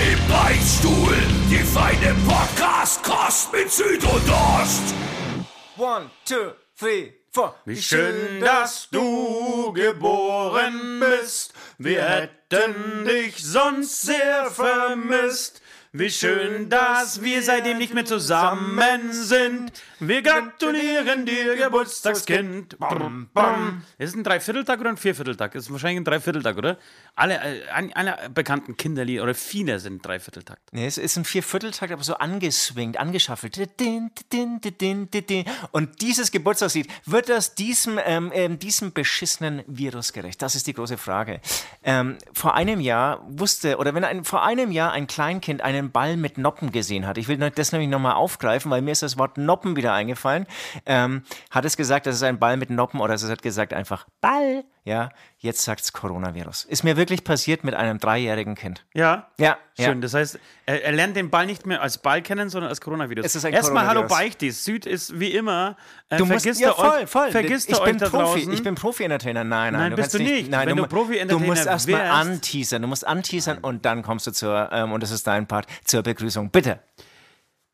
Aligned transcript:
Im 0.00 0.18
Beichtstuhl, 0.28 1.14
die 1.50 1.58
feine 1.58 2.16
Podcast-Kost 2.26 3.52
mit 3.52 3.70
Süd 3.70 4.02
und 4.02 4.30
Ost. 4.30 4.94
One, 5.76 6.10
two, 6.24 6.52
three, 6.78 7.12
four. 7.30 7.54
Wie 7.66 7.76
schön, 7.76 8.40
dass 8.40 8.88
du 8.90 9.74
geboren 9.74 11.00
bist. 11.00 11.52
Wir 11.76 12.02
hätten 12.02 13.04
dich 13.04 13.44
sonst 13.44 14.00
sehr 14.00 14.50
vermisst. 14.50 15.60
Wie 15.92 16.10
schön, 16.10 16.70
dass 16.70 17.22
wir 17.22 17.42
seitdem 17.42 17.76
nicht 17.76 17.92
mehr 17.92 18.06
zusammen 18.06 19.12
sind. 19.12 19.70
Wir 20.00 20.22
gratulieren 20.22 21.26
dir, 21.26 21.56
Geburtstagskind. 21.56 22.78
Bam, 22.78 23.28
bam. 23.34 23.82
Ist 23.98 24.10
es 24.10 24.14
ein 24.14 24.24
Dreivierteltag 24.24 24.80
oder 24.80 24.88
ein 24.88 24.96
Viervierteltag? 24.96 25.54
Ist 25.54 25.70
wahrscheinlich 25.70 26.00
ein 26.00 26.04
Dreivierteltag, 26.04 26.56
oder? 26.56 26.78
Alle, 27.14 27.34
äh, 27.34 27.90
alle 27.92 28.30
bekannten 28.32 28.78
Kinderlieder 28.78 29.22
oder 29.22 29.34
viele 29.34 29.78
sind 29.78 30.04
Dreivierteltakt. 30.04 30.72
Nee, 30.72 30.86
es 30.86 30.96
ist 30.96 31.18
ein 31.18 31.26
Viervierteltakt, 31.26 31.92
aber 31.92 32.02
so 32.02 32.14
angeswingt, 32.14 32.98
angeschaffelt. 32.98 33.58
Und 35.72 36.00
dieses 36.00 36.30
Geburtstagslied, 36.30 36.88
wird 37.04 37.28
das 37.28 37.54
diesem, 37.54 38.00
ähm, 38.02 38.30
ähm, 38.32 38.58
diesem 38.58 38.94
beschissenen 38.94 39.62
Virus 39.66 40.14
gerecht? 40.14 40.40
Das 40.40 40.54
ist 40.54 40.66
die 40.66 40.72
große 40.72 40.96
Frage. 40.96 41.42
Ähm, 41.82 42.16
vor 42.32 42.54
einem 42.54 42.80
Jahr 42.80 43.22
wusste, 43.28 43.76
oder 43.76 43.94
wenn 43.94 44.04
ein, 44.04 44.24
vor 44.24 44.44
einem 44.44 44.72
Jahr 44.72 44.92
ein 44.92 45.06
Kleinkind 45.06 45.60
einen 45.60 45.90
Ball 45.90 46.16
mit 46.16 46.38
Noppen 46.38 46.72
gesehen 46.72 47.06
hat, 47.06 47.18
ich 47.18 47.28
will 47.28 47.36
das 47.36 47.72
nämlich 47.72 47.90
nochmal 47.90 48.14
aufgreifen, 48.14 48.70
weil 48.70 48.80
mir 48.80 48.92
ist 48.92 49.02
das 49.02 49.18
Wort 49.18 49.36
Noppen 49.36 49.76
wieder 49.76 49.89
eingefallen, 49.92 50.46
ähm, 50.86 51.22
hat 51.50 51.64
es 51.64 51.76
gesagt, 51.76 52.06
das 52.06 52.16
ist 52.16 52.22
ein 52.22 52.38
Ball 52.38 52.56
mit 52.56 52.70
Noppen 52.70 53.00
oder 53.00 53.14
es 53.14 53.28
hat 53.28 53.42
gesagt 53.42 53.72
einfach 53.72 54.06
Ball. 54.20 54.64
Ja, 54.84 55.10
jetzt 55.38 55.62
sagt 55.62 55.82
es 55.82 55.92
Coronavirus. 55.92 56.64
Ist 56.64 56.84
mir 56.84 56.96
wirklich 56.96 57.22
passiert 57.22 57.64
mit 57.64 57.74
einem 57.74 57.98
dreijährigen 57.98 58.54
Kind. 58.54 58.84
Ja? 58.94 59.28
Ja. 59.38 59.58
Schön. 59.76 59.86
Ja. 59.86 59.94
Das 59.94 60.14
heißt, 60.14 60.38
er, 60.64 60.84
er, 60.84 60.92
lernt 60.92 61.16
den 61.16 61.28
Ball 61.28 61.44
nicht 61.44 61.66
mehr 61.66 61.82
als 61.82 61.98
Ball 61.98 62.22
kennen, 62.22 62.48
sondern 62.48 62.70
als 62.70 62.80
Coronavirus. 62.80 63.26
Es 63.26 63.36
ist 63.36 63.44
ein 63.44 63.52
Erstmal 63.52 63.86
Hallo. 63.86 64.06
Beichtis. 64.06 64.64
Süd 64.64 64.86
ist 64.86 65.20
wie 65.20 65.32
immer. 65.32 65.76
Äh, 66.08 66.16
Du 66.16 66.24
musst, 66.24 66.42
vergisst 66.42 66.60
ja, 66.62 66.72
voll, 66.72 67.06
voll. 67.06 67.30
Vergisst 67.30 67.68
ich 67.68 67.78
er 67.78 67.84
bin 67.84 67.98
Profi, 67.98 68.10
draußen. 68.10 68.52
ich 68.52 68.62
bin 68.62 68.74
Profi-Entertainer. 68.74 69.44
Nein, 69.44 69.72
nein, 69.74 69.82
Nein, 69.82 69.90
du 69.90 69.96
bist 69.96 70.14
du 70.14 70.18
nicht. 70.18 70.50
Nein, 70.50 70.66
Wenn 70.66 70.76
du 70.76 70.82
mu- 70.82 70.88
Profi-Entertainer 70.88 71.46
Du 71.46 71.52
musst 71.52 71.66
erstmal 71.66 72.06
anteasern. 72.06 72.82
Du 72.82 72.88
musst 72.88 73.06
anteasern 73.06 73.58
und 73.58 73.84
dann 73.84 74.02
kommst 74.02 74.26
du 74.26 74.32
zur, 74.32 74.70
ähm, 74.72 74.92
und 74.92 75.02
das 75.02 75.10
ist 75.10 75.26
dein 75.26 75.46
Part, 75.46 75.66
zur 75.84 76.02
Begrüßung. 76.02 76.50
Bitte. 76.50 76.80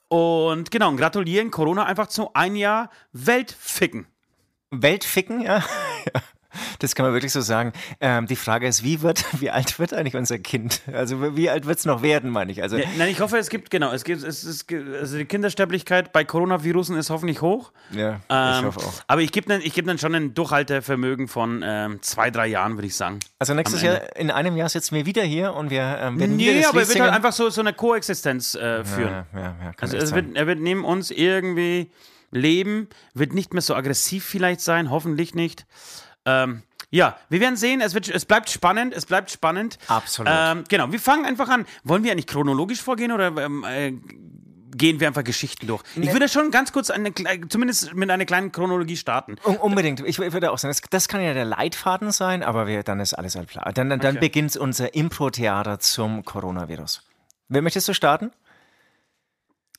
Und 0.07 0.71
genau, 0.71 0.87
und 0.87 0.95
gratulieren 0.95 1.51
Corona 1.51 1.85
einfach 1.85 2.07
zu 2.07 2.33
ein 2.33 2.55
Jahr 2.55 2.89
Weltficken. 3.11 4.07
Weltficken, 4.71 5.41
ja. 5.41 5.61
Das 6.79 6.95
kann 6.95 7.05
man 7.05 7.13
wirklich 7.13 7.31
so 7.31 7.41
sagen. 7.41 7.73
Ähm, 7.99 8.27
die 8.27 8.35
Frage 8.35 8.67
ist, 8.67 8.83
wie 8.83 9.01
wird, 9.01 9.23
wie 9.39 9.49
alt 9.49 9.79
wird 9.79 9.93
eigentlich 9.93 10.15
unser 10.15 10.39
Kind? 10.39 10.81
Also 10.91 11.35
wie 11.35 11.49
alt 11.49 11.65
wird 11.65 11.79
es 11.79 11.85
noch 11.85 12.01
werden, 12.01 12.29
meine 12.29 12.51
ich? 12.51 12.61
Also 12.61 12.77
nein, 12.97 13.09
ich 13.09 13.19
hoffe, 13.19 13.37
es 13.37 13.49
gibt, 13.49 13.69
genau, 13.69 13.91
es 13.91 14.03
gibt, 14.03 14.23
es, 14.23 14.43
es, 14.43 14.65
also 14.99 15.17
die 15.17 15.25
Kindersterblichkeit 15.25 16.11
bei 16.11 16.23
Coronavirusen 16.23 16.97
ist 16.97 17.09
hoffentlich 17.09 17.41
hoch. 17.41 17.71
ja, 17.91 18.19
Ähm, 18.29 18.59
ich 18.59 18.65
hoffe 18.65 18.79
auch. 18.79 18.93
Aber 19.07 19.21
ich 19.21 19.31
gebe 19.31 19.47
dann, 19.47 19.61
ich 19.61 19.73
geb 19.73 19.85
dann 19.85 19.97
schon 19.97 20.15
ein 20.15 20.33
Durchhaltevermögen 20.33 21.27
von 21.27 21.63
ähm, 21.65 22.01
zwei, 22.01 22.31
drei 22.31 22.47
Jahren, 22.47 22.75
würde 22.75 22.87
ich 22.87 22.95
sagen. 22.95 23.19
Also 23.39 23.53
nächstes. 23.53 23.81
Jahr, 23.81 24.15
in 24.15 24.31
einem 24.31 24.55
Jahr 24.57 24.69
sitzen 24.69 24.95
wir 24.95 25.05
wieder 25.05 25.23
hier 25.23 25.53
und 25.53 25.69
wir 25.69 25.97
ähm, 26.01 26.19
werden 26.19 26.35
Nee, 26.35 26.65
aber 26.65 26.81
er 26.81 26.87
wird 26.87 26.99
halt 26.99 27.13
einfach 27.13 27.33
so, 27.33 27.49
so 27.49 27.61
eine 27.61 27.73
Koexistenz 27.73 28.55
äh, 28.55 28.83
führen. 28.83 29.11
Ja, 29.11 29.25
ja, 29.33 29.41
ja, 29.41 29.71
Also 29.79 29.97
es 29.97 30.13
wird, 30.13 30.35
er 30.35 30.47
wird 30.47 30.59
neben 30.59 30.83
uns 30.85 31.11
irgendwie 31.11 31.89
leben, 32.31 32.87
wird 33.13 33.33
nicht 33.33 33.53
mehr 33.53 33.61
so 33.61 33.75
aggressiv 33.75 34.25
vielleicht 34.25 34.61
sein, 34.61 34.89
hoffentlich 34.91 35.35
nicht. 35.35 35.65
Ähm, 36.25 36.63
ja, 36.91 37.17
wir 37.29 37.39
werden 37.39 37.55
sehen, 37.57 37.81
es, 37.81 37.93
wird, 37.93 38.09
es 38.09 38.25
bleibt 38.25 38.49
spannend, 38.49 38.93
es 38.93 39.05
bleibt 39.05 39.31
spannend. 39.31 39.77
Absolut. 39.87 40.31
Ähm, 40.33 40.63
genau, 40.69 40.91
wir 40.91 40.99
fangen 40.99 41.25
einfach 41.25 41.49
an. 41.49 41.65
Wollen 41.83 42.03
wir 42.03 42.11
eigentlich 42.11 42.27
chronologisch 42.27 42.81
vorgehen 42.81 43.11
oder 43.11 43.35
ähm, 43.37 43.63
äh, 43.67 43.93
gehen 44.77 44.99
wir 44.99 45.07
einfach 45.07 45.23
Geschichten 45.23 45.67
durch? 45.67 45.83
Ich 45.95 46.11
würde 46.13 46.29
schon 46.29 46.51
ganz 46.51 46.71
kurz, 46.71 46.89
eine, 46.89 47.11
zumindest 47.49 47.93
mit 47.95 48.09
einer 48.09 48.25
kleinen 48.25 48.51
Chronologie 48.51 48.97
starten. 48.97 49.35
Un 49.45 49.57
unbedingt. 49.57 50.01
Ich 50.01 50.19
würde 50.19 50.51
auch 50.51 50.57
sagen, 50.57 50.71
das, 50.71 50.81
das 50.89 51.07
kann 51.07 51.21
ja 51.21 51.33
der 51.33 51.45
Leitfaden 51.45 52.11
sein, 52.11 52.43
aber 52.43 52.67
wir, 52.67 52.83
dann 52.83 52.99
ist 52.99 53.13
alles 53.13 53.35
halt 53.35 53.49
klar. 53.49 53.71
Dann, 53.73 53.89
dann, 53.89 53.99
dann 53.99 54.15
Okay. 54.17 54.27
beginnt 54.27 54.55
unser 54.57 54.93
Impro-Theater 54.93 55.79
zum 55.79 56.23
Coronavirus. 56.23 57.01
Wer 57.49 57.61
möchtest 57.61 57.87
du 57.87 57.93
starten? 57.93 58.31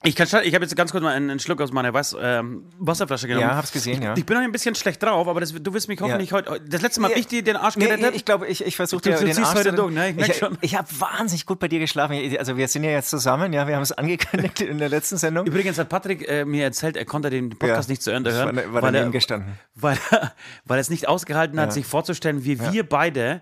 Ich, 0.02 0.14
kann 0.14 0.26
ich 0.44 0.54
habe 0.54 0.64
jetzt 0.64 0.76
ganz 0.76 0.92
kurz 0.92 1.02
mal 1.02 1.14
einen, 1.14 1.30
einen 1.30 1.40
Schluck 1.40 1.60
aus 1.60 1.72
meiner 1.72 1.92
Weiß, 1.92 2.16
ähm, 2.20 2.66
Wasserflasche 2.78 3.26
genommen. 3.28 3.48
Ja, 3.48 3.56
hab's 3.56 3.72
gesehen, 3.72 4.02
ja. 4.02 4.14
Ich 4.16 4.26
bin 4.26 4.36
noch 4.36 4.44
ein 4.44 4.52
bisschen 4.52 4.74
schlecht 4.74 5.02
drauf, 5.02 5.26
aber 5.26 5.40
das, 5.40 5.52
du 5.54 5.72
wirst 5.74 5.88
mich 5.88 6.00
hoffentlich 6.00 6.32
heute. 6.32 6.60
Das 6.68 6.82
letzte 6.82 7.00
Mal 7.00 7.10
habe 7.10 7.18
ich 7.18 7.26
dir 7.26 7.42
den 7.42 7.56
Arsch 7.56 7.76
Nee, 7.76 7.86
gerettet. 7.86 8.14
ich 8.14 8.24
glaube, 8.24 8.46
ich, 8.46 8.64
ich 8.64 8.76
versuche 8.76 9.00
dir 9.02 9.16
den 9.16 9.36
Arsch 9.38 9.54
heute 9.58 9.70
zu- 9.70 9.76
durch, 9.76 9.94
ne? 9.94 10.10
Ich 10.10 10.28
ich. 10.28 10.42
Ich 10.60 10.76
habe 10.76 10.86
wahnsinnig 10.98 11.46
gut 11.46 11.58
bei 11.58 11.68
dir 11.68 11.78
geschlafen. 11.78 12.14
Also 12.38 12.56
wir 12.56 12.68
sind 12.68 12.84
ja 12.84 12.90
jetzt 12.90 13.08
zusammen, 13.10 13.52
ja, 13.54 13.66
wir 13.66 13.74
haben 13.74 13.82
es 13.82 13.92
angekündigt 13.98 14.60
in 14.60 14.78
der 14.78 14.90
letzten 14.90 15.16
Sendung. 15.16 15.46
Übrigens 15.46 15.78
hat 15.78 15.88
Patrick 15.88 16.28
äh, 16.28 16.44
mir 16.44 16.64
erzählt, 16.64 16.96
er 16.96 17.04
konnte 17.06 17.30
den 17.30 17.50
Podcast 17.50 17.88
Ja, 17.88 17.92
nicht 17.92 18.02
zu 18.02 18.10
Ende 18.10 18.32
hören, 18.32 18.54
war- 18.56 18.72
war 18.74 18.82
weil, 18.82 18.94
er, 18.94 19.08
gestanden. 19.10 19.54
weil, 19.74 19.96
er, 20.10 20.32
weil 20.66 20.78
er 20.78 20.80
es 20.82 20.90
nicht 20.90 21.08
ausgehalten 21.08 21.58
hat, 21.58 21.68
Ja. 21.68 21.72
sich 21.72 21.86
vorzustellen, 21.86 22.44
wie 22.44 22.60
wir 22.60 22.86
beide 22.86 23.40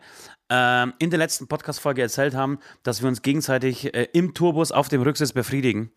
ähm, 0.51 0.93
in 0.99 1.11
der 1.11 1.19
letzten 1.19 1.49
Podcast-Folge 1.49 2.01
erzählt 2.03 2.35
haben, 2.35 2.59
dass 2.85 3.03
wir 3.03 3.09
uns 3.09 3.23
gegenseitig 3.23 3.93
äh, 3.95 4.07
im 4.13 4.35
Tourbus 4.35 4.73
auf 4.73 4.89
dem 4.89 5.03
Rücksitz 5.03 5.33
befriedigen. 5.33 5.91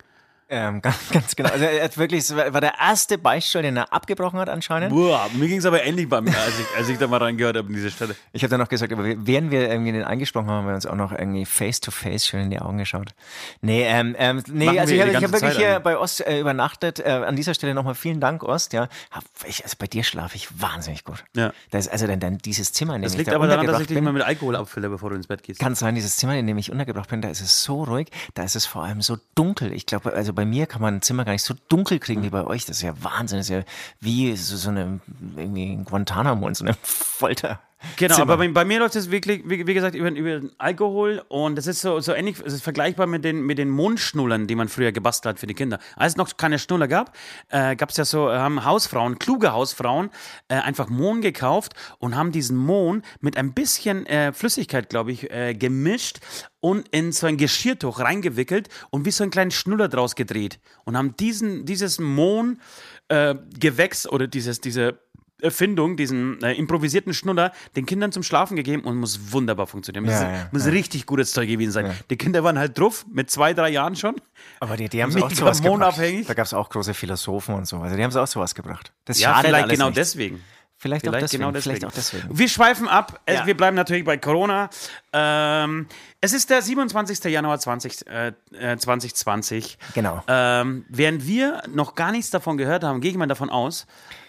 Ähm, 0.50 0.80
ganz, 0.82 0.96
ganz 1.10 1.36
genau. 1.36 1.50
Also 1.50 1.64
er 1.64 1.84
hat 1.84 1.98
wirklich, 1.98 2.20
es 2.20 2.34
war 2.34 2.60
der 2.60 2.74
erste 2.80 3.18
Beichtstuhl, 3.18 3.62
den 3.62 3.76
er 3.76 3.92
abgebrochen 3.92 4.38
hat 4.38 4.48
anscheinend. 4.48 4.90
Boah, 4.90 5.28
mir 5.34 5.46
ging 5.48 5.58
es 5.58 5.66
aber 5.66 5.84
ähnlich 5.84 6.08
bei 6.08 6.20
mir, 6.20 6.36
als 6.36 6.58
ich, 6.58 6.66
als 6.76 6.88
ich 6.88 6.98
da 6.98 7.06
mal 7.06 7.18
reingehört 7.18 7.56
habe 7.56 7.68
an 7.68 7.74
diese 7.74 7.90
Stelle. 7.90 8.16
Ich 8.32 8.42
habe 8.42 8.50
dann 8.50 8.60
noch 8.60 8.68
gesagt, 8.68 8.92
aber 8.92 9.04
während 9.04 9.50
wir 9.50 9.68
irgendwie 9.68 9.92
den 9.92 10.04
eingesprochen 10.04 10.48
haben, 10.48 10.58
haben 10.58 10.68
wir 10.68 10.74
uns 10.74 10.86
auch 10.86 10.94
noch 10.94 11.12
irgendwie 11.12 11.44
face 11.44 11.80
to 11.80 11.90
face 11.90 12.26
schön 12.26 12.40
in 12.44 12.50
die 12.50 12.60
Augen 12.60 12.78
geschaut. 12.78 13.14
Nee, 13.60 13.84
ähm, 13.84 14.16
ähm, 14.18 14.42
nee, 14.48 14.66
Machen 14.66 14.78
also 14.78 14.94
ich 14.94 15.00
habe 15.02 15.14
hab 15.14 15.20
wirklich 15.22 15.40
Zeit 15.40 15.56
hier 15.56 15.68
eigentlich. 15.68 15.82
bei 15.82 15.98
Ost 15.98 16.26
äh, 16.26 16.40
übernachtet. 16.40 17.00
Äh, 17.00 17.10
an 17.10 17.36
dieser 17.36 17.52
Stelle 17.54 17.74
nochmal 17.74 17.94
vielen 17.94 18.20
Dank, 18.20 18.42
Ost. 18.42 18.72
Ja, 18.72 18.88
Hab 19.10 19.24
ich, 19.46 19.64
also 19.64 19.76
bei 19.78 19.86
dir 19.86 20.02
schlafe 20.02 20.36
ich 20.36 20.60
wahnsinnig 20.60 21.04
gut. 21.04 21.24
Ja. 21.36 21.52
Das 21.70 21.86
ist 21.86 21.92
also 21.92 22.06
dann, 22.06 22.20
dann 22.20 22.38
dieses 22.38 22.72
Zimmer, 22.72 22.94
in 22.96 23.02
dem 23.02 23.04
Das 23.04 23.12
ich 23.12 23.18
liegt 23.18 23.30
da 23.30 23.34
aber 23.36 23.48
daran, 23.48 23.66
dass 23.66 23.76
untergebracht 23.76 23.82
ich 23.82 23.86
dich 23.88 23.94
bin. 23.96 24.04
mal 24.04 24.12
mit 24.12 24.22
Alkohol 24.22 24.56
abfülle, 24.56 24.88
bevor 24.88 25.10
du 25.10 25.16
ins 25.16 25.26
Bett 25.26 25.42
gehst. 25.42 25.60
Kann 25.60 25.74
sein, 25.74 25.94
dieses 25.94 26.16
Zimmer, 26.16 26.36
in 26.36 26.46
dem 26.46 26.56
ich 26.56 26.70
untergebracht 26.72 27.10
bin, 27.10 27.20
da 27.20 27.28
ist 27.28 27.42
es 27.42 27.62
so 27.62 27.84
ruhig, 27.84 28.08
da 28.34 28.44
ist 28.44 28.56
es 28.56 28.64
vor 28.64 28.84
allem 28.84 29.02
so 29.02 29.18
dunkel. 29.34 29.72
Ich 29.72 29.84
glaube, 29.84 30.12
also 30.14 30.32
bei 30.38 30.44
mir 30.44 30.68
kann 30.68 30.80
man 30.80 30.94
ein 30.94 31.02
Zimmer 31.02 31.24
gar 31.24 31.32
nicht 31.32 31.42
so 31.42 31.52
dunkel 31.68 31.98
kriegen 31.98 32.22
wie 32.22 32.30
bei 32.30 32.46
euch. 32.46 32.64
Das 32.64 32.76
ist 32.76 32.82
ja 32.82 32.94
Wahnsinn. 33.02 33.40
Das 33.40 33.50
ist 33.50 33.56
ja 33.56 33.64
wie 33.98 34.36
so, 34.36 34.56
so 34.56 34.70
eine, 34.70 35.00
irgendwie 35.36 35.72
ein 35.72 35.84
Guantanamo 35.84 36.46
in 36.46 36.54
so 36.54 36.64
einem 36.64 36.76
Folter. 36.82 37.58
Genau, 37.96 38.16
Zimmer. 38.16 38.32
aber 38.32 38.38
bei, 38.38 38.48
bei 38.48 38.64
mir 38.64 38.80
läuft 38.80 38.96
es 38.96 39.10
wirklich, 39.10 39.42
wie, 39.44 39.64
wie 39.66 39.74
gesagt, 39.74 39.94
über, 39.94 40.10
über 40.10 40.40
den 40.40 40.50
Alkohol 40.58 41.22
und 41.28 41.56
das 41.56 41.68
ist 41.68 41.80
so, 41.80 42.00
so 42.00 42.12
ähnlich, 42.12 42.36
es 42.44 42.52
ist 42.52 42.62
vergleichbar 42.62 43.06
mit 43.06 43.24
den, 43.24 43.42
mit 43.42 43.58
den 43.58 43.70
Mondschnullern, 43.70 44.48
die 44.48 44.56
man 44.56 44.68
früher 44.68 44.90
gebastelt 44.90 45.34
hat 45.34 45.40
für 45.40 45.46
die 45.46 45.54
Kinder. 45.54 45.78
Als 45.94 46.14
es 46.14 46.16
noch 46.16 46.36
keine 46.36 46.58
Schnuller 46.58 46.88
gab, 46.88 47.16
äh, 47.50 47.76
gab 47.76 47.90
es 47.90 47.96
ja 47.96 48.04
so, 48.04 48.32
haben 48.32 48.64
Hausfrauen, 48.64 49.20
kluge 49.20 49.52
Hausfrauen, 49.52 50.10
äh, 50.48 50.56
einfach 50.56 50.88
Mohn 50.88 51.20
gekauft 51.20 51.74
und 51.98 52.16
haben 52.16 52.32
diesen 52.32 52.56
Mohn 52.56 53.02
mit 53.20 53.36
ein 53.36 53.54
bisschen 53.54 54.06
äh, 54.06 54.32
Flüssigkeit, 54.32 54.88
glaube 54.88 55.12
ich, 55.12 55.30
äh, 55.30 55.54
gemischt 55.54 56.18
und 56.60 56.88
in 56.88 57.12
so 57.12 57.28
ein 57.28 57.36
Geschirrtuch 57.36 58.00
reingewickelt 58.00 58.68
und 58.90 59.04
wie 59.04 59.12
so 59.12 59.22
einen 59.22 59.30
kleinen 59.30 59.52
Schnuller 59.52 59.88
draus 59.88 60.16
gedreht 60.16 60.58
und 60.84 60.96
haben 60.96 61.16
diesen, 61.16 61.64
dieses 61.64 62.00
Mohn 62.00 62.60
äh, 63.08 63.36
Gewächs 63.58 64.08
oder 64.08 64.26
dieses, 64.26 64.60
diese 64.60 64.98
Erfindung, 65.40 65.96
diesen 65.96 66.42
äh, 66.42 66.52
improvisierten 66.54 67.14
Schnuller, 67.14 67.52
den 67.76 67.86
Kindern 67.86 68.10
zum 68.12 68.22
Schlafen 68.22 68.56
gegeben 68.56 68.82
und 68.82 68.96
muss 68.96 69.32
wunderbar 69.32 69.66
funktionieren. 69.66 70.04
Muss, 70.04 70.14
Ja, 70.14 70.30
ja, 70.32 70.48
muss 70.52 70.66
richtig 70.66 71.06
gutes 71.06 71.32
Zeug 71.32 71.48
gewesen 71.48 71.72
sein. 71.72 71.92
Die 72.10 72.16
Kinder 72.16 72.42
waren 72.44 72.58
halt 72.58 72.78
drauf, 72.78 73.06
mit 73.12 73.30
zwei, 73.30 73.54
drei 73.54 73.70
Jahren 73.70 73.94
schon. 73.96 74.16
Aber 74.60 74.76
die, 74.76 74.88
die 74.88 75.02
haben 75.02 75.12
Mega 75.12 75.26
auch 75.26 75.30
sowas 75.30 75.62
gebracht. 75.62 76.00
Da 76.26 76.34
gab 76.34 76.46
es 76.46 76.54
auch 76.54 76.68
große 76.70 76.94
Philosophen 76.94 77.54
und 77.54 77.66
so. 77.66 77.78
Also 77.78 77.96
die 77.96 78.02
haben 78.02 78.10
es 78.10 78.16
auch 78.16 78.26
sowas 78.26 78.54
gebracht. 78.54 78.92
Das 79.04 79.18
Ja, 79.20 79.34
schadet 79.34 79.46
vielleicht 79.50 79.68
genau 79.68 79.84
nichts. 79.86 79.96
deswegen. 79.96 80.42
Vielleicht, 80.80 81.04
auch 81.08 81.10
Vielleicht 81.10 81.24
deswegen. 81.24 81.40
genau 81.40 81.50
deswegen. 81.52 81.76
Vielleicht 81.80 81.86
auch 81.92 81.92
deswegen. 81.96 82.38
Wir 82.38 82.48
schweifen 82.48 82.86
ab. 82.86 83.20
Es- 83.26 83.38
Ja. 83.40 83.46
Wir 83.46 83.56
bleiben 83.56 83.74
natürlich 83.74 84.04
bei 84.04 84.16
Corona. 84.16 84.70
Ähm, 85.12 85.86
es 86.20 86.32
ist 86.32 86.50
der 86.50 86.62
27. 86.62 87.24
Januar 87.32 87.58
20, 87.58 88.06
äh, 88.06 88.32
äh, 88.52 88.76
2020. 88.76 89.76
Genau. 89.94 90.22
Ähm, 90.28 90.84
während 90.88 91.26
wir 91.26 91.62
noch 91.72 91.94
gar 91.96 92.12
nichts 92.12 92.30
davon 92.30 92.56
gehört 92.58 92.84
haben, 92.84 93.00
gehe 93.00 93.10
ich 93.10 93.16
mal 93.16 93.26
davon 93.26 93.50
aus, 93.50 93.86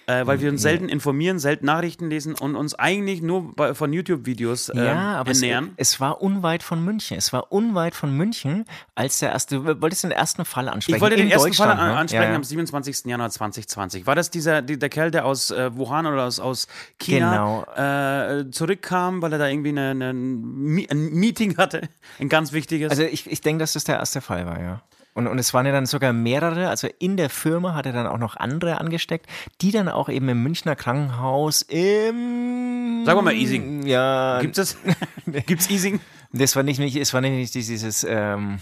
äh, 0.09 0.25
weil 0.25 0.41
wir 0.41 0.49
uns 0.49 0.63
selten 0.63 0.89
informieren, 0.89 1.37
selten 1.37 1.67
Nachrichten 1.67 2.09
lesen 2.09 2.33
und 2.33 2.55
uns 2.55 2.73
eigentlich 2.73 3.21
nur 3.21 3.55
bei, 3.55 3.75
von 3.75 3.93
YouTube-Videos 3.93 4.69
ähm, 4.69 4.83
Ja, 4.83 5.17
aber 5.17 5.31
es, 5.31 5.41
ernähren. 5.41 5.73
es 5.77 5.99
war 5.99 6.21
unweit 6.21 6.63
von 6.63 6.83
München. 6.83 7.15
Es 7.15 7.31
war 7.31 7.51
unweit 7.51 7.93
von 7.93 8.15
München, 8.15 8.65
als 8.95 9.19
der 9.19 9.31
erste. 9.31 9.57
Du 9.57 9.81
wolltest 9.81 10.03
den 10.03 10.11
ersten 10.11 10.45
Fall 10.45 10.67
ansprechen. 10.67 10.95
Ich 10.95 11.01
wollte 11.01 11.15
den 11.15 11.29
ersten 11.29 11.53
Fall 11.53 11.69
an, 11.69 11.77
ne? 11.77 11.97
ansprechen 11.97 12.23
Ja, 12.23 12.29
ja. 12.29 12.35
am 12.35 12.43
27. 12.43 13.05
Januar 13.05 13.29
2020. 13.29 14.07
War 14.07 14.15
das 14.15 14.31
dieser, 14.31 14.63
die, 14.63 14.79
der 14.79 14.89
Kerl, 14.89 15.11
der 15.11 15.25
aus 15.25 15.51
äh, 15.51 15.75
Wuhan 15.75 16.07
oder 16.07 16.25
aus, 16.25 16.39
aus 16.39 16.67
China 16.97 18.39
äh, 18.39 18.49
zurückkam, 18.49 19.21
weil 19.21 19.33
er 19.33 19.39
da 19.39 19.47
irgendwie 19.47 19.69
eine, 19.69 19.91
eine, 19.91 20.09
ein 20.09 21.13
Meeting 21.13 21.57
hatte? 21.57 21.87
Ein 22.19 22.29
ganz 22.29 22.51
wichtiges. 22.51 22.89
Also 22.89 23.03
ich, 23.03 23.29
ich 23.29 23.41
denke, 23.41 23.59
dass 23.59 23.73
das 23.73 23.83
der 23.83 23.97
erste 23.97 24.21
Fall 24.21 24.47
war, 24.47 24.59
ja. 24.59 24.81
Und, 25.13 25.27
und 25.27 25.39
es 25.39 25.53
waren 25.53 25.65
ja 25.65 25.71
dann 25.71 25.85
sogar 25.85 26.13
mehrere, 26.13 26.69
also 26.69 26.87
in 26.99 27.17
der 27.17 27.29
Firma 27.29 27.73
hat 27.73 27.85
er 27.85 27.93
dann 27.93 28.07
auch 28.07 28.17
noch 28.17 28.37
andere 28.37 28.79
angesteckt, 28.79 29.27
die 29.61 29.71
dann 29.71 29.89
auch 29.89 30.07
eben 30.09 30.29
im 30.29 30.43
Münchner 30.43 30.75
Krankenhaus 30.75 31.61
im... 31.63 33.03
Sagen 33.05 33.17
wir 33.17 33.21
mal 33.21 33.33
Easing. 33.33 33.85
Ja, 33.85 34.39
Gibt 34.41 34.57
es? 34.57 34.77
Gibt's 35.25 35.69
Easing? 35.69 35.99
Das 36.31 36.55
war 36.55 36.61
nicht, 36.61 36.79
es 36.79 37.13
war 37.13 37.21
nicht 37.21 37.55
dieses 37.55 38.03
ähm, 38.03 38.59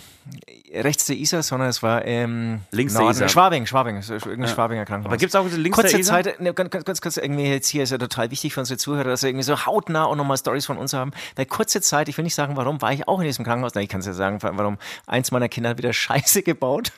rechts 0.74 1.06
der 1.06 1.18
Isar, 1.18 1.44
sondern 1.44 1.68
es 1.68 1.84
war 1.84 2.06
ähm, 2.06 2.62
Links 2.72 2.94
der 2.94 3.02
Norden, 3.02 3.18
Isar. 3.18 3.30
Schwabing, 3.30 3.66
Schwabing, 3.66 3.98
irgendein 3.98 4.48
Schwabinger 4.48 4.86
Krankenhaus. 4.86 5.12
Aber 5.12 5.18
gibt's 5.18 5.36
auch 5.36 5.46
links 5.50 5.76
Kurze 5.76 5.92
der 5.92 6.00
Isar? 6.00 6.24
Zeit, 6.24 6.40
ne, 6.40 6.54
ganz, 6.54 6.70
ganz, 6.86 7.02
kurz, 7.02 7.18
irgendwie 7.18 7.44
jetzt 7.44 7.68
hier 7.68 7.84
ist 7.84 7.92
ja 7.92 7.98
total 7.98 8.32
wichtig 8.32 8.54
für 8.54 8.62
unsere 8.62 8.78
Zuhörer, 8.78 9.10
dass 9.10 9.24
wir 9.24 9.30
irgendwie 9.30 9.44
so 9.44 9.66
hautnah 9.66 10.06
auch 10.06 10.16
nochmal 10.16 10.38
Stories 10.38 10.66
von 10.66 10.78
uns 10.78 10.94
haben. 10.94 11.12
Weil 11.36 11.46
kurze 11.46 11.82
Zeit, 11.82 12.08
ich 12.08 12.18
will 12.18 12.24
nicht 12.24 12.36
sagen, 12.36 12.56
warum, 12.56 12.82
war 12.82 12.94
ich 12.94 13.06
auch 13.08 13.20
in 13.20 13.26
diesem 13.26 13.44
Krankenhaus. 13.44 13.74
Na, 13.76 13.82
ich 13.82 13.90
kann 13.90 14.00
es 14.00 14.06
ja 14.06 14.14
sagen, 14.14 14.40
warum. 14.42 14.78
Eins 15.06 15.32
meiner 15.32 15.50
Kinder 15.50 15.72
hat 15.72 15.78
wieder 15.78 15.94
Scheiße 15.94 16.44
gebaut. 16.44 16.94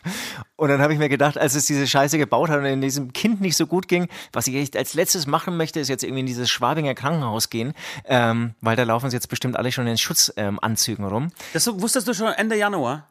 Und 0.56 0.70
dann 0.70 0.82
habe 0.82 0.94
ich 0.94 1.00
mir 1.00 1.10
gedacht, 1.10 1.38
als 1.38 1.56
es 1.56 1.66
diese 1.66 1.88
Scheiße 1.88 2.18
gebaut 2.20 2.50
hat 2.50 2.60
und 2.60 2.66
in 2.66 2.82
diesem 2.82 3.14
Kind 3.14 3.42
nicht 3.42 3.56
so 3.56 3.66
gut 3.66 3.88
ging, 3.88 4.08
was 4.34 4.46
ich 4.46 4.56
echt 4.56 4.78
als 4.78 4.94
letztes 4.94 5.26
machen 5.26 5.58
möchte, 5.58 5.80
ist 5.80 5.88
jetzt 5.88 6.04
irgendwie 6.04 6.20
in 6.20 6.26
dieses 6.26 6.50
Schwabinger 6.50 6.94
Krankenhaus 6.94 7.50
gehen, 7.50 7.74
ähm, 8.06 8.54
weil 8.62 8.76
da 8.76 8.84
laufen 8.84 9.10
sie 9.10 9.16
jetzt 9.16 9.30
bestimmt 9.30 9.56
alle 9.56 9.72
schon 9.72 9.88
in 9.88 9.98
Schutzanzügen 9.98 10.48
ähm, 10.48 10.59
Anzügen 10.62 11.06
rum. 11.06 11.32
Das 11.54 11.68
wusstest 11.68 12.08
du 12.08 12.14
schon 12.14 12.28
Ende 12.34 12.56
Januar? 12.56 13.08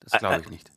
Das 0.00 0.18
glaube 0.18 0.40
ich 0.42 0.50
nicht. 0.50 0.70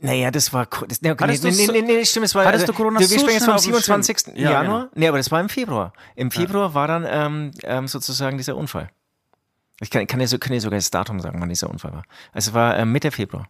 Naja, 0.00 0.30
das 0.30 0.52
war. 0.52 0.66
Das, 0.86 1.00
nee, 1.02 1.10
okay, 1.10 1.26
nee, 1.26 1.38
nee, 1.42 1.50
so- 1.66 1.72
nee, 1.72 1.82
nee, 1.82 2.04
stimmt, 2.04 2.26
es 2.26 2.34
war. 2.34 2.44
hattest 2.44 2.68
du 2.68 2.72
Corona 2.72 3.00
wir 3.00 3.06
so 3.08 3.14
sprechen 3.18 3.30
jetzt 3.34 3.44
vom 3.46 3.54
auf 3.54 3.62
dem 3.62 3.72
Schirm? 3.80 4.02
27. 4.02 4.36
Ja, 4.36 4.50
Januar. 4.52 4.80
genau. 4.82 4.90
Nee, 4.94 5.08
aber 5.08 5.16
das 5.16 5.30
war 5.30 5.40
im 5.40 5.48
Februar. 5.48 5.92
Im 6.14 6.30
Februar 6.30 6.74
war 6.74 6.86
dann 6.86 7.06
ähm, 7.08 7.50
ähm, 7.64 7.88
sozusagen 7.88 8.36
dieser 8.36 8.54
Unfall. 8.56 8.90
Ich 9.80 9.90
kann, 9.90 10.06
kann, 10.06 10.20
dir, 10.20 10.28
so, 10.28 10.38
kann 10.38 10.52
dir 10.52 10.60
sogar 10.60 10.78
das 10.78 10.90
Datum 10.90 11.20
sagen, 11.20 11.40
wann 11.40 11.48
dieser 11.48 11.70
Unfall 11.70 11.92
war. 11.92 12.02
Also 12.32 12.50
es 12.50 12.54
war 12.54 12.76
ähm, 12.76 12.92
Mitte 12.92 13.10
Februar. 13.10 13.48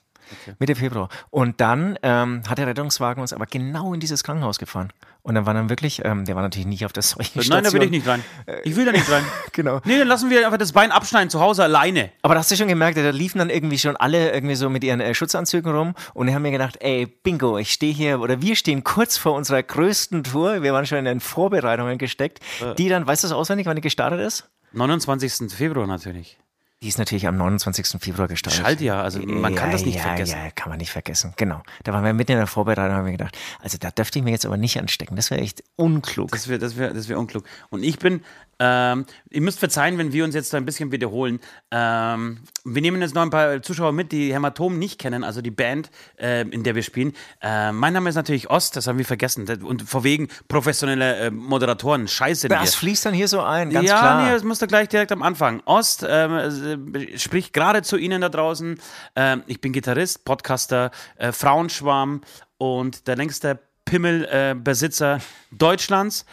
Mitte 0.58 0.75
Februar. 0.75 1.08
Und 1.30 1.60
dann 1.60 1.98
ähm, 2.02 2.42
hat 2.48 2.58
der 2.58 2.66
Rettungswagen 2.66 3.20
uns 3.20 3.32
aber 3.32 3.46
genau 3.46 3.94
in 3.94 4.00
dieses 4.00 4.25
Krankenhaus 4.25 4.58
gefahren. 4.58 4.92
Und 5.22 5.34
dann 5.34 5.46
war 5.46 5.52
dann 5.52 5.69
wirklich, 5.69 6.02
ähm, 6.04 6.25
der 6.25 6.36
war 6.36 6.42
natürlich 6.42 6.66
nicht 6.66 6.84
auf 6.86 6.92
der 6.92 7.02
Seuchenstation. 7.02 7.54
Nein, 7.54 7.64
da 7.64 7.72
will 7.72 7.82
ich 7.82 7.90
nicht 7.90 8.06
rein. 8.06 8.25
Ich 8.64 8.76
will 8.76 8.84
da 8.84 8.92
nicht 8.92 9.10
rein. 9.10 9.25
Genau. 9.52 9.80
Nee, 9.84 9.98
dann 9.98 10.06
lassen 10.06 10.30
wir 10.30 10.44
einfach 10.44 10.58
das 10.58 10.72
Bein 10.72 10.92
abschneiden 10.92 11.30
zu 11.30 11.40
Hause 11.40 11.64
alleine. 11.64 12.10
Aber 12.22 12.34
da 12.34 12.40
hast 12.40 12.50
du 12.50 12.56
schon 12.56 12.69
gemerkt, 12.69 12.96
da 12.96 13.10
liefen 13.10 13.38
dann 13.38 13.50
irgendwie 13.50 13.78
schon 13.78 13.96
alle 13.96 14.32
irgendwie 14.32 14.54
so 14.54 14.70
mit 14.70 14.84
ihren 14.84 15.00
äh, 15.00 15.14
Schutzanzügen 15.14 15.72
rum 15.72 15.94
und 16.14 16.28
die 16.28 16.34
haben 16.34 16.42
mir 16.42 16.52
gedacht, 16.52 16.76
ey, 16.80 17.06
bingo, 17.06 17.58
ich 17.58 17.72
stehe 17.72 17.92
hier 17.92 18.20
oder 18.20 18.40
wir 18.40 18.54
stehen 18.54 18.84
kurz 18.84 19.16
vor 19.16 19.34
unserer 19.34 19.62
größten 19.62 20.22
Tour. 20.22 20.62
Wir 20.62 20.72
waren 20.72 20.86
schon 20.86 20.98
in 20.98 21.06
den 21.06 21.20
Vorbereitungen 21.20 21.98
gesteckt, 21.98 22.38
die 22.78 22.88
dann, 22.88 23.06
weißt 23.06 23.25
du 23.25 23.28
das 23.28 23.36
auswendig, 23.36 23.66
wann 23.66 23.76
die 23.76 23.82
gestartet 23.82 24.20
ist? 24.20 24.48
29. 24.72 25.52
Februar 25.52 25.86
natürlich. 25.86 26.38
Die 26.80 26.88
ist 26.88 26.98
natürlich 26.98 27.26
am 27.26 27.36
29. 27.36 28.00
Februar 28.00 28.28
gestartet. 28.28 28.62
Schaltjahr, 28.62 29.02
also 29.02 29.20
man 29.20 29.56
kann 29.56 29.72
das 29.72 29.84
nicht 29.84 29.96
ja, 29.96 30.02
vergessen. 30.02 30.38
Ja, 30.38 30.50
kann 30.52 30.69
man 30.69 30.78
nicht 30.78 30.92
vergessen, 30.92 31.32
genau. 31.36 31.62
Da 31.82 31.92
waren 31.92 32.04
wir 32.04 32.12
mitten 32.12 32.32
in 32.32 32.38
der 32.38 32.46
Vorbereitung 32.46 32.92
und 32.92 32.92
haben 32.92 33.04
wir 33.06 33.12
gedacht, 33.12 33.36
also 33.60 33.78
da 33.78 33.90
dürfte 33.90 34.20
ich 34.20 34.25
mir 34.25 34.30
jetzt 34.30 34.46
aber 34.46 34.56
nicht 34.56 34.78
anstecken. 34.78 35.16
Das 35.16 35.32
wäre 35.32 35.40
echt 35.40 35.64
unklug. 35.75 36.30
Das 36.30 36.46
wäre 36.46 36.60
das 36.60 36.76
wär, 36.76 36.94
das 36.94 37.08
wär 37.08 37.19
unklug. 37.19 37.44
Und 37.70 37.82
ich 37.82 37.98
bin, 37.98 38.22
ähm, 38.60 39.06
ihr 39.31 39.40
müsst 39.40 39.58
verzeihen, 39.58 39.99
wenn 39.99 40.12
wir 40.12 40.25
uns 40.25 40.34
jetzt 40.34 40.50
so 40.50 40.56
ein 40.56 40.64
bisschen 40.64 40.90
wiederholen. 40.90 41.40
Ähm, 41.70 42.40
wir 42.64 42.82
nehmen 42.82 43.00
jetzt 43.00 43.14
noch 43.14 43.22
ein 43.22 43.31
paar 43.31 43.62
Zuschauer 43.62 43.93
mit, 43.93 44.10
die 44.12 44.32
Hämatom 44.32 44.78
nicht 44.78 44.99
kennen, 44.99 45.25
also 45.25 45.40
die 45.43 45.50
Band, 45.50 45.90
äh, 46.19 46.43
in 46.43 46.64
der 46.64 46.75
wir 46.75 46.82
spielen. 46.82 47.12
Äh, 47.40 47.72
mein 47.72 47.93
Name 47.93 48.08
ist 48.08 48.16
natürlich 48.16 48.50
Ost, 48.50 48.76
das 48.76 48.87
haben 48.87 48.99
wir 48.99 49.05
vergessen. 49.05 49.49
Und 49.62 49.82
vor 49.82 50.05
wegen 50.05 50.28
professionelle 50.49 51.16
äh, 51.16 51.31
Moderatoren, 51.31 52.08
scheiße. 52.08 52.49
das 52.49 52.75
fließt 52.75 53.06
dann 53.06 53.14
hier 53.14 53.28
so 53.28 53.40
ein, 53.43 53.70
ganz 53.70 53.88
ja, 53.88 53.99
klar. 53.99 54.25
nee, 54.25 54.32
das 54.32 54.43
musst 54.43 54.62
du 54.62 54.66
gleich 54.66 54.88
direkt 54.88 55.12
am 55.12 55.22
Anfang. 55.22 55.62
Ost 55.64 56.04
ähm, 56.08 56.94
äh, 56.94 57.19
spricht 57.19 57.52
gerade 57.52 57.82
zu 57.82 57.96
Ihnen 57.96 58.20
da 58.20 58.28
draußen. 58.28 58.81
Ähm, 59.14 59.43
ich 59.46 59.61
bin 59.61 59.72
Gitarrist, 59.72 60.25
Podcaster, 60.25 60.90
äh, 61.16 61.32
Frauenschwarm 61.32 62.22
und 62.58 63.06
der 63.06 63.16
längste 63.16 63.61
Pimmelbesitzer 63.84 65.16
äh, 65.16 65.20
Deutschlands. 65.50 66.26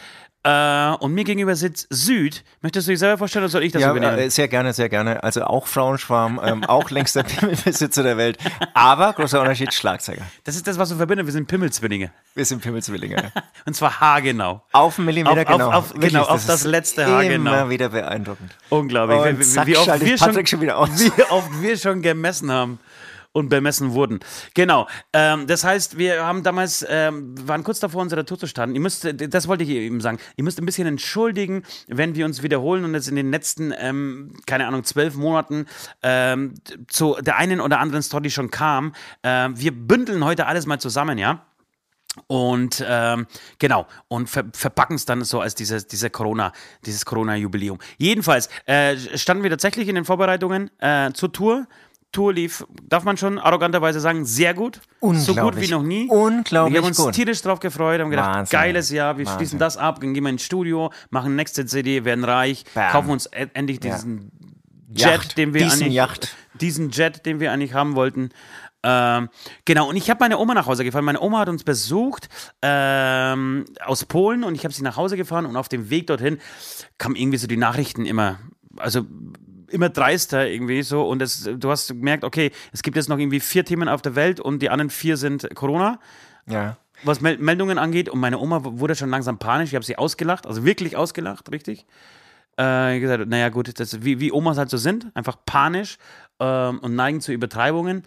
Äh, 0.47 0.91
und 0.99 1.11
mir 1.13 1.23
gegenüber 1.23 1.55
sitzt 1.55 1.87
Süd. 1.89 2.43
Möchtest 2.61 2.87
du 2.87 2.91
dich 2.91 2.99
selber 2.99 3.17
vorstellen 3.17 3.45
oder 3.45 3.49
soll 3.51 3.63
ich 3.63 3.71
das 3.71 3.81
Ja, 3.81 3.89
übernehmen? 3.89 4.19
äh, 4.19 4.29
sehr 4.29 4.47
gerne, 4.47 4.73
sehr 4.73 4.89
gerne. 4.89 5.23
Also 5.23 5.43
auch 5.43 5.65
Frauenschwarm, 5.65 6.39
ähm, 6.43 6.63
auch 6.65 6.91
längster 6.91 7.23
Pimmelbesitzer 7.23 8.03
der 8.03 8.17
Welt. 8.17 8.37
Aber 8.75 9.11
großer 9.13 9.41
Unterschied, 9.41 9.73
Schlagzeuger. 9.73 10.21
das 10.43 10.55
ist 10.55 10.67
das, 10.67 10.77
was 10.77 10.91
wir 10.91 10.97
verbinden. 10.97 11.25
Wir 11.25 11.33
sind 11.33 11.47
Pimmelzwillinge. 11.47 12.11
Wir 12.35 12.45
sind 12.45 12.61
Pimmelzwillinge. 12.61 13.31
Und 13.65 13.75
zwar 13.75 13.99
haargenau. 13.99 14.61
Auf 14.71 14.99
einen 14.99 15.05
Millimeter 15.07 15.31
Auf- 15.31 15.47
auf- 15.49 15.57
genau. 15.57 15.71
auf- 15.71 15.93
genau, 15.95 16.23
auf 16.25 16.45
das 16.45 16.63
letzte 16.63 17.07
Haar 17.07 17.23
Immer 17.23 17.51
genau. 17.51 17.69
wieder 17.69 17.89
beeindruckend. 17.89 18.55
Unglaublich. 18.69 19.17
Und 19.17 19.39
wie, 19.39 19.43
zack, 19.43 19.65
wie, 19.65 19.77
oft 19.77 19.99
wir 19.99 20.17
Patrick 20.17 20.47
schon 20.47 20.61
wieder 20.61 20.77
aus. 20.77 20.89
Wie 20.99 21.23
oft 21.31 21.61
wir 21.61 21.75
schon 21.77 22.03
gemessen 22.03 22.51
haben 22.51 22.79
und 23.35 23.49
bemessen 23.49 23.91
wurden. 23.91 24.19
Genau. 24.53 24.87
Ähm, 25.11 25.45
das 25.45 25.65
heißt, 25.65 25.97
wir 25.97 26.25
haben 26.25 26.41
damals, 26.41 26.85
ähm, 26.87 27.35
waren 27.47 27.65
kurz 27.65 27.81
davor, 27.81 28.01
unsere 28.01 28.23
Tour 28.23 28.39
zu 28.39 28.47
starten. 28.47 28.73
Ihr 28.73 28.81
müsst, 28.81 29.05
das 29.13 29.47
wollte 29.49 29.65
ich 29.65 29.69
eben 29.71 29.99
sagen, 29.99 30.19
ihr 30.37 30.45
müsst 30.45 30.57
ein 30.57 30.65
bisschen 30.65 30.87
entschuldigen, 30.87 31.63
wenn 31.87 32.15
wir 32.15 32.25
uns 32.25 32.43
wiederholen 32.43 32.85
und 32.85 32.93
jetzt 32.93 33.09
in 33.09 33.17
den 33.17 33.31
letzten, 33.31 33.73
ähm, 33.77 34.31
keine 34.45 34.67
Ahnung, 34.67 34.85
zwölf 34.85 35.15
Monaten 35.15 35.65
ähm, 36.01 36.53
zu 36.87 37.17
der 37.19 37.35
einen 37.35 37.59
oder 37.59 37.79
anderen 37.79 38.03
Story 38.03 38.29
schon 38.29 38.51
kam. 38.51 38.93
Ähm, 39.21 39.59
wir 39.59 39.73
bündeln 39.73 40.23
heute 40.23 40.45
alles 40.45 40.65
mal 40.65 40.79
zusammen, 40.79 41.17
ja? 41.17 41.45
Und 42.27 42.81
ähm, 42.87 43.27
genau, 43.59 43.85
und 44.07 44.29
ver 44.29 44.45
verpacken 44.53 44.95
es 44.95 45.03
dann 45.03 45.25
so 45.25 45.41
als 45.41 45.55
dieses, 45.55 45.87
diese 45.87 46.09
Corona, 46.09 46.53
dieses 46.85 47.05
Corona-Jubiläum. 47.05 47.79
Jedenfalls 47.97 48.47
äh, 48.65 48.95
standen 49.17 49.43
wir 49.43 49.49
tatsächlich 49.49 49.89
in 49.89 49.95
den 49.95 50.05
Vorbereitungen 50.05 50.71
äh, 50.79 51.11
zur 51.11 51.33
Tour. 51.33 51.67
Tour 52.15 52.33
lief, 52.33 52.65
darf 52.89 53.03
man 53.03 53.17
schon 53.17 53.37
arroganterweise 53.37 53.99
sagen, 53.99 54.25
sehr 54.25 54.53
gut. 54.53 54.81
So 55.01 55.07
gut 55.07 55.17
Unglaublich. 55.27 55.67
wie 55.69 55.71
noch 55.73 55.83
nie. 55.83 56.07
Unglaublich 56.09 56.73
Wir 56.73 56.81
haben 56.81 56.87
uns 56.87 56.97
gut. 56.97 57.13
tierisch 57.13 57.41
drauf 57.41 57.59
gefreut, 57.59 57.99
haben 58.01 58.09
gedacht, 58.09 58.33
Wahnsinn. 58.35 58.57
geiles 58.59 58.89
Jahr, 58.89 59.17
wir 59.17 59.25
Wahnsinn. 59.25 59.37
schließen 59.39 59.59
das 59.59 59.77
ab, 59.77 59.99
gehen 60.01 60.15
wir 60.15 60.29
ins 60.29 60.43
Studio, 60.43 60.91
machen 61.11 61.35
nächste 61.35 61.65
CD, 61.65 62.05
werden 62.05 62.23
reich, 62.23 62.63
Bam. 62.73 62.91
kaufen 62.91 63.09
uns 63.11 63.27
e- 63.27 63.47
endlich 63.53 63.83
Ja. 63.83 63.93
diesen 63.95 64.31
Jet, 64.89 64.99
Yacht. 65.07 65.37
den 65.37 65.53
wir 65.53 65.63
Diesen 65.63 65.81
eigentlich, 65.83 65.93
Yacht. 65.93 66.35
diesen 66.61 66.89
Jet, 66.89 67.25
den 67.25 67.39
wir 67.39 67.51
eigentlich 67.51 67.73
haben 67.73 67.95
wollten. 67.95 68.29
Ähm, 68.87 69.29
genau, 69.65 69.89
und 69.89 69.95
ich 69.95 70.09
habe 70.11 70.19
meine 70.21 70.37
Oma 70.37 70.53
nach 70.53 70.67
Hause 70.67 70.83
gefahren. 70.83 71.03
Meine 71.05 71.19
Oma 71.19 71.39
hat 71.39 71.49
uns 71.49 71.63
besucht 71.63 72.29
ähm, 72.61 73.65
aus 73.83 74.05
Polen 74.05 74.43
und 74.43 74.55
ich 74.55 74.63
habe 74.63 74.73
sie 74.73 74.83
nach 74.83 74.95
Hause 74.95 75.17
gefahren 75.17 75.45
und 75.45 75.55
auf 75.57 75.69
dem 75.69 75.89
Weg 75.89 76.07
dorthin 76.07 76.37
kamen 76.97 77.15
irgendwie 77.15 77.37
so 77.39 77.47
die 77.47 77.57
Nachrichten 77.57 78.05
immer, 78.05 78.39
also 78.77 79.05
immer 79.69 79.89
dreister 79.89 80.47
irgendwie 80.47 80.81
so 80.83 81.07
und 81.07 81.21
es, 81.21 81.49
du 81.57 81.69
hast 81.69 81.87
gemerkt, 81.87 82.23
okay, 82.23 82.51
es 82.71 82.83
gibt 82.83 82.95
jetzt 82.97 83.09
noch 83.09 83.17
irgendwie 83.17 83.39
vier 83.39 83.65
Themen 83.65 83.89
auf 83.89 84.01
der 84.01 84.15
Welt 84.15 84.39
und 84.39 84.61
die 84.61 84.69
anderen 84.69 84.89
vier 84.89 85.17
sind 85.17 85.47
Corona 85.55 85.99
Ja. 86.47 86.77
was 87.03 87.21
Mel 87.21 87.37
Meldungen 87.37 87.77
angeht. 87.77 88.09
Und 88.09 88.19
meine 88.19 88.39
Oma 88.39 88.61
wurde 88.63 88.95
schon 88.95 89.09
langsam 89.09 89.37
panisch. 89.37 89.69
Ich 89.69 89.75
habe 89.75 89.85
sie 89.85 89.97
ausgelacht, 89.97 90.47
also 90.47 90.65
wirklich 90.65 90.95
ausgelacht, 90.97 91.51
richtig. 91.51 91.85
Äh, 92.57 92.99
gesagt, 92.99 93.27
naja, 93.27 93.49
gut, 93.49 93.79
das, 93.79 94.03
wie, 94.03 94.19
wie 94.21 94.31
Omas 94.31 94.57
halt 94.57 94.69
so 94.69 94.77
sind, 94.77 95.07
einfach 95.13 95.35
panisch 95.45 95.97
ähm, 96.39 96.79
und 96.79 96.95
neigen 96.95 97.19
zu 97.19 97.33
Übertreibungen. 97.33 98.03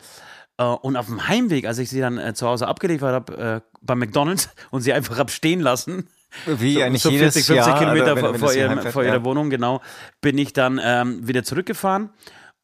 Äh, 0.56 0.64
und 0.64 0.96
auf 0.96 1.06
dem 1.06 1.28
Heimweg, 1.28 1.66
als 1.66 1.78
ich 1.78 1.90
sie 1.90 2.00
dann 2.00 2.16
äh, 2.18 2.32
zu 2.32 2.46
Hause 2.46 2.66
abgeliefert 2.66 3.12
habe, 3.12 3.36
äh, 3.36 3.60
bei 3.82 3.94
McDonalds 3.94 4.48
und 4.70 4.80
sie 4.82 4.92
einfach 4.94 5.18
hab 5.18 5.30
stehen 5.30 5.60
lassen, 5.60 6.08
Wie 6.46 6.74
so, 6.74 6.82
eigentlich 6.82 7.02
so 7.02 7.10
jedes 7.10 7.34
40, 7.34 7.46
50 7.46 7.56
Jahr, 7.56 7.78
Kilometer 7.78 8.16
vor, 8.16 8.32
das 8.32 8.56
ihrem, 8.56 8.70
heimfährt, 8.70 8.92
vor 8.92 9.02
ihrer 9.02 9.14
ja. 9.14 9.24
Wohnung, 9.24 9.50
genau, 9.50 9.80
bin 10.20 10.36
ich 10.38 10.52
dann 10.52 10.80
ähm, 10.82 11.26
wieder 11.26 11.42
zurückgefahren 11.42 12.10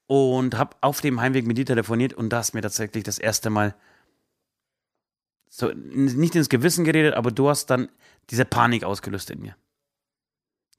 und 0.06 0.56
habe 0.56 0.76
auf 0.80 1.00
dem 1.00 1.21
Heimweg 1.21 1.47
mit 1.47 1.56
dir 1.59 1.66
telefoniert 1.66 2.12
und 2.12 2.30
da 2.30 2.38
hast 2.38 2.54
mir 2.54 2.61
tatsächlich 2.61 3.04
das 3.04 3.18
erste 3.18 3.50
Mal 3.50 3.75
so 5.49 5.71
nicht 5.73 6.35
ins 6.35 6.49
Gewissen 6.49 6.85
geredet, 6.85 7.14
aber 7.14 7.30
du 7.30 7.49
hast 7.49 7.66
dann 7.66 7.88
diese 8.30 8.44
Panik 8.44 8.85
ausgelöst 8.85 9.30
in 9.30 9.40
mir. 9.40 9.56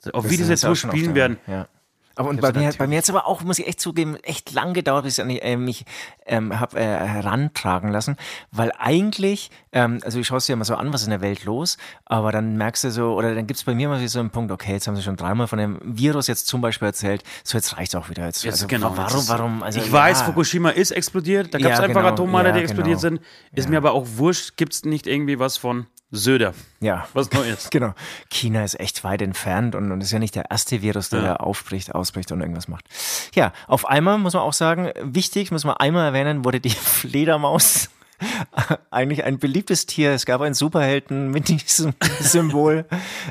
So, 0.02 0.12
auf 0.12 0.24
Das 0.24 0.32
wie 0.32 0.38
diese 0.38 0.52
jetzt 0.52 0.62
schon 0.62 0.76
spielen 0.76 1.16
werden. 1.16 1.38
Ja. 1.48 1.68
Aber 2.16 2.30
und 2.30 2.42
bei 2.42 2.54
mir, 2.54 2.72
bei 2.78 2.88
mir 2.88 2.96
jetzt 2.96 3.10
aber 3.10 3.28
auch, 3.28 3.44
muss 3.44 3.60
ich 3.60 3.68
echt 3.68 3.82
zugeben, 3.82 4.16
echt 4.24 4.54
lang 4.54 4.74
gedauert, 4.74 5.04
bis 5.04 5.18
ich 5.18 5.28
die, 5.28 5.42
äh, 5.42 5.58
mich 5.58 5.86
ähm, 6.26 6.60
habe 6.60 6.80
äh, 6.80 6.84
herantragen 6.84 7.92
lassen, 7.92 8.16
weil 8.52 8.72
eigentlich, 8.78 9.52
ähm, 9.74 10.00
also 10.04 10.20
ich 10.20 10.28
schaue 10.28 10.38
es 10.38 10.46
dir 10.46 10.54
immer 10.54 10.66
so 10.66 10.76
an, 10.76 10.94
was 10.94 11.04
in 11.04 11.10
der 11.10 11.22
Welt 11.22 11.44
los, 11.44 11.78
aber 12.06 12.32
dann 12.32 12.58
merkst 12.58 12.86
du 12.86 12.92
so, 12.92 13.14
oder 13.14 13.36
dann 13.36 13.48
gibt 13.48 13.60
es 13.60 13.64
bei 13.66 13.76
mir 13.76 13.90
mal 13.90 14.06
so 14.08 14.20
einen 14.20 14.30
Punkt, 14.30 14.52
okay, 14.52 14.74
jetzt 14.74 14.88
haben 14.88 14.96
sie 14.96 15.04
schon 15.04 15.18
dreimal 15.18 15.48
von 15.48 15.60
dem 15.60 15.80
Virus 15.84 16.28
jetzt 16.28 16.48
zum 16.48 16.62
Beispiel 16.62 16.88
erzählt, 16.88 17.24
so 17.44 17.58
jetzt 17.58 17.78
reicht 17.78 17.96
auch 17.96 18.10
wieder. 18.10 18.26
Jetzt, 18.26 18.44
Jetzt, 18.44 18.56
also, 18.56 18.68
genau, 18.68 18.96
warum, 18.96 19.28
warum, 19.28 19.64
also 19.64 19.80
ich 19.80 19.92
weiß, 19.92 20.20
ja. 20.20 20.26
Fukushima 20.26 20.70
ist 20.70 20.92
explodiert. 20.92 21.54
Da 21.54 21.58
gab 21.58 21.72
es 21.72 21.78
Ja, 21.80 21.84
einfach 21.84 22.16
genau. 22.16 22.42
Die 22.42 22.48
Ja, 22.48 22.56
explodiert 22.56 23.02
genau. 23.02 23.18
sind. 23.18 23.22
Ist 23.54 23.70
mir 23.70 23.78
aber 23.78 23.94
auch 23.94 24.06
wurscht. 24.16 24.58
Gibt 24.58 24.74
es 24.74 24.86
nicht 24.86 25.08
irgendwie 25.08 25.40
was 25.40 25.58
von 25.58 25.88
Söder? 26.12 26.54
Ja. 26.80 27.08
Was 27.14 27.32
Neues? 27.32 27.70
Genau. 27.76 27.94
China 28.30 28.64
ist 28.64 28.80
echt 28.80 29.04
weit 29.04 29.22
entfernt 29.22 29.76
und, 29.76 29.92
und 29.92 30.02
ist 30.02 30.12
ja 30.12 30.20
nicht 30.20 30.36
der 30.36 30.50
erste 30.50 30.82
Virus, 30.82 31.10
der 31.10 31.22
da 31.22 31.36
aufbricht, 31.38 31.94
ausbricht 31.94 32.32
und 32.32 32.42
irgendwas 32.42 32.68
macht. 32.68 32.86
Ja, 33.34 33.52
auf 33.68 33.86
einmal 33.88 34.18
muss 34.18 34.34
man 34.34 34.44
auch 34.44 34.54
sagen, 34.54 34.92
wichtig, 35.02 35.52
muss 35.52 35.66
man 35.66 35.76
einmal 35.78 36.06
erwähnen, 36.06 36.46
wurde 36.46 36.60
die 36.60 36.70
Fledermaus 36.72 37.90
eigentlich 38.92 39.24
ein 39.24 39.40
beliebtes 39.40 39.86
Tier. 39.86 40.12
Es 40.12 40.26
gab 40.26 40.42
einen 40.42 40.54
Superhelden 40.54 41.32
mit 41.32 41.48
diesem 41.50 41.94
Symbol. 42.20 42.86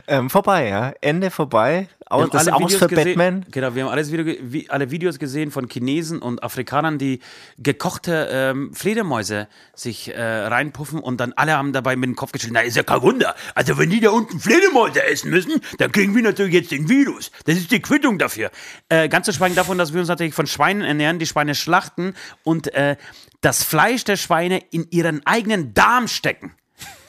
Ähm, 0.06 0.30
vorbei, 0.30 0.68
ja. 0.68 0.92
Ende 1.00 1.30
vorbei. 1.30 1.88
Aus, 2.06 2.30
das 2.30 2.46
alle 2.46 2.56
aus 2.56 2.62
Videos 2.62 2.78
für 2.78 2.88
gesehen- 2.88 3.04
Batman. 3.16 3.46
Genau, 3.50 3.74
wir 3.74 3.84
haben 3.84 3.90
alles 3.90 4.12
Video, 4.12 4.34
wie, 4.42 4.68
alle 4.68 4.90
Videos 4.90 5.18
gesehen 5.18 5.50
von 5.50 5.68
Chinesen 5.68 6.20
und 6.20 6.42
Afrikanern, 6.42 6.98
die 6.98 7.20
gekochte 7.58 8.28
ähm, 8.30 8.74
Fledermäuse 8.74 9.48
sich 9.74 10.14
äh, 10.14 10.20
reinpuffen 10.22 11.00
und 11.00 11.18
dann 11.18 11.32
alle 11.32 11.52
haben 11.52 11.72
dabei 11.72 11.96
mit 11.96 12.08
dem 12.08 12.16
Kopf 12.16 12.32
geschüttelt. 12.32 12.54
Na, 12.54 12.60
ist 12.60 12.76
ja 12.76 12.82
kein 12.82 13.02
Wunder. 13.02 13.34
Also 13.54 13.78
wenn 13.78 13.90
die 13.90 14.00
da 14.00 14.10
unten 14.10 14.38
Fledermäuse 14.38 15.02
essen 15.02 15.30
müssen, 15.30 15.60
dann 15.78 15.92
kriegen 15.92 16.14
wir 16.14 16.22
natürlich 16.22 16.54
jetzt 16.54 16.70
den 16.70 16.88
Virus. 16.88 17.30
Das 17.46 17.56
ist 17.56 17.70
die 17.70 17.80
Quittung 17.80 18.18
dafür. 18.18 18.50
Äh, 18.88 19.08
ganz 19.08 19.26
zu 19.26 19.32
schweigen 19.32 19.54
davon, 19.54 19.78
dass 19.78 19.92
wir 19.92 20.00
uns 20.00 20.08
natürlich 20.08 20.34
von 20.34 20.46
Schweinen 20.46 20.82
ernähren, 20.82 21.18
die 21.18 21.26
Schweine 21.26 21.54
schlachten 21.54 22.14
und 22.42 22.72
äh, 22.74 22.96
das 23.40 23.62
Fleisch 23.64 24.04
der 24.04 24.16
Schweine 24.16 24.58
in 24.70 24.86
ihren 24.90 25.24
eigenen 25.26 25.74
Darm 25.74 26.08
stecken. 26.08 26.54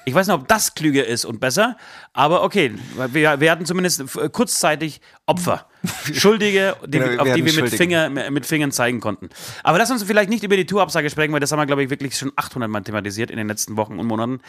Ich 0.06 0.14
weiß 0.14 0.28
nicht, 0.28 0.36
ob 0.36 0.48
das 0.48 0.76
klüger 0.76 1.06
ist 1.06 1.26
und 1.26 1.40
besser, 1.40 1.78
aber 2.14 2.44
okay, 2.44 2.74
wir, 3.12 3.40
wir 3.40 3.52
hatten 3.52 3.66
zumindest 3.66 4.02
äh, 4.16 4.30
kurzzeitig 4.30 5.02
Opfer. 5.26 5.66
Schuldige, 6.14 6.76
die, 6.86 7.00
Genau, 7.00 7.24
auf 7.24 7.34
die 7.34 7.46
wir 7.46 7.64
mit. 7.64 7.74
Finger, 7.74 8.10
mit 8.10 8.46
Fingern 8.46 8.72
zeigen 8.72 9.00
konnten. 9.00 9.30
Aber 9.64 9.78
lass 9.78 9.92
uns 9.92 10.04
vielleicht 10.04 10.30
nicht 10.30 10.44
über 10.44 10.56
die 10.56 10.66
Tourabsage 10.66 11.10
sprechen, 11.10 11.34
weil 11.34 11.40
das 11.40 11.52
haben 11.52 11.60
wir, 11.60 11.66
glaube 11.66 11.84
ich, 11.84 11.90
wirklich 11.90 12.18
schon 12.18 12.32
800 12.36 12.70
Mal 12.70 12.82
thematisiert 12.82 13.32
in 13.32 13.38
den 13.38 13.48
letzten 13.48 13.78
Wochen 13.78 14.00
und 14.00 14.08
Monaten. 14.08 14.40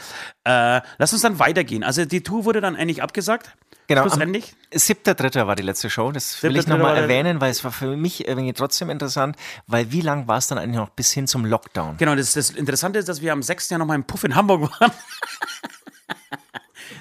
Äh, 0.45 0.81
lass 0.99 1.13
uns 1.13 1.23
dann 1.23 1.39
weitergehen. 1.39 1.83
Also 1.83 2.05
die 2.05 2.23
Tour 2.23 2.45
wurde 2.45 2.61
dann 2.61 2.77
eigentlich 2.77 3.03
abgesagt. 3.03 3.51
Genau, 3.89 4.03
Schlussendlich. 4.03 4.55
7.3. 4.73 5.47
war 5.47 5.55
die 5.55 5.63
letzte 5.63 5.89
Show. 5.91 6.11
Das 6.11 6.43
will 6.43 6.57
ich 6.57 6.65
7.3. 6.65 6.71
war 6.71 6.79
nochmal 6.79 6.97
erwähnen, 6.97 7.41
weil 7.41 7.51
es 7.51 7.63
war 7.65 7.71
für 7.71 7.97
mich 7.97 8.27
irgendwie 8.27 8.53
trotzdem 8.53 8.91
interessant, 8.91 9.37
weil 9.67 9.93
wie 9.93 10.01
lang 10.01 10.27
war 10.27 10.39
es 10.39 10.49
dann 10.49 10.59
eigentlich 10.59 10.77
noch 10.77 10.91
bis 10.91 11.13
hin 11.13 11.27
zum 11.27 11.45
Lockdown? 11.45 11.97
Genau, 11.99 12.15
das, 12.15 12.33
das 12.33 12.51
Interessante 12.51 12.99
ist, 12.99 13.09
dass 13.09 13.23
wir 13.23 13.33
am 13.33 13.43
6. 13.43 13.71
Jahr 13.71 13.79
noch 13.79 13.87
mal 13.87 13.95
im 13.95 14.05
Puff 14.05 14.25
in 14.25 14.35
Hamburg 14.35 14.63
waren. 14.81 14.91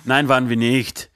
Nein, 0.03 0.27
waren 0.29 0.49
wir 0.49 0.57
nicht. 0.57 1.09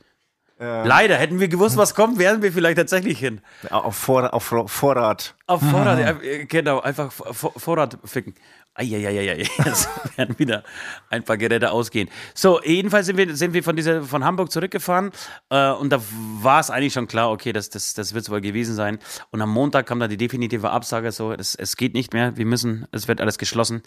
Leider, 0.62 1.16
hätten 1.16 1.40
wir 1.40 1.48
gewusst, 1.48 1.78
was 1.78 1.96
kommt, 1.96 2.20
wären 2.20 2.42
wir 2.42 2.52
vielleicht 2.52 2.78
tatsächlich 2.78 3.18
hin. 3.18 3.40
Auf, 3.70 3.96
Vor 3.96 4.34
auf 4.34 4.44
Vorrat. 4.44 5.36
Auf 5.48 5.62
Vorrat, 5.62 6.00
äh, 6.22 6.44
genau, 6.46 6.82
einfach 6.82 7.14
Vor- 7.14 7.54
Vorrat 7.58 7.98
ficken. 8.04 8.36
Eieieiei, 8.74 9.46
jetzt 9.66 9.90
werden 10.18 10.38
wieder 10.40 10.64
ein 11.10 11.24
paar 11.24 11.38
Geräte 11.38 11.72
ausgehen. 11.72 12.10
So, 12.34 12.62
jedenfalls 12.64 13.08
sind 13.08 13.18
wir, 13.18 13.36
sind 13.36 13.54
wir 13.54 13.64
von, 13.64 13.76
dieser, 13.76 14.04
von 14.04 14.24
Hamburg 14.24 14.52
zurückgefahren 14.52 15.12
äh, 15.50 15.72
und 15.72 15.90
da 15.92 16.02
war 16.42 16.60
es 16.60 16.70
eigentlich 16.70 16.94
schon 16.94 17.08
klar, 17.08 17.32
okay, 17.32 17.52
das, 17.52 17.70
das, 17.70 17.94
das 17.94 18.14
wird 18.14 18.24
es 18.24 18.30
wohl 18.30 18.42
gewesen 18.42 18.76
sein. 18.76 19.00
Und 19.32 19.42
am 19.42 19.50
Montag 19.50 19.88
kam 19.88 20.00
dann 20.00 20.10
die 20.10 20.18
definitive 20.18 20.70
Absage, 20.70 21.12
so, 21.12 21.34
es, 21.34 21.56
es 21.56 21.76
geht 21.76 21.94
nicht 21.94 22.14
mehr, 22.14 22.38
wir 22.38 22.46
müssen, 22.46 22.88
es 22.92 23.08
wird 23.08 23.22
alles 23.22 23.38
geschlossen. 23.38 23.82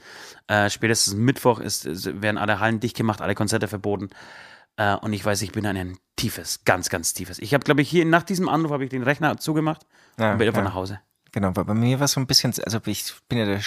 Äh, 0.47 0.69
spätestens 0.69 1.15
Mittwoch 1.15 1.61
ist, 1.61 2.21
werden 2.21 2.39
alle 2.39 2.61
Hallen 2.61 2.81
dicht 2.81 2.97
gemacht, 2.97 3.21
alle 3.21 3.35
Konzerte 3.35 3.69
verboten. 3.69 4.11
Äh, 4.77 4.97
und 4.97 5.13
ich 5.13 5.25
weiß, 5.25 5.43
ich 5.43 5.53
bin 5.53 5.65
in 5.65 5.77
ein 5.77 5.99
tiefes, 6.17 6.65
ganz, 6.65 6.89
ganz 6.89 7.15
tiefes. 7.15 7.39
Ich 7.39 7.55
habe, 7.55 7.65
glaube 7.65 7.83
ich, 7.83 7.89
hier 7.89 8.05
nach 8.05 8.23
diesem 8.23 8.49
Anruf 8.49 8.73
habe 8.73 8.85
ich 8.85 8.91
den 8.91 9.03
Rechner 9.03 9.37
zugemacht 9.37 9.87
Ja, 10.19 10.33
und 10.33 10.39
bin 10.39 10.49
einfach 10.49 10.61
ja. 10.61 10.65
nach 10.65 10.75
Hause. 10.75 11.01
Genau, 11.33 11.51
bei, 11.53 11.65
bei 11.65 11.75
mir 11.75 11.99
war 11.99 12.05
es 12.05 12.13
so 12.13 12.21
ein 12.21 12.27
bisschen, 12.27 12.53
also 12.65 12.79
ich 12.87 13.13
bin 13.29 13.39
ja 13.39 13.47
der 13.47 13.61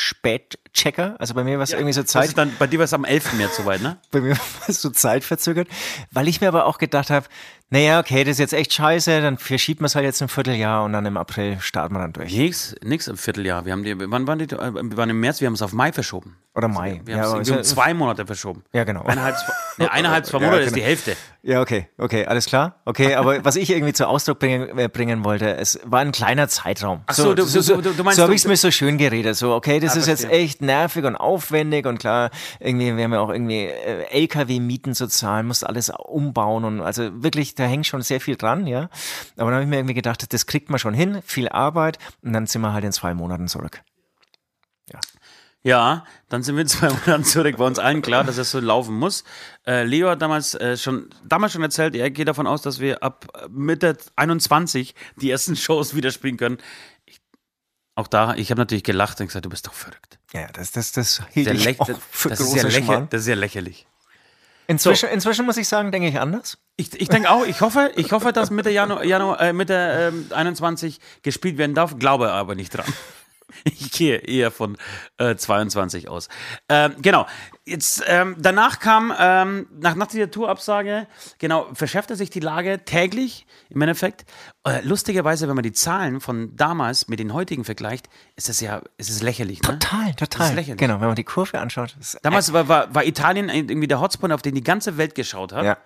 Spätchecker, 0.80 1.16
also 1.20 1.34
bei 1.34 1.44
mir 1.46 1.58
war 1.58 1.64
es 1.64 1.72
irgendwie 1.72 1.94
so 1.94 2.04
Zeit, 2.04 2.26
ist 2.28 2.38
dann, 2.38 2.52
bei 2.60 2.68
dir 2.68 2.80
war 2.80 2.84
es 2.84 2.94
am 2.94 3.06
11. 3.06 3.34
März 3.34 3.56
soweit, 3.58 3.82
ne? 3.82 3.98
bei 4.12 4.20
mir 4.20 4.32
war 4.32 4.40
es 4.68 4.82
so 4.82 4.90
zeitverzögert, 4.90 5.68
weil 6.12 6.28
ich 6.28 6.42
mir 6.42 6.50
aber 6.50 6.66
auch 6.66 6.78
gedacht 6.78 7.10
habe, 7.10 7.28
naja, 7.70 8.00
okay, 8.00 8.24
das 8.24 8.34
ist 8.34 8.40
jetzt 8.40 8.54
echt 8.54 8.74
scheiße, 8.74 9.22
dann 9.22 9.38
verschiebt 9.38 9.82
man 9.82 9.88
es 9.88 9.96
halt 9.96 10.06
jetzt 10.06 10.22
ein 10.22 10.28
Vierteljahr 10.28 10.84
und 10.84 10.94
dann 10.94 11.06
im 11.06 11.18
April 11.18 11.58
starten 11.62 11.96
wir 11.96 12.00
dann 12.00 12.14
durch. 12.14 12.32
Nix, 12.36 12.76
nix 12.84 13.08
im 13.08 13.18
Vierteljahr. 13.18 13.66
Wir 13.66 13.72
haben 13.72 13.84
die, 13.84 13.96
wann 13.98 14.28
waren 14.28 14.38
die, 14.38 14.46
äh, 14.46 14.74
wir 14.74 14.98
waren 14.98 15.10
im 15.10 15.20
März, 15.20 15.42
wir 15.42 15.48
haben 15.48 15.56
es 15.56 15.62
auf 15.64 15.74
Mai 15.74 15.92
verschoben. 15.92 16.38
Oder 16.54 16.68
Mai. 16.68 17.02
Wir 17.06 17.16
haben 17.16 17.22
es 17.22 17.28
aber 17.28 17.36
irgendwie 17.38 17.52
um 17.54 17.58
ist- 17.60 17.70
zwei 17.72 17.94
Monate 17.96 18.26
verschoben. 18.28 18.64
Ja, 18.72 18.84
genau. 18.84 19.02
Eineinhalb, 19.04 19.36
zwei, 19.38 19.54
nee, 19.84 19.88
eineinhalb, 19.88 20.26
zwei 20.28 20.38
Ja, 20.40 20.46
Monate 20.46 20.62
ist 20.64 20.68
genau. 20.74 20.76
die 20.76 20.84
Hälfte. 20.84 21.18
Ja, 21.42 21.62
okay, 21.62 21.90
okay, 21.98 22.26
alles 22.28 22.46
klar. 22.46 22.76
Okay, 22.86 23.16
aber 23.16 23.44
was 23.46 23.56
ich 23.56 23.70
irgendwie 23.72 23.94
zu 23.94 24.08
Ausdruck 24.08 24.40
bringen, 24.40 24.78
äh, 24.78 24.88
bringen 24.88 25.26
wollte, 25.26 25.56
es 25.58 25.80
war 25.84 26.00
ein 26.02 26.12
kleiner 26.12 26.48
Zeitraum. 26.48 27.02
Ach 27.08 27.16
so, 27.16 27.34
du- 27.34 27.44
so, 27.46 27.62
so, 27.62 27.82
du- 27.82 27.94
du 27.94 28.04
meinst, 28.04 28.18
so 28.18 28.24
habe 28.24 28.36
ich 28.36 28.42
es 28.42 28.48
mir 28.48 28.56
so 28.58 28.70
schön 28.72 28.98
geredet. 29.00 29.36
So, 29.36 29.54
okay, 29.56 29.80
das 29.80 29.96
Ah, 29.96 30.00
ist 30.00 30.08
jetzt 30.08 30.26
echt 30.30 30.62
nervig 30.66 31.06
und 31.06 31.16
aufwendig 31.16 31.86
und 31.86 32.00
klar, 32.00 32.32
irgendwie, 32.60 32.96
wir 32.96 33.04
haben 33.04 33.14
ja 33.14 33.20
auch 33.20 33.30
irgendwie 33.30 33.66
äh, 33.66 34.06
LKW-Mieten 34.12 34.96
zu 34.96 35.08
zahlen, 35.08 35.48
musst 35.48 35.66
alles 35.66 35.90
umbauen 35.90 36.64
und 36.66 36.82
also 36.82 37.24
wirklich, 37.24 37.56
da 37.56 37.64
hängt 37.64 37.86
schon 37.86 38.02
sehr 38.02 38.22
viel 38.22 38.36
dran, 38.36 38.68
ja. 38.68 38.90
Aber 39.38 39.52
dann 39.52 39.56
habe 39.56 39.64
ich 39.64 39.70
mir 39.70 39.78
irgendwie 39.78 39.94
gedacht, 39.94 40.32
das 40.34 40.46
kriegt 40.46 40.70
man 40.70 40.80
schon 40.80 40.94
hin, 40.94 41.22
viel 41.26 41.50
Arbeit 41.50 42.00
und 42.22 42.34
dann 42.34 42.48
sind 42.48 42.62
wir 42.62 42.74
halt 42.74 42.84
in 42.84 42.92
zwei 42.92 43.14
Monaten 43.14 43.48
zurück. 43.48 43.82
Ja, 45.66 46.06
dann 46.30 46.44
sind 46.44 46.58
wir 46.58 46.62
in 46.62 46.68
zwei 46.68 46.90
Monaten 47.06 47.24
zurück. 47.24 47.58
War 47.58 47.66
uns 47.66 47.80
allen 47.80 48.04
klar, 48.04 48.24
dass 48.24 48.38
es 48.38 48.52
so 48.52 48.60
laufen 48.60 48.94
muss. 48.94 49.24
Äh, 49.66 49.84
Leo 49.84 50.12
hat 50.12 50.22
damals, 50.22 50.54
äh, 50.54 50.78
schon, 50.78 51.10
damals 51.28 51.54
schon 51.54 51.64
erzählt, 51.64 51.96
er 51.96 52.12
geht 52.12 52.28
davon 52.28 52.46
aus, 52.46 52.62
dass 52.62 52.80
wir 52.80 53.02
ab 53.02 53.26
Mitte 53.50 53.98
21 54.16 54.94
die 55.16 55.32
ersten 55.32 55.56
Shows 55.56 55.96
wieder 55.96 56.12
spielen 56.12 56.38
können. 56.38 56.60
Auch 57.96 58.08
da, 58.08 58.36
ich 58.36 58.52
habe 58.52 58.60
natürlich 58.60 58.84
gelacht 58.84 59.20
und 59.22 59.28
gesagt, 59.28 59.46
du 59.46 59.50
bist 59.50 59.68
doch 59.68 59.74
verrückt. 59.74 60.20
Ja, 60.34 60.48
das, 60.52 60.72
das, 60.72 60.92
das 60.92 61.22
hielt 61.32 61.48
Der 61.48 61.56
ich 61.56 61.80
auch 61.80 61.90
für 62.12 62.30
das, 62.30 62.42
ist 62.42 62.56
ja 62.56 62.64
lächer, 62.68 63.08
das 63.10 63.22
ist 63.22 63.28
ja 63.28 63.36
lächerlich. 63.36 63.88
Inzwischen, 64.68 65.10
inzwischen 65.10 65.46
muss 65.46 65.58
ich 65.58 65.68
sagen, 65.68 65.92
denke 65.92 66.10
ich 66.10 66.20
anders. 66.20 66.58
Ich, 66.76 67.00
ich 67.00 67.08
denke 67.08 67.30
auch, 67.30 67.46
ich 67.46 67.62
hoffe, 67.62 67.92
ich 67.96 68.12
hoffe, 68.12 68.34
dass 68.34 68.50
Mitte 68.50 68.70
Januar, 68.72 69.06
Januar 69.06 69.40
äh, 69.40 69.54
Mitte 69.54 70.12
ähm, 70.14 70.28
21 70.32 71.00
gespielt 71.22 71.58
werden 71.58 71.76
darf, 71.76 71.98
glaube 72.00 72.32
aber 72.32 72.56
nicht 72.56 72.76
dran. 72.76 72.92
Ich 73.64 73.92
gehe 73.92 74.18
eher 74.18 74.52
von 74.52 74.78
äh, 75.18 75.36
22 75.36 76.10
aus. 76.10 76.30
Ähm, 76.70 76.96
genau. 77.02 77.26
Jetzt 77.66 78.04
ähm, 78.08 78.36
danach 78.38 78.80
kam 78.80 79.14
ähm, 79.18 79.68
nach, 79.80 79.96
nach 79.96 80.08
dieser 80.08 80.30
Tourabsage 80.30 81.08
genau 81.40 81.68
verschärfte 81.74 82.16
sich 82.16 82.30
die 82.30 82.40
Lage 82.40 82.86
täglich 82.86 83.48
im 83.70 83.82
Endeffekt. 83.82 84.26
Äh, 84.68 84.82
lustigerweise, 84.84 85.48
wenn 85.48 85.56
man 85.56 85.64
die 85.64 85.72
Zahlen 85.72 86.22
von 86.22 86.56
damals 86.56 87.08
mit 87.08 87.20
den 87.20 87.34
heutigen 87.34 87.64
vergleicht, 87.64 88.08
ist 88.36 88.50
es 88.50 88.60
ja, 88.62 88.82
ist 88.98 89.10
es 89.10 89.24
lächerlich. 89.24 89.62
Ne? 89.64 89.80
Total, 89.80 90.14
Das 90.18 90.30
total. 90.30 90.50
ist 90.50 90.56
lächerlich. 90.56 90.80
Genau, 90.80 91.00
wenn 91.02 91.08
man 91.08 91.16
die 91.16 91.24
Kurve 91.24 91.60
anschaut. 91.60 91.96
Das 91.98 92.18
Damals 92.22 92.54
war, 92.54 92.68
war, 92.68 92.94
war 92.94 93.06
Italien 93.06 93.50
irgendwie 93.50 93.88
der 93.88 94.00
Hotspot, 94.00 94.32
auf 94.32 94.42
den 94.42 94.56
die 94.56 94.64
ganze 94.64 94.98
Welt 94.98 95.16
geschaut 95.16 95.54
hat. 95.54 95.66
Ja. 95.66 95.78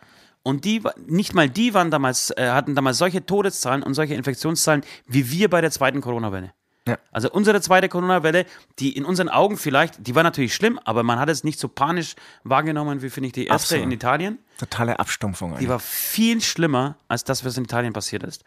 Und 0.43 0.65
die, 0.65 0.81
nicht 1.05 1.33
mal 1.33 1.49
die 1.49 1.73
waren 1.73 1.91
damals, 1.91 2.31
äh, 2.31 2.49
hatten 2.49 2.75
damals 2.75 2.97
solche 2.97 3.25
Todeszahlen 3.25 3.83
und 3.83 3.93
solche 3.93 4.15
Infektionszahlen 4.15 4.83
wie 5.05 5.31
wir 5.31 5.49
bei 5.49 5.61
der 5.61 5.71
zweiten 5.71 6.01
Corona-Welle. 6.01 6.53
Ja. 6.89 6.97
Also 7.11 7.29
unsere 7.31 7.61
zweite 7.61 7.89
Corona-Welle, 7.89 8.45
die 8.79 8.95
in 8.95 9.05
unseren 9.05 9.29
Augen 9.29 9.57
vielleicht, 9.57 10.07
die 10.07 10.15
war 10.15 10.23
natürlich 10.23 10.53
schlimm, 10.53 10.79
aber 10.83 11.03
man 11.03 11.19
hat 11.19 11.29
es 11.29 11.43
nicht 11.43 11.59
so 11.59 11.67
panisch 11.67 12.15
wahrgenommen 12.43 13.01
wie, 13.01 13.09
finde 13.09 13.27
ich, 13.27 13.33
die 13.33 13.45
erste 13.45 13.75
Absolut. 13.75 13.83
in 13.85 13.91
Italien. 13.91 14.39
Totale 14.57 14.99
Abstumpfung. 14.99 15.51
Die 15.51 15.55
eigentlich. 15.55 15.69
war 15.69 15.79
viel 15.79 16.41
schlimmer 16.41 16.97
als 17.07 17.23
das, 17.23 17.45
was 17.45 17.57
in 17.57 17.63
Italien 17.63 17.93
passiert 17.93 18.23
ist. 18.23 18.43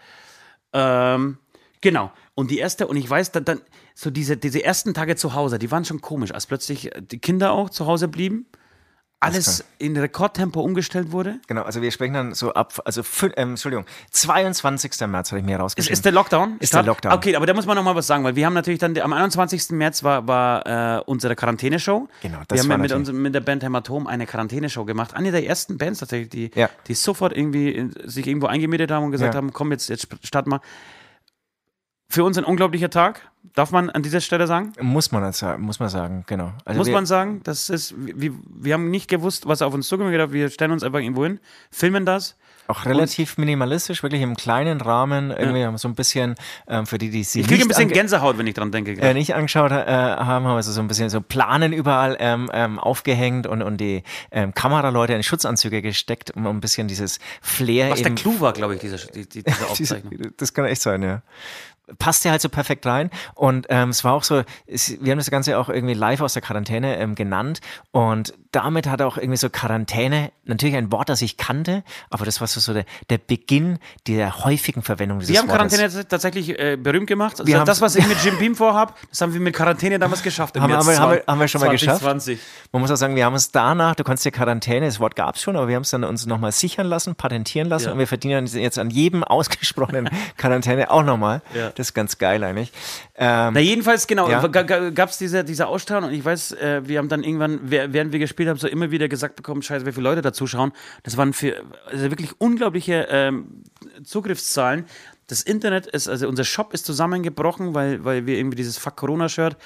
Ähm, 0.72 1.38
genau. 1.80 2.12
Und 2.34 2.50
die 2.50 2.58
erste, 2.58 2.86
und 2.86 2.96
ich 2.96 3.08
weiß, 3.08 3.32
dann, 3.32 3.44
dann 3.44 3.60
so 3.94 4.10
diese, 4.10 4.36
diese 4.36 4.64
ersten 4.64 4.94
Tage 4.94 5.16
zu 5.16 5.34
Hause, 5.34 5.58
die 5.58 5.70
waren 5.70 5.84
schon 5.84 6.00
komisch, 6.00 6.32
als 6.32 6.46
plötzlich 6.46 6.90
die 6.98 7.18
Kinder 7.18 7.52
auch 7.52 7.70
zu 7.70 7.86
Hause 7.86 8.08
blieben, 8.08 8.46
alles 9.22 9.64
in 9.78 9.96
Rekordtempo 9.96 10.60
umgestellt 10.60 11.12
wurde. 11.12 11.38
Genau, 11.46 11.62
also 11.62 11.80
wir 11.80 11.90
sprechen 11.90 12.14
dann 12.14 12.34
so 12.34 12.52
ab, 12.54 12.80
also, 12.84 13.02
ähm, 13.36 13.50
Entschuldigung, 13.50 13.86
22. 14.10 15.06
März 15.06 15.30
habe 15.30 15.40
ich 15.40 15.44
mir 15.46 15.56
Ist, 15.56 15.60
rausgeschrieben. 15.62 15.92
ist 15.92 16.04
der 16.04 16.12
Lockdown? 16.12 16.56
Ist 16.58 16.74
der 16.74 16.82
Lockdown. 16.82 17.12
Okay, 17.12 17.36
aber 17.36 17.46
da 17.46 17.54
muss 17.54 17.66
man 17.66 17.76
noch 17.76 17.84
mal 17.84 17.94
was 17.94 18.06
sagen, 18.06 18.24
weil 18.24 18.36
wir 18.36 18.46
haben 18.46 18.54
natürlich 18.54 18.80
dann, 18.80 18.96
am 18.98 19.12
21. 19.12 19.70
März 19.70 20.02
war, 20.02 20.26
war 20.26 20.98
äh, 20.98 21.02
unsere 21.06 21.36
Quarantäneshow. 21.36 22.08
Genau, 22.20 22.38
das 22.48 22.56
wir 22.56 22.62
haben 22.62 22.68
war 22.70 22.78
mit, 22.78 22.92
uns, 22.92 23.12
mit 23.12 23.34
der 23.34 23.40
Band 23.40 23.62
Hämatom 23.62 24.06
eine 24.06 24.26
Quarantäneshow 24.26 24.84
gemacht. 24.84 25.14
Eine 25.14 25.30
der 25.30 25.46
ersten 25.46 25.78
Bands 25.78 26.00
tatsächlich, 26.00 26.28
die, 26.30 26.50
Ja. 26.54 26.68
die 26.88 26.94
sofort 26.94 27.36
irgendwie 27.36 27.70
in, 27.70 27.94
sich 28.04 28.26
irgendwo 28.26 28.46
eingemietet 28.48 28.90
haben 28.90 29.04
und 29.04 29.12
gesagt 29.12 29.34
Ja. 29.34 29.38
haben, 29.38 29.52
komm, 29.52 29.72
jetzt, 29.72 29.88
jetzt 29.88 30.08
starten 30.24 30.50
wir. 30.50 30.60
Für 32.08 32.24
uns 32.24 32.36
ein 32.36 32.44
unglaublicher 32.44 32.90
Tag, 32.90 33.30
darf 33.54 33.70
man 33.72 33.90
an 33.90 34.02
dieser 34.02 34.20
Stelle 34.20 34.46
sagen. 34.46 34.72
muss 34.80 35.12
man 35.12 35.22
das 35.22 35.38
sagen, 35.38 35.62
muss 35.62 35.80
man 35.80 35.88
sagen, 35.88 36.24
genau. 36.26 36.52
Also 36.64 36.78
Muss 36.78 36.90
man 36.90 37.06
sagen, 37.06 37.40
das 37.44 37.70
ist, 37.70 37.94
wir, 37.96 38.32
wir 38.46 38.74
haben 38.74 38.90
nicht 38.90 39.08
gewusst, 39.08 39.46
was 39.46 39.62
auf 39.62 39.74
uns 39.74 39.88
zukommt. 39.88 40.12
Wir 40.12 40.50
stellen 40.50 40.72
uns 40.72 40.82
einfach 40.82 41.00
irgendwo 41.00 41.24
hin, 41.24 41.40
filmen 41.70 42.06
das 42.06 42.36
Auch 42.68 42.86
relativ 42.86 43.38
minimalistisch, 43.38 44.02
wirklich 44.02 44.22
im 44.22 44.36
kleinen 44.36 44.80
Rahmen, 44.80 45.30
irgendwie 45.30 45.78
so 45.78 45.88
ein 45.88 45.94
bisschen 45.94 46.36
ähm, 46.68 46.86
für 46.86 46.98
die, 46.98 47.10
die 47.10 47.24
sie 47.24 47.40
Ich 47.40 47.48
kriege 47.48 47.62
ein 47.62 47.68
bisschen 47.68 47.90
Gänsehaut, 47.90 48.38
wenn 48.38 48.46
ich 48.46 48.54
dran 48.54 48.70
denke. 48.70 48.92
äh, 48.92 49.12
nicht 49.12 49.34
angeschaut 49.34 49.72
äh, 49.72 49.74
haben, 49.74 50.46
haben 50.46 50.56
also 50.56 50.70
so 50.72 50.80
ein 50.80 50.88
bisschen 50.88 51.10
so 51.10 51.20
Planen 51.20 51.72
überall 51.72 52.16
ähm, 52.20 52.48
ähm, 52.54 52.78
aufgehängt 52.78 53.46
und, 53.46 53.62
und 53.62 53.78
die 53.78 54.04
ähm, 54.30 54.54
Kameraleute 54.54 55.14
in 55.14 55.22
Schutzanzüge 55.22 55.82
gesteckt, 55.82 56.30
um 56.36 56.46
ein 56.46 56.60
bisschen 56.60 56.88
dieses 56.88 57.18
Flair 57.40 57.90
Was 57.90 58.02
der 58.02 58.14
Clou 58.14 58.40
war, 58.40 58.52
glaube 58.52 58.74
ich, 58.76 58.80
dieser, 58.80 58.98
die, 58.98 59.28
die, 59.28 59.42
diese 59.42 59.56
diese, 59.58 59.68
Aufzeichnung. 59.68 60.32
das 60.36 60.54
kann 60.54 60.64
echt 60.66 60.82
sein, 60.82 61.02
ja. 61.02 61.22
Passte 61.98 62.30
halt 62.30 62.40
so 62.40 62.48
perfekt 62.48 62.86
rein. 62.86 63.10
Und 63.34 63.66
ähm, 63.68 63.90
es 63.90 64.04
war 64.04 64.14
auch 64.14 64.22
so, 64.22 64.42
es, 64.66 64.96
wir 65.02 65.10
haben 65.10 65.18
das 65.18 65.30
Ganze 65.30 65.58
auch 65.58 65.68
irgendwie 65.68 65.94
live 65.94 66.20
aus 66.20 66.32
der 66.32 66.40
Quarantäne 66.42 66.96
ähm, 66.96 67.14
genannt. 67.14 67.60
Und 67.90 68.34
damit 68.52 68.86
hat 68.86 69.02
auch 69.02 69.16
irgendwie 69.16 69.36
so 69.36 69.50
Quarantäne, 69.50 70.30
natürlich 70.44 70.76
ein 70.76 70.92
Wort, 70.92 71.08
das 71.08 71.22
ich 71.22 71.36
kannte, 71.36 71.82
aber 72.10 72.24
das 72.24 72.40
war 72.40 72.46
so, 72.46 72.60
so 72.60 72.72
der, 72.72 72.84
der 73.10 73.18
Beginn 73.18 73.78
der 74.06 74.44
häufigen 74.44 74.82
Verwendung 74.82 75.18
dieses 75.18 75.32
Wir 75.34 75.40
haben 75.40 75.48
Wortes. 75.48 75.74
Quarantäne 75.76 76.08
tatsächlich 76.08 76.58
äh, 76.58 76.76
berühmt 76.76 77.06
gemacht. 77.08 77.40
Also 77.40 77.64
das, 77.64 77.80
was 77.80 77.96
ich 77.96 78.06
mit 78.06 78.18
Jim 78.24 78.38
Beam 78.38 78.54
vorhab, 78.54 78.96
das 79.10 79.20
haben 79.20 79.32
wir 79.34 79.40
mit 79.40 79.54
Quarantäne 79.54 79.98
damals 79.98 80.22
geschafft. 80.22 80.56
im 80.56 80.62
Haben 80.62 80.72
haben 80.74 80.86
wir- 80.86 80.98
haben 80.98 81.10
wir- 81.12 81.22
20- 81.24 81.26
haben 81.26 81.40
wir 81.40 81.48
schon 81.48 81.60
mal 81.62 81.70
geschafft? 81.70 82.02
2020. 82.02 82.38
Man 82.72 82.82
muss 82.82 82.90
auch 82.90 82.96
sagen, 82.96 83.16
wir 83.16 83.24
haben 83.24 83.34
uns 83.34 83.50
danach, 83.50 83.94
du 83.96 84.04
konntest 84.04 84.24
dir 84.24 84.30
Quarantäne, 84.32 84.86
das 84.86 85.00
Wort 85.00 85.16
gab 85.16 85.34
es 85.34 85.42
schon, 85.42 85.56
aber 85.56 85.68
wir 85.68 85.74
haben 85.76 85.82
es 85.82 85.90
dann 85.90 86.04
uns 86.04 86.26
nochmal 86.26 86.52
sichern 86.52 86.86
lassen, 86.86 87.14
patentieren 87.16 87.68
lassen 87.68 87.86
Ja. 87.86 87.92
und 87.92 87.98
wir 87.98 88.06
verdienen 88.06 88.46
jetzt 88.46 88.78
an 88.78 88.88
jedem 88.90 89.24
ausgesprochenen 89.32 90.08
Quarantäne 90.36 90.90
auch 90.90 91.02
nochmal. 91.02 91.42
Ja. 91.54 91.71
Das 91.78 91.88
ist 91.88 91.94
ganz 91.94 92.18
geil 92.18 92.42
eigentlich. 92.44 92.72
Ähm, 93.14 93.54
Na 93.54 93.60
jedenfalls, 93.60 94.06
genau, 94.06 94.28
Ja. 94.28 94.46
gab 94.46 95.08
es 95.10 95.18
diese, 95.18 95.44
diese 95.44 95.66
Ausstrahlung 95.66 96.10
und 96.10 96.14
ich 96.14 96.24
weiß, 96.24 96.52
äh, 96.52 96.82
wir 96.84 96.98
haben 96.98 97.08
dann 97.08 97.22
irgendwann, 97.22 97.60
während 97.62 98.12
wir 98.12 98.18
gespielt 98.18 98.48
haben, 98.48 98.58
so 98.58 98.68
immer 98.68 98.90
wieder 98.90 99.08
gesagt 99.08 99.36
bekommen, 99.36 99.62
scheiße, 99.62 99.86
wie 99.86 99.92
viele 99.92 100.04
Leute 100.08 100.22
da 100.22 100.32
zuschauen. 100.32 100.72
Das 101.02 101.16
waren 101.16 101.32
für, 101.32 101.62
also 101.86 102.10
wirklich 102.10 102.40
unglaubliche 102.40 103.06
ähm, 103.10 103.62
Zugriffszahlen. 104.04 104.86
Das 105.26 105.42
Internet 105.42 105.86
ist, 105.86 106.08
also 106.08 106.28
unser 106.28 106.44
Shop 106.44 106.74
ist 106.74 106.84
zusammengebrochen, 106.84 107.74
weil, 107.74 108.04
weil 108.04 108.26
wir 108.26 108.36
irgendwie 108.36 108.56
dieses 108.56 108.76
Fuck 108.78 108.96
Corona-Shirt 108.96 109.56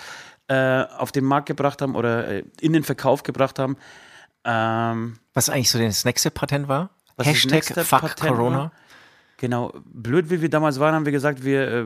äh, 0.48 0.82
auf 0.98 1.12
den 1.12 1.24
Markt 1.24 1.46
gebracht 1.46 1.82
haben 1.82 1.96
oder 1.96 2.28
äh, 2.28 2.44
in 2.60 2.72
den 2.72 2.84
Verkauf 2.84 3.22
gebracht 3.22 3.58
haben. 3.58 3.76
Ähm, 4.44 5.18
was 5.34 5.48
eigentlich 5.48 5.70
so 5.70 5.78
das 5.78 6.04
nächste 6.04 6.30
Patent 6.30 6.68
war? 6.68 6.90
Was 7.16 7.26
Hashtag 7.26 7.64
Fuck 7.64 8.00
Patent 8.00 8.20
Corona. 8.36 8.56
war? 8.58 8.72
Genau, 9.38 9.72
blöd 9.84 10.30
wie 10.30 10.40
wir 10.40 10.48
damals 10.48 10.80
waren, 10.80 10.94
haben 10.94 11.04
wir 11.04 11.12
gesagt, 11.12 11.44
wir, 11.44 11.68
äh, 11.68 11.84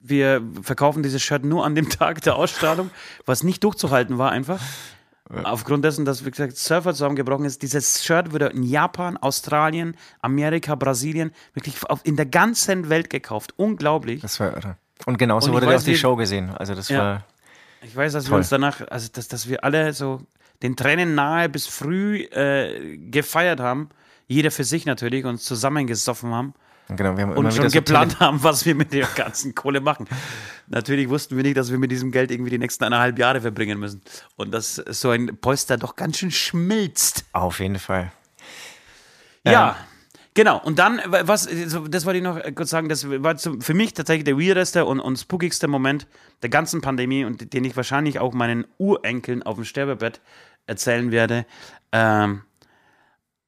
wir 0.00 0.42
verkaufen 0.62 1.02
dieses 1.02 1.22
Shirt 1.22 1.44
nur 1.44 1.64
an 1.64 1.74
dem 1.74 1.88
Tag 1.90 2.22
der 2.22 2.36
Ausstrahlung, 2.36 2.90
was 3.26 3.42
nicht 3.42 3.62
durchzuhalten 3.64 4.18
war 4.18 4.30
einfach. 4.32 4.60
Aufgrund 5.44 5.84
dessen, 5.84 6.04
dass, 6.04 6.24
wie 6.24 6.30
gesagt, 6.32 6.56
Surfer 6.56 6.92
zusammengebrochen 6.92 7.44
ist. 7.44 7.62
Dieses 7.62 8.04
Shirt 8.04 8.32
wurde 8.32 8.46
in 8.46 8.64
Japan, 8.64 9.16
Australien, 9.16 9.96
Amerika, 10.20 10.74
Brasilien, 10.74 11.30
wirklich 11.54 11.76
in 12.02 12.16
der 12.16 12.26
ganzen 12.26 12.88
Welt 12.88 13.10
gekauft. 13.10 13.54
Unglaublich. 13.56 14.22
Das 14.22 14.40
war 14.40 14.56
irre. 14.56 14.76
Und 15.06 15.18
genauso 15.18 15.50
Und 15.50 15.54
wurde 15.54 15.66
weiß, 15.68 15.82
auch 15.82 15.84
die 15.84 15.92
wie- 15.92 15.96
Show 15.96 16.16
gesehen. 16.16 16.50
Also 16.50 16.74
das 16.74 16.88
Ja. 16.88 16.98
war 16.98 17.24
Ich 17.82 17.94
weiß, 17.94 18.12
dass 18.12 18.24
wir 18.24 18.30
Toll. 18.30 18.38
uns 18.40 18.48
danach, 18.48 18.80
also 18.90 19.08
dass, 19.12 19.28
dass 19.28 19.48
wir 19.48 19.62
alle 19.62 19.92
so 19.92 20.20
den 20.64 20.74
Tränen 20.74 21.14
nahe 21.14 21.48
bis 21.48 21.68
früh 21.68 22.22
äh, 22.24 22.96
gefeiert 22.98 23.60
haben. 23.60 23.88
Jeder 24.30 24.52
für 24.52 24.62
sich 24.62 24.86
natürlich, 24.86 25.24
uns 25.24 25.42
zusammengesoffen 25.42 26.32
haben. 26.32 26.54
genau, 26.88 27.16
wir 27.16 27.24
haben 27.24 27.32
und 27.32 27.46
schon 27.46 27.64
wieder 27.64 27.70
so 27.70 27.78
geplant 27.78 28.20
haben, 28.20 28.40
was 28.44 28.64
wir 28.64 28.76
mit 28.76 28.92
der 28.92 29.08
ganzen 29.16 29.56
Kohle 29.56 29.80
machen. 29.80 30.06
Natürlich 30.68 31.08
wussten 31.08 31.36
wir 31.36 31.42
nicht, 31.42 31.56
dass 31.56 31.72
wir 31.72 31.78
mit 31.78 31.90
diesem 31.90 32.12
Geld 32.12 32.30
irgendwie 32.30 32.50
die 32.50 32.58
nächsten 32.58 32.84
eineinhalb 32.84 33.18
Jahre 33.18 33.40
verbringen 33.40 33.80
müssen. 33.80 34.02
Und 34.36 34.52
dass 34.52 34.76
so 34.76 35.10
ein 35.10 35.36
Polster 35.40 35.78
doch 35.78 35.96
ganz 35.96 36.18
schön 36.18 36.30
schmilzt. 36.30 37.24
Auf 37.32 37.58
jeden 37.58 37.80
Fall. 37.80 38.12
Ja. 39.44 39.76
Genau, 40.34 40.62
und 40.62 40.78
dann, 40.78 41.00
was, 41.08 41.48
das 41.88 42.06
wollte 42.06 42.18
ich 42.18 42.22
noch 42.22 42.36
äh, 42.36 42.52
kurz 42.52 42.70
sagen, 42.70 42.88
das 42.88 43.10
war 43.10 43.36
für 43.36 43.74
mich 43.74 43.94
tatsächlich 43.94 44.24
der 44.26 44.38
weirdeste 44.38 44.84
und, 44.84 45.00
und 45.00 45.18
spookigste 45.18 45.66
Moment 45.66 46.06
der 46.42 46.50
ganzen 46.50 46.80
Pandemie 46.82 47.24
und 47.24 47.52
den 47.52 47.64
ich 47.64 47.76
wahrscheinlich 47.76 48.20
auch 48.20 48.32
meinen 48.32 48.64
Urenkeln 48.78 49.42
auf 49.42 49.56
dem 49.56 49.64
Sterbebett 49.64 50.20
erzählen 50.68 51.10
werde. 51.10 51.46
Ähm, 51.90 52.42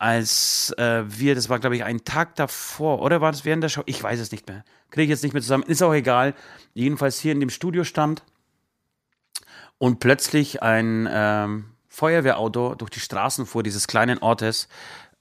als 0.03 0.75
äh, 0.79 1.05
wir, 1.07 1.37
das 1.37 1.49
war 1.49 1.61
glaube 1.61 1.77
ich 1.77 1.85
ein 1.85 2.05
Tag 2.05 2.35
davor, 2.35 3.01
oder 3.03 3.21
war 3.21 3.31
das 3.31 3.45
während 3.45 3.63
der 3.63 3.69
Show? 3.69 3.85
Ich 3.87 4.03
weiß 4.03 4.19
es 4.19 4.33
nicht 4.33 4.49
mehr. 4.49 4.65
Kriege 4.91 5.05
ich 5.05 5.11
jetzt 5.11 5.23
nicht 5.23 5.33
mehr 5.33 5.43
zusammen. 5.43 5.63
Ist 5.63 5.81
auch 5.81 5.95
egal. 5.95 6.35
Jedenfalls 6.75 7.21
hier 7.21 7.31
in 7.31 7.39
dem 7.39 7.51
Studio 7.51 7.85
stand 7.85 8.25
und 9.79 10.01
plötzlich 10.01 10.61
ein 10.61 11.09
ähm, 11.09 11.67
Feuerwehrauto 11.87 12.75
durch 12.75 12.91
die 12.91 12.99
Straßen 12.99 13.47
fuhr 13.47 13.63
dieses 13.63 13.87
kleinen 13.87 14.19
Ortes 14.19 14.67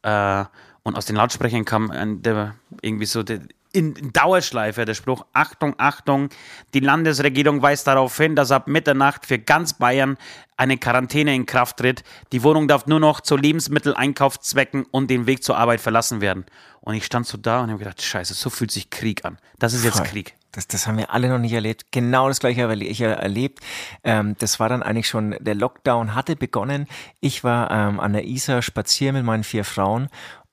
äh, 0.01 0.45
und 0.81 0.97
aus 0.97 1.05
den 1.05 1.15
Lautsprechern 1.15 1.63
kam 1.63 1.91
ein, 1.91 2.23
der, 2.23 2.55
irgendwie 2.81 3.05
so 3.05 3.21
der, 3.21 3.41
in, 3.73 4.11
Dauerschleife 4.13 4.85
der 4.85 4.93
Spruch, 4.93 5.25
Achtung, 5.33 5.75
Achtung, 5.77 6.29
die 6.73 6.79
Landesregierung 6.79 7.61
weist 7.61 7.87
darauf 7.87 8.15
hin, 8.17 8.35
dass 8.35 8.51
ab 8.51 8.67
Mitternacht 8.67 9.25
für 9.25 9.39
ganz 9.39 9.73
Bayern 9.73 10.17
eine 10.57 10.77
Quarantäne 10.77 11.33
in 11.33 11.45
Kraft 11.45 11.77
tritt. 11.77 12.03
Die 12.31 12.43
Wohnung 12.43 12.67
darf 12.67 12.85
nur 12.85 12.99
noch 12.99 13.21
zu 13.21 13.35
Lebensmitteleinkaufszwecken 13.35 14.85
und 14.91 15.09
den 15.09 15.25
Weg 15.25 15.43
zur 15.43 15.57
Arbeit 15.57 15.81
verlassen 15.81 16.21
werden. 16.21 16.45
Und 16.81 16.95
ich 16.95 17.05
stand 17.05 17.27
so 17.27 17.37
da 17.37 17.61
und 17.61 17.69
habe 17.69 17.79
gedacht, 17.79 18.01
scheiße, 18.01 18.33
so 18.33 18.49
fühlt 18.49 18.71
sich 18.71 18.89
Krieg 18.89 19.25
an. 19.25 19.37
Das 19.59 19.73
ist 19.73 19.83
jetzt 19.83 19.97
Voll. 19.97 20.07
Krieg. 20.07 20.35
Das, 20.51 20.67
das 20.67 20.85
haben 20.85 20.97
wir 20.97 21.13
alle 21.13 21.29
noch 21.29 21.37
nicht 21.37 21.53
erlebt. 21.53 21.85
Genau 21.91 22.27
das 22.27 22.39
gleiche 22.39 22.63
habe 22.63 22.75
ich 22.75 22.99
ja 22.99 23.11
erlebt. 23.11 23.59
Ähm, 24.03 24.35
das 24.39 24.59
war 24.59 24.67
dann 24.67 24.83
eigentlich 24.83 25.07
schon, 25.07 25.35
der 25.39 25.55
Lockdown 25.55 26.13
hatte 26.13 26.35
begonnen. 26.35 26.87
Ich 27.21 27.43
war 27.45 27.71
ähm, 27.71 27.99
an 28.01 28.11
der 28.11 28.25
Isar 28.25 28.61
spazieren 28.61 29.15
mit 29.15 29.23
meinen 29.23 29.45
vier 29.45 29.63
Frauen 29.63 30.09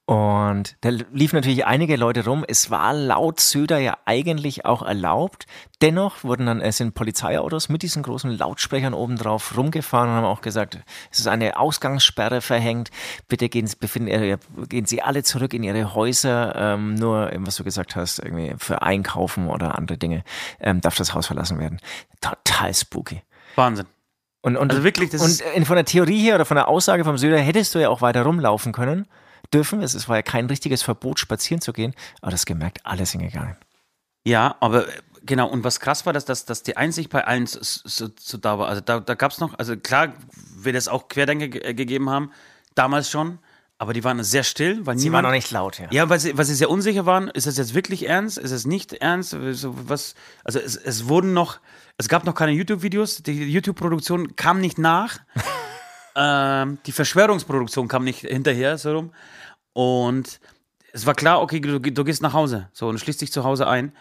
und 0.08 0.78
da 0.80 0.88
liefen 0.88 1.36
natürlich 1.36 1.66
einige 1.66 1.96
Leute 1.96 2.24
rum. 2.24 2.42
Es 2.48 2.70
war 2.70 2.94
laut 2.94 3.40
Söder 3.40 3.76
ja 3.76 3.98
eigentlich 4.06 4.64
auch 4.64 4.80
erlaubt. 4.80 5.46
Dennoch 5.82 6.24
wurden 6.24 6.46
dann, 6.46 6.62
es 6.62 6.78
sind 6.78 6.94
Polizeiautos 6.94 7.68
mit 7.68 7.82
diesen 7.82 8.02
großen 8.02 8.30
Lautsprechern 8.30 8.94
oben 8.94 9.18
drauf 9.18 9.54
rumgefahren 9.54 10.08
und 10.08 10.16
haben 10.16 10.24
auch 10.24 10.40
gesagt, 10.40 10.78
es 11.10 11.18
ist 11.18 11.28
eine 11.28 11.58
Ausgangssperre 11.58 12.40
verhängt. 12.40 12.90
Bitte 13.28 13.50
gehen 13.50 13.66
Sie, 13.66 13.76
befinden, 13.76 14.08
äh, 14.08 14.38
gehen 14.70 14.86
Sie 14.86 15.02
alle 15.02 15.24
zurück 15.24 15.52
in 15.52 15.62
Ihre 15.62 15.92
Häuser. 15.92 16.54
Ähm, 16.56 16.94
nur, 16.94 17.30
ähm, 17.30 17.46
was 17.46 17.56
du 17.56 17.64
gesagt 17.64 17.94
hast, 17.94 18.18
irgendwie 18.18 18.54
für 18.56 18.80
Einkaufen 18.80 19.50
oder 19.50 19.76
andere 19.76 19.98
Dinge 19.98 20.24
ähm, 20.58 20.80
darf 20.80 20.96
das 20.96 21.12
Haus 21.12 21.26
verlassen 21.26 21.58
werden. 21.58 21.80
Total 22.22 22.72
spooky. 22.72 23.20
Wahnsinn. 23.56 23.84
Und, 24.40 24.56
und, 24.56 24.70
Also 24.70 24.84
wirklich, 24.84 25.10
das 25.10 25.42
und 25.54 25.66
von 25.66 25.76
der 25.76 25.84
Theorie 25.84 26.22
her 26.22 26.36
oder 26.36 26.46
von 26.46 26.54
der 26.54 26.68
Aussage 26.68 27.04
vom 27.04 27.18
Söder 27.18 27.40
hättest 27.40 27.74
du 27.74 27.78
ja 27.78 27.90
auch 27.90 28.00
weiter 28.00 28.22
rumlaufen 28.22 28.72
können, 28.72 29.06
dürfen. 29.52 29.82
Es 29.82 29.94
es 29.94 30.08
war 30.08 30.16
ja 30.16 30.22
kein 30.22 30.46
richtiges 30.46 30.82
Verbot, 30.82 31.18
spazieren 31.18 31.60
zu 31.60 31.72
gehen, 31.72 31.94
aber 32.20 32.30
das 32.30 32.46
gemerkt, 32.46 32.80
alle 32.84 33.06
sind 33.06 33.22
gegangen. 33.22 33.56
Ja, 34.26 34.56
aber 34.60 34.88
äh, 34.88 34.92
genau, 35.24 35.48
und 35.48 35.64
was 35.64 35.80
krass 35.80 36.04
war, 36.06 36.12
dass, 36.12 36.24
dass, 36.24 36.44
dass 36.44 36.62
die 36.62 36.76
Einsicht 36.76 37.10
bei 37.10 37.24
allen 37.26 37.46
so, 37.46 37.58
so, 37.62 38.08
so 38.18 38.38
da 38.38 38.58
war. 38.58 38.68
Also 38.68 38.80
da, 38.82 39.00
da 39.00 39.14
gab 39.14 39.32
es 39.32 39.38
noch, 39.38 39.58
also 39.58 39.76
klar, 39.76 40.12
wird 40.56 40.76
es 40.76 40.88
auch 40.88 41.08
Querdenker 41.08 41.48
ge- 41.48 41.62
äh, 41.62 41.74
gegeben 41.74 42.10
haben, 42.10 42.30
damals 42.74 43.08
schon, 43.10 43.38
aber 43.78 43.92
die 43.92 44.02
waren 44.04 44.22
sehr 44.24 44.42
still, 44.42 44.84
weil 44.86 44.98
Sie 44.98 45.04
niemand. 45.04 45.24
war 45.24 45.30
noch 45.30 45.36
nicht 45.36 45.50
laut, 45.52 45.78
ja. 45.78 45.86
Ja, 45.90 46.08
weil 46.10 46.18
sie, 46.18 46.36
weil 46.36 46.44
sie 46.44 46.54
sehr 46.54 46.68
unsicher 46.68 47.06
waren, 47.06 47.28
ist 47.28 47.46
das 47.46 47.56
jetzt 47.56 47.74
wirklich 47.74 48.06
ernst? 48.08 48.36
Ist 48.36 48.50
es 48.50 48.66
nicht 48.66 48.92
ernst? 48.92 49.30
So, 49.52 49.74
was, 49.88 50.14
also 50.44 50.58
es, 50.58 50.74
es 50.76 51.06
wurden 51.08 51.32
noch, 51.32 51.60
es 51.96 52.08
gab 52.08 52.24
noch 52.24 52.34
keine 52.34 52.52
YouTube-Videos, 52.52 53.22
die 53.22 53.44
YouTube-Produktion 53.50 54.34
kam 54.36 54.60
nicht 54.60 54.78
nach. 54.78 55.18
ähm, 56.16 56.78
die 56.86 56.92
Verschwörungsproduktion 56.92 57.88
kam 57.88 58.04
nicht 58.04 58.20
hinterher, 58.20 58.78
so 58.78 58.92
rum. 58.94 59.12
Und 59.72 60.40
es 60.92 61.06
war 61.06 61.14
klar, 61.14 61.40
okay, 61.40 61.60
du, 61.60 61.78
du 61.80 62.04
gehst 62.04 62.22
nach 62.22 62.32
Hause. 62.32 62.68
So, 62.72 62.88
und 62.88 62.98
schließt 62.98 63.20
dich 63.20 63.32
zu 63.32 63.44
Hause 63.44 63.66
ein. 63.68 63.92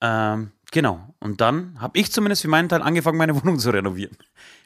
Ähm, 0.00 0.52
genau. 0.70 1.14
Und 1.20 1.40
dann 1.40 1.80
habe 1.80 1.98
ich 1.98 2.12
zumindest 2.12 2.42
für 2.42 2.48
meinen 2.48 2.68
Teil 2.68 2.82
angefangen, 2.82 3.16
meine 3.18 3.34
Wohnung 3.42 3.58
zu 3.58 3.70
renovieren. 3.70 4.16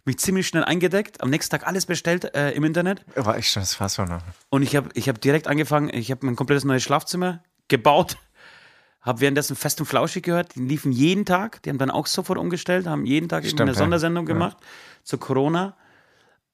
Mich 0.04 0.18
ziemlich 0.18 0.48
schnell 0.48 0.64
eingedeckt, 0.64 1.22
am 1.22 1.30
nächsten 1.30 1.50
Tag 1.50 1.66
alles 1.66 1.86
bestellt 1.86 2.34
äh, 2.34 2.50
im 2.52 2.64
Internet. 2.64 3.04
War 3.14 3.36
echt 3.36 3.50
schon, 3.52 3.62
das 3.62 3.78
war 3.78 3.88
so 3.88 4.04
noch. 4.04 4.22
Und 4.48 4.62
ich 4.62 4.74
habe 4.74 4.88
ich 4.94 5.08
hab 5.08 5.20
direkt 5.20 5.46
angefangen, 5.46 5.90
ich 5.92 6.10
habe 6.10 6.24
mein 6.26 6.34
komplettes 6.34 6.64
neues 6.64 6.82
Schlafzimmer 6.82 7.42
gebaut, 7.68 8.16
habe 9.02 9.20
währenddessen 9.20 9.54
Fest 9.54 9.80
und 9.80 9.86
Flauschig 9.86 10.24
gehört, 10.24 10.54
die 10.54 10.60
liefen 10.60 10.92
jeden 10.92 11.26
Tag, 11.26 11.62
die 11.62 11.70
haben 11.70 11.78
dann 11.78 11.90
auch 11.90 12.06
sofort 12.06 12.38
umgestellt, 12.38 12.86
haben 12.86 13.04
jeden 13.04 13.28
Tag 13.28 13.44
Stimmt, 13.44 13.60
eine 13.60 13.72
ja. 13.72 13.76
Sondersendung 13.76 14.26
Ja. 14.26 14.32
gemacht 14.32 14.56
zu 15.04 15.18
Corona. 15.18 15.76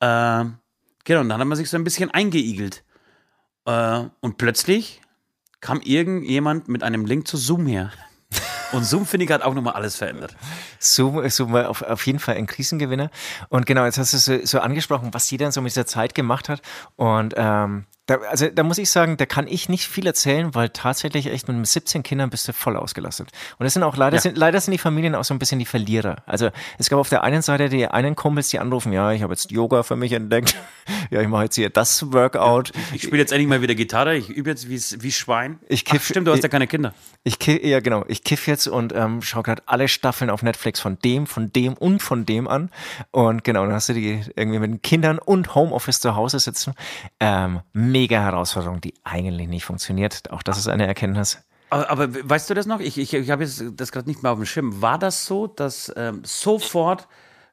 Ähm, 0.01 0.59
genau, 1.05 1.21
und 1.21 1.29
dann 1.29 1.41
hat 1.41 1.47
man 1.47 1.57
sich 1.57 1.71
so 1.71 1.77
ein 1.77 1.85
bisschen 1.85 2.11
eingeigelt. 2.11 2.85
Äh, 3.67 4.05
und 4.21 4.39
plötzlich 4.39 5.01
kam 5.61 5.81
irgendjemand 5.81 6.69
mit 6.69 6.83
einem 6.83 7.07
Link 7.07 7.27
zu 7.27 7.37
Zoom 7.37 7.67
her. 7.67 7.91
Und 8.73 8.85
Zoom, 8.85 9.07
finde 9.07 9.25
ich, 9.25 9.31
hat 9.31 9.43
auch 9.43 9.55
nochmal 9.55 9.75
alles 9.75 9.97
verändert. 9.97 10.37
Zoom, 10.81 11.29
Zoom 11.29 11.53
war 11.53 11.71
auf, 11.71 11.83
auf 11.83 12.05
jeden 12.07 12.19
Fall 12.19 12.37
ein 12.37 12.47
Krisengewinner. 12.47 13.11
Und 13.49 13.67
genau, 13.67 13.85
jetzt 13.85 13.99
hast 13.99 14.13
du 14.13 14.19
so, 14.19 14.45
so 14.45 14.59
angesprochen, 14.61 15.15
was 15.15 15.29
die 15.29 15.37
dann 15.37 15.53
so 15.53 15.61
mit 15.61 15.71
dieser 15.71 15.87
Zeit 15.87 16.15
gemacht 16.15 16.49
hat. 16.49 16.61
Und 16.97 17.35
ähm, 17.37 17.87
da, 18.07 18.17
also 18.31 18.49
da 18.49 18.63
muss 18.63 18.77
ich 18.79 18.91
sagen, 18.91 19.17
da 19.17 19.25
kann 19.27 19.47
ich 19.47 19.69
nicht 19.69 19.87
viel 19.89 20.07
erzählen, 20.07 20.55
weil 20.55 20.69
tatsächlich 20.69 21.27
echt 21.29 21.49
mit 21.49 21.67
17 21.67 22.03
Kindern 22.03 22.29
bist 22.29 22.47
du 22.47 22.53
voll 22.53 22.77
ausgelastet. 22.77 23.29
Und 23.59 23.65
es 23.65 23.73
sind 23.73 23.83
auch 23.83 23.97
leider, 23.97 24.17
Ja. 24.17 24.21
sind, 24.23 24.37
leider 24.37 24.61
sind 24.61 24.73
die 24.73 24.79
Familien 24.79 25.15
auch 25.15 25.25
so 25.25 25.33
ein 25.33 25.39
bisschen 25.39 25.59
die 25.59 25.65
Verlierer. 25.65 26.17
Also 26.27 26.51
es 26.79 26.91
gab 26.91 26.99
auf 26.99 27.09
der 27.09 27.23
einen 27.23 27.41
Seite 27.41 27.69
die 27.71 27.87
einen 27.87 28.15
Kumpels, 28.15 28.49
die 28.49 28.59
anrufen, 28.59 28.93
ja, 28.93 29.13
ich 29.13 29.23
habe 29.23 29.33
jetzt 29.33 29.51
Yoga 29.51 29.83
für 29.83 29.97
mich 29.97 30.13
entdeckt. 30.13 30.55
ja, 31.11 31.23
ich 31.23 31.29
mache 31.29 31.45
jetzt 31.45 31.55
hier 31.55 31.71
das 31.71 32.13
Workout. 32.13 32.73
Ich 32.93 33.03
spiele 33.05 33.19
jetzt 33.19 33.33
endlich 33.33 33.49
mal 33.49 33.63
wieder 33.63 33.75
Gitarre. 33.75 34.17
Ich 34.17 34.29
übe 34.29 34.51
jetzt 34.51 34.69
wie, 34.69 34.79
wie 35.03 35.13
Schwein. 35.13 35.59
Ich 35.69 35.85
Ach, 35.89 35.93
kiff- 35.95 36.05
stimmt, 36.11 36.27
du 36.27 36.33
hast 36.33 36.39
ich- 36.39 36.43
ja 36.45 36.49
keine 36.51 36.67
Kinder. 36.67 36.93
Ich 37.23 37.39
kiff, 37.39 37.63
ja 37.65 37.81
genau, 37.81 38.05
ich 38.09 38.23
kiff 38.23 38.47
jetzt 38.47 38.67
und 38.69 38.93
ähm, 38.95 39.23
schaue 39.23 39.45
gerade 39.45 39.63
alle 39.65 39.89
Staffeln 39.89 40.29
auf 40.29 40.43
Netflix 40.43 40.79
von 40.79 40.99
dem, 40.99 41.27
von 41.27 41.51
dem 41.53 41.73
und 41.73 42.03
von 42.03 42.27
dem 42.27 42.49
an. 42.49 42.71
Und 43.13 43.45
genau, 43.45 43.65
dann 43.65 43.73
hast 43.75 43.89
du 43.89 43.95
die 43.95 44.21
irgendwie 44.37 44.59
mit 44.59 44.71
den 44.71 44.83
Kindern 44.83 45.19
und 45.19 45.55
Homeoffice 45.55 46.01
zu 46.01 46.17
Hause 46.17 46.39
sitzen. 46.39 46.75
Ähm, 47.21 47.61
mega 47.95 48.21
Herausforderung, 48.21 48.81
die 48.81 48.93
eigentlich 49.05 49.49
nicht 49.49 49.65
funktioniert. 49.65 50.31
Auch 50.33 50.43
das 50.43 50.59
ist 50.59 50.67
eine 50.67 50.85
Erkenntnis. 50.87 51.39
Aber, 51.71 51.89
aber 51.91 52.29
weißt 52.29 52.51
du 52.51 52.55
das 52.55 52.67
noch? 52.67 52.81
Ich, 52.81 52.99
ich, 52.99 53.15
ich 53.15 53.31
habe 53.31 53.45
jetzt 53.45 53.63
das 53.77 53.93
gerade 53.93 54.09
nicht 54.09 54.23
mehr 54.23 54.33
auf 54.33 54.39
dem 54.39 54.47
Schirm. 54.47 54.83
War 54.83 54.99
das 54.99 55.27
so, 55.27 55.47
dass 55.47 55.93
ähm, 55.97 56.23
sofort 56.25 57.07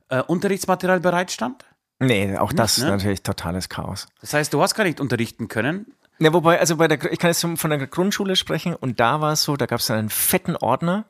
äh, 0.09 0.23
Unterrichtsmaterial 0.23 0.99
bereitstand? 0.99 1.63
Nee, 1.99 2.35
auch 2.37 2.51
das 2.51 2.79
ne? 2.79 2.85
ist 2.85 2.89
natürlich 2.89 3.21
totales 3.21 3.69
Chaos. 3.69 4.07
Das 4.19 4.33
heißt, 4.33 4.51
du 4.51 4.61
hast 4.61 4.73
gar 4.73 4.83
nicht 4.83 4.99
unterrichten 4.99 5.47
können. 5.47 5.93
Ja, 6.17 6.33
wobei, 6.33 6.59
also 6.59 6.77
bei 6.77 6.87
der, 6.87 7.11
ich 7.11 7.19
kann 7.19 7.29
jetzt 7.29 7.41
von 7.41 7.69
der 7.69 7.87
Grundschule 7.87 8.35
sprechen 8.35 8.75
und 8.75 8.99
da 8.99 9.21
war 9.21 9.33
es 9.33 9.43
so, 9.43 9.55
da 9.55 9.67
gab 9.67 9.79
es 9.79 9.91
einen 9.91 10.09
fetten 10.09 10.55
Ordner, 10.55 11.05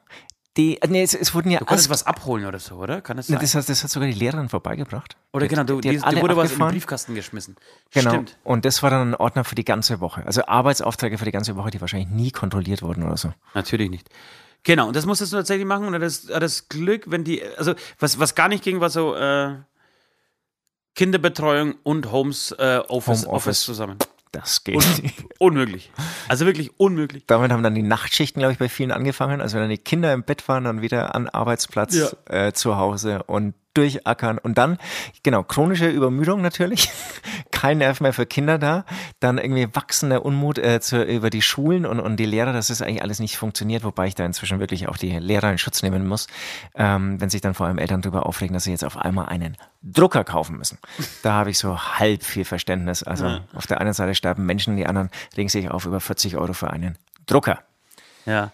die, 0.57 0.81
äh, 0.81 0.87
nee, 0.87 1.01
es, 1.03 1.13
es 1.13 1.33
wurden 1.33 1.49
ja 1.51 1.59
Du 1.59 1.65
konntest 1.65 1.87
Ask- 1.89 2.01
was 2.01 2.05
abholen 2.07 2.45
oder 2.45 2.59
so, 2.59 2.75
oder? 2.75 3.01
Kann 3.01 3.17
das 3.17 3.29
Nee, 3.29 3.35
sein? 3.35 3.41
das, 3.41 3.55
hat, 3.55 3.69
das 3.69 3.83
hat 3.83 3.89
sogar 3.89 4.07
die 4.09 4.13
Lehrerin 4.17 4.49
vorbeigebracht. 4.49 5.15
oder 5.31 5.45
Die 5.45 5.49
genau, 5.49 5.63
du, 5.63 5.79
die 5.81 5.89
die, 5.91 6.01
alle 6.01 6.21
wurde 6.21 6.35
was 6.35 6.51
in 6.51 6.59
den. 6.59 6.67
Briefkasten 6.67 7.15
geschmissen. 7.15 7.55
Genau. 7.91 8.09
Stimmt. 8.11 8.37
Und 8.43 8.65
das 8.65 8.83
war 8.83 8.89
dann 8.89 9.11
ein 9.11 9.15
Ordner 9.15 9.43
für 9.45 9.55
die 9.55 9.63
ganze 9.63 9.99
Woche. 10.01 10.25
Also 10.25 10.45
Arbeitsaufträge 10.45 11.17
für 11.17 11.25
die 11.25 11.31
ganze 11.31 11.55
Woche, 11.55 11.71
die 11.71 11.79
wahrscheinlich 11.79 12.09
nie 12.09 12.31
kontrolliert 12.31 12.81
wurden 12.81 13.03
oder 13.03 13.15
so. 13.17 13.33
Natürlich 13.53 13.89
nicht. 13.89 14.09
Genau, 14.63 14.87
und 14.87 14.95
das 14.95 15.05
musstest 15.05 15.31
du 15.33 15.37
tatsächlich 15.37 15.65
machen 15.65 15.85
und 15.85 15.99
das, 15.99 16.25
das 16.27 16.67
Glück, 16.69 17.09
wenn 17.09 17.23
die, 17.23 17.41
also 17.57 17.73
was, 17.97 18.19
was 18.19 18.35
gar 18.35 18.47
nicht 18.47 18.63
ging, 18.63 18.79
war 18.79 18.89
so 18.91 19.15
äh, 19.15 19.55
Kinderbetreuung 20.95 21.75
und 21.83 22.11
Homes 22.11 22.51
äh, 22.59 22.77
Office, 22.87 23.25
Homeoffice. 23.25 23.27
Office 23.29 23.61
zusammen. 23.63 23.97
Das 24.31 24.63
geht 24.63 24.75
nicht. 25.03 25.25
Unmöglich. 25.39 25.91
Also 26.29 26.45
wirklich 26.45 26.79
unmöglich. 26.79 27.25
Damit 27.27 27.51
haben 27.51 27.63
dann 27.63 27.75
die 27.75 27.83
Nachtschichten, 27.83 28.39
glaube 28.39 28.53
ich, 28.53 28.59
bei 28.59 28.69
vielen 28.69 28.91
angefangen. 28.91 29.41
Also 29.41 29.55
wenn 29.55 29.63
dann 29.63 29.69
die 29.69 29.77
Kinder 29.77 30.13
im 30.13 30.23
Bett 30.23 30.47
waren, 30.47 30.63
dann 30.63 30.81
wieder 30.81 31.15
an 31.15 31.27
Arbeitsplatz 31.27 32.15
äh, 32.29 32.53
zu 32.53 32.77
Hause 32.77 33.23
und 33.23 33.53
durchackern. 33.73 34.37
Und 34.37 34.57
dann, 34.57 34.77
genau, 35.23 35.43
chronische 35.43 35.87
Übermüdung 35.87 36.41
natürlich. 36.41 36.89
Kein 37.51 37.79
Nerv 37.79 38.01
mehr 38.01 38.13
für 38.13 38.25
Kinder 38.25 38.57
da. 38.57 38.85
Dann 39.19 39.37
irgendwie 39.37 39.67
wachsender 39.73 40.25
Unmut 40.25 40.57
äh, 40.57 40.79
zu, 40.81 41.03
über 41.03 41.29
die 41.29 41.41
Schulen 41.41 41.85
und, 41.85 41.99
und 41.99 42.17
die 42.17 42.25
Lehrer, 42.25 42.53
dass 42.53 42.69
es 42.69 42.81
eigentlich 42.81 43.01
alles 43.01 43.19
nicht 43.19 43.37
funktioniert, 43.37 43.83
wobei 43.83 44.07
ich 44.07 44.15
da 44.15 44.25
inzwischen 44.25 44.59
wirklich 44.59 44.87
auch 44.87 44.97
die 44.97 45.17
Lehrer 45.17 45.51
in 45.51 45.57
Schutz 45.57 45.83
nehmen 45.83 46.07
muss, 46.07 46.27
ähm, 46.75 47.19
wenn 47.21 47.29
sich 47.29 47.41
dann 47.41 47.53
vor 47.53 47.67
allem 47.67 47.77
Eltern 47.77 48.01
darüber 48.01 48.25
aufregen, 48.25 48.53
dass 48.53 48.63
sie 48.63 48.71
jetzt 48.71 48.83
auf 48.83 48.97
einmal 48.97 49.27
einen 49.27 49.57
Drucker 49.83 50.23
kaufen 50.23 50.57
müssen. 50.57 50.77
Da 51.23 51.33
habe 51.33 51.49
ich 51.49 51.57
so 51.57 51.77
halb 51.79 52.23
viel 52.23 52.45
Verständnis. 52.45 53.03
Also 53.03 53.39
auf 53.53 53.67
der 53.67 53.81
einen 53.81 53.93
Seite 53.93 54.15
sterben 54.15 54.45
Menschen, 54.45 54.75
die 54.77 54.85
anderen 54.85 55.09
regen 55.35 55.49
sich 55.49 55.69
auf 55.69 55.85
über 55.85 55.99
40 55.99 56.37
Euro 56.37 56.53
für 56.53 56.69
einen 56.69 56.97
Drucker. 57.25 57.59
Ja. 58.25 58.51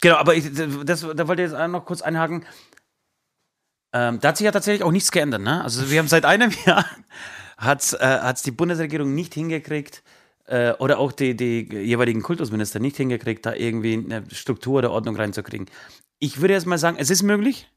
Genau, 0.00 0.16
aber 0.16 0.34
ich, 0.34 0.52
das, 0.52 1.00
da 1.00 1.28
wollte 1.28 1.42
ich 1.42 1.50
jetzt 1.50 1.68
noch 1.68 1.84
kurz 1.84 2.02
einhaken. 2.02 2.44
Ähm, 3.92 4.20
da 4.20 4.28
hat 4.28 4.36
sich 4.36 4.44
ja 4.44 4.50
tatsächlich 4.50 4.82
auch 4.82 4.92
nichts 4.92 5.10
geändert, 5.10 5.40
ne? 5.40 5.62
Also 5.62 5.90
wir 5.90 5.98
haben 5.98 6.08
seit 6.08 6.24
einem 6.24 6.50
Jahr 6.66 6.84
hat's 7.56 7.92
äh, 7.92 7.98
hat's 8.00 8.42
die 8.42 8.50
Bundesregierung 8.50 9.14
nicht 9.14 9.34
hingekriegt 9.34 10.02
äh, 10.46 10.72
oder 10.72 10.98
auch 10.98 11.12
die, 11.12 11.36
die 11.36 11.68
jeweiligen 11.72 12.22
Kultusminister 12.22 12.80
nicht 12.80 12.96
hingekriegt, 12.96 13.46
da 13.46 13.54
irgendwie 13.54 13.94
eine 13.94 14.24
Struktur 14.32 14.78
oder 14.78 14.90
Ordnung 14.90 15.16
reinzukriegen. 15.16 15.66
Ich 16.18 16.40
würde 16.40 16.54
jetzt 16.54 16.66
mal 16.66 16.78
sagen, 16.78 16.96
es 16.98 17.10
ist 17.10 17.22
möglich. 17.22 17.70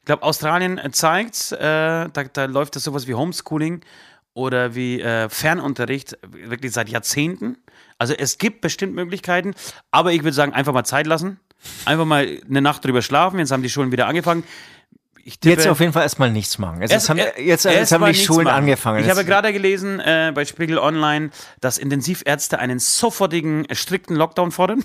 Ich 0.00 0.04
glaube, 0.04 0.22
Australien 0.22 0.80
zeigt, 0.92 1.52
äh, 1.52 1.58
da, 1.58 2.24
da 2.32 2.44
läuft 2.44 2.76
das 2.76 2.84
sowas 2.84 3.06
wie 3.06 3.14
Homeschooling 3.14 3.82
oder 4.32 4.74
wie 4.74 5.00
äh, 5.00 5.28
Fernunterricht 5.28 6.16
wirklich 6.22 6.72
seit 6.72 6.88
Jahrzehnten. 6.88 7.58
Also 7.98 8.14
es 8.14 8.38
gibt 8.38 8.60
bestimmt 8.60 8.94
Möglichkeiten, 8.94 9.54
aber 9.90 10.12
ich 10.12 10.22
würde 10.22 10.34
sagen, 10.34 10.52
einfach 10.52 10.72
mal 10.72 10.84
Zeit 10.84 11.06
lassen. 11.06 11.40
Einfach 11.84 12.04
mal 12.04 12.40
eine 12.48 12.62
Nacht 12.62 12.84
drüber 12.84 13.02
schlafen. 13.02 13.40
Jetzt 13.40 13.50
haben 13.50 13.64
die 13.64 13.68
Schulen 13.68 13.90
wieder 13.90 14.06
angefangen. 14.06 14.44
Ich 15.28 15.38
tippe, 15.38 15.56
Jetzt 15.56 15.68
auf 15.68 15.78
jeden 15.80 15.92
Fall 15.92 16.04
erstmal 16.04 16.30
nichts 16.30 16.56
machen. 16.56 16.80
Jetzt, 16.80 16.90
Erst- 16.90 17.10
haben, 17.10 17.18
jetzt, 17.36 17.64
jetzt 17.66 17.92
haben 17.92 18.02
die 18.06 18.14
Schulen 18.14 18.44
machen. 18.44 18.56
angefangen. 18.56 19.00
Ich 19.00 19.06
Jetzt- 19.06 19.14
habe 19.18 19.26
gerade 19.26 19.52
gelesen 19.52 20.00
äh, 20.00 20.32
bei 20.34 20.46
Spiegel 20.46 20.78
Online, 20.78 21.28
dass 21.60 21.76
Intensivärzte 21.76 22.58
einen 22.58 22.78
sofortigen, 22.78 23.66
äh, 23.66 23.74
strikten 23.74 24.16
Lockdown 24.16 24.52
fordern. 24.52 24.82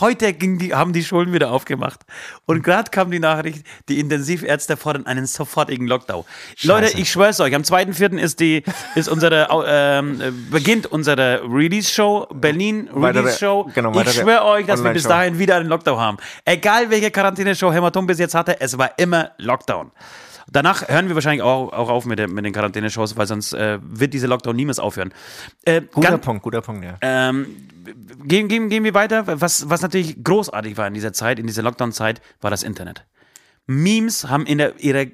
Heute 0.00 0.32
ging 0.32 0.58
die, 0.58 0.74
haben 0.74 0.92
die 0.92 1.04
Schulen 1.04 1.32
wieder 1.32 1.50
aufgemacht. 1.50 2.00
Und 2.46 2.62
gerade 2.62 2.90
kam 2.90 3.10
die 3.10 3.18
Nachricht, 3.18 3.66
die 3.88 4.00
Intensivärzte 4.00 4.76
fordern 4.76 5.06
einen 5.06 5.26
sofortigen 5.26 5.86
Lockdown. 5.86 6.24
Leute, 6.62 6.98
ich 6.98 7.10
schwör's 7.10 7.40
euch, 7.40 7.54
am 7.54 7.62
2.4. 7.62 8.18
ist 8.18 8.40
die, 8.40 8.62
ist 8.94 9.08
unsere, 9.08 9.48
ähm, 9.66 10.20
äh, 10.20 10.30
beginnt 10.50 10.86
unsere 10.86 11.42
Release-Show, 11.42 12.28
Berlin 12.32 12.88
Release-Show. 12.94 13.70
genau, 13.74 14.00
ich 14.00 14.12
schwöre 14.12 14.44
euch, 14.44 14.66
dass 14.66 14.82
wir 14.82 14.92
bis 14.92 15.02
dahin 15.02 15.38
wieder 15.38 15.56
einen 15.56 15.68
Lockdown 15.68 15.98
haben. 15.98 16.16
Egal 16.44 16.88
welche 16.90 17.10
Quarantäneshow 17.10 17.70
Hämatom 17.72 18.06
bis 18.06 18.18
jetzt 18.18 18.34
hatte, 18.34 18.60
es 18.60 18.78
war 18.78 18.98
immer 18.98 19.32
Lockdown. 19.36 19.90
Danach 20.52 20.86
hören 20.86 21.08
wir 21.08 21.14
wahrscheinlich 21.14 21.42
auch, 21.42 21.72
auch 21.72 21.88
auf 21.88 22.04
mit, 22.04 22.18
der, 22.18 22.28
mit 22.28 22.44
den 22.44 22.52
Quarantäneshows, 22.52 23.16
weil 23.16 23.26
sonst 23.26 23.54
äh, 23.54 23.78
wird 23.82 24.12
dieser 24.12 24.28
Lockdown 24.28 24.54
niemals 24.54 24.78
aufhören. 24.78 25.14
Äh, 25.64 25.80
guter 25.90 26.10
ganz- 26.10 26.24
Punkt, 26.24 26.42
guter 26.42 26.60
Punkt, 26.60 26.84
ja. 26.84 26.98
ähm, 27.00 27.46
gehen, 28.24 28.48
gehen, 28.48 28.68
gehen 28.68 28.84
wir 28.84 28.92
weiter. 28.94 29.40
Was, 29.40 29.70
was 29.70 29.80
natürlich 29.80 30.22
großartig 30.22 30.76
war 30.76 30.86
in 30.86 30.94
dieser 30.94 31.12
Zeit, 31.14 31.38
in 31.38 31.46
dieser 31.46 31.62
Lockdown-Zeit, 31.62 32.20
war 32.42 32.50
das 32.50 32.62
Internet. 32.62 33.06
Memes 33.66 34.28
haben 34.28 34.44
in 34.44 34.58
der, 34.58 34.78
ihre 34.78 35.10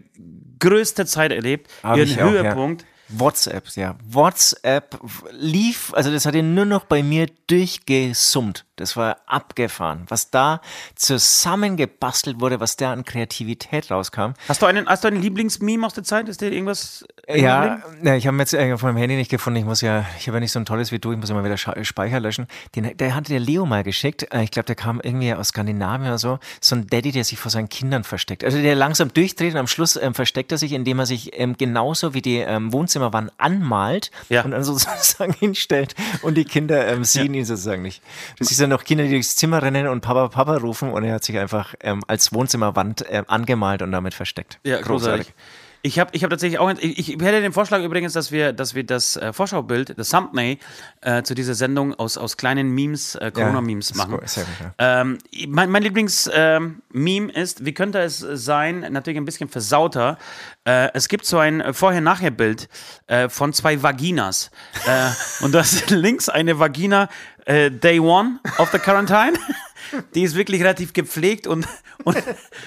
größte 0.59 1.07
Zeit 1.07 1.31
erlebt, 1.31 1.71
Hab 1.83 1.97
ihren 1.97 2.09
ich 2.09 2.21
auch, 2.21 2.33
ja. 2.33 2.43
Höhepunkt. 2.43 2.85
WhatsApp, 3.11 3.69
ja. 3.77 3.97
WhatsApp 4.05 4.99
lief, 5.39 5.95
also 5.95 6.11
das 6.11 6.27
hat 6.27 6.35
ja 6.35 6.43
nur 6.43 6.67
noch 6.67 6.85
bei 6.85 7.03
mir 7.03 7.27
durchgesummt. 7.47 8.67
Das 8.81 8.97
war 8.97 9.19
abgefahren. 9.27 10.05
Was 10.09 10.31
da 10.31 10.61
zusammengebastelt 10.97 12.41
wurde, 12.41 12.61
was 12.61 12.77
da 12.77 12.93
an 12.93 13.05
Kreativität 13.05 13.91
rauskam. 13.91 14.33
Hast 14.49 14.63
du 14.63 14.67
einen, 14.67 14.87
hast 14.87 15.05
du 15.05 15.09
einen 15.09 15.21
Lieblingsmeme 15.23 15.87
aus 15.87 15.95
der 15.95 16.05
Zeit? 16.05 16.29
Ist 16.29 16.41
dir 16.41 16.51
irgendwas? 16.53 17.05
Ja, 17.29 17.81
ja, 18.03 18.15
ich 18.17 18.27
habe 18.27 18.39
jetzt 18.39 18.55
von 18.55 18.81
meinem 18.81 18.97
Handy 18.97 19.17
nicht 19.17 19.31
gefunden. 19.31 19.59
Ich 19.59 19.65
muss 19.67 19.83
ja, 19.83 20.07
ich 20.19 20.27
habe 20.29 20.39
ja 20.39 20.41
nicht 20.41 20.53
so 20.53 20.59
ein 20.59 20.65
tolles 20.65 20.93
wie 20.93 20.99
du, 20.99 21.13
ich 21.13 21.19
muss 21.19 21.29
immer 21.29 21.45
wieder 21.45 21.57
Speicher 21.59 22.21
löschen. 22.21 22.47
Den, 22.75 22.97
der 22.97 23.15
hatte 23.15 23.29
der 23.31 23.41
Leo 23.41 23.67
mal 23.67 23.83
geschickt. 23.85 24.27
Äh, 24.33 24.45
Ich 24.45 24.51
glaube, 24.51 24.67
der 24.67 24.77
kam 24.77 25.01
irgendwie 25.03 25.35
aus 25.35 25.49
Skandinavien 25.49 26.09
oder 26.09 26.19
so. 26.19 26.39
So 26.61 26.77
ein 26.77 26.87
Daddy, 26.87 27.13
der 27.13 27.25
sich 27.25 27.39
vor 27.39 27.51
seinen 27.51 27.69
Kindern 27.69 28.05
versteckt. 28.05 28.45
Also 28.45 28.61
der 28.61 28.75
langsam 28.75 29.13
durchdreht 29.13 29.53
und 29.53 29.59
am 29.61 29.67
Schluss 29.67 29.97
ähm, 29.97 30.15
versteckt 30.15 30.53
er 30.53 30.59
sich, 30.59 30.73
indem 30.73 30.99
er 31.01 31.07
sich 31.07 31.39
ähm, 31.39 31.57
genauso 31.59 32.15
wie 32.15 32.23
die 32.23 32.39
ähm, 32.39 32.73
Wohnzimmerwand 32.73 33.33
anmalt 33.37 34.11
Ja. 34.31 34.43
und 34.43 34.53
dann 34.53 34.65
sozusagen 34.65 35.33
hinstellt 35.39 35.95
und 36.23 36.35
die 36.37 36.45
Kinder 36.45 36.87
ähm, 36.89 37.05
sehen 37.05 37.35
ihn 37.35 37.45
sozusagen 37.45 37.83
nicht. 37.83 38.03
Das 38.39 38.51
ist 38.51 38.61
dann 38.69 38.77
noch 38.77 38.85
Kinder, 38.85 39.05
die 39.05 39.11
durchs 39.11 39.37
Zimmer 39.37 39.63
rennen 39.63 39.89
und 39.89 40.01
Papa, 40.01 40.29
Papa 40.29 40.57
rufen 40.59 40.91
und 40.91 41.05
er 41.05 41.15
hat 41.15 41.25
sich 41.25 41.39
einfach 41.39 41.75
ähm, 41.81 42.03
als 42.07 42.33
Wohnzimmerwand 42.33 43.05
ähm, 43.09 43.25
angemalt 43.29 43.83
und 43.83 43.93
damit 43.93 44.15
versteckt. 44.15 44.59
Ja, 44.65 44.81
großartig. 44.81 45.33
Ich 45.81 46.01
habe 46.01 46.11
ich 46.13 46.25
hab 46.25 46.31
tatsächlich 46.31 46.59
auch, 46.59 46.71
ich, 46.81 46.99
ich 46.99 47.09
hätte 47.09 47.41
den 47.41 47.53
Vorschlag 47.53 47.83
übrigens, 47.85 48.13
dass 48.13 48.33
wir, 48.33 48.53
dass 48.53 48.75
wir 48.75 48.83
das 48.83 49.17
äh, 49.17 49.33
Vorschaubild, 49.33 49.97
das 49.97 50.09
Thumbnail 50.09 50.59
äh, 51.03 51.23
zu 51.23 51.35
dieser 51.35 51.55
Sendung 51.55 51.95
aus, 51.95 52.19
aus 52.19 52.37
kleinen 52.37 52.71
Memes, 52.71 53.15
äh, 53.15 53.31
Corona-Memes 53.33 53.93
ist 53.93 53.97
machen. 53.97 54.19
sehr 54.25 54.43
gut, 54.43 54.55
ja. 54.61 55.01
Ähm, 55.01 55.19
mein 55.47 55.71
mein 55.71 55.85
Lieblings-Meme 55.85 57.33
ist, 57.33 57.65
wie 57.65 57.75
könnte 57.75 58.01
es 58.01 58.19
sein, 58.19 58.81
natürlich 58.91 59.19
ein 59.19 59.25
bisschen 59.25 59.49
versauter. 59.49 60.19
Äh, 60.65 60.89
es 60.95 61.07
gibt 61.07 61.25
so 61.25 61.39
ein 61.39 61.73
Vorher-Nachher-Bild 61.73 62.69
äh, 63.07 63.29
von 63.29 63.53
zwei 63.53 63.81
Vaginas. 63.81 64.51
äh, 64.85 65.11
und 65.45 65.55
das 65.55 65.73
ist 65.75 65.91
links 65.91 66.29
eine 66.29 66.59
Vagina 66.59 67.09
äh, 67.49 67.71
Day 67.71 67.99
One 67.99 68.41
of 68.59 68.71
the 68.71 68.79
Quarantine. 68.79 69.33
Die 70.15 70.23
ist 70.23 70.35
wirklich 70.35 70.61
relativ 70.61 70.93
gepflegt 70.93 71.47
und, 71.47 71.67
und, 72.05 72.23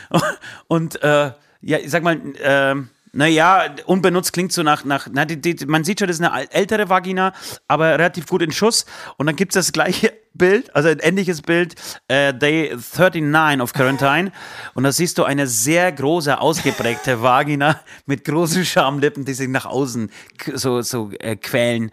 und 0.67 1.03
äh, 1.03 1.31
ja, 1.61 1.77
ich 1.77 1.91
sag 1.91 2.01
mal, 2.01 2.19
ähm, 2.41 2.89
naja, 3.13 3.65
unbenutzt 3.85 4.33
klingt 4.33 4.53
so 4.53 4.63
nach, 4.63 4.85
nach 4.85 5.07
na, 5.11 5.25
die, 5.25 5.39
die, 5.39 5.65
man 5.65 5.83
sieht 5.83 5.99
schon, 5.99 6.07
das 6.07 6.19
ist 6.19 6.25
eine 6.25 6.51
ältere 6.51 6.89
Vagina, 6.89 7.33
aber 7.67 7.91
relativ 7.91 8.25
gut 8.25 8.41
in 8.41 8.51
Schuss. 8.51 8.85
Und 9.17 9.27
dann 9.27 9.35
gibt 9.35 9.55
es 9.55 9.65
das 9.65 9.71
gleiche 9.71 10.13
Bild, 10.33 10.73
also 10.73 10.87
ein 10.87 10.99
ähnliches 10.99 11.41
Bild, 11.41 11.75
äh, 12.07 12.33
Day 12.33 12.73
39 12.73 13.61
of 13.61 13.73
Quarantine. 13.73 14.31
Und 14.73 14.85
da 14.85 14.91
siehst 14.91 15.17
du 15.17 15.25
eine 15.25 15.45
sehr 15.45 15.91
große, 15.91 16.39
ausgeprägte 16.39 17.21
Vagina 17.21 17.81
mit 18.05 18.23
großen 18.23 18.65
Schamlippen, 18.65 19.25
die 19.25 19.33
sich 19.33 19.49
nach 19.49 19.65
außen 19.65 20.09
so, 20.55 20.81
so 20.81 21.11
äh, 21.19 21.35
quälen. 21.35 21.91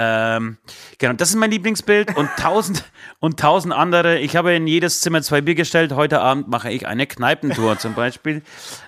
Ähm, 0.00 0.58
genau, 0.98 1.14
das 1.14 1.30
ist 1.30 1.34
mein 1.34 1.50
Lieblingsbild 1.50 2.16
und 2.16 2.30
tausend 2.38 2.84
und 3.18 3.40
tausend 3.40 3.74
andere. 3.74 4.20
Ich 4.20 4.36
habe 4.36 4.54
in 4.54 4.68
jedes 4.68 5.00
Zimmer 5.00 5.22
zwei 5.22 5.40
Bier 5.40 5.56
gestellt. 5.56 5.92
Heute 5.92 6.20
Abend 6.20 6.46
mache 6.46 6.70
ich 6.70 6.86
eine 6.86 7.08
Kneipentour 7.08 7.78
zum 7.80 7.94
Beispiel. 7.94 8.42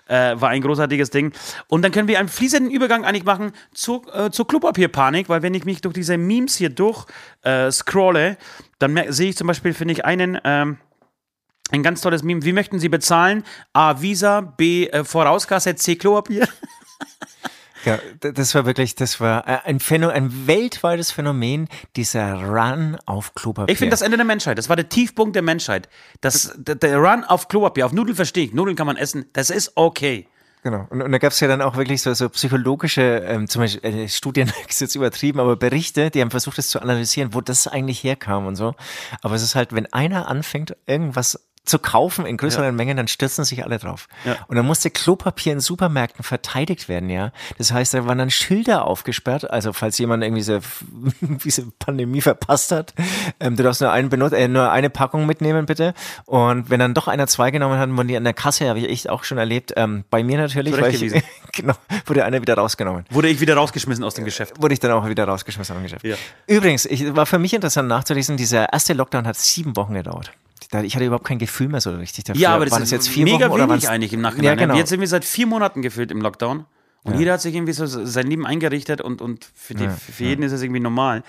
Äh, 0.07 0.41
war 0.41 0.51
ein 0.51 0.63
großartiges 0.63 1.11
Ding. 1.11 1.33
Und 1.67 1.83
dann 1.83 1.91
können 1.91 2.07
wir 2.07 2.21
einen 2.21 2.29
fließenden 2.29 2.73
Übergang 2.73 3.05
eigentlich 3.05 3.25
machen 3.25 3.51
zur, 3.75 4.03
äh, 4.15 4.31
zur 4.31 4.47
Klopapierpanik, 4.47 5.29
weil 5.29 5.43
wenn 5.43 5.55
ich 5.55 5.65
mich 5.65 5.81
durch 5.81 5.95
diese 5.95 6.17
Memes 6.17 6.55
hier 6.55 6.71
durch 6.71 7.07
äh, 7.43 7.73
scrolle, 7.73 8.37
dann 8.79 8.97
sehe 9.09 9.31
ich 9.31 9.37
zum 9.37 9.49
Beispiel, 9.49 9.75
finde 9.75 9.95
ich, 9.95 10.05
einen. 10.05 10.39
Ähm, 10.45 10.79
ein 11.73 11.85
ganz 11.85 12.01
tolles 12.01 12.25
Meme. 12.25 12.45
Wie 12.45 12.53
möchten 12.53 12.81
Sie 12.81 12.89
bezahlen? 12.89 13.45
A. 13.73 14.01
Visa, 14.03 14.41
B. 14.41 14.87
Äh, 14.87 15.05
Vorauskasse, 15.05 15.75
C. 15.77 15.97
Klopapier. 15.97 16.49
Ja, 17.85 17.99
das 18.21 18.55
war 18.55 18.67
wirklich, 18.67 18.95
das 18.95 19.21
war 19.21 19.47
äh, 19.49 19.59
ein, 19.65 19.81
Phänomen, 19.81 20.15
ein 20.17 20.47
weltweites 20.47 21.11
Phänomen, 21.11 21.69
dieser 21.97 22.43
Run 22.43 22.99
auf 23.07 23.35
Klopapier. 23.35 23.73
Ich 23.73 23.79
finde 23.79 23.93
das 23.93 24.03
Ende 24.03 24.17
der 24.17 24.27
Menschheit. 24.27 24.59
Das 24.59 24.69
war 24.69 24.77
der 24.77 24.89
Tiefpunkt 24.89 25.35
der 25.35 25.43
Menschheit. 25.43 25.89
Das, 26.21 26.53
der, 26.57 26.75
der 26.75 26.99
Run 26.99 27.25
auf 27.25 27.49
Klopapier, 27.49 27.87
auf 27.87 27.93
Nudeln 27.93 28.17
verstehe 28.17 28.45
ich. 28.45 28.53
Nudeln 28.53 28.77
kann 28.77 28.87
man 28.87 28.97
essen. 28.97 29.27
Das 29.33 29.51
ist 29.51 29.73
okay. 29.77 30.27
Genau. 30.63 30.87
Und, 30.91 31.01
und 31.01 31.11
da 31.11 31.19
gab 31.19 31.33
es 31.33 31.41
ja 31.41 31.49
dann 31.49 31.63
auch 31.63 31.77
wirklich 31.77 32.03
so, 32.03 32.13
so 32.13 32.29
psychologische, 32.29 33.25
ähm, 33.27 33.49
zum 33.49 33.63
Beispiel 33.63 33.85
äh, 33.85 34.09
Studien, 34.09 34.53
ist 34.69 34.81
jetzt 34.81 34.95
übertrieben, 34.95 35.41
aber 35.41 35.57
Berichte, 35.57 36.11
die 36.11 36.21
haben 36.21 36.31
versucht, 36.31 36.59
das 36.59 36.69
zu 36.69 36.81
analysieren, 36.83 37.33
wo 37.33 37.41
das 37.41 37.67
eigentlich 37.67 38.05
herkam 38.05 38.47
und 38.47 38.57
so. 38.57 38.75
Aber 39.23 39.35
es 39.35 39.43
ist 39.43 39.55
halt, 39.55 39.73
wenn 39.73 39.91
einer 39.93 40.29
anfängt, 40.29 40.77
irgendwas 40.87 41.50
zu 41.65 41.79
kaufen 41.79 42.27
in 42.27 42.37
größeren 42.37 42.75
Mengen, 42.75 42.97
dann 42.97 43.07
stürzen 43.07 43.45
sich 43.45 43.65
alle 43.65 43.79
drauf. 43.79 44.09
Ja. 44.25 44.37
Und 44.49 44.57
dann 44.57 44.67
musste 44.67 44.91
Klopapier 44.91 45.53
in 45.53 45.61
Supermärkten 45.61 46.25
verteidigt 46.25 46.89
werden, 46.89 47.11
ja. 47.11 47.33
Das 47.59 47.73
heißt, 47.73 47.95
da 47.95 48.07
waren 48.07 48.19
dann 48.19 48.31
Schilder 48.31 48.87
aufgesperrt, 48.87 49.51
also 49.51 49.73
falls 49.73 49.99
jemand 49.99 50.25
irgendwie 50.25 50.41
diese, 50.41 50.61
diese 51.21 51.71
Pandemie 51.79 52.23
verpasst 52.23 52.73
hat, 52.73 52.95
ähm, 53.39 53.57
du 53.57 53.63
darfst 53.63 53.81
nur, 53.81 53.93
einen 53.93 54.09
benut 54.09 54.33
äh, 54.33 54.49
nur 54.49 54.71
eine 54.71 54.91
Packung 54.91 55.27
mitnehmen, 55.27 55.67
bitte. 55.67 55.95
Und 56.25 56.71
wenn 56.71 56.81
dann 56.81 56.95
doch 56.95 57.09
einer 57.09 57.27
zwei 57.27 57.51
genommen 57.51 57.79
hat, 57.79 57.91
wurden 57.91 58.09
die 58.09 58.17
an 58.17 58.25
der 58.25 58.35
Kasse, 58.35 58.69
habe 58.69 58.79
ich 58.79 58.89
echt 58.89 59.11
auch 59.11 59.25
schon 59.25 59.39
erlebt, 59.39 59.75
ähm, 59.77 60.05
bei 60.11 60.25
mir 60.25 60.39
natürlich, 60.39 60.77
ich, 60.77 61.23
genau, 61.53 61.75
wurde 62.07 62.25
einer 62.25 62.41
wieder 62.41 62.55
rausgenommen 62.55 63.05
Wurde 63.11 63.29
ich 63.29 63.41
wieder 63.41 63.55
rausgeschmissen 63.55 64.03
aus 64.03 64.15
dem 64.15 64.25
Geschäft. 64.25 64.61
wurde 64.61 64.75
ich 64.75 64.81
dann 64.81 64.93
auch 64.93 65.07
wieder 65.07 65.25
rausgeschmissen 65.25 65.77
am 65.77 65.83
Geschäft. 65.83 66.05
Ja. 66.05 66.17
Übrigens, 66.47 66.87
ich, 66.87 67.15
war 67.15 67.27
für 67.27 67.39
mich 67.39 67.53
interessant 67.53 67.89
nachzulesen, 67.89 68.37
dieser 68.37 68.73
erste 68.73 68.95
Lockdown 68.95 69.27
hat 69.27 69.37
sieben 69.37 69.77
Wochen 69.77 69.95
gedauert. 69.95 70.33
Da- 70.71 70.83
Ich 70.83 70.95
hatte 70.95 71.05
überhaupt 71.05 71.27
kein 71.27 71.39
Gefühl 71.39 71.69
mehr 71.69 71.81
so 71.81 71.91
richtig 71.91 72.25
dafür. 72.25 72.41
Ja, 72.41 72.55
aber 72.55 72.65
das 72.65 72.73
waren 72.73 72.83
ist 72.83 72.93
das 72.93 73.07
jetzt 73.07 73.09
vier 73.09 73.25
mega 73.25 73.51
Wochen 73.51 73.69
wenig 73.69 73.89
eigentlich 73.89 74.13
im 74.13 74.21
Nachhinein. 74.21 74.45
Ja, 74.45 74.55
genau. 74.55 74.75
Jetzt 74.77 74.91
sind 74.91 75.01
wir 75.01 75.09
seit 75.09 75.25
vier 75.25 75.47
Monaten 75.47 75.83
gefühlt 75.83 76.11
im 76.11 76.21
Lockdown. 76.21 76.67
Und 77.03 77.19
jeder 77.19 77.33
hat 77.33 77.41
sich 77.41 77.55
irgendwie 77.55 77.73
so 77.73 77.87
sein 77.87 78.27
Leben 78.27 78.47
eingerichtet 78.47 79.01
und, 79.01 79.23
und 79.23 79.49
für, 79.55 79.73
die, 79.75 79.89
für 79.89 80.23
jeden 80.25 80.43
ist 80.43 80.53
es 80.53 80.61
irgendwie 80.61 80.81
normal. 80.81 81.23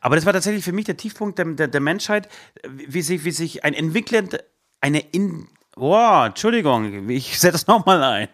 Aber 0.00 0.16
das 0.16 0.26
war 0.26 0.32
tatsächlich 0.32 0.64
für 0.64 0.72
mich 0.72 0.84
der 0.86 0.96
Tiefpunkt 0.96 1.38
der, 1.38 1.44
der, 1.44 1.68
der 1.68 1.80
Menschheit, 1.80 2.28
wie 2.68 3.02
sich, 3.02 3.24
wie 3.24 3.30
sich 3.30 3.64
ein 3.64 3.72
entwickelnd, 3.72 4.38
eine 4.80 4.98
in, 4.98 5.46
Wow, 5.76 6.26
Entschuldigung, 6.26 7.08
ich 7.08 7.38
setze 7.38 7.52
das 7.52 7.66
nochmal 7.68 8.02
ein. 8.02 8.28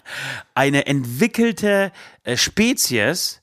Eine 0.54 0.86
entwickelte 0.86 1.92
äh, 2.24 2.36
Spezies 2.36 3.42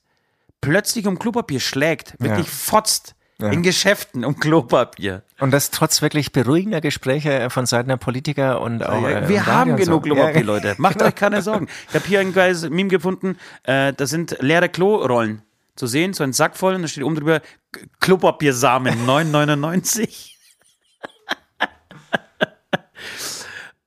plötzlich 0.60 1.06
um 1.06 1.18
Klopapier 1.18 1.60
schlägt, 1.60 2.14
wirklich 2.20 2.46
Ja. 2.46 2.52
fotzt 2.52 3.14
Ja. 3.38 3.50
in 3.50 3.62
Geschäften 3.62 4.24
um 4.24 4.38
Klopapier. 4.40 5.22
Und 5.40 5.50
das 5.50 5.70
trotz 5.70 6.00
wirklich 6.00 6.32
beruhigender 6.32 6.80
Gespräche 6.80 7.50
von 7.50 7.66
Seiten 7.66 7.88
der 7.90 7.98
Politiker 7.98 8.62
und 8.62 8.82
auch. 8.82 9.06
äh, 9.06 9.28
Wir 9.28 9.38
im 9.40 9.46
haben 9.46 9.70
und 9.72 9.76
genug 9.76 10.06
so. 10.06 10.14
Klopapier, 10.14 10.40
Ja, 10.40 10.46
Leute. 10.46 10.74
Macht 10.78 11.02
euch 11.02 11.14
keine 11.14 11.42
Sorgen. 11.42 11.68
Ich 11.90 11.94
habe 11.94 12.06
hier 12.06 12.20
ein 12.20 12.32
geiles 12.32 12.62
Meme 12.70 12.88
gefunden. 12.88 13.36
Äh, 13.64 13.92
das 13.92 14.08
sind 14.08 14.38
leere 14.40 14.70
Klorollen 14.70 15.42
zu 15.74 15.86
sehen, 15.86 16.14
so 16.14 16.24
ein 16.24 16.32
Sack 16.32 16.56
voll 16.56 16.74
und 16.76 16.82
da 16.82 16.88
steht 16.88 17.04
oben 17.04 17.16
drüber 17.16 17.42
Klopapiersamen 18.00 18.94
9,99. 19.06 20.30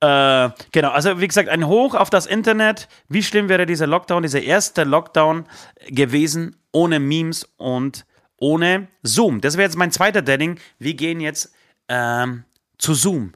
äh, 0.00 0.50
genau, 0.72 0.90
also 0.90 1.20
wie 1.20 1.26
gesagt, 1.26 1.48
ein 1.48 1.66
Hoch 1.66 1.94
auf 1.94 2.10
das 2.10 2.26
Internet. 2.26 2.88
Wie 3.08 3.22
schlimm 3.24 3.48
wäre 3.48 3.66
dieser 3.66 3.88
Lockdown, 3.88 4.22
dieser 4.22 4.42
erste 4.42 4.84
Lockdown 4.84 5.46
gewesen 5.88 6.54
ohne 6.72 7.00
Memes 7.00 7.48
und 7.56 8.06
ohne 8.40 8.88
Zoom? 9.04 9.40
Das 9.40 9.56
wäre 9.56 9.68
jetzt 9.68 9.76
mein 9.76 9.92
zweiter 9.92 10.22
Dating. 10.22 10.58
Wir 10.80 10.94
gehen 10.94 11.20
jetzt 11.20 11.54
ähm, 11.88 12.44
zu 12.78 12.94
Zoom. 12.94 13.32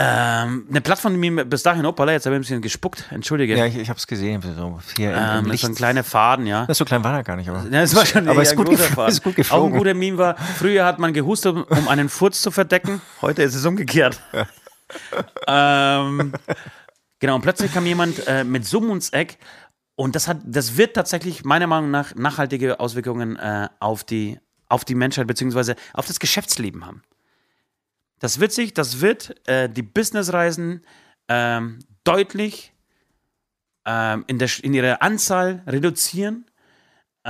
Ähm, 0.00 0.66
eine 0.70 0.80
Plattform, 0.80 1.20
die 1.20 1.28
mir 1.28 1.44
bis 1.44 1.64
dahin, 1.64 1.84
opala, 1.84 2.12
jetzt 2.12 2.24
habe 2.24 2.36
ich 2.36 2.38
ein 2.38 2.42
bisschen 2.42 2.62
gespuckt, 2.62 3.06
entschuldige. 3.10 3.56
Ja, 3.56 3.66
ich, 3.66 3.76
ich 3.76 3.88
habe 3.88 3.98
es 3.98 4.06
gesehen. 4.06 4.40
So 4.42 4.78
hier 4.96 5.10
im, 5.10 5.16
im 5.16 5.44
ähm, 5.46 5.50
Licht. 5.50 5.64
so 5.64 5.66
ein 5.66 5.74
kleiner 5.74 6.04
Faden, 6.04 6.46
ja. 6.46 6.66
Das 6.66 6.78
so 6.78 6.84
klein 6.84 7.02
war 7.02 7.14
er 7.16 7.24
gar 7.24 7.34
nicht, 7.34 7.48
aber. 7.48 7.64
Ja, 7.64 7.80
das 7.80 7.96
war 7.96 8.06
schon 8.06 8.28
aber 8.28 8.42
ist 8.42 8.54
gut, 8.54 8.72
Faden. 8.78 9.10
ist 9.10 9.24
gut 9.24 9.32
Auch 9.32 9.38
ein 9.38 9.42
geflogen. 9.42 9.78
guter 9.78 9.94
Meme 9.94 10.16
war, 10.16 10.36
früher 10.36 10.84
hat 10.84 11.00
man 11.00 11.12
gehustet, 11.12 11.56
um, 11.56 11.64
um 11.64 11.88
einen 11.88 12.08
Furz 12.08 12.42
zu 12.42 12.52
verdecken. 12.52 13.00
Heute 13.22 13.42
ist 13.42 13.56
es 13.56 13.66
umgekehrt. 13.66 14.20
ähm, 15.48 16.32
genau, 17.18 17.34
und 17.34 17.42
plötzlich 17.42 17.74
kam 17.74 17.84
jemand 17.84 18.24
äh, 18.28 18.44
mit 18.44 18.64
Summ 18.64 18.90
ums 18.90 19.10
Eck 19.10 19.38
und 19.98 20.14
das, 20.14 20.28
hat, 20.28 20.38
das 20.44 20.76
wird 20.76 20.94
tatsächlich 20.94 21.44
meiner 21.44 21.66
Meinung 21.66 21.90
nach 21.90 22.14
nachhaltige 22.14 22.78
Auswirkungen 22.78 23.34
äh, 23.34 23.68
auf, 23.80 24.04
die, 24.04 24.38
auf 24.68 24.84
die 24.84 24.94
Menschheit 24.94 25.26
beziehungsweise 25.26 25.74
auf 25.92 26.06
das 26.06 26.20
Geschäftsleben 26.20 26.86
haben. 26.86 27.02
Das 28.20 28.38
wird 28.38 28.52
sich, 28.52 28.72
das 28.72 29.00
wird 29.00 29.34
äh, 29.48 29.68
die 29.68 29.82
Businessreisen 29.82 30.82
ähm, 31.26 31.80
deutlich 32.04 32.72
ähm, 33.86 34.22
in, 34.28 34.38
der, 34.38 34.48
in 34.62 34.72
ihrer 34.72 35.02
Anzahl 35.02 35.64
reduzieren. 35.66 36.47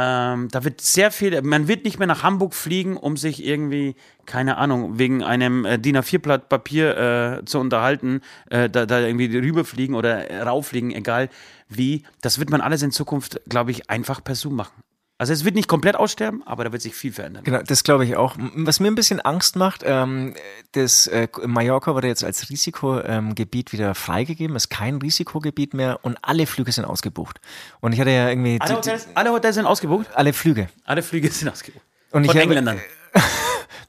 Ähm, 0.01 0.47
da 0.53 0.63
wird 0.63 0.81
sehr 0.81 1.11
viel, 1.11 1.43
man 1.43 1.67
wird 1.67 1.85
nicht 1.85 1.99
mehr 1.99 2.07
nach 2.07 2.23
Hamburg 2.23 2.55
fliegen, 2.55 2.97
um 2.97 3.17
sich 3.17 3.45
irgendwie, 3.45 3.97
keine 4.27 4.57
Ahnung, 4.57 4.97
wegen 4.97 5.25
einem 5.25 5.65
äh, 5.65 5.77
DIN 5.77 5.97
A4-Blatt 5.97 6.49
Papier 6.49 7.41
äh, 7.41 7.45
zu 7.45 7.59
unterhalten, 7.59 8.21
äh, 8.49 8.71
da, 8.71 8.87
da 8.87 9.01
irgendwie 9.01 9.37
rüberfliegen 9.37 9.97
oder 9.97 10.47
rauffliegen, 10.47 10.93
egal 10.93 11.29
wie. 11.69 12.05
Das 12.21 12.39
wird 12.39 12.49
man 12.49 12.61
alles 12.61 12.83
in 12.83 12.93
Zukunft, 12.93 13.41
glaube 13.49 13.73
ich, 13.73 13.91
einfach 13.91 14.23
per 14.23 14.37
Zoom 14.37 14.55
machen. 14.55 14.85
Also 15.21 15.33
es 15.33 15.45
wird 15.45 15.57
nicht 15.57 15.67
komplett 15.67 15.97
aussterben, 15.97 16.45
aber 16.47 16.63
da 16.63 16.71
wird 16.71 16.81
sich 16.81 16.95
viel 16.95 17.13
verändern. 17.13 17.43
Genau, 17.43 17.61
das 17.61 17.83
glaube 17.83 18.05
ich 18.05 18.15
auch. 18.17 18.37
Was 18.55 18.79
mir 18.79 18.87
ein 18.89 18.95
bisschen 18.95 19.21
Angst 19.21 19.57
macht, 19.57 19.83
ähm, 19.85 20.35
das 20.73 21.09
äh, 21.09 21.27
Mallorca 21.45 21.93
wurde 21.95 22.07
jetzt 22.07 22.23
als 22.23 22.49
Risikogebiet 22.49 23.73
ähm, 23.73 23.79
wieder 23.79 23.95
freigegeben, 23.97 24.55
ist 24.55 24.69
kein 24.71 24.97
Risikogebiet 24.99 25.75
mehr 25.75 25.99
und 26.03 26.19
alle 26.23 26.47
Flüge 26.47 26.71
sind 26.71 26.85
ausgebucht. 26.85 27.41
Und 27.81 27.93
ich 27.95 28.01
hatte 28.01 28.11
ja 28.11 28.29
irgendwie 28.29 28.59
Alle 28.61 28.77
Hotels, 28.77 29.09
alle 29.15 29.33
Hotels 29.33 29.57
sind 29.57 29.67
ausgebucht? 29.67 30.07
alle 30.15 30.33
Flüge. 30.33 30.69
Alle 30.85 31.03
Flüge 31.03 31.29
sind 31.33 31.49
ausgebucht. 31.49 31.85
Und 32.13 32.23
ich 32.25 32.31
Von 32.31 32.37
habe- 32.41 32.45
Engländern. 32.45 32.81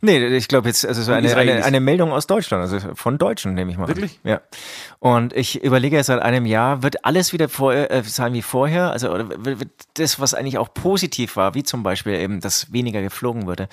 Nee, 0.02 0.26
ich 0.28 0.48
glaube 0.48 0.68
jetzt, 0.70 0.86
also 0.86 1.02
so 1.02 1.12
eine, 1.12 1.36
eine, 1.36 1.64
eine 1.64 1.80
Meldung 1.80 2.12
aus 2.12 2.26
Deutschland, 2.26 2.62
also 2.62 2.96
von 2.96 3.18
Deutschen 3.18 3.54
nehme 3.54 3.72
ich 3.72 3.78
mal. 3.78 3.84
an. 3.84 3.90
Wirklich? 3.90 4.20
Ja. 4.24 4.42
Und 5.00 5.34
ich 5.34 5.64
überlege 5.64 5.96
jetzt 5.96 6.08
seit 6.08 6.22
einem 6.22 6.46
Jahr, 6.46 6.84
wird 6.84 7.06
alles 7.06 7.34
wieder 7.34 7.50
vor, 7.50 7.74
äh, 7.74 8.04
sein 8.04 8.34
wie 8.34 8.42
vorher? 8.42 8.92
Also 8.92 9.12
oder 9.12 9.30
wird 9.46 9.60
wird 9.60 9.72
das, 9.96 10.20
was 10.20 10.34
eigentlich 10.34 10.58
auch 10.58 10.74
positiv 10.74 11.36
war, 11.36 11.54
wie 11.54 11.64
zum 11.64 11.84
Beispiel 11.84 12.14
eben, 12.14 12.40
dass 12.40 12.72
weniger 12.72 13.02
geflogen 13.02 13.46
wurde, 13.46 13.68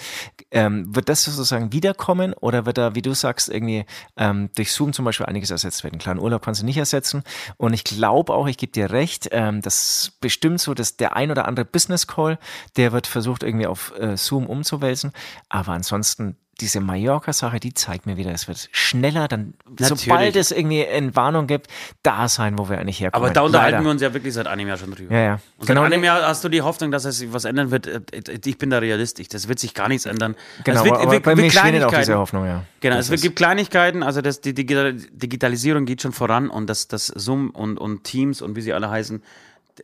ähm, 0.50 0.94
wird 0.94 1.08
das 1.08 1.24
sozusagen 1.24 1.72
wiederkommen 1.72 2.34
oder 2.34 2.66
wird 2.66 2.78
da, 2.78 2.94
wie 2.94 3.02
du 3.02 3.14
sagst, 3.14 3.48
irgendwie 3.48 3.84
ähm, 4.16 4.50
durch 4.56 4.72
Zoom 4.72 4.92
zum 4.92 5.04
Beispiel 5.04 5.26
einiges 5.26 5.50
ersetzt 5.50 5.84
werden? 5.84 5.98
Klar, 5.98 6.12
einen 6.12 6.22
Urlaub 6.22 6.44
kannst 6.44 6.62
du 6.62 6.64
nicht 6.64 6.78
ersetzen. 6.78 7.22
Und 7.56 7.72
ich 7.72 7.84
glaube 7.84 8.34
auch, 8.34 8.46
ich 8.46 8.56
gebe 8.56 8.72
dir 8.72 8.90
recht, 8.90 9.28
ähm, 9.32 9.62
das 9.62 10.12
bestimmt 10.20 10.60
so, 10.60 10.74
dass 10.74 10.96
der 10.96 11.16
ein 11.16 11.30
oder 11.30 11.46
andere 11.46 11.64
Business 11.64 12.06
Call, 12.06 12.38
der 12.76 12.92
wird 12.92 13.06
versucht 13.06 13.42
irgendwie 13.42 13.66
auf 13.66 13.92
äh, 13.98 14.16
Zoom 14.16 14.46
umzuwälzen. 14.46 15.12
Aber 15.48 15.72
ansonsten 15.72 16.15
diese 16.60 16.80
Mallorca-Sache, 16.80 17.60
die 17.60 17.74
zeigt 17.74 18.06
mir 18.06 18.16
wieder, 18.16 18.30
es 18.32 18.48
wird 18.48 18.68
schneller, 18.72 19.28
dann, 19.28 19.52
Natürlich. 19.68 20.00
sobald 20.04 20.36
es 20.36 20.50
irgendwie 20.52 20.86
eine 20.86 21.14
Warnung 21.14 21.46
gibt, 21.46 21.66
da 22.02 22.28
sein, 22.28 22.56
wo 22.58 22.70
wir 22.70 22.78
eigentlich 22.78 22.98
herkommen. 23.00 23.26
Aber 23.26 23.34
da 23.34 23.42
unterhalten 23.42 23.72
Leider. 23.74 23.84
wir 23.84 23.90
uns 23.90 24.00
ja 24.00 24.14
wirklich 24.14 24.32
seit 24.32 24.46
einem 24.46 24.66
Jahr 24.66 24.78
schon 24.78 24.90
drüber. 24.92 25.14
Ja, 25.14 25.20
ja. 25.22 25.40
Und 25.58 25.66
Genau. 25.66 25.82
seit 25.82 25.92
einem 25.92 26.04
Jahr 26.04 26.22
hast 26.26 26.42
du 26.44 26.48
die 26.48 26.62
Hoffnung, 26.62 26.90
dass 26.90 27.04
es 27.04 27.18
sich 27.18 27.30
was 27.32 27.44
ändern 27.44 27.70
wird. 27.70 27.86
Äh, 27.86 28.00
Ich 28.46 28.56
bin 28.56 28.70
da 28.70 28.78
realistisch. 28.78 29.28
Das 29.28 29.48
wird 29.48 29.58
sich 29.58 29.74
gar 29.74 29.88
nichts 29.88 30.06
ändern. 30.06 30.34
Genau, 30.64 30.78
es 30.80 30.84
wird, 30.86 30.96
aber, 30.96 31.12
wird, 31.12 31.22
bei 31.24 31.36
wird 31.36 31.38
mir 31.46 31.50
schwindet 31.50 31.84
auch 31.84 31.88
Kleinigkeiten- 31.88 32.00
diese 32.00 32.18
Hoffnung, 32.18 32.46
ja. 32.46 32.62
Genau, 32.80 32.96
Das 32.96 33.10
es 33.10 33.20
gibt 33.20 33.36
Kleinigkeiten, 33.36 34.02
also 34.02 34.22
das, 34.22 34.40
die 34.40 34.54
Digital 34.54 34.94
Digitalisierung 34.94 35.84
geht 35.84 36.00
schon 36.00 36.12
voran 36.12 36.48
und 36.48 36.68
das, 36.70 36.88
das 36.88 37.06
Zoom 37.08 37.50
und, 37.50 37.76
und 37.78 38.04
Teams 38.04 38.40
und 38.40 38.56
wie 38.56 38.62
sie 38.62 38.72
alle 38.72 38.88
heißen, 38.88 39.22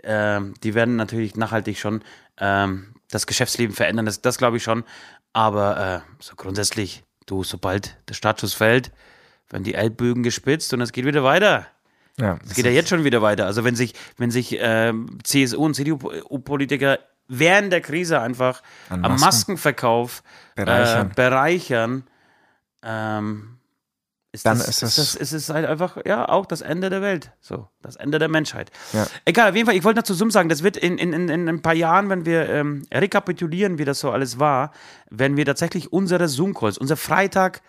ähm, 0.05 0.55
die 0.63 0.75
werden 0.75 0.97
natürlich 0.97 1.37
nachhaltig 1.37 1.79
schon 1.79 2.03
ähm, 2.39 2.95
das 3.11 3.27
Geschäftsleben 3.27 3.75
verändern, 3.77 4.07
das, 4.07 4.23
das 4.23 4.39
glaube 4.39 4.57
ich 4.57 4.63
schon. 4.63 4.85
Aber 5.33 6.05
äh, 6.05 6.23
so 6.23 6.35
grundsätzlich, 6.37 7.05
du, 7.27 7.45
sobald 7.45 7.97
der 8.09 8.15
Startschuss 8.15 8.55
fällt, 8.55 8.93
werden 9.49 9.65
die 9.65 9.75
Ellbögen 9.75 10.23
gespitzt 10.23 10.73
und 10.75 10.81
es 10.81 10.93
geht 10.93 11.05
wieder 11.05 11.25
weiter. 11.25 11.67
ja, 12.19 12.39
Es 12.45 12.55
geht 12.55 12.65
ja 12.65 12.71
jetzt 12.71 12.89
schon 12.89 13.05
wieder 13.05 13.23
weiter. 13.23 13.47
Also 13.47 13.65
wenn 13.65 13.77
sich, 13.77 13.95
wenn 14.17 14.31
sich 14.31 14.57
ähm, 14.61 15.19
CSU 15.23 15.65
und 15.65 15.75
CDU-Politiker 15.75 16.99
während 17.29 17.73
der 17.73 17.81
Krise 17.81 18.21
einfach 18.21 18.63
An 18.89 19.05
am 19.05 19.13
Masken 19.13 19.25
Maskenverkauf 19.25 20.23
bereichern. 20.55 21.11
Äh, 21.11 21.15
bereichern 21.15 22.05
ähm, 22.83 23.59
ist, 24.33 24.47
Dann 24.47 24.59
das, 24.59 24.69
ist 24.69 24.83
ist, 24.83 24.99
das- 24.99 25.15
ist 25.15 25.33
es 25.33 25.49
halt 25.51 25.67
einfach, 25.67 25.99
ja, 26.07 26.27
auch 26.29 26.47
das 26.47 26.61
Ende 26.63 26.89
der 26.91 27.03
Welt. 27.03 27.31
So, 27.41 27.69
das 27.83 27.97
Ende 27.97 28.19
der 28.19 28.29
Menschheit. 28.29 28.71
Ja. 28.93 29.07
Egal, 29.27 29.51
auf 29.51 29.55
jeden 29.57 29.67
Fall, 29.67 29.77
ich 29.77 29.85
wollte 29.85 29.99
noch 30.01 30.05
zu 30.05 30.15
Zoom 30.15 30.31
sagen, 30.31 30.49
das 30.49 30.63
wird 30.63 30.77
in, 30.79 30.97
in, 30.99 31.13
in, 31.13 31.29
in 31.29 31.49
ein 31.49 31.61
paar 31.63 31.75
Jahren, 31.75 32.09
wenn 32.09 32.25
wir 32.25 32.49
ähm, 32.49 32.83
rekapitulieren, 32.93 33.79
wie 33.79 33.85
das 33.85 34.01
so 34.01 34.11
alles 34.11 34.39
war, 34.39 34.73
werden 35.11 35.37
wir 35.37 35.45
tatsächlich 35.45 35.93
unsere 35.93 36.29
Zoom-Calls, 36.29 36.79
unser 36.79 36.97
Freitagabend 36.97 37.63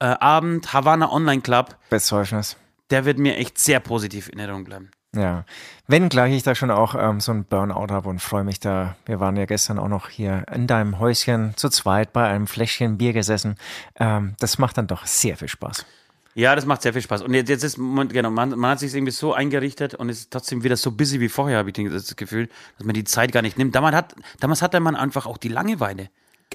äh, 0.00 0.04
Abend 0.06 0.72
Havana 0.72 1.10
Online 1.12 1.42
Club, 1.42 1.76
Bezeugnis. 1.90 2.56
der 2.90 3.04
wird 3.04 3.18
mir 3.18 3.36
echt 3.36 3.58
sehr 3.58 3.80
positiv 3.80 4.28
in 4.28 4.38
Erinnerung 4.38 4.64
bleiben. 4.64 4.90
Ja, 5.16 5.44
wenngleich 5.86 6.34
ich 6.34 6.42
da 6.42 6.54
schon 6.54 6.70
auch 6.70 6.94
ähm, 6.94 7.20
so 7.20 7.32
ein 7.32 7.44
Burnout 7.44 7.92
habe 7.92 8.10
und 8.10 8.20
freue 8.20 8.44
mich 8.44 8.60
da. 8.60 8.96
Wir 9.06 9.20
waren 9.20 9.36
ja 9.36 9.46
gestern 9.46 9.78
auch 9.78 9.88
noch 9.88 10.10
hier 10.10 10.44
in 10.54 10.66
deinem 10.66 10.98
Häuschen 10.98 11.56
zu 11.56 11.70
zweit 11.70 12.12
bei 12.12 12.28
einem 12.28 12.46
Fläschchen 12.46 12.98
Bier 12.98 13.14
gesessen. 13.14 13.56
Ähm, 13.96 14.34
das 14.38 14.58
macht 14.58 14.76
dann 14.76 14.86
doch 14.86 15.06
sehr 15.06 15.38
viel 15.38 15.48
Spaß. 15.48 15.86
Ja, 16.34 16.54
das 16.54 16.66
macht 16.66 16.82
sehr 16.82 16.92
viel 16.92 17.02
Spaß. 17.02 17.22
Und 17.22 17.34
jetzt, 17.34 17.48
jetzt 17.48 17.64
ist, 17.64 17.76
genau, 17.76 18.30
man, 18.30 18.50
man 18.50 18.72
hat 18.72 18.80
sich 18.80 18.94
irgendwie 18.94 19.12
so 19.12 19.32
eingerichtet 19.32 19.94
und 19.94 20.10
ist 20.10 20.30
trotzdem 20.30 20.62
wieder 20.62 20.76
so 20.76 20.92
busy 20.92 21.20
wie 21.20 21.28
vorher, 21.28 21.58
habe 21.58 21.70
ich 21.70 21.90
das 21.90 22.14
Gefühl, 22.14 22.48
dass 22.76 22.86
man 22.86 22.94
die 22.94 23.04
Zeit 23.04 23.32
gar 23.32 23.42
nicht 23.42 23.56
nimmt. 23.56 23.74
Damals, 23.74 23.96
hat, 23.96 24.14
damals 24.40 24.60
hatte 24.60 24.78
man 24.78 24.94
einfach 24.94 25.26
auch 25.26 25.38
die 25.38 25.48
Langeweile. 25.48 26.10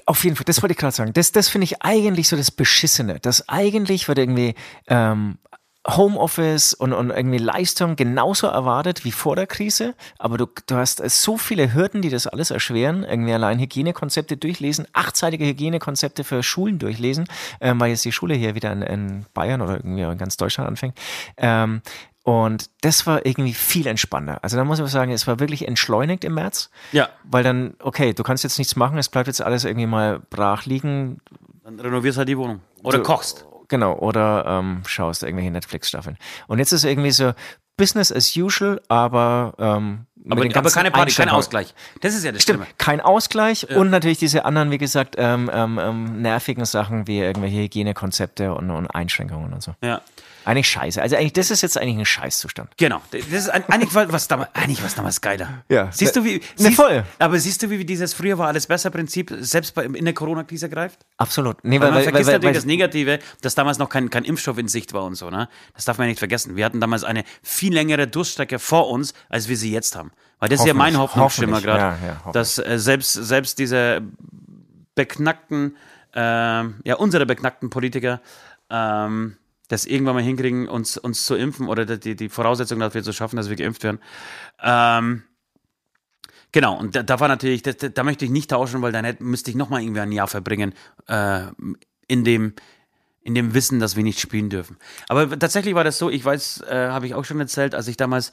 Auf 0.06 0.24
jeden 0.24 0.36
Fall, 0.36 0.44
das 0.44 0.62
wollte 0.62 0.72
ich 0.72 0.78
gerade 0.78 0.94
sagen. 0.94 1.12
Das, 1.12 1.32
das 1.32 1.48
finde 1.48 1.64
ich 1.64 1.82
eigentlich 1.82 2.28
so 2.28 2.36
das 2.36 2.50
Beschissene. 2.50 3.18
Das 3.20 3.48
eigentlich 3.48 4.08
wird 4.08 4.18
irgendwie 4.18 4.54
ähm, 4.86 5.38
Homeoffice 5.86 6.72
und, 6.74 6.92
und 6.92 7.10
irgendwie 7.10 7.38
Leistung 7.38 7.96
genauso 7.96 8.46
erwartet 8.46 9.04
wie 9.04 9.12
vor 9.12 9.36
der 9.36 9.46
Krise, 9.46 9.94
aber 10.18 10.38
du, 10.38 10.46
du 10.66 10.76
hast 10.76 10.98
so 11.10 11.36
viele 11.36 11.74
Hürden, 11.74 12.00
die 12.02 12.08
das 12.10 12.26
alles 12.26 12.50
erschweren. 12.50 13.04
Irgendwie 13.04 13.32
allein 13.34 13.58
Hygienekonzepte 13.58 14.36
durchlesen, 14.36 14.86
achtseitige 14.92 15.44
Hygienekonzepte 15.44 16.24
für 16.24 16.42
Schulen 16.42 16.78
durchlesen, 16.78 17.26
ähm, 17.60 17.78
weil 17.80 17.90
jetzt 17.90 18.04
die 18.04 18.12
Schule 18.12 18.34
hier 18.34 18.54
wieder 18.54 18.72
in, 18.72 18.82
in 18.82 19.26
Bayern 19.34 19.60
oder 19.60 19.74
irgendwie 19.76 20.02
in 20.02 20.18
ganz 20.18 20.36
Deutschland 20.36 20.68
anfängt. 20.68 20.98
Ähm, 21.36 21.82
und 22.22 22.70
das 22.80 23.06
war 23.06 23.26
irgendwie 23.26 23.52
viel 23.52 23.86
entspannter. 23.86 24.38
Also 24.42 24.56
da 24.56 24.64
muss 24.64 24.78
ich 24.78 24.86
sagen, 24.86 25.12
es 25.12 25.26
war 25.26 25.38
wirklich 25.40 25.68
entschleunigt 25.68 26.24
im 26.24 26.32
März. 26.34 26.70
Ja. 26.92 27.10
Weil 27.24 27.44
dann, 27.44 27.74
okay, 27.80 28.14
du 28.14 28.22
kannst 28.22 28.44
jetzt 28.44 28.56
nichts 28.58 28.76
machen, 28.76 28.96
es 28.96 29.10
bleibt 29.10 29.26
jetzt 29.26 29.42
alles 29.42 29.64
irgendwie 29.66 29.86
mal 29.86 30.20
brach 30.30 30.64
liegen. 30.64 31.20
Dann 31.62 31.78
renovierst 31.78 32.16
halt 32.16 32.30
die 32.30 32.38
Wohnung. 32.38 32.60
Oder 32.82 32.98
Du- 32.98 33.04
kochst. 33.04 33.44
Genau, 33.74 33.94
oder 33.98 34.44
ähm, 34.46 34.82
schaust 34.86 35.24
irgendwelche 35.24 35.50
Netflix-Staffeln. 35.50 36.16
Und 36.46 36.60
jetzt 36.60 36.70
ist 36.70 36.84
irgendwie 36.84 37.10
so 37.10 37.32
Business 37.76 38.12
as 38.12 38.36
usual, 38.36 38.80
aber 38.86 39.52
ähm, 39.58 40.06
Aber, 40.28 40.44
aber 40.44 40.70
keine 40.70 40.92
Party, 40.92 41.12
kein. 41.12 41.28
Ausgleich. 41.28 41.74
Das 42.00 42.14
ist 42.14 42.22
ja 42.24 42.30
das 42.30 42.44
Stimmt, 42.44 42.60
Schlimme. 42.60 42.74
kein 42.78 43.00
Ausgleich 43.00 43.68
und 43.76 43.90
natürlich 43.90 44.18
diese 44.18 44.44
anderen, 44.44 44.70
wie 44.70 44.78
gesagt, 44.78 45.16
ähm, 45.18 45.50
ähm, 45.52 45.80
ähm, 45.82 46.22
nervigen 46.22 46.64
Sachen 46.66 47.08
wie 47.08 47.18
irgendwelche 47.18 47.56
Hygienekonzepte 47.62 48.54
und, 48.54 48.70
und 48.70 48.86
Einschränkungen 48.86 49.52
und 49.52 49.60
so. 49.60 49.74
Ja. 49.82 50.02
Eigentlich 50.44 50.68
scheiße. 50.68 51.00
Also 51.00 51.16
eigentlich, 51.16 51.32
das 51.32 51.50
ist 51.50 51.62
jetzt 51.62 51.78
eigentlich 51.78 51.98
ein 51.98 52.04
Scheißzustand. 52.04 52.70
Genau. 52.76 53.00
Das 53.10 53.22
ist 53.26 53.48
ein- 53.48 53.64
eigentlich 53.68 53.94
was, 53.94 54.28
damals, 54.28 54.50
eigentlich 54.54 54.82
was 54.84 54.94
damals 54.94 55.20
geiler. 55.20 55.64
Ja. 55.68 55.90
Siehst 55.90 56.14
du, 56.16 56.24
wie. 56.24 56.34
Ne, 56.36 56.40
Siehst, 56.56 56.74
voll. 56.76 57.04
Aber 57.18 57.38
siehst 57.38 57.62
du, 57.62 57.70
wie 57.70 57.84
dieses 57.84 58.14
früher 58.14 58.36
war 58.38 58.48
alles 58.48 58.66
besser 58.66 58.90
Prinzip 58.90 59.34
selbst 59.40 59.74
bei, 59.74 59.84
in 59.84 60.04
der 60.04 60.14
Corona-Krise 60.14 60.68
greift? 60.68 61.00
Absolut. 61.16 61.62
Nee, 61.64 61.80
Weil 61.80 61.88
man 61.88 61.96
weil, 61.96 62.02
vergisst 62.04 62.26
weil, 62.26 62.34
natürlich 62.34 62.56
das 62.56 62.64
Negative, 62.66 63.18
dass 63.40 63.54
damals 63.54 63.78
noch 63.78 63.88
kein, 63.88 64.10
kein 64.10 64.24
Impfstoff 64.24 64.58
in 64.58 64.68
Sicht 64.68 64.92
war 64.92 65.04
und 65.04 65.14
so, 65.14 65.30
ne? 65.30 65.48
Das 65.74 65.84
darf 65.86 65.98
man 65.98 66.06
ja 66.06 66.10
nicht 66.10 66.18
vergessen. 66.18 66.56
Wir 66.56 66.64
hatten 66.64 66.80
damals 66.80 67.04
eine 67.04 67.24
viel 67.42 67.72
längere 67.72 68.06
Durststrecke 68.06 68.58
vor 68.58 68.90
uns, 68.90 69.14
als 69.28 69.48
wir 69.48 69.56
sie 69.56 69.72
jetzt 69.72 69.96
haben. 69.96 70.10
Weil 70.40 70.48
das 70.50 70.60
ist 70.60 70.66
ja 70.66 70.74
mein. 70.74 70.98
Hoffnungsschimmer 70.98 71.60
gerade, 71.62 71.96
Ja, 72.04 72.16
ja, 72.26 72.32
dass 72.32 72.58
äh, 72.58 72.78
selbst, 72.78 73.12
selbst 73.14 73.58
diese 73.58 74.02
beknackten, 74.94 75.76
ähm, 76.14 76.76
ja, 76.84 76.96
unsere 76.96 77.26
beknackten 77.26 77.70
Politiker, 77.70 78.20
ähm, 78.70 79.36
das 79.68 79.86
irgendwann 79.86 80.14
mal 80.14 80.22
hinkriegen, 80.22 80.68
uns, 80.68 80.96
uns 80.98 81.24
zu 81.24 81.34
impfen 81.34 81.68
oder 81.68 81.84
die, 81.84 82.16
die 82.16 82.28
Voraussetzung 82.28 82.80
dafür 82.80 83.02
zu 83.02 83.12
schaffen, 83.12 83.36
dass 83.36 83.48
wir 83.48 83.56
geimpft 83.56 83.84
werden. 83.84 84.00
Ähm, 84.62 85.22
Genau, 86.54 86.78
und 86.78 86.94
da, 86.94 87.02
da 87.02 87.18
war 87.18 87.26
natürlich, 87.26 87.62
da, 87.62 87.72
da 87.72 88.04
möchte 88.04 88.24
ich 88.24 88.30
nicht 88.30 88.50
tauschen, 88.50 88.80
weil 88.80 88.92
dann 88.92 89.04
hätte, 89.04 89.24
müsste 89.24 89.50
ich 89.50 89.56
nochmal 89.56 89.82
irgendwie 89.82 90.02
ein 90.02 90.12
Jahr 90.12 90.28
verbringen 90.28 90.72
äh, 91.08 91.46
in, 92.06 92.22
dem, 92.22 92.52
in 93.24 93.34
dem 93.34 93.54
Wissen, 93.54 93.80
dass 93.80 93.96
wir 93.96 94.04
nicht 94.04 94.20
spielen 94.20 94.50
dürfen. 94.50 94.76
Aber 95.08 95.36
tatsächlich 95.36 95.74
war 95.74 95.82
das 95.82 95.98
so, 95.98 96.10
ich 96.10 96.24
weiß, 96.24 96.60
äh, 96.68 96.90
habe 96.90 97.08
ich 97.08 97.14
auch 97.16 97.24
schon 97.24 97.40
erzählt, 97.40 97.74
als 97.74 97.88
ich 97.88 97.96
damals, 97.96 98.30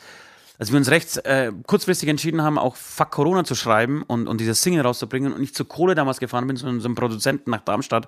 als 0.59 0.71
wir 0.71 0.77
uns 0.77 0.91
recht 0.91 1.17
äh, 1.25 1.51
kurzfristig 1.65 2.09
entschieden 2.09 2.43
haben, 2.43 2.59
auch 2.59 2.75
Fuck 2.75 3.09
Corona 3.09 3.43
zu 3.43 3.55
schreiben 3.55 4.03
und, 4.03 4.27
und 4.27 4.39
diese 4.39 4.53
Single 4.53 4.81
rauszubringen 4.81 5.33
und 5.33 5.41
ich 5.41 5.55
zu 5.55 5.65
Kohle 5.65 5.95
damals 5.95 6.19
gefahren 6.19 6.45
bin, 6.45 6.57
zu 6.57 6.67
unserem 6.67 6.93
Produzenten 6.93 7.49
nach 7.49 7.61
Darmstadt 7.61 8.07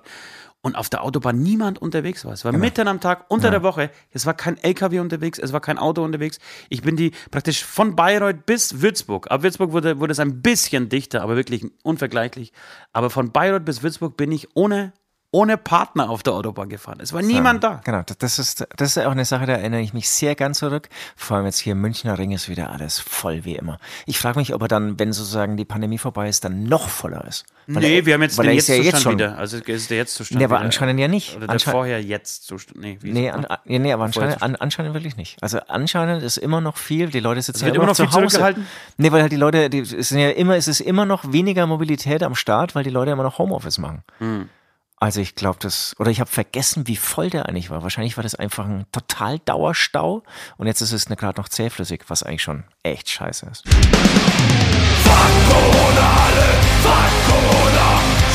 und 0.64 0.76
auf 0.76 0.88
der 0.88 1.04
Autobahn 1.04 1.42
niemand 1.42 1.80
unterwegs 1.80 2.24
war. 2.24 2.32
Es 2.32 2.42
war 2.46 2.52
mitten 2.52 2.88
am 2.88 2.98
Tag, 2.98 3.26
unter 3.28 3.50
der 3.50 3.62
Woche. 3.62 3.90
Es 4.12 4.24
war 4.24 4.32
kein 4.32 4.56
LKW 4.56 4.98
unterwegs, 4.98 5.38
es 5.38 5.52
war 5.52 5.60
kein 5.60 5.76
Auto 5.76 6.02
unterwegs. 6.02 6.38
Ich 6.70 6.80
bin 6.80 6.96
die 6.96 7.12
praktisch 7.30 7.62
von 7.62 7.94
Bayreuth 7.94 8.46
bis 8.46 8.80
Würzburg. 8.80 9.30
Ab 9.30 9.42
Würzburg 9.42 9.72
wurde, 9.72 10.00
wurde 10.00 10.12
es 10.12 10.20
ein 10.20 10.40
bisschen 10.40 10.88
dichter, 10.88 11.20
aber 11.20 11.36
wirklich 11.36 11.66
unvergleichlich. 11.82 12.54
Aber 12.94 13.10
von 13.10 13.30
Bayreuth 13.30 13.66
bis 13.66 13.82
Würzburg 13.82 14.16
bin 14.16 14.32
ich 14.32 14.56
ohne, 14.56 14.94
ohne 15.34 15.56
Partner 15.56 16.10
auf 16.10 16.22
der 16.22 16.32
Autobahn 16.32 16.68
gefahren. 16.68 16.98
Es 17.02 17.12
war 17.12 17.20
niemand 17.20 17.64
da. 17.64 17.80
Genau, 17.84 18.02
das- 18.18 18.38
ist, 18.38 18.64
das 18.76 18.96
ist 18.96 19.04
auch 19.04 19.10
eine 19.10 19.24
Sache, 19.24 19.46
da 19.46 19.54
erinnere 19.54 19.80
ich 19.80 19.92
mich 19.92 20.08
sehr 20.08 20.36
gern 20.36 20.54
zurück. 20.54 20.88
Vor 21.16 21.36
allem 21.36 21.46
jetzt 21.46 21.58
hier 21.58 21.72
im 21.72 21.80
Münchner 21.80 22.16
Ring 22.18 22.30
ist 22.30 22.48
wieder 22.48 22.70
alles 22.70 23.00
voll 23.00 23.44
wie 23.44 23.56
immer. 23.56 23.78
Ich 24.06 24.20
frage 24.20 24.38
mich, 24.38 24.54
ob 24.54 24.62
er 24.62 24.68
dann, 24.68 24.96
wenn 25.00 25.12
sozusagen 25.12 25.56
die 25.56 25.64
Pandemie 25.64 25.98
vorbei 25.98 26.28
ist, 26.28 26.44
dann 26.44 26.62
noch 26.64 26.88
voller 26.88 27.24
ist. 27.26 27.46
Weil 27.66 27.82
nee, 27.82 27.98
er- 27.98 28.06
wir 28.06 28.14
haben 28.14 28.22
jetzt 28.22 28.38
den 28.38 28.48
ist 28.50 28.68
ja 28.68 28.76
Jetzt-Zustand 28.76 28.94
jetzt 28.94 29.02
schon, 29.02 29.12
wieder. 29.14 29.38
Also 29.38 29.56
ist 29.58 29.90
der 29.90 29.96
Jetzt-Zustand 29.96 30.38
Nee, 30.38 30.44
aber 30.44 30.56
wieder. 30.56 30.64
anscheinend 30.66 31.00
ja 31.00 31.08
nicht. 31.08 31.36
Oder 31.36 31.48
der 31.48 31.58
vorher 31.58 32.00
Jetzt-Zustand. 32.00 32.80
Nee, 32.80 32.98
Nee, 33.02 33.30
an, 33.30 33.44
nee, 33.64 33.92
aber 33.92 34.04
anscheinend, 34.04 34.40
an, 34.40 34.54
anscheinend 34.54 34.94
wirklich 34.94 35.16
nicht. 35.16 35.42
Also 35.42 35.58
anscheinend 35.66 36.22
ist 36.22 36.36
immer 36.36 36.60
noch 36.60 36.76
viel, 36.76 37.08
die 37.08 37.20
Leute 37.20 37.42
sitzen 37.42 37.66
ja 37.66 37.74
immer 37.74 37.86
noch 37.86 37.96
zu 37.96 38.06
viel 38.06 38.22
Hause. 38.22 38.54
Nee, 38.98 39.10
weil 39.10 39.22
halt 39.22 39.32
die 39.32 39.36
Leute, 39.36 39.68
die, 39.68 39.80
es 39.80 40.10
sind 40.10 40.18
ja 40.20 40.30
immer, 40.30 40.54
es 40.56 40.68
ist 40.68 40.80
immer 40.80 41.06
noch 41.06 41.32
weniger 41.32 41.66
Mobilität 41.66 42.22
am 42.22 42.36
Start, 42.36 42.74
weil 42.76 42.84
die 42.84 42.90
Leute 42.90 43.10
immer 43.10 43.24
noch 43.24 43.38
Homeoffice 43.38 43.78
machen. 43.78 44.02
Hm. 44.18 44.48
Also 44.96 45.20
ich 45.20 45.34
glaube 45.34 45.58
das, 45.60 45.94
oder 45.98 46.10
ich 46.10 46.20
habe 46.20 46.30
vergessen, 46.30 46.86
wie 46.86 46.96
voll 46.96 47.28
der 47.28 47.46
eigentlich 47.46 47.68
war. 47.68 47.82
Wahrscheinlich 47.82 48.16
war 48.16 48.22
das 48.22 48.34
einfach 48.34 48.64
ein 48.66 48.86
total 48.92 49.38
Dauerstau 49.40 50.22
und 50.56 50.66
jetzt 50.66 50.80
ist 50.80 50.92
es 50.92 51.06
gerade 51.06 51.40
noch 51.40 51.48
zähflüssig, 51.48 52.04
was 52.08 52.22
eigentlich 52.22 52.42
schon 52.42 52.64
echt 52.82 53.10
scheiße 53.10 53.46
ist. 53.46 53.64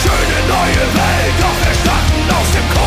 Schöne 0.02 0.48
neue 0.48 0.86
Welt, 0.95 1.34
doch 1.39 1.65
wir 1.65 1.74
standen 1.74 2.30
aus 2.30 2.52
dem 2.52 2.69
Koma. 2.69 2.79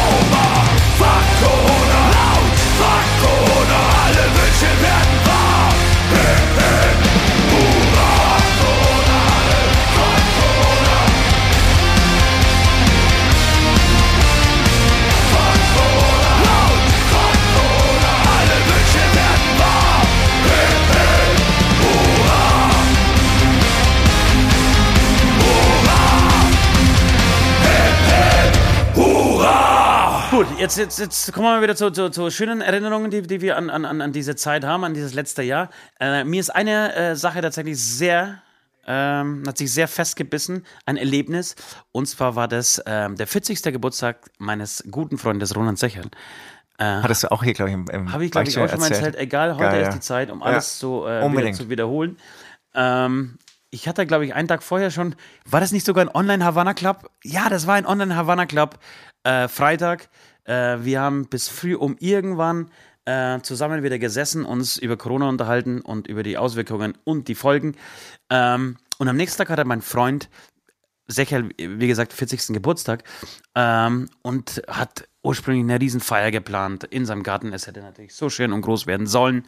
Gut, 30.42 30.58
jetzt, 30.58 30.76
jetzt, 30.76 30.98
jetzt 30.98 31.32
kommen 31.32 31.46
wir 31.46 31.50
mal 31.52 31.62
wieder 31.62 31.76
zu, 31.76 31.92
zu, 31.92 32.10
zu 32.10 32.28
schönen 32.30 32.62
Erinnerungen, 32.62 33.12
die, 33.12 33.22
die 33.22 33.40
wir 33.40 33.56
an, 33.56 33.70
an, 33.70 34.00
an 34.00 34.12
diese 34.12 34.34
Zeit 34.34 34.64
haben, 34.64 34.82
an 34.82 34.92
dieses 34.92 35.14
letzte 35.14 35.44
Jahr. 35.44 35.70
Äh, 36.00 36.24
mir 36.24 36.40
ist 36.40 36.50
eine 36.50 36.92
äh, 36.96 37.14
Sache 37.14 37.40
tatsächlich 37.40 37.78
sehr, 37.80 38.42
ähm, 38.84 39.44
hat 39.46 39.56
sich 39.56 39.72
sehr 39.72 39.86
festgebissen, 39.86 40.66
ein 40.84 40.96
Erlebnis. 40.96 41.54
Und 41.92 42.06
zwar 42.06 42.34
war 42.34 42.48
das 42.48 42.82
ähm, 42.86 43.14
der 43.14 43.28
40. 43.28 43.62
Geburtstag 43.62 44.16
meines 44.38 44.82
guten 44.90 45.16
Freundes 45.16 45.54
Roland 45.54 45.78
Sechern. 45.78 46.10
Hattest 46.76 47.22
du 47.22 47.30
auch 47.30 47.44
hier, 47.44 47.52
glaube 47.52 47.70
ich, 47.70 47.74
im, 47.74 47.86
im 47.88 48.12
Habe 48.12 48.24
ich, 48.24 48.32
glaube 48.32 48.48
ich, 48.48 48.58
auch 48.58 48.68
schon 48.68 48.80
mal 48.80 48.90
erzählt. 48.90 49.14
Egal, 49.14 49.56
heute 49.56 49.76
ist 49.76 49.86
ja. 49.86 49.92
die 49.92 50.00
Zeit, 50.00 50.28
um 50.32 50.40
Ja, 50.40 50.46
alles 50.46 50.80
so 50.80 51.06
äh, 51.06 51.22
wieder 51.30 51.52
zu 51.52 51.70
wiederholen. 51.70 52.16
Ähm, 52.74 53.38
ich 53.70 53.86
hatte, 53.86 54.04
glaube 54.06 54.26
ich, 54.26 54.34
einen 54.34 54.48
Tag 54.48 54.64
vorher 54.64 54.90
schon, 54.90 55.14
war 55.46 55.60
das 55.60 55.70
nicht 55.70 55.86
sogar 55.86 56.04
ein 56.04 56.12
Online-Havana-Club? 56.12 57.10
Ja, 57.22 57.48
das 57.48 57.68
war 57.68 57.76
ein 57.76 57.86
Online-Havana-Club. 57.86 58.80
Äh, 59.24 59.46
Freitag. 59.46 60.08
Äh, 60.44 60.78
wir 60.80 61.00
haben 61.00 61.26
bis 61.28 61.48
früh 61.48 61.74
um 61.74 61.96
irgendwann 61.98 62.70
äh, 63.04 63.40
zusammen 63.40 63.82
wieder 63.82 63.98
gesessen, 63.98 64.44
uns 64.44 64.76
über 64.76 64.96
Corona 64.96 65.28
unterhalten 65.28 65.80
und 65.80 66.06
über 66.06 66.22
die 66.22 66.38
Auswirkungen 66.38 66.96
und 67.04 67.28
die 67.28 67.34
Folgen. 67.34 67.74
Ähm, 68.30 68.76
und 68.98 69.08
am 69.08 69.16
nächsten 69.16 69.38
Tag 69.38 69.50
hatte 69.50 69.64
mein 69.64 69.82
Freund 69.82 70.28
Secherl, 71.08 71.50
wie 71.58 71.88
gesagt, 71.88 72.12
40. 72.12 72.54
Geburtstag 72.54 73.04
ähm, 73.54 74.08
und 74.22 74.62
hat 74.68 75.08
ursprünglich 75.22 75.64
eine 75.64 75.80
Riesenfeier 75.80 76.30
geplant 76.30 76.84
in 76.84 77.06
seinem 77.06 77.22
Garten. 77.22 77.52
Es 77.52 77.66
hätte 77.66 77.80
natürlich 77.80 78.14
so 78.14 78.30
schön 78.30 78.52
und 78.52 78.62
groß 78.62 78.86
werden 78.86 79.06
sollen. 79.06 79.46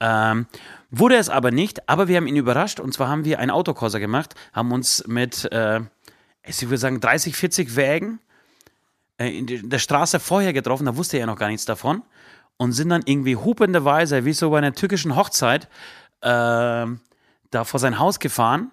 Ähm, 0.00 0.46
wurde 0.90 1.16
es 1.16 1.28
aber 1.28 1.50
nicht, 1.50 1.88
aber 1.88 2.08
wir 2.08 2.16
haben 2.16 2.26
ihn 2.26 2.36
überrascht 2.36 2.80
und 2.80 2.92
zwar 2.92 3.08
haben 3.08 3.24
wir 3.24 3.38
einen 3.38 3.50
Autokorser 3.50 4.00
gemacht, 4.00 4.34
haben 4.52 4.72
uns 4.72 5.04
mit, 5.06 5.50
äh, 5.52 5.80
ich 6.44 6.62
würde 6.62 6.78
sagen, 6.78 7.00
30, 7.00 7.36
40 7.36 7.76
Wägen 7.76 8.18
in 9.18 9.46
die- 9.46 9.68
der 9.68 9.78
Straße 9.78 10.20
vorher 10.20 10.52
getroffen, 10.52 10.86
da 10.86 10.96
wusste 10.96 11.18
er 11.18 11.26
noch 11.26 11.36
gar 11.38 11.48
nichts 11.48 11.64
davon 11.64 12.02
und 12.56 12.72
sind 12.72 12.88
dann 12.90 13.02
irgendwie 13.06 13.36
hupenderweise, 13.36 14.24
wie 14.24 14.32
so 14.32 14.50
bei 14.50 14.58
einer 14.58 14.74
türkischen 14.74 15.16
Hochzeit, 15.16 15.68
ähm, 16.22 17.00
da 17.50 17.64
vor 17.64 17.80
sein 17.80 17.98
Haus 17.98 18.18
gefahren 18.18 18.70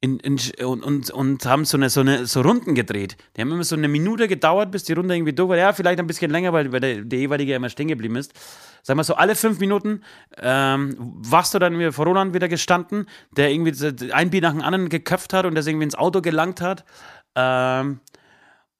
in, 0.00 0.18
in, 0.18 0.36
und, 0.64 0.82
und, 0.82 1.10
und 1.10 1.46
haben 1.46 1.64
so 1.64 1.76
eine, 1.76 1.88
so 1.88 2.00
eine 2.00 2.26
so 2.26 2.40
Runden 2.40 2.74
gedreht. 2.74 3.16
Die 3.36 3.40
haben 3.40 3.52
immer 3.52 3.62
so 3.62 3.76
eine 3.76 3.86
Minute 3.86 4.26
gedauert, 4.26 4.72
bis 4.72 4.82
die 4.82 4.94
Runde 4.94 5.14
irgendwie 5.14 5.32
durch 5.32 5.50
war. 5.50 5.56
Ja, 5.56 5.72
vielleicht 5.72 6.00
ein 6.00 6.08
bisschen 6.08 6.30
länger, 6.32 6.52
weil, 6.52 6.72
weil 6.72 6.80
der, 6.80 7.04
der 7.04 7.18
jeweilige 7.20 7.54
immer 7.54 7.68
stehen 7.68 7.86
geblieben 7.86 8.16
ist. 8.16 8.32
Sag 8.82 8.96
mal 8.96 9.04
so, 9.04 9.14
alle 9.14 9.36
fünf 9.36 9.60
Minuten 9.60 10.02
ähm, 10.38 10.96
warst 10.98 11.54
du 11.54 11.60
dann 11.60 11.92
vor 11.92 12.06
Roland 12.06 12.34
wieder 12.34 12.48
gestanden, 12.48 13.06
der 13.30 13.52
irgendwie 13.52 14.10
ein 14.12 14.30
Bier 14.30 14.40
nach 14.42 14.52
dem 14.52 14.62
anderen 14.62 14.88
geköpft 14.88 15.32
hat 15.32 15.46
und 15.46 15.54
das 15.54 15.68
irgendwie 15.68 15.84
ins 15.84 15.94
Auto 15.94 16.20
gelangt 16.20 16.60
hat. 16.60 16.84
Ähm, 17.36 18.00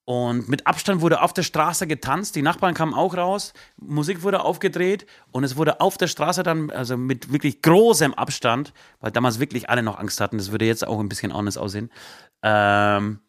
Und 0.05 0.49
mit 0.49 0.67
Abstand 0.67 1.01
wurde 1.01 1.23
auf 1.23 1.33
der 1.33 1.45
Straße 1.45 1.87
getanzt, 1.87 2.35
die 2.35 2.43
Nachbarn 2.43 2.75
kamen 2.75 2.93
auch 2.93 3.17
raus, 3.17 3.53
Musik 3.77 4.23
wurde 4.25 4.43
aufgedreht 4.43 5.07
und 5.31 5.45
es 5.45 5.57
wurde 5.57 5.81
auf 5.81 5.97
der 5.97 6.09
Straße 6.09 6.43
dann, 6.43 6.71
also 6.71 6.97
mit 6.97 7.33
wirklich 7.33 7.63
großem 7.63 8.13
Abstand, 8.15 8.73
weil 9.01 9.13
damals 9.13 9.39
wirklich 9.39 9.71
alle 9.71 9.85
noch 9.85 10.01
Angst 10.01 10.21
hatten, 10.21 10.39
das 10.39 10.51
würde 10.51 10.65
jetzt 10.65 10.85
auch 10.85 10.99
ein 10.99 11.09
bisschen 11.09 11.31
anders 11.31 11.57
aussehen, 11.57 11.89
ähm, 12.43 13.21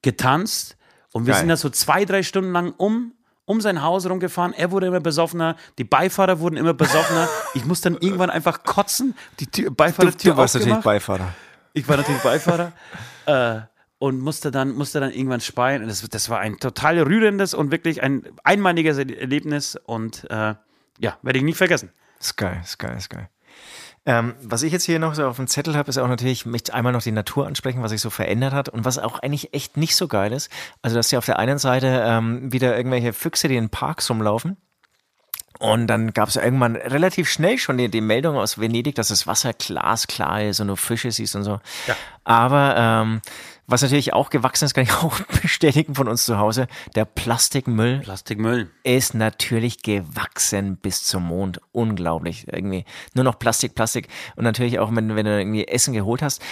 getanzt. 0.00 0.78
Und 1.12 1.26
wir 1.26 1.32
Geil. 1.32 1.40
sind 1.40 1.48
da 1.50 1.56
so 1.56 1.68
zwei, 1.68 2.06
drei 2.06 2.22
Stunden 2.22 2.52
lang 2.52 2.72
um, 2.78 3.12
um 3.44 3.60
sein 3.60 3.82
Haus 3.82 4.08
rumgefahren. 4.08 4.54
Er 4.54 4.70
wurde 4.70 4.86
immer 4.86 5.00
besoffener, 5.00 5.56
die 5.76 5.84
Beifahrer 5.84 6.40
wurden 6.40 6.56
immer 6.56 6.74
besoffener. 6.74 7.28
Ich 7.54 7.66
musste 7.66 7.90
dann 7.90 8.00
irgendwann 8.00 8.30
einfach 8.30 8.64
kotzen, 8.64 9.14
die 9.38 9.46
Tür, 9.46 9.70
Beifahrertür 9.70 10.32
Du 10.32 10.38
warst 10.38 10.54
natürlich. 10.54 10.78
Beifahrer. 10.78 11.34
Ich 11.74 11.86
war 11.86 11.98
natürlich 11.98 12.22
Beifahrer 12.22 12.72
äh, 13.26 13.60
und 14.02 14.18
musste 14.18 14.50
dann, 14.50 14.74
musste 14.74 14.98
dann 14.98 15.12
irgendwann 15.12 15.40
speien. 15.40 15.82
Und 15.82 15.88
das, 15.88 16.02
das 16.08 16.28
war 16.28 16.40
ein 16.40 16.58
total 16.58 16.98
rührendes 16.98 17.54
und 17.54 17.70
wirklich 17.70 18.02
ein 18.02 18.24
einmaliges 18.42 18.98
Erlebnis 18.98 19.76
und 19.76 20.28
äh, 20.28 20.56
ja, 20.98 21.18
werde 21.22 21.38
ich 21.38 21.44
nie 21.44 21.52
vergessen. 21.52 21.90
Ist 22.18 22.36
geil, 22.36 22.58
ist 22.64 22.80
geil, 22.80 22.96
ist 22.98 23.10
geil. 23.10 23.28
Ähm, 24.04 24.34
was 24.42 24.64
ich 24.64 24.72
jetzt 24.72 24.86
hier 24.86 24.98
noch 24.98 25.14
so 25.14 25.24
auf 25.24 25.36
dem 25.36 25.46
Zettel 25.46 25.76
habe, 25.76 25.88
ist 25.88 25.98
auch 25.98 26.08
natürlich, 26.08 26.44
mich 26.46 26.74
einmal 26.74 26.92
noch 26.92 27.04
die 27.04 27.12
Natur 27.12 27.46
ansprechen, 27.46 27.80
was 27.80 27.92
sich 27.92 28.00
so 28.00 28.10
verändert 28.10 28.52
hat 28.52 28.68
und 28.68 28.84
was 28.84 28.98
auch 28.98 29.20
eigentlich 29.20 29.54
echt 29.54 29.76
nicht 29.76 29.94
so 29.94 30.08
geil 30.08 30.32
ist. 30.32 30.50
Also, 30.82 30.96
dass 30.96 31.12
ja 31.12 31.18
auf 31.18 31.26
der 31.26 31.38
einen 31.38 31.58
Seite 31.58 32.02
ähm, 32.04 32.52
wieder 32.52 32.76
irgendwelche 32.76 33.12
Füchse, 33.12 33.46
die 33.46 33.56
in 33.56 33.68
Parks 33.68 34.10
rumlaufen. 34.10 34.56
Und 35.60 35.86
dann 35.86 36.12
gab 36.12 36.28
es 36.28 36.34
irgendwann 36.34 36.74
relativ 36.74 37.30
schnell 37.30 37.56
schon 37.56 37.78
die, 37.78 37.88
die 37.88 38.00
Meldung 38.00 38.36
aus 38.36 38.58
Venedig, 38.58 38.96
dass 38.96 39.08
das 39.08 39.28
Wasser 39.28 39.52
glasklar 39.52 40.42
ist 40.42 40.58
und 40.58 40.66
du 40.66 40.74
Fische 40.74 41.12
siehst 41.12 41.36
und 41.36 41.44
so. 41.44 41.60
Ja. 41.86 41.94
Aber 42.24 42.74
ähm, 42.76 43.20
was 43.66 43.82
natürlich 43.82 44.12
auch 44.12 44.28
gewachsen 44.30 44.64
ist, 44.64 44.74
kann 44.74 44.84
ich 44.84 44.92
auch 45.02 45.18
bestätigen 45.42 45.94
von 45.94 46.08
uns 46.08 46.24
zu 46.24 46.38
Hause, 46.38 46.66
der 46.94 47.04
Plastikmüll 47.04 48.00
Plastikmüll. 48.00 48.70
ist 48.82 49.14
natürlich 49.14 49.82
gewachsen 49.82 50.76
bis 50.76 51.04
zum 51.04 51.24
Mond. 51.24 51.60
Unglaublich. 51.72 52.46
Irgendwie 52.52 52.84
nur 53.14 53.24
noch 53.24 53.38
Plastik, 53.38 53.74
Plastik. 53.74 54.08
Und 54.36 54.44
natürlich 54.44 54.78
auch, 54.78 54.94
wenn, 54.94 55.14
wenn 55.16 55.24
du 55.24 55.38
irgendwie 55.38 55.66
Essen 55.68 55.94
geholt 55.94 56.22
hast, 56.22 56.42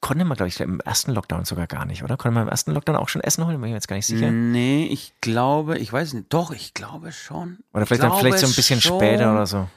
konnte 0.00 0.24
man, 0.24 0.36
glaube 0.36 0.48
ich, 0.48 0.60
im 0.60 0.80
ersten 0.80 1.12
Lockdown 1.12 1.44
sogar 1.44 1.66
gar 1.66 1.84
nicht, 1.84 2.04
oder? 2.04 2.16
Konnte 2.16 2.34
man 2.34 2.44
im 2.44 2.48
ersten 2.50 2.72
Lockdown 2.72 2.96
auch 2.96 3.08
schon 3.08 3.22
Essen 3.22 3.44
holen? 3.44 3.56
Bin 3.56 3.64
ich 3.64 3.70
mir 3.70 3.76
jetzt 3.76 3.88
gar 3.88 3.96
nicht 3.96 4.06
sicher. 4.06 4.30
Nee, 4.30 4.86
ich 4.90 5.12
glaube, 5.20 5.78
ich 5.78 5.92
weiß 5.92 6.12
nicht. 6.12 6.26
Doch, 6.32 6.50
ich 6.52 6.74
glaube 6.74 7.12
schon. 7.12 7.58
Oder 7.72 7.82
Ich 7.82 7.88
vielleicht, 7.88 8.02
dann, 8.04 8.16
vielleicht 8.18 8.38
so 8.38 8.46
ein 8.46 8.54
bisschen 8.54 8.80
schon. 8.80 8.98
später 8.98 9.32
oder 9.32 9.46
so. 9.46 9.68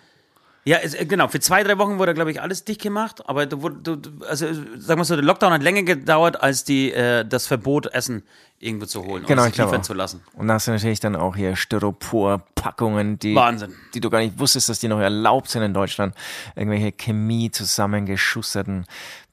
Ja, 0.64 0.78
es, 0.78 0.94
äh, 0.94 1.06
genau. 1.06 1.28
Für 1.28 1.40
zwei, 1.40 1.64
drei 1.64 1.78
Wochen 1.78 1.98
wurde, 1.98 2.14
glaube 2.14 2.32
ich, 2.32 2.42
alles 2.42 2.64
dicht 2.64 2.82
gemacht. 2.82 3.28
Aber 3.28 3.46
du, 3.46 3.58
du, 3.70 3.98
also, 4.28 4.48
sagen 4.78 5.00
wir 5.00 5.06
so, 5.06 5.16
der 5.16 5.26
Lockdown 5.26 5.54
hat 5.54 5.64
länger 5.64 5.84
gedauert 5.84 6.42
als 6.42 6.64
die, 6.64 6.92
äh, 6.92 7.26
das 7.26 7.48
Verbot, 7.48 7.88
Essen 7.88 8.24
irgendwo 8.60 8.86
zu 8.86 9.04
holen 9.04 9.26
Genau, 9.26 9.50
glaube 9.50 9.72
liefern 9.72 9.84
zu 9.84 9.94
lassen. 9.94 10.22
Und 10.34 10.48
da 10.48 10.56
hast 10.56 10.68
du 10.68 10.72
natürlich 10.72 11.00
dann 11.00 11.16
auch 11.16 11.36
hier 11.36 11.56
Styropor-Packungen, 11.56 13.18
die, 13.18 13.34
Wahnsinn. 13.34 13.74
die 13.96 14.02
du 14.02 14.10
gar 14.12 14.20
nicht 14.20 14.38
wusstest, 14.38 14.70
dass 14.70 14.80
die 14.80 14.88
noch 14.88 15.00
erlaubt 15.00 15.50
sind 15.50 15.64
in 15.64 15.74
Deutschland. 15.74 16.16
Irgendwelche 16.56 16.92
Chemie 16.92 17.50
zusammengeschusterten 17.50 18.86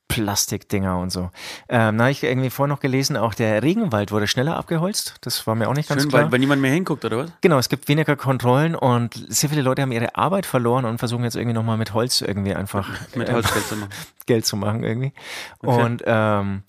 Plastikdinger 0.08 0.98
und 0.98 1.10
so. 1.10 1.30
Ähm, 1.68 1.98
da 1.98 2.04
habe 2.04 2.10
ich 2.10 2.22
irgendwie 2.22 2.50
vorher 2.50 2.74
noch 2.74 2.80
gelesen, 2.80 3.16
auch 3.16 3.34
der 3.34 3.62
Regenwald 3.62 4.10
wurde 4.10 4.26
schneller 4.26 4.56
abgeholzt. 4.56 5.16
Das 5.20 5.46
war 5.46 5.54
mir 5.54 5.68
auch 5.68 5.74
nicht 5.74 5.88
ganz 5.88 6.02
Schön, 6.02 6.10
klar. 6.10 6.24
weil, 6.24 6.32
weil 6.32 6.38
niemand 6.38 6.62
mehr 6.62 6.72
hinguckt, 6.72 7.04
oder 7.04 7.18
was? 7.18 7.32
Genau, 7.42 7.58
es 7.58 7.68
gibt 7.68 7.88
weniger 7.88 8.16
Kontrollen 8.16 8.74
und 8.74 9.14
sehr 9.28 9.50
viele 9.50 9.62
Leute 9.62 9.82
haben 9.82 9.92
ihre 9.92 10.16
Arbeit 10.16 10.46
verloren 10.46 10.86
und 10.86 10.98
versuchen 10.98 11.24
jetzt 11.24 11.36
irgendwie 11.36 11.54
nochmal 11.54 11.76
mit 11.76 11.92
Holz 11.92 12.22
irgendwie 12.22 12.54
einfach 12.54 12.88
Mit 13.14 13.28
äh, 13.28 13.32
Holzgeld 13.32 13.66
zu 13.66 13.76
machen. 13.76 13.90
Geld 14.26 14.46
zu 14.46 14.56
machen 14.56 14.82
irgendwie. 14.82 15.12
Und 15.60 16.02
ähm, 16.06 16.62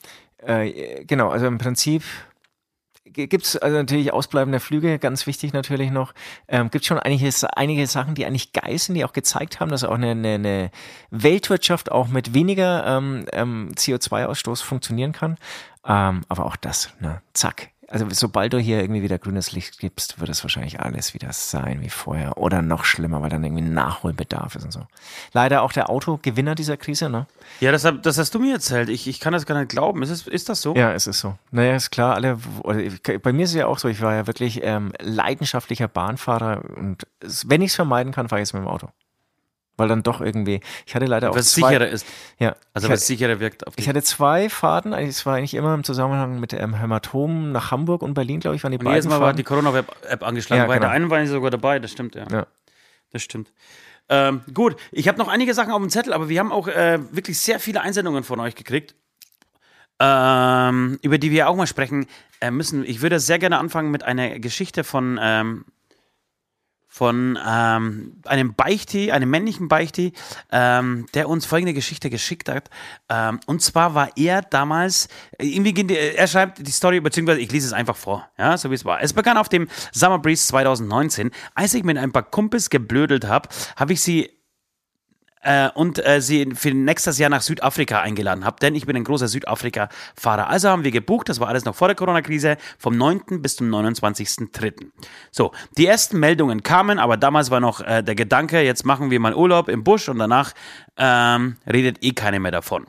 äh, 0.46 1.04
genau, 1.06 1.30
also 1.30 1.48
im 1.48 1.58
Prinzip 1.58 2.04
gibt 3.14 3.46
es 3.46 3.58
also 3.58 3.78
natürlich 3.78 4.14
ausbleibende 4.14 4.60
Flüge, 4.60 5.00
ganz 5.00 5.28
wichtig 5.28 5.54
natürlich 5.54 5.92
noch. 5.92 6.14
Ähm, 6.48 6.70
gibt 6.70 6.86
schon 6.86 7.00
einige, 7.00 7.30
einige 7.56 7.88
Sachen, 7.88 8.16
die 8.16 8.26
eigentlich 8.26 8.54
geil 8.54 8.78
sind, 8.78 8.96
die 8.96 9.06
auch 9.06 9.14
gezeigt 9.14 9.60
haben, 9.60 9.70
dass 9.70 9.84
auch 9.84 9.96
eine, 9.96 10.12
eine, 10.12 10.34
eine 10.36 10.72
Weltwirtschaft 11.12 11.92
auch 11.92 12.08
mit 12.08 12.34
weniger 12.34 12.86
ähm, 12.86 13.26
ähm, 13.34 13.72
CO2-Ausstoß 13.76 14.64
funktionieren 14.64 15.12
kann. 15.12 15.38
Ähm, 15.86 16.22
aber 16.28 16.46
auch 16.46 16.56
das, 16.56 16.94
ne, 17.00 17.22
zack. 17.34 17.70
Also 17.92 18.06
sobald 18.12 18.54
du 18.54 18.60
hier 18.60 18.82
irgendwie 18.82 19.02
wieder 19.02 19.18
grünes 19.18 19.52
Licht 19.52 19.80
gibst, 19.80 20.20
wird 20.20 20.30
es 20.30 20.44
wahrscheinlich 20.44 20.80
alles 20.80 21.16
wieder 21.16 21.34
sein 21.34 21.82
wie 21.82 21.90
vorher. 21.90 22.38
Oder 22.38 22.62
noch 22.62 22.86
schlimmer, 22.86 23.22
weil 23.22 23.30
dann 23.30 23.44
irgendwie 23.44 23.64
Nachholbedarf 23.64 24.56
ist 24.56 24.64
und 24.64 24.72
so. 24.72 24.86
Leider 25.34 25.64
auch 25.64 25.74
der 25.74 25.90
Autogewinner 25.90 26.54
dieser 26.54 26.78
Krise, 26.78 27.10
ne? 27.10 27.26
Ja, 27.60 27.72
das, 27.72 27.88
das 28.02 28.18
hast 28.20 28.36
du 28.36 28.40
mir 28.40 28.54
erzählt. 28.54 28.90
Ich, 28.90 29.08
ich 29.08 29.20
kann 29.20 29.34
das 29.34 29.48
gar 29.48 29.58
nicht 29.58 29.70
glauben. 29.70 30.04
Ist, 30.04 30.12
es, 30.12 30.28
ist 30.28 30.50
das 30.50 30.62
so? 30.62 30.76
Ja, 30.76 30.94
es 30.94 31.08
ist 31.08 31.20
so. 31.20 31.36
Naja, 31.50 31.76
ist 31.76 31.90
klar, 31.90 32.14
alle, 32.14 32.38
bei 33.24 33.34
mir 33.34 33.44
ist 33.44 33.52
es 33.52 33.56
ja 33.56 33.66
auch 33.66 33.80
so, 33.80 33.88
ich 33.88 34.02
war 34.02 34.14
ja 34.14 34.28
wirklich 34.28 34.62
ähm, 34.64 34.94
leidenschaftlicher 35.00 35.88
Bahnfahrer 35.88 36.64
und 36.78 37.08
es, 37.22 37.50
wenn 37.50 37.62
ich 37.62 37.72
es 37.72 37.76
vermeiden 37.76 38.14
kann, 38.14 38.30
fahre 38.30 38.42
ich 38.42 38.48
jetzt 38.48 38.54
mit 38.54 38.62
dem 38.62 38.68
Auto. 38.68 38.90
Weil 39.80 39.88
dann 39.88 40.04
doch 40.04 40.22
irgendwie, 40.22 40.60
ich 40.86 40.94
hatte 40.96 41.06
leider 41.06 41.32
auch 41.32 41.36
Was 41.36 41.52
zwei, 41.52 41.70
sicherer 41.70 41.88
ist. 41.88 42.06
ja, 42.38 42.56
Also 42.74 42.88
was 42.90 42.98
hatte, 43.00 43.06
sicherer 43.08 43.40
wirkt 43.40 43.66
auf 43.66 43.76
dich. 43.76 43.86
ich 43.86 43.90
hatte 43.90 44.04
zwei 44.04 44.50
Fahrten, 44.50 44.94
es 44.94 45.26
war 45.26 45.36
eigentlich 45.36 45.54
immer 45.56 45.74
im 45.74 45.84
Zusammenhang 45.84 46.40
mit 46.40 46.54
ähm, 46.54 46.76
Hämatomen 46.76 47.52
nach 47.52 47.72
Hamburg 47.72 48.02
und 48.04 48.14
Berlin, 48.14 48.40
glaube 48.40 48.56
ich, 48.58 48.64
waren 48.64 48.72
die 48.72 48.78
Und 48.78 48.86
jedes 48.86 49.06
beiden 49.06 49.10
Mal 49.10 49.16
war 49.20 49.28
Fahrten. 49.28 49.38
die 49.38 49.44
Corona-App 49.44 50.24
angeschlagen. 50.24 50.62
Ja, 50.62 50.68
Bei 50.68 50.74
der 50.74 50.82
genau. 50.82 50.92
einen 50.94 51.10
war 51.10 51.22
ich 51.24 51.30
sogar 51.30 51.50
dabei, 51.52 51.80
das 51.80 51.92
stimmt, 51.92 52.16
ja. 52.16 52.26
Ja. 52.32 52.46
Das 53.12 53.24
stimmt. 53.24 53.52
Ähm, 54.10 54.42
gut, 54.54 54.76
ich 54.92 55.08
habe 55.08 55.18
noch 55.20 55.28
einige 55.28 55.54
Sachen 55.54 55.72
auf 55.72 55.80
dem 55.82 55.90
Zettel, 55.90 56.14
aber 56.14 56.30
wir 56.30 56.40
haben 56.40 56.52
auch 56.52 56.68
äh, 56.68 57.00
wirklich 57.12 57.40
sehr 57.40 57.60
viele 57.60 57.82
Einsendungen 57.82 58.24
von 58.24 58.40
euch 58.40 58.56
gekriegt, 58.56 58.96
ähm, 60.00 60.98
über 61.02 61.18
die 61.18 61.32
wir 61.32 61.50
auch 61.50 61.56
mal 61.56 61.68
sprechen 61.68 62.08
äh, 62.40 62.52
müssen. 62.52 62.84
Ich 62.86 63.02
würde 63.02 63.20
sehr 63.20 63.40
gerne 63.40 63.60
anfangen 63.60 63.92
mit 63.92 64.04
einer 64.04 64.40
Geschichte 64.40 64.84
von, 64.84 65.20
ähm, 65.22 65.66
von 67.00 67.40
ähm, 67.48 68.18
einem 68.26 68.56
Beichti, 68.56 69.10
einem 69.14 69.30
männlichen 69.30 69.70
Beichti, 69.70 70.12
ähm, 70.52 71.06
der 71.14 71.30
uns 71.30 71.46
folgende 71.46 71.74
Geschichte 71.74 72.10
geschickt 72.10 72.50
hat. 72.50 72.70
Ähm, 73.08 73.40
und 73.46 73.62
zwar 73.62 73.96
war 73.96 74.10
er 74.18 74.42
damals, 74.42 75.08
äh, 75.38 75.46
irgendwie, 75.48 75.72
die- 75.72 75.96
er 75.98 76.28
schreibt 76.28 76.68
die 76.68 76.72
Story, 76.72 77.00
beziehungsweise 77.00 77.40
ich 77.40 77.50
lese 77.54 77.68
es 77.68 77.72
einfach 77.74 77.96
vor, 77.96 78.30
ja, 78.38 78.58
so 78.58 78.70
wie 78.70 78.76
es 78.76 78.84
war. 78.84 79.02
Es 79.02 79.14
begann 79.14 79.38
auf 79.38 79.48
dem 79.48 79.70
Summer 79.94 80.20
Breeze 80.20 80.46
2019. 80.48 81.32
Als 81.56 81.74
ich 81.74 81.86
mit 81.86 81.98
ein 81.98 82.12
paar 82.12 82.24
Kumpels 82.24 82.70
geblödelt 82.70 83.26
habe, 83.26 83.48
habe 83.78 83.94
ich 83.94 84.02
sie 84.02 84.30
äh, 85.42 85.70
und 85.74 86.06
äh, 86.06 86.22
sie 86.22 86.50
für 86.54 86.74
nächstes 86.74 87.18
Jahr 87.18 87.30
nach 87.30 87.42
Südafrika 87.42 88.02
eingeladen 88.02 88.46
habe, 88.46 88.58
denn 88.62 88.76
ich 88.76 88.86
bin 88.86 88.96
ein 88.96 89.04
großer 89.04 89.28
Südafrika-Fahrer. 89.28 90.48
Also 90.48 90.70
haben 90.70 90.84
wir 90.84 90.92
gebucht, 90.92 91.30
das 91.30 91.40
war 91.40 91.48
alles 91.48 91.66
noch 91.66 91.76
vor 91.76 91.88
der 91.88 91.96
Corona-Krise, 91.96 92.58
vom 92.78 92.98
9. 92.98 93.42
bis 93.42 93.56
zum 93.56 93.70
29.3. 93.70 94.88
So, 95.32 95.52
die 95.78 95.86
ersten 95.86 96.20
Meldungen 96.20 96.64
kamen, 96.64 97.00
aber 97.00 97.18
damals 97.18 97.52
war 97.52 97.60
noch 97.60 97.82
äh, 97.82 98.04
der 98.04 98.16
Gedanke, 98.16 98.62
jetzt 98.62 98.86
machen 98.86 99.12
wir 99.12 99.20
mal 99.20 99.34
Urlaub 99.34 99.70
im 99.70 99.84
Busch 99.84 100.10
und 100.10 100.20
danach 100.20 100.54
ähm, 100.98 101.58
redet 101.72 102.04
eh 102.04 102.12
keiner 102.12 102.40
mehr 102.40 102.52
davon. 102.52 102.86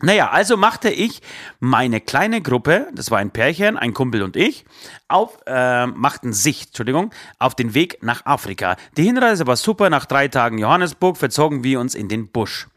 Naja, 0.00 0.30
also 0.30 0.56
machte 0.56 0.90
ich 0.90 1.22
meine 1.58 2.00
kleine 2.00 2.40
Gruppe, 2.40 2.86
das 2.94 3.10
war 3.10 3.18
ein 3.18 3.32
Pärchen, 3.32 3.76
ein 3.76 3.94
Kumpel 3.94 4.22
und 4.22 4.36
ich, 4.36 4.64
auf, 5.08 5.38
äh, 5.46 5.86
machten 5.86 6.32
sich, 6.32 6.66
Entschuldigung, 6.66 7.10
auf 7.40 7.56
den 7.56 7.74
Weg 7.74 7.98
nach 8.00 8.24
Afrika. 8.24 8.76
Die 8.96 9.02
Hinreise 9.02 9.48
war 9.48 9.56
super, 9.56 9.90
nach 9.90 10.06
drei 10.06 10.28
Tagen 10.28 10.58
Johannesburg 10.58 11.16
verzogen 11.16 11.64
wir 11.64 11.80
uns 11.80 11.96
in 11.96 12.08
den 12.08 12.28
Busch. 12.28 12.68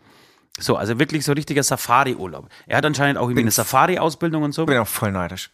So, 0.59 0.75
also 0.75 0.99
wirklich 0.99 1.23
so 1.23 1.33
richtiger 1.33 1.63
Safari-Urlaub. 1.63 2.49
Er 2.67 2.77
hat 2.77 2.85
anscheinend 2.85 3.17
auch 3.17 3.23
irgendwie 3.23 3.41
eine 3.41 3.51
Safari-Ausbildung 3.51 4.43
und 4.43 4.53
so. 4.53 4.65
bin 4.65 4.77
auch 4.77 4.87
voll 4.87 5.11
neidisch. 5.11 5.51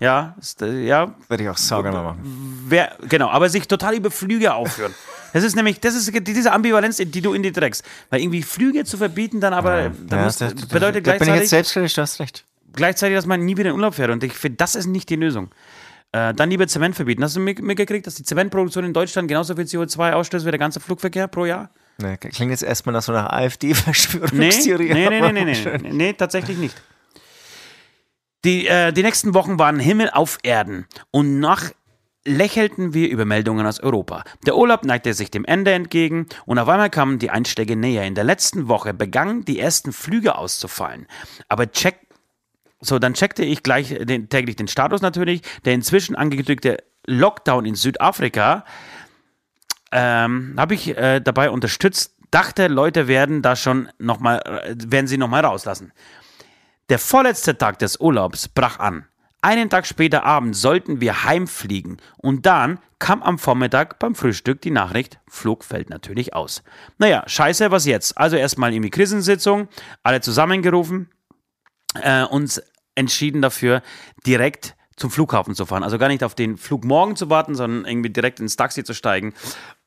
Ja, 0.00 0.34
ist, 0.40 0.62
äh, 0.62 0.84
ja, 0.86 1.14
Würde 1.28 1.42
ich 1.44 1.48
auch 1.50 1.56
sauber 1.56 1.90
machen. 1.90 2.64
wer, 2.68 2.96
genau, 3.08 3.28
aber 3.30 3.48
sich 3.48 3.66
total 3.66 3.94
über 3.94 4.10
Flüge 4.10 4.54
aufführen. 4.54 4.94
Das 5.34 5.44
ist 5.44 5.56
nämlich, 5.56 5.78
das 5.78 5.94
ist 5.94 6.10
diese 6.26 6.52
Ambivalenz, 6.52 6.96
die 6.96 7.20
du 7.20 7.34
in 7.34 7.42
dir 7.42 7.52
trägst. 7.52 7.84
Weil 8.08 8.22
irgendwie 8.22 8.42
Flüge 8.42 8.84
zu 8.86 8.96
verbieten, 8.96 9.40
dann 9.42 9.52
aber, 9.52 9.90
da 10.06 10.16
Ja, 10.16 10.24
muss, 10.24 10.38
da- 10.38 10.46
da- 10.48 10.54
bedeutet 10.54 10.72
da 10.72 10.80
bin 10.80 10.94
ich 10.94 11.02
gleichzeitig, 11.02 11.40
jetzt 11.42 11.50
selbstkritisch, 11.50 11.92
du 11.94 12.00
hast 12.00 12.18
recht. 12.18 12.44
gleichzeitig, 12.72 13.14
dass 13.14 13.26
man 13.26 13.44
nie 13.44 13.54
wieder 13.58 13.68
in 13.68 13.76
Urlaub 13.76 13.94
fährt. 13.94 14.10
Und 14.10 14.24
ich 14.24 14.32
finde, 14.32 14.56
das 14.56 14.74
ist 14.74 14.86
nicht 14.86 15.10
die 15.10 15.16
Lösung. 15.16 15.50
Äh, 16.12 16.32
dann 16.32 16.48
lieber 16.48 16.66
Zement 16.66 16.96
verbieten. 16.96 17.22
Hast 17.22 17.36
du 17.36 17.40
mit- 17.40 17.60
mitgekriegt, 17.60 18.06
dass 18.06 18.14
die 18.14 18.22
Zementproduktion 18.22 18.86
in 18.86 18.94
Deutschland 18.94 19.28
genauso 19.28 19.54
viel 19.54 19.66
CO2 19.66 20.12
ausstößt 20.14 20.46
wie 20.46 20.50
der 20.50 20.58
ganze 20.58 20.80
Flugverkehr 20.80 21.28
pro 21.28 21.44
Jahr? 21.44 21.68
Nee, 21.98 22.16
klingt 22.16 22.50
jetzt 22.50 22.62
erstmal 22.62 22.94
nach 22.94 23.02
so 23.02 23.12
einer 23.12 23.24
Nee, 23.24 23.44
AfD-Verschwörungstheorie. 23.44 24.94
nee, 24.94 25.08
nee, 25.10 25.18
aber 25.18 25.32
nee, 25.32 25.44
nee, 25.44 25.54
schön. 25.54 25.82
nee, 25.82 25.92
nee, 25.92 26.12
tatsächlich 26.14 26.56
nicht. 26.56 26.74
Die, 28.44 28.68
äh, 28.68 28.92
die 28.92 29.02
nächsten 29.02 29.34
Wochen 29.34 29.58
waren 29.58 29.80
Himmel 29.80 30.10
auf 30.10 30.38
Erden 30.42 30.86
und 31.10 31.40
nach 31.40 31.70
lächelten 32.24 32.94
wir 32.94 33.08
über 33.08 33.24
Meldungen 33.24 33.66
aus 33.66 33.80
Europa. 33.80 34.22
Der 34.46 34.56
Urlaub 34.56 34.84
neigte 34.84 35.14
sich 35.14 35.30
dem 35.30 35.44
Ende 35.44 35.72
entgegen 35.72 36.26
und 36.46 36.58
auf 36.58 36.68
einmal 36.68 36.90
kamen 36.90 37.18
die 37.18 37.30
Einschläge 37.30 37.74
näher. 37.74 38.04
In 38.04 38.14
der 38.14 38.24
letzten 38.24 38.68
Woche 38.68 38.94
begannen 38.94 39.44
die 39.44 39.58
ersten 39.58 39.92
Flüge 39.92 40.36
auszufallen. 40.36 41.06
Aber 41.48 41.70
check, 41.72 41.96
so, 42.80 42.98
dann 42.98 43.14
checkte 43.14 43.44
ich 43.44 43.62
gleich 43.62 43.96
den, 44.00 44.28
täglich 44.28 44.56
den 44.56 44.68
Status 44.68 45.00
natürlich. 45.00 45.42
Der 45.64 45.74
inzwischen 45.74 46.14
angekündigte 46.14 46.78
Lockdown 47.06 47.64
in 47.64 47.74
Südafrika 47.74 48.64
ähm, 49.90 50.54
habe 50.56 50.74
ich 50.74 50.96
äh, 50.96 51.20
dabei 51.20 51.50
unterstützt. 51.50 52.14
Dachte, 52.30 52.68
Leute 52.68 53.08
werden 53.08 53.40
da 53.40 53.56
schon 53.56 53.88
noch 53.98 54.20
mal, 54.20 54.38
äh, 54.40 54.74
werden 54.76 55.06
sie 55.06 55.16
noch 55.16 55.28
mal 55.28 55.44
rauslassen. 55.44 55.92
Der 56.88 56.98
vorletzte 56.98 57.58
Tag 57.58 57.78
des 57.80 58.00
Urlaubs 58.00 58.48
brach 58.48 58.78
an. 58.78 59.04
Einen 59.42 59.68
Tag 59.68 59.86
später 59.86 60.24
Abend 60.24 60.56
sollten 60.56 61.02
wir 61.02 61.24
heimfliegen 61.24 61.98
und 62.16 62.46
dann 62.46 62.80
kam 62.98 63.22
am 63.22 63.38
Vormittag 63.38 63.98
beim 63.98 64.14
Frühstück 64.14 64.62
die 64.62 64.70
Nachricht, 64.70 65.20
Flug 65.28 65.64
fällt 65.64 65.90
natürlich 65.90 66.34
aus. 66.34 66.62
Naja, 66.96 67.24
scheiße, 67.26 67.70
was 67.70 67.84
jetzt? 67.84 68.16
Also 68.16 68.36
erstmal 68.36 68.72
in 68.72 68.80
die 68.80 68.90
Krisensitzung, 68.90 69.68
alle 70.02 70.22
zusammengerufen, 70.22 71.10
äh, 72.02 72.24
uns 72.24 72.62
entschieden 72.94 73.42
dafür, 73.42 73.82
direkt 74.26 74.74
zum 74.96 75.10
Flughafen 75.10 75.54
zu 75.54 75.66
fahren. 75.66 75.84
Also 75.84 75.98
gar 75.98 76.08
nicht 76.08 76.24
auf 76.24 76.34
den 76.34 76.56
Flug 76.56 76.84
morgen 76.84 77.16
zu 77.16 77.28
warten, 77.30 77.54
sondern 77.54 77.84
irgendwie 77.84 78.10
direkt 78.10 78.40
ins 78.40 78.56
Taxi 78.56 78.82
zu 78.82 78.94
steigen 78.94 79.34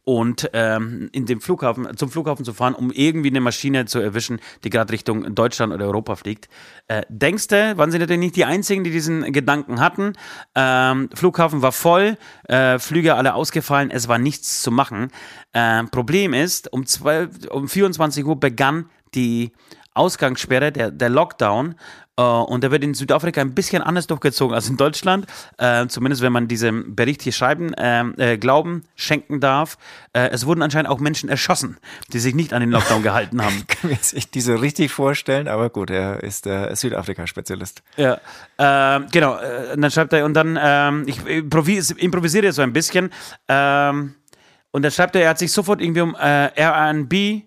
und 0.04 0.50
ähm, 0.54 1.10
in 1.12 1.26
dem 1.26 1.42
Flughafen, 1.42 1.96
zum 1.96 2.10
Flughafen 2.10 2.44
zu 2.44 2.54
fahren, 2.54 2.74
um 2.74 2.92
irgendwie 2.92 3.30
eine 3.30 3.42
Maschine 3.42 3.86
zu 3.86 4.00
erwischen, 4.00 4.40
die 4.64 4.70
gerade 4.70 4.92
Richtung 4.92 5.36
Deutschland 5.36 5.74
oder 5.74 5.86
Europa 5.86 6.16
fliegt. 6.16 6.50
Äh, 6.88 7.04
denkst 7.10 7.48
du, 7.48 7.78
waren 7.78 7.92
sie 7.92 8.00
natürlich 8.00 8.20
nicht 8.20 8.36
die 8.36 8.46
Einzigen, 8.46 8.84
die 8.84 8.92
diesen 8.92 9.32
Gedanken 9.32 9.80
hatten? 9.80 10.14
Ähm, 10.56 11.10
Flughafen 11.14 11.62
war 11.62 11.72
voll, 11.72 12.18
äh, 12.48 12.80
Flüge 12.80 13.16
alle 13.16 13.36
ausgefallen, 13.36 13.92
es 13.92 14.08
war 14.08 14.18
nichts 14.18 14.62
zu 14.62 14.72
machen. 14.72 15.10
Äh, 15.54 15.84
Problem 15.86 16.34
ist, 16.34 16.72
um, 16.74 16.86
12, 16.86 17.50
um 17.50 17.68
24 17.68 18.26
Uhr 18.26 18.40
begann 18.40 18.90
die 19.14 19.52
Ausgangssperre, 19.94 20.72
der, 20.72 20.92
der 20.92 21.10
Lockdown. 21.10 21.76
Äh, 22.18 22.22
und 22.22 22.64
der 22.64 22.72
wird 22.72 22.84
in 22.84 22.94
Südafrika 22.94 23.42
ein 23.42 23.54
bisschen 23.54 23.82
anders 23.82 24.08
durchgezogen 24.08 24.54
als 24.56 24.70
in 24.70 24.78
Deutschland. 24.78 25.26
Äh, 25.58 25.88
zumindest 25.88 26.22
wenn 26.22 26.32
man 26.32 26.48
diesem 26.48 26.96
Bericht 26.96 27.22
hier 27.22 27.32
schreiben, 27.32 27.72
ähm, 27.78 28.16
äh, 28.18 28.38
Glauben 28.38 28.84
schenken 28.96 29.40
darf. 29.40 29.78
Äh, 30.14 30.30
es 30.30 30.46
wurden 30.46 30.62
anscheinend 30.62 30.90
auch 30.90 31.00
Menschen 31.00 31.30
erschossen, 31.30 31.78
die 32.14 32.20
sich 32.20 32.36
nicht 32.36 32.54
an 32.54 32.62
den 32.62 32.72
Lockdown 32.72 33.04
gehalten 33.04 33.44
haben. 33.44 33.64
kann 33.68 33.90
mir 33.90 33.96
jetzt 33.96 34.14
nicht 34.14 34.34
so 34.34 34.56
richtig 34.56 34.92
vorstellen, 34.92 35.48
aber 35.48 35.70
gut, 35.70 35.90
er 35.90 36.24
ist 36.24 36.46
Südafrika-Spezialist. 36.46 37.84
Ja, 37.98 38.20
ähm, 38.58 39.08
genau. 39.12 39.38
Äh, 39.38 39.74
und 39.74 39.82
dann 39.82 39.92
schreibt 39.92 40.14
er, 40.14 40.26
und 40.26 40.34
dann, 40.34 40.58
ähm, 40.62 41.04
ich 41.08 41.26
improvis 41.26 41.92
improvisiere 41.92 42.52
so 42.52 42.62
ein 42.62 42.74
bisschen. 42.74 43.06
Und 43.48 44.84
dann 44.84 44.92
schreibt 44.92 45.16
er, 45.16 45.24
er 45.24 45.30
hat 45.30 45.40
sich 45.40 45.52
sofort 45.52 45.82
irgendwie 45.82 46.02
um 46.02 46.16
RB 46.16 47.44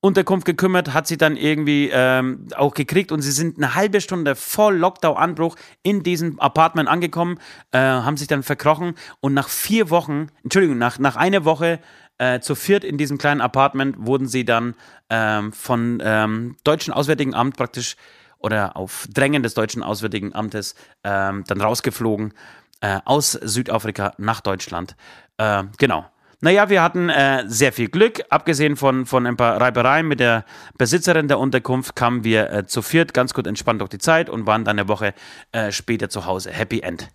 Unterkunft 0.00 0.44
gekümmert, 0.44 0.94
hat 0.94 1.06
sie 1.06 1.16
dann 1.16 1.36
irgendwie 1.36 1.90
ähm, 1.92 2.48
auch 2.54 2.74
gekriegt 2.74 3.12
und 3.12 3.22
sie 3.22 3.32
sind 3.32 3.56
eine 3.56 3.74
halbe 3.74 4.00
Stunde 4.00 4.36
vor 4.36 4.72
Lockdown-Anbruch 4.72 5.56
in 5.82 6.02
diesem 6.02 6.38
Apartment 6.38 6.88
angekommen, 6.88 7.38
äh, 7.72 7.78
haben 7.78 8.16
sich 8.16 8.28
dann 8.28 8.42
verkrochen 8.42 8.94
und 9.20 9.34
nach 9.34 9.48
vier 9.48 9.90
Wochen, 9.90 10.28
Entschuldigung, 10.44 10.78
nach, 10.78 10.98
nach 10.98 11.16
einer 11.16 11.44
Woche 11.44 11.80
äh, 12.18 12.40
zu 12.40 12.54
viert 12.54 12.84
in 12.84 12.98
diesem 12.98 13.18
kleinen 13.18 13.40
Apartment 13.40 13.96
wurden 13.98 14.28
sie 14.28 14.44
dann 14.44 14.74
ähm, 15.10 15.52
von 15.52 16.02
ähm, 16.02 16.56
deutschen 16.64 16.92
Auswärtigen 16.92 17.34
Amt 17.34 17.56
praktisch 17.56 17.96
oder 18.38 18.76
auf 18.76 19.06
Drängen 19.12 19.42
des 19.42 19.54
deutschen 19.54 19.82
Auswärtigen 19.82 20.34
Amtes 20.34 20.74
ähm, 21.04 21.44
dann 21.46 21.60
rausgeflogen 21.60 22.32
äh, 22.80 23.00
aus 23.04 23.32
Südafrika 23.32 24.14
nach 24.18 24.40
Deutschland. 24.40 24.96
Äh, 25.38 25.64
genau. 25.78 26.06
Naja, 26.40 26.68
wir 26.68 26.82
hatten 26.82 27.08
äh, 27.08 27.44
sehr 27.46 27.72
viel 27.72 27.88
Glück. 27.88 28.22
Abgesehen 28.28 28.76
von, 28.76 29.06
von 29.06 29.26
ein 29.26 29.36
paar 29.36 29.60
Reibereien 29.60 30.06
mit 30.06 30.20
der 30.20 30.44
Besitzerin 30.76 31.28
der 31.28 31.38
Unterkunft 31.38 31.96
kamen 31.96 32.24
wir 32.24 32.52
äh, 32.52 32.66
zu 32.66 32.82
viert 32.82 33.14
ganz 33.14 33.32
gut 33.34 33.46
entspannt 33.46 33.80
durch 33.80 33.90
die 33.90 33.98
Zeit 33.98 34.28
und 34.28 34.46
waren 34.46 34.64
dann 34.64 34.78
eine 34.78 34.88
Woche 34.88 35.14
äh, 35.52 35.72
später 35.72 36.08
zu 36.08 36.26
Hause. 36.26 36.50
Happy 36.50 36.80
End. 36.80 37.08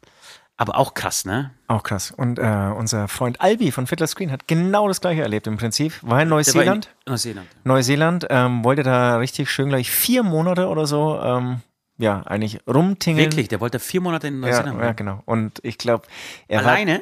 Aber 0.58 0.78
auch 0.78 0.94
krass, 0.94 1.26
ne? 1.26 1.52
Auch 1.68 1.82
krass. 1.82 2.12
Und 2.12 2.38
äh, 2.38 2.72
unser 2.78 3.08
Freund 3.08 3.42
Albi 3.42 3.72
von 3.72 3.88
Fiddler 3.88 4.06
Screen 4.06 4.32
hat 4.32 4.48
genau 4.48 4.88
das 4.88 5.02
gleiche 5.02 5.22
erlebt 5.22 5.48
im 5.48 5.58
Prinzip. 5.58 5.94
War 6.04 6.22
in 6.22 6.30
Neuseeland. 6.30 6.88
War 6.88 6.92
in 7.06 7.12
Neuseeland. 7.12 7.48
Neuseeland. 7.64 8.28
Ähm, 8.30 8.64
wollte 8.64 8.84
da 8.84 9.18
richtig 9.18 9.50
schön 9.50 9.70
gleich 9.70 9.90
vier 9.90 10.22
Monate 10.22 10.68
oder 10.68 10.86
so 10.86 11.20
ähm, 11.20 11.62
ja, 11.98 12.22
eigentlich 12.26 12.60
rumtingeln. 12.68 13.32
Wirklich, 13.32 13.48
der 13.48 13.60
wollte 13.60 13.80
vier 13.80 14.02
Monate 14.02 14.28
in 14.28 14.40
Neuseeland. 14.40 14.80
Ja, 14.80 14.88
ja 14.88 14.92
genau. 14.94 15.22
Und 15.26 15.60
ich 15.64 15.78
glaube, 15.78 16.08
er 16.48 16.60
Alleine? 16.60 16.94
War, 16.94 17.02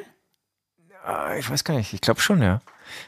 ich 1.38 1.50
weiß 1.50 1.64
gar 1.64 1.74
nicht, 1.74 1.92
ich 1.92 2.00
glaube 2.00 2.20
schon, 2.20 2.42
ja. 2.42 2.60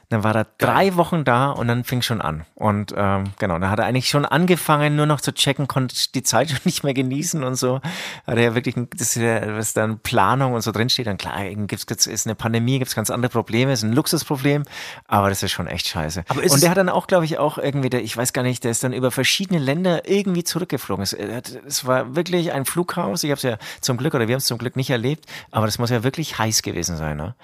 Dann 0.09 0.25
war 0.25 0.35
er 0.35 0.47
drei 0.59 0.97
Wochen 0.97 1.25
da 1.25 1.51
und 1.51 1.69
dann 1.69 1.85
fing 1.85 2.03
schon 2.03 2.21
an. 2.21 2.45
Und 2.55 2.95
ähm, 2.97 3.25
genau, 3.39 3.59
da 3.59 3.71
hat 3.71 3.79
er 3.79 3.87
eigentlich 3.87 4.09
schon 4.09 4.25
angefangen, 4.25 4.97
nur 4.97 5.07
noch 5.07 5.21
zu 5.21 5.33
checken, 5.33 5.69
konnte 5.69 5.95
die 6.15 6.23
Zeit 6.23 6.51
schon 6.51 6.61
nicht 6.65 6.85
mehr 6.85 6.95
genießen 6.95 7.43
und 7.43 7.57
so. 7.57 7.81
Hat 8.27 8.37
er 8.37 8.43
ja 8.43 8.55
wirklich, 8.55 8.75
das 8.97 9.17
ist 9.17 9.23
ja, 9.23 9.57
was 9.57 9.73
dann 9.73 9.99
Planung 10.01 10.55
und 10.55 10.63
so 10.63 10.73
drinsteht, 10.73 11.07
dann 11.07 11.19
klar, 11.19 11.45
gibt's, 11.45 11.87
gibt's, 11.87 12.07
ist 12.07 12.27
eine 12.27 12.35
Pandemie, 12.35 12.79
gibt's 12.79 12.95
ganz 12.95 13.11
andere 13.11 13.31
Probleme, 13.31 13.73
ist 13.73 13.83
ein 13.83 13.93
Luxusproblem, 13.93 14.65
aber 15.07 15.29
das 15.29 15.43
ist 15.43 15.53
schon 15.53 15.67
echt 15.67 15.87
scheiße. 15.87 16.25
Und 16.29 16.63
der 16.63 16.71
hat 16.71 16.77
dann 16.77 16.89
auch, 16.89 17.07
glaube 17.07 17.25
ich, 17.25 17.39
auch 17.39 17.59
irgendwie, 17.59 17.91
der, 17.91 18.03
ich 18.03 18.17
weiß 18.17 18.33
gar 18.33 18.43
nicht, 18.43 18.65
der 18.65 18.71
ist 18.71 18.85
dann 18.85 18.93
über 18.93 19.11
verschiedene 19.11 19.59
Länder 19.61 20.09
irgendwie 20.09 20.45
zurückgeflogen. 20.45 21.03
Es, 21.03 21.13
es 21.13 21.87
war 21.87 22.15
wirklich 22.17 22.53
ein 22.53 22.65
Flughaus, 22.65 23.25
ich 23.25 23.31
habe 23.31 23.37
es 23.37 23.43
ja 23.43 23.59
zum 23.81 23.97
Glück, 23.97 24.15
oder 24.15 24.29
wir 24.29 24.35
haben 24.35 24.41
es 24.41 24.47
zum 24.47 24.59
Glück 24.59 24.77
nicht 24.77 24.91
erlebt, 24.91 25.27
aber 25.51 25.67
das 25.67 25.79
muss 25.79 25.91
ja 25.91 26.05
wirklich 26.05 26.39
heiß 26.39 26.63
gewesen 26.63 26.97
sein, 26.97 27.17
ne? 27.17 27.35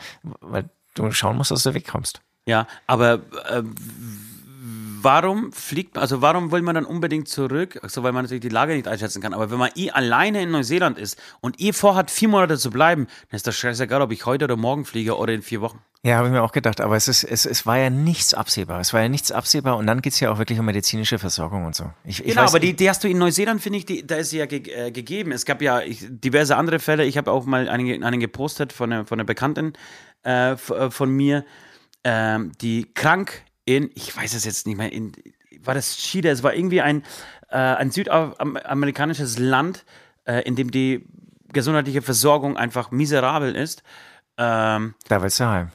Weil 0.40 0.68
du 0.94 1.10
schauen 1.12 1.36
musst, 1.36 1.50
dass 1.50 1.62
du 1.62 1.74
wegkommst. 1.74 2.20
Ja, 2.48 2.66
aber 2.86 3.20
äh, 3.50 3.62
warum 5.02 5.52
fliegt, 5.52 5.98
also 5.98 6.22
warum 6.22 6.50
will 6.50 6.62
man 6.62 6.76
dann 6.76 6.86
unbedingt 6.86 7.28
zurück? 7.28 7.78
Also 7.82 8.02
weil 8.02 8.12
man 8.12 8.24
natürlich 8.24 8.40
die 8.40 8.48
Lage 8.48 8.74
nicht 8.74 8.88
einschätzen 8.88 9.20
kann. 9.20 9.34
Aber 9.34 9.50
wenn 9.50 9.58
man 9.58 9.70
eh 9.74 9.90
alleine 9.90 10.40
in 10.40 10.50
Neuseeland 10.50 10.98
ist 10.98 11.20
und 11.42 11.60
ihr 11.60 11.74
vorhat, 11.74 12.10
vier 12.10 12.28
Monate 12.28 12.56
zu 12.56 12.70
bleiben, 12.70 13.06
dann 13.28 13.36
ist 13.36 13.46
das 13.46 13.54
scheißegal, 13.54 14.00
ob 14.00 14.12
ich 14.12 14.24
heute 14.24 14.46
oder 14.46 14.56
morgen 14.56 14.86
fliege 14.86 15.18
oder 15.18 15.34
in 15.34 15.42
vier 15.42 15.60
Wochen. 15.60 15.78
Ja, 16.02 16.16
habe 16.16 16.28
ich 16.28 16.32
mir 16.32 16.42
auch 16.42 16.52
gedacht, 16.52 16.80
aber 16.80 16.96
es, 16.96 17.06
ist, 17.06 17.22
es, 17.22 17.44
es 17.44 17.66
war 17.66 17.76
ja 17.76 17.90
nichts 17.90 18.32
absehbar. 18.32 18.80
Es 18.80 18.94
war 18.94 19.02
ja 19.02 19.10
nichts 19.10 19.30
absehbar 19.30 19.76
und 19.76 19.86
dann 19.86 20.00
geht 20.00 20.14
es 20.14 20.20
ja 20.20 20.30
auch 20.30 20.38
wirklich 20.38 20.58
um 20.58 20.64
medizinische 20.64 21.18
Versorgung 21.18 21.66
und 21.66 21.74
so. 21.74 21.90
Ich, 22.04 22.20
ich 22.20 22.28
genau, 22.28 22.44
weiß, 22.44 22.50
aber 22.50 22.60
die, 22.60 22.74
die 22.74 22.88
hast 22.88 23.04
du 23.04 23.08
in 23.08 23.18
Neuseeland, 23.18 23.60
finde 23.60 23.80
ich, 23.80 23.84
die, 23.84 24.06
da 24.06 24.16
ist 24.16 24.30
sie 24.30 24.38
ja 24.38 24.46
ge, 24.46 24.62
äh, 24.70 24.90
gegeben. 24.90 25.32
Es 25.32 25.44
gab 25.44 25.60
ja 25.60 25.80
ich, 25.82 26.06
diverse 26.08 26.56
andere 26.56 26.78
Fälle. 26.78 27.04
Ich 27.04 27.18
habe 27.18 27.30
auch 27.30 27.44
mal 27.44 27.68
einen, 27.68 28.04
einen 28.04 28.20
gepostet 28.20 28.72
von 28.72 28.90
einer, 28.90 29.04
von 29.04 29.18
einer 29.18 29.26
Bekannten 29.26 29.74
äh, 30.24 30.52
äh 30.52 30.56
von 30.90 31.10
mir, 31.10 31.44
ähm, 32.08 32.52
die 32.62 32.90
krank 32.94 33.42
in, 33.66 33.90
ich 33.94 34.16
weiß 34.16 34.32
es 34.32 34.46
jetzt 34.46 34.66
nicht 34.66 34.78
mehr, 34.78 34.90
in, 34.90 35.12
war 35.62 35.74
das 35.74 35.98
Chile? 35.98 36.30
Es 36.30 36.42
war 36.42 36.54
irgendwie 36.54 36.80
ein, 36.80 37.02
äh, 37.50 37.58
ein 37.58 37.90
südamerikanisches 37.90 39.38
Land, 39.38 39.84
äh, 40.24 40.40
in 40.42 40.56
dem 40.56 40.70
die 40.70 41.04
gesundheitliche 41.52 42.00
Versorgung 42.00 42.56
einfach 42.56 42.90
miserabel 42.90 43.54
ist. 43.54 43.82
Ähm, 44.38 44.94
da 45.08 45.20
willst 45.20 45.38
du 45.38 45.44
heim. 45.44 45.68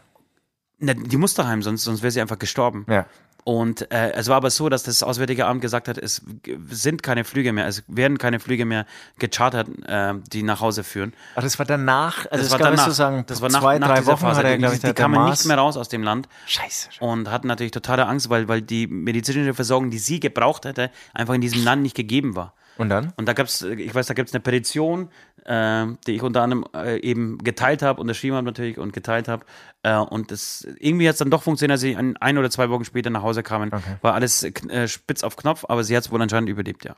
Na, 0.80 0.96
die 0.96 1.18
muss 1.18 1.36
daheim, 1.36 1.62
sonst, 1.62 1.84
sonst 1.84 2.02
wäre 2.02 2.10
sie 2.10 2.22
einfach 2.22 2.40
gestorben. 2.40 2.88
Ja. 2.90 3.06
Und 3.44 3.92
äh, 3.92 4.12
es 4.12 4.30
war 4.30 4.38
aber 4.38 4.50
so, 4.50 4.70
dass 4.70 4.84
das 4.84 5.04
Auswärtige 5.04 5.46
Amt 5.46 5.62
gesagt 5.62 5.88
hat, 5.88 5.98
es 5.98 6.22
sind 6.70 7.04
keine 7.04 7.26
Flüge 7.26 7.52
mehr, 7.52 7.68
es 7.68 7.84
werden 7.88 8.18
keine 8.18 8.40
Flüge 8.40 8.66
mehr 8.66 8.86
gechartert, 9.20 9.68
äh, 9.86 10.14
die 10.32 10.44
nach 10.44 10.62
Hause 10.62 10.84
führen. 10.84 11.14
Ach, 11.36 11.44
das 11.44 11.60
war 11.60 11.66
danach, 11.66 12.26
also 12.32 12.44
das, 12.44 12.52
war 12.52 12.60
danach, 12.60 12.92
sagen, 12.92 13.26
das 13.28 13.42
war 13.42 13.50
nach, 13.50 13.60
zwei, 13.60 13.80
nach 13.80 13.90
drei 13.90 14.06
Wochen 14.06 14.18
Phase, 14.18 14.44
er, 14.44 14.58
die, 14.58 14.66
ich, 14.66 14.80
die 14.80 14.94
kamen 14.94 15.30
nicht 15.30 15.46
mehr 15.46 15.58
raus 15.58 15.76
aus 15.76 15.90
dem 15.90 16.04
Land. 16.04 16.30
Scheiße, 16.46 16.92
scheiße. 16.92 17.04
Und 17.04 17.30
hatten 17.30 17.48
natürlich 17.48 17.72
totale 17.72 18.08
Angst, 18.08 18.30
weil, 18.30 18.48
weil 18.48 18.62
die 18.62 18.88
medizinische 18.88 19.54
Versorgung, 19.54 19.90
die 19.90 20.00
sie 20.00 20.22
gebraucht 20.22 20.64
hätte, 20.64 20.90
einfach 21.14 21.34
in 21.34 21.42
diesem 21.42 21.66
Land 21.66 21.82
nicht 21.82 21.96
gegeben 21.96 22.36
war. 22.38 22.54
Und 22.78 22.90
dann? 22.90 23.14
Und 23.18 23.28
da 23.28 23.34
gab 23.34 23.48
es, 23.48 23.62
ich 23.62 23.94
weiß, 23.94 24.08
da 24.08 24.14
gibt 24.14 24.30
es 24.30 24.36
eine 24.36 24.42
Petition, 24.42 25.10
äh, 25.46 25.86
die 26.08 26.14
ich 26.14 26.24
unter 26.24 26.42
anderem 26.42 26.66
äh, 26.76 27.00
eben 27.02 27.38
geteilt 27.38 27.82
habe, 27.82 28.02
unterschrieben 28.02 28.36
habe 28.36 28.46
natürlich 28.46 28.78
und 28.78 28.94
geteilt 28.94 29.28
habe. 29.28 29.46
Äh, 29.84 29.98
und 29.98 30.32
das 30.32 30.68
irgendwie 30.80 31.08
hat 31.08 31.14
es 31.14 31.20
dann 31.20 31.30
doch 31.30 31.44
funktioniert, 31.44 31.74
als 31.74 31.82
sie 31.82 31.96
ein, 31.96 32.18
ein, 32.18 32.38
oder 32.38 32.50
zwei 32.50 32.70
Wochen 32.70 32.86
später 32.86 33.10
nach 33.10 33.24
Hause 33.24 33.44
kamen. 33.44 33.72
Okay. 33.74 33.98
War 34.02 34.14
alles 34.14 34.44
äh, 34.44 34.88
spitz 34.88 35.24
auf 35.24 35.36
Knopf, 35.36 35.66
aber 35.68 35.84
sie 35.84 35.96
hat 35.96 36.04
es 36.04 36.12
wohl 36.12 36.22
anscheinend 36.22 36.50
überlebt, 36.50 36.86
ja. 36.86 36.96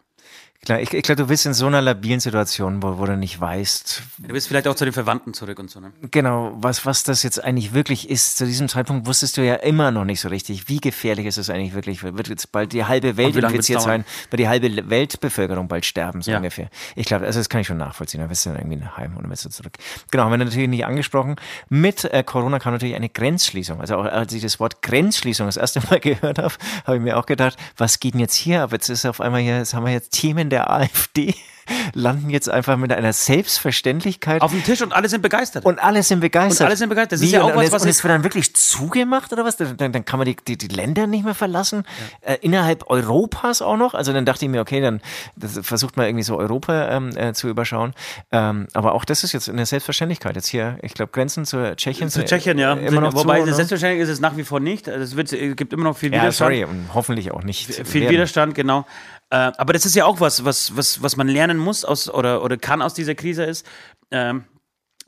Klar, 0.66 0.80
ich, 0.80 0.92
ich 0.94 1.04
glaube, 1.04 1.22
du 1.22 1.28
bist 1.28 1.46
in 1.46 1.54
so 1.54 1.68
einer 1.68 1.80
labilen 1.80 2.20
Situation, 2.20 2.82
wo, 2.82 2.98
wo 2.98 3.06
du 3.06 3.16
nicht 3.16 3.40
weißt. 3.40 4.02
Du 4.18 4.34
bist 4.34 4.48
vielleicht 4.48 4.68
auch 4.68 4.74
zu 4.74 4.84
den 4.84 4.94
Verwandten 4.94 5.36
zurück 5.36 5.60
und 5.60 5.70
so, 5.70 5.80
ne? 5.80 5.92
Genau, 6.10 6.54
was, 6.58 6.88
was 6.88 7.04
das 7.04 7.22
jetzt 7.22 7.44
eigentlich 7.44 7.74
wirklich 7.74 8.10
ist. 8.10 8.38
Zu 8.38 8.48
diesem 8.48 8.68
Zeitpunkt 8.68 9.06
wusstest 9.06 9.38
du 9.38 9.46
ja 9.46 9.56
immer 9.56 9.92
noch 9.92 10.06
nicht 10.06 10.20
so 10.20 10.28
richtig, 10.28 10.68
wie 10.68 10.80
gefährlich 10.80 11.28
ist 11.28 11.38
es 11.38 11.52
eigentlich 11.52 11.76
wirklich. 11.76 12.02
Wird 12.02 12.30
jetzt 12.30 12.52
bald 12.52 12.74
die 12.74 12.84
halbe 12.84 13.16
Welt 13.16 13.36
infiziert 13.36 13.82
sein, 13.82 14.06
wird 14.32 14.40
die 14.40 14.48
halbe 14.48 14.90
Weltbevölkerung 14.90 15.68
bald 15.68 15.86
sterben, 15.86 16.24
so 16.24 16.32
ja. 16.32 16.38
ungefähr. 16.38 16.70
Ich 16.96 17.06
glaube, 17.06 17.28
also 17.28 17.40
das 17.40 17.48
kann 17.48 17.62
ich 17.62 17.68
schon 17.68 17.78
nachvollziehen. 17.78 18.22
Da 18.22 18.28
bist 18.28 18.44
du 18.46 18.50
dann 18.50 18.58
irgendwie 18.60 18.84
heim 18.98 19.18
oder 19.18 19.28
bist 19.28 19.46
du 19.46 19.50
zurück. 19.50 19.74
Genau, 20.10 20.24
haben 20.24 20.32
wir 20.32 20.38
natürlich 20.38 20.68
nicht 20.68 20.86
angesprochen. 20.86 21.36
Mit 21.70 22.06
äh, 22.06 22.24
Corona 22.24 22.58
kam 22.58 22.74
natürlich 22.74 22.96
eine 22.96 23.10
Grenzschließung. 23.10 23.82
Also 23.82 23.98
auch 23.98 24.06
als 24.06 24.34
ich 24.34 24.42
das 24.42 24.60
Wort 24.60 24.82
Grenzschließung 24.82 25.46
das 25.46 25.58
erste 25.58 25.82
Mal 25.92 26.00
gehört 26.02 26.40
habe, 26.40 26.56
habe 26.86 26.98
ich 26.98 27.04
mir 27.04 27.18
auch 27.18 27.28
gedacht, 27.28 27.56
was 27.78 28.00
geht 28.00 28.16
denn 28.16 28.22
jetzt 28.22 28.36
hier 28.36 28.64
ab? 28.64 28.72
Jetzt 28.72 28.90
ist 28.90 29.06
auf 29.06 29.22
einmal 29.22 29.42
hier, 29.42 29.60
jetzt 29.60 29.76
haben 29.76 29.86
wir 29.86 29.94
jetzt 29.94 30.12
Themen 30.12 30.45
der 30.50 30.70
AfD 30.72 31.36
landen 31.94 32.30
jetzt 32.30 32.50
einfach 32.50 32.78
mit 32.78 32.92
einer 32.92 33.14
Selbstverständlichkeit 33.14 34.42
auf 34.42 34.52
dem 34.52 34.64
Tisch 34.64 34.82
und 34.82 34.94
alle 34.94 35.10
sind 35.10 35.22
begeistert. 35.22 35.66
Und 35.66 35.80
alle 35.80 36.04
sind 36.04 36.20
begeistert. 36.20 36.62
Und 36.62 36.68
alle 36.68 36.78
sind 36.78 36.90
begeistert. 36.90 37.14
Das 37.14 37.22
Wie? 37.22 37.26
ist 37.26 37.32
ja 37.32 37.42
auch 37.42 37.50
und 37.50 37.56
was, 37.56 37.64
jetzt, 37.64 37.74
was 37.74 37.84
und 37.84 37.90
es 37.90 38.04
wird 38.04 38.14
dann 38.14 38.24
wirklich 38.24 38.56
zugemacht 38.56 39.34
oder 39.34 39.46
was? 39.46 39.58
Dann, 39.58 39.78
dann 39.78 40.06
kann 40.06 40.20
man 40.20 40.26
die, 40.26 40.36
die, 40.36 40.58
die 40.58 40.68
Länder 40.68 41.08
nicht 41.08 41.26
mehr 41.26 41.34
verlassen. 41.34 41.84
Ja. 42.24 42.34
Äh, 42.34 42.38
innerhalb 42.42 42.90
Europas 42.90 43.62
auch 43.62 43.78
noch. 43.78 43.94
Also 43.94 44.14
dann 44.14 44.26
dachte 44.26 44.46
ich 44.46 44.52
mir, 44.52 44.62
okay, 44.62 44.82
dann 44.82 45.02
versucht 45.40 45.98
man 45.98 46.06
irgendwie 46.06 46.24
so 46.24 46.38
Europa 46.38 46.90
ähm, 46.90 47.16
äh, 47.16 47.34
zu 47.34 47.48
überschauen. 47.48 47.94
Ähm, 48.32 48.68
aber 48.74 48.94
auch 48.94 49.06
das 49.06 49.24
ist 49.24 49.34
jetzt 49.34 49.50
eine 49.50 49.66
Selbstverständlichkeit. 49.66 50.36
Jetzt 50.36 50.48
hier, 50.48 50.78
ich 50.82 50.94
glaube, 50.94 51.12
Grenzen 51.12 51.46
zu 51.46 51.76
Tschechien. 51.76 52.10
Zu 52.10 52.24
Tschechien, 52.24 52.58
ja. 52.58 52.74
Immer 52.74 53.02
noch 53.02 53.16
Wobei, 53.16 53.44
zu, 53.44 53.54
selbstverständlich 53.54 54.04
ist 54.04 54.10
es 54.10 54.20
nach 54.20 54.38
wie 54.38 54.44
vor 54.44 54.60
nicht. 54.60 54.88
Also 54.88 55.04
es 55.04 55.16
wird, 55.16 55.58
gibt 55.58 55.74
immer 55.74 55.84
noch 55.84 55.98
viel 55.98 56.14
ja, 56.14 56.22
Widerstand. 56.22 56.54
sorry, 56.54 56.64
und 56.66 56.90
hoffentlich 56.94 57.32
auch 57.32 57.44
nicht. 57.44 57.74
Viel 57.74 58.02
werden. 58.02 58.14
Widerstand, 58.14 58.56
genau. 58.56 58.86
Äh, 59.30 59.52
aber 59.58 59.74
das 59.74 59.86
ist 59.86 59.96
ja 59.96 60.06
auch 60.06 60.20
was, 60.20 60.46
was, 60.46 60.76
was, 60.76 61.02
was 61.02 61.18
man 61.18 61.28
lernen 61.28 61.58
muss 61.58 61.86
aus, 61.86 62.10
oder, 62.10 62.44
oder 62.44 62.58
kann 62.58 62.82
aus 62.82 62.94
dieser 62.94 63.16
Krise 63.16 63.44
ist. 63.44 63.66
Ähm, 64.12 64.46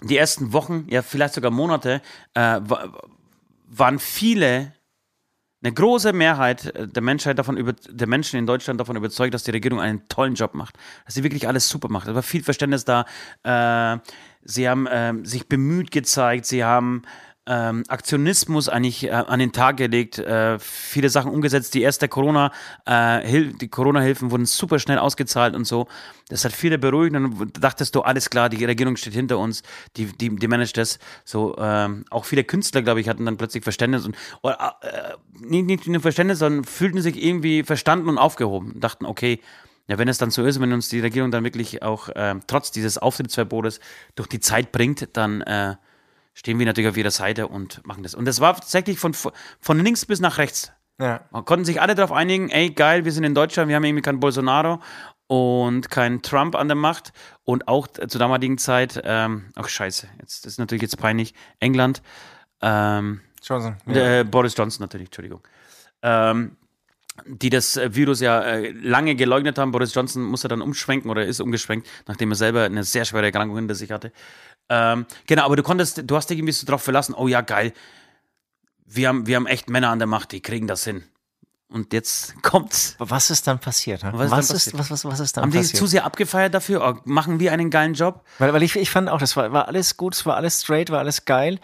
die 0.01 0.17
ersten 0.17 0.53
Wochen, 0.53 0.85
ja 0.89 1.01
vielleicht 1.01 1.33
sogar 1.33 1.51
Monate, 1.51 2.01
äh, 2.33 2.59
waren 3.67 3.99
viele, 3.99 4.73
eine 5.63 5.73
große 5.73 6.13
Mehrheit 6.13 6.71
der 6.95 7.01
Menschheit 7.01 7.39
davon 7.39 7.57
über, 7.57 7.73
der 7.73 8.07
Menschen 8.07 8.37
in 8.37 8.45
Deutschland 8.45 8.79
davon 8.79 8.95
überzeugt, 8.95 9.33
dass 9.33 9.43
die 9.43 9.51
Regierung 9.51 9.81
einen 9.81 10.07
tollen 10.07 10.35
Job 10.35 10.53
macht, 10.53 10.77
dass 11.05 11.15
sie 11.15 11.23
wirklich 11.23 11.47
alles 11.47 11.67
super 11.67 11.89
macht. 11.89 12.07
Es 12.07 12.13
war 12.13 12.21
viel 12.21 12.43
Verständnis 12.43 12.85
da. 12.85 13.05
Äh, 13.43 13.99
sie 14.43 14.69
haben 14.69 14.85
äh, 14.85 15.13
sich 15.23 15.47
bemüht 15.47 15.91
gezeigt, 15.91 16.45
sie 16.45 16.63
haben 16.63 17.01
ähm, 17.47 17.83
Aktionismus 17.87 18.69
eigentlich 18.69 19.05
äh, 19.05 19.11
an 19.11 19.39
den 19.39 19.53
Tag 19.53 19.77
gelegt, 19.77 20.19
äh, 20.19 20.59
viele 20.59 21.09
Sachen 21.09 21.31
umgesetzt. 21.31 21.73
Die 21.73 21.81
erste 21.81 22.07
Corona, 22.07 22.51
äh, 22.85 23.45
die 23.53 23.69
Corona-Hilfen 23.69 24.31
wurden 24.31 24.45
super 24.45 24.79
schnell 24.79 24.99
ausgezahlt 24.99 25.55
und 25.55 25.65
so. 25.65 25.87
Das 26.29 26.43
hat 26.43 26.51
viele 26.51 26.77
beruhigt 26.77 27.15
und 27.15 27.63
dachtest 27.63 27.95
du, 27.95 28.01
alles 28.01 28.29
klar, 28.29 28.49
die 28.49 28.63
Regierung 28.65 28.97
steht 28.97 29.13
hinter 29.13 29.37
uns, 29.37 29.63
die, 29.95 30.05
die, 30.05 30.35
die 30.35 30.47
managt 30.47 30.77
das. 30.77 30.99
So, 31.23 31.55
ähm, 31.57 32.03
auch 32.09 32.25
viele 32.25 32.43
Künstler, 32.43 32.81
glaube 32.81 32.99
ich, 32.99 33.07
hatten 33.07 33.25
dann 33.25 33.37
plötzlich 33.37 33.63
Verständnis 33.63 34.05
und 34.05 34.15
oder, 34.41 34.75
äh, 34.81 35.13
nicht, 35.39 35.65
nicht 35.65 35.87
nur 35.87 36.01
Verständnis, 36.01 36.39
sondern 36.39 36.65
fühlten 36.65 37.01
sich 37.01 37.23
irgendwie 37.23 37.63
verstanden 37.63 38.09
und 38.09 38.17
aufgehoben. 38.17 38.79
Dachten, 38.79 39.05
okay, 39.05 39.39
ja, 39.87 39.97
wenn 39.97 40.09
es 40.09 40.17
dann 40.17 40.31
so 40.31 40.43
ist, 40.43 40.59
wenn 40.59 40.73
uns 40.73 40.89
die 40.89 40.99
Regierung 40.99 41.31
dann 41.31 41.45
wirklich 41.45 41.81
auch 41.81 42.09
äh, 42.09 42.35
trotz 42.47 42.71
dieses 42.71 42.97
Auftrittsverbotes 42.97 43.79
durch 44.15 44.27
die 44.27 44.41
Zeit 44.41 44.73
bringt, 44.73 45.07
dann 45.13 45.41
äh, 45.41 45.75
stehen 46.37 46.59
wir 46.59 46.67
natürlich 46.67 46.89
auf 46.89 46.97
jeder 46.97 47.09
Seite 47.09 47.47
und 47.47 47.85
machen 47.85 48.03
das. 48.03 48.13
Und 48.13 48.25
das 48.25 48.39
war 48.39 48.53
tatsächlich 48.53 48.99
von, 48.99 49.13
von 49.13 49.83
links 49.83 50.05
bis 50.05 50.19
nach 50.19 50.37
rechts. 50.37 50.71
Ja. 50.99 51.21
Man 51.31 51.45
konnten 51.45 51.65
sich 51.65 51.81
alle 51.81 51.95
darauf 51.95 52.11
einigen, 52.11 52.49
ey, 52.49 52.69
geil, 52.69 53.05
wir 53.05 53.11
sind 53.11 53.23
in 53.23 53.33
Deutschland, 53.33 53.69
wir 53.69 53.75
haben 53.75 53.83
irgendwie 53.83 54.03
keinen 54.03 54.19
Bolsonaro 54.19 54.79
und 55.25 55.89
keinen 55.89 56.21
Trump 56.21 56.55
an 56.55 56.67
der 56.67 56.75
Macht 56.75 57.11
und 57.43 57.67
auch 57.67 57.87
zur 57.87 58.19
damaligen 58.19 58.59
Zeit, 58.59 59.01
ähm, 59.03 59.45
ach 59.55 59.67
scheiße, 59.67 60.07
jetzt, 60.21 60.45
das 60.45 60.53
ist 60.53 60.59
natürlich 60.59 60.83
jetzt 60.83 60.97
peinlich, 60.97 61.33
England, 61.59 62.03
ähm, 62.61 63.21
Johnson. 63.41 63.77
Ja. 63.87 64.19
Äh, 64.19 64.23
Boris 64.23 64.55
Johnson 64.55 64.83
natürlich, 64.83 65.07
Entschuldigung. 65.07 65.41
Ähm, 66.03 66.55
die 67.25 67.49
das 67.49 67.79
Virus 67.83 68.21
ja 68.21 68.41
äh, 68.41 68.71
lange 68.71 69.15
geleugnet 69.15 69.57
haben. 69.57 69.71
Boris 69.71 69.93
Johnson 69.93 70.23
musste 70.23 70.47
dann 70.47 70.61
umschwenken 70.61 71.09
oder 71.09 71.25
ist 71.25 71.39
umgeschwenkt, 71.39 71.87
nachdem 72.07 72.31
er 72.31 72.35
selber 72.35 72.63
eine 72.63 72.83
sehr 72.83 73.05
schwere 73.05 73.25
Erkrankung 73.25 73.57
hinter 73.57 73.75
sich 73.75 73.91
hatte. 73.91 74.11
Ähm, 74.69 75.05
genau, 75.25 75.45
aber 75.45 75.55
du 75.55 75.63
konntest, 75.63 76.01
du 76.05 76.15
hast 76.15 76.29
dich 76.29 76.37
irgendwie 76.37 76.53
so 76.53 76.65
drauf 76.65 76.81
verlassen, 76.81 77.13
oh 77.13 77.27
ja, 77.27 77.41
geil, 77.41 77.73
wir 78.85 79.07
haben, 79.07 79.27
wir 79.27 79.35
haben 79.35 79.47
echt 79.47 79.69
Männer 79.69 79.89
an 79.89 79.99
der 79.99 80.07
Macht, 80.07 80.31
die 80.31 80.41
kriegen 80.41 80.67
das 80.67 80.83
hin. 80.83 81.03
Und 81.69 81.91
jetzt 81.93 82.33
kommt's. 82.43 82.95
Was 82.99 83.29
ist 83.29 83.47
dann 83.47 83.59
passiert? 83.59 84.03
Was, 84.03 84.25
ist, 84.25 84.31
was, 84.31 84.49
ist, 84.51 84.77
was, 84.77 84.91
was, 84.91 85.05
was 85.05 85.19
ist 85.19 85.37
dann 85.37 85.43
Haben 85.43 85.51
passiert? 85.51 85.73
die 85.73 85.77
zu 85.77 85.87
sehr 85.87 86.05
abgefeiert 86.05 86.53
dafür? 86.53 86.81
Oh, 86.81 87.01
machen 87.03 87.39
wir 87.39 87.51
einen 87.51 87.69
geilen 87.69 87.93
Job? 87.93 88.23
Weil, 88.39 88.53
weil 88.53 88.63
ich, 88.63 88.75
ich 88.75 88.89
fand 88.89 89.09
auch, 89.09 89.19
das 89.19 89.35
war, 89.35 89.51
war 89.51 89.67
alles 89.67 89.97
gut, 89.97 90.15
es 90.15 90.25
war 90.25 90.35
alles 90.35 90.61
straight, 90.61 90.89
war 90.89 90.99
alles 90.99 91.25
geil. 91.25 91.59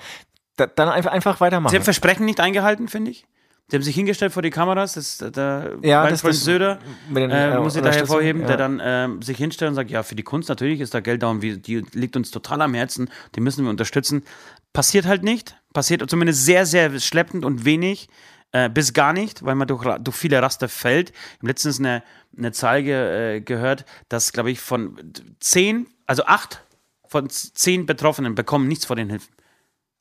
Da, 0.57 0.67
dann 0.67 0.89
einfach, 0.89 1.11
einfach 1.11 1.39
weitermachen. 1.39 1.71
Sie 1.71 1.77
haben 1.77 1.83
Versprechen 1.83 2.25
nicht 2.25 2.39
eingehalten, 2.39 2.87
finde 2.87 3.11
ich. 3.11 3.25
Die 3.73 3.77
haben 3.77 3.83
sich 3.83 3.95
hingestellt 3.95 4.31
vor 4.31 4.43
die 4.43 4.51
Kameras, 4.51 4.93
das, 4.93 5.17
der 5.17 5.77
ja, 5.81 6.07
das, 6.07 6.21
Freund 6.21 6.35
das, 6.35 6.43
Söder, 6.43 6.77
den, 7.09 7.31
äh, 7.31 7.59
muss 7.59 7.75
ich 7.75 7.81
da 7.81 7.91
hervorheben, 7.91 8.43
ja. 8.43 8.47
der 8.49 8.57
dann 8.57 8.79
äh, 8.79 9.09
sich 9.25 9.35
hinstellt 9.35 9.69
und 9.69 9.75
sagt, 9.75 9.89
ja, 9.89 10.03
für 10.03 10.13
die 10.13 10.21
Kunst 10.21 10.47
natürlich 10.47 10.79
ist 10.79 10.93
da 10.93 10.99
Geld 10.99 11.23
da 11.23 11.31
und 11.31 11.41
wir, 11.41 11.57
die 11.57 11.83
liegt 11.93 12.15
uns 12.15 12.29
total 12.29 12.61
am 12.61 12.75
Herzen, 12.75 13.09
die 13.33 13.41
müssen 13.41 13.63
wir 13.63 13.71
unterstützen. 13.71 14.25
Passiert 14.73 15.07
halt 15.07 15.23
nicht, 15.23 15.55
passiert 15.73 16.07
zumindest 16.07 16.45
sehr, 16.45 16.67
sehr 16.67 16.99
schleppend 16.99 17.45
und 17.45 17.65
wenig, 17.65 18.09
äh, 18.51 18.69
bis 18.69 18.93
gar 18.93 19.11
nicht, 19.11 19.43
weil 19.43 19.55
man 19.55 19.67
durch, 19.67 19.83
durch 20.01 20.15
viele 20.15 20.39
Raster 20.39 20.69
fällt. 20.69 21.09
Ich 21.09 21.37
habe 21.39 21.47
letztens 21.47 21.79
eine, 21.79 22.03
eine 22.37 22.51
Zahl 22.51 22.83
ge, 22.83 23.37
äh, 23.37 23.41
gehört, 23.41 23.85
dass, 24.07 24.33
glaube 24.33 24.51
ich, 24.51 24.59
von 24.59 24.99
zehn, 25.39 25.87
also 26.05 26.25
acht 26.25 26.63
von 27.07 27.27
zehn 27.27 27.87
Betroffenen 27.87 28.35
bekommen 28.35 28.67
nichts 28.67 28.85
von 28.85 28.97
den 28.97 29.09
Hilfen. 29.09 29.33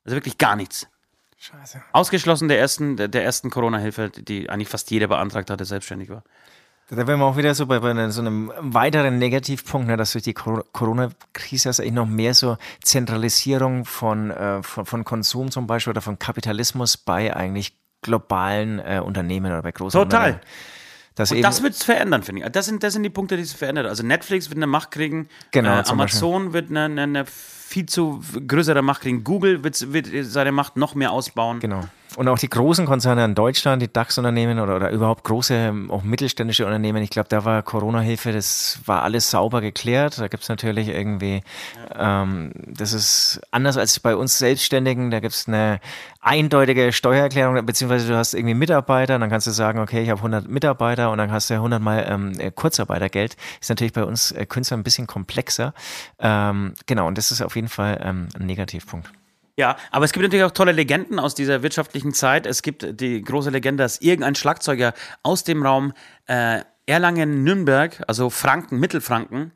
Also 0.05 0.15
wirklich 0.15 0.37
gar 0.37 0.57
nichts. 0.57 0.89
Scheiße. 1.43 1.83
Ausgeschlossen 1.91 2.47
der 2.47 2.61
ersten, 2.61 2.97
der, 2.97 3.09
der 3.09 3.25
ersten 3.25 3.51
Corona-Hilfe, 3.51 4.11
die 4.11 4.49
eigentlich 4.49 4.69
fast 4.69 4.93
jeder 4.93 5.09
beantragt 5.09 5.51
hatte, 5.51 5.65
selbstständig 5.65 6.09
war. 6.09 6.23
Da 6.89 7.07
wären 7.09 7.19
wir 7.19 7.27
auch 7.27 7.37
wieder 7.37 7.53
so 7.57 7.67
bei, 7.67 7.81
bei 7.81 8.11
so 8.11 8.21
einem 8.21 8.53
weiteren 8.59 9.19
Negativpunkt, 9.19 9.89
ne, 9.89 9.97
dass 9.97 10.13
durch 10.13 10.23
die 10.23 10.35
Corona-Krise 10.35 11.71
also 11.71 11.83
noch 11.85 12.07
mehr 12.07 12.35
so 12.35 12.59
Zentralisierung 12.85 13.87
von, 13.87 14.31
äh, 14.31 14.63
von, 14.63 14.87
von, 14.87 15.05
Konsum 15.05 15.51
zum 15.51 15.67
Beispiel 15.67 15.91
oder 15.91 16.01
von 16.01 16.17
Kapitalismus 16.17 16.97
bei 16.97 17.35
eigentlich 17.35 17.77
globalen 18.03 18.79
äh, 18.79 19.01
Unternehmen 19.05 19.51
oder 19.51 19.63
bei 19.63 19.73
großen 19.73 19.99
Total. 19.99 20.35
Unternehmen. 20.35 20.41
Das 21.17 21.33
und 21.33 21.43
das 21.43 21.63
wird 21.63 21.75
es 21.75 21.83
verändern, 21.83 22.23
finde 22.23 22.43
ich. 22.43 22.53
Das 22.53 22.67
sind, 22.67 22.85
das 22.85 22.93
sind 22.93 23.03
die 23.03 23.11
Punkte, 23.11 23.37
die 23.37 23.43
es 23.43 23.53
verändert. 23.53 23.87
Also 23.87 24.05
Netflix 24.05 24.49
wird 24.49 24.59
eine 24.59 24.69
Macht 24.69 24.93
kriegen, 24.93 25.29
genau, 25.51 25.81
äh, 25.81 25.85
Amazon 25.89 26.53
wird 26.53 26.71
eine, 26.71 26.85
eine, 26.85 27.03
eine 27.03 27.25
viel 27.73 27.87
zu 27.87 28.21
größere 28.47 28.83
Macht 28.83 29.01
kriegen. 29.01 29.25
Google 29.25 29.65
wird, 29.65 29.93
wird 29.95 30.09
seine 30.27 30.53
Macht 30.53 30.77
noch 30.77 30.95
mehr 30.95 31.11
ausbauen. 31.11 31.59
Genau. 31.61 31.85
Und 32.17 32.29
auch 32.29 32.39
die 32.39 32.49
großen 32.49 32.85
Konzerne 32.85 33.25
in 33.25 33.35
Deutschland, 33.35 33.81
die 33.81 33.91
DAX-Unternehmen 33.91 34.59
oder, 34.61 34.77
oder 34.77 34.91
überhaupt 34.91 35.25
große, 35.25 35.73
auch 35.89 36.03
mittelständische 36.03 36.67
Unternehmen, 36.67 37.03
ich 37.03 37.09
glaube, 37.11 37.29
da 37.31 37.45
war 37.45 37.63
Corona-Hilfe, 37.63 38.33
das 38.33 38.81
war 38.85 39.03
alles 39.03 39.31
sauber 39.31 39.61
geklärt. 39.61 40.19
Da 40.19 40.29
gibt 40.29 40.43
es 40.43 40.49
natürlich 40.49 40.89
irgendwie, 40.89 41.43
ähm, 41.97 42.53
das 42.67 42.93
ist 42.93 43.41
anders 43.51 43.79
als 43.79 43.99
bei 44.01 44.15
uns 44.15 44.39
Selbstständigen, 44.39 45.11
da 45.11 45.21
gibt 45.21 45.35
es 45.35 45.49
eine 45.49 45.81
eindeutige 46.21 46.93
Steuererklärung, 46.93 47.67
beziehungsweise 47.67 48.09
du 48.09 48.17
hast 48.17 48.35
irgendwie 48.35 48.55
Mitarbeiter, 48.55 49.19
dann 49.19 49.29
kannst 49.29 49.47
du 49.47 49.51
sagen, 49.51 49.81
okay, 49.81 50.03
ich 50.03 50.11
habe 50.11 50.19
100 50.19 50.49
Mitarbeiter 50.49 51.11
und 51.11 51.19
dann 51.19 51.33
hast 51.33 51.51
du 51.51 51.55
100 51.55 51.83
mal 51.83 52.07
ähm, 52.09 52.55
Kurzarbeitergeld. 52.55 53.37
Ist 53.61 53.71
natürlich 53.71 53.93
bei 53.93 54.05
uns 54.05 54.31
äh, 54.33 54.47
Künstlern 54.47 54.81
ein 54.81 54.85
bisschen 54.85 55.07
komplexer. 55.07 55.75
Ähm, 56.21 56.75
genau, 56.87 57.09
und 57.09 57.19
das 57.19 57.33
ist 57.33 57.43
auf 57.43 57.57
jeden 57.57 57.62
Fall 57.69 58.01
ähm, 58.03 58.29
ein 58.39 58.47
Negativpunkt. 58.47 59.11
Ja, 59.57 59.77
aber 59.91 60.05
es 60.05 60.13
gibt 60.13 60.23
natürlich 60.23 60.45
auch 60.45 60.53
tolle 60.53 60.73
Legenden 60.73 61.19
aus 61.19 61.35
dieser 61.35 61.63
wirtschaftlichen 61.63 62.15
Zeit. 62.15 62.47
Es 62.47 62.63
gibt 62.63 63.01
die 63.01 63.23
große 63.23 63.51
Legende, 63.51 63.83
dass 63.83 64.01
irgendein 64.01 64.35
Schlagzeuger 64.35 64.95
aus 65.23 65.45
dem 65.45 65.63
Raum 65.63 65.93
äh, 66.27 66.61
Erlangen-Nürnberg, 66.87 68.03
also 68.07 68.31
Franken, 68.31 68.81
Mittelfranken, 68.81 69.53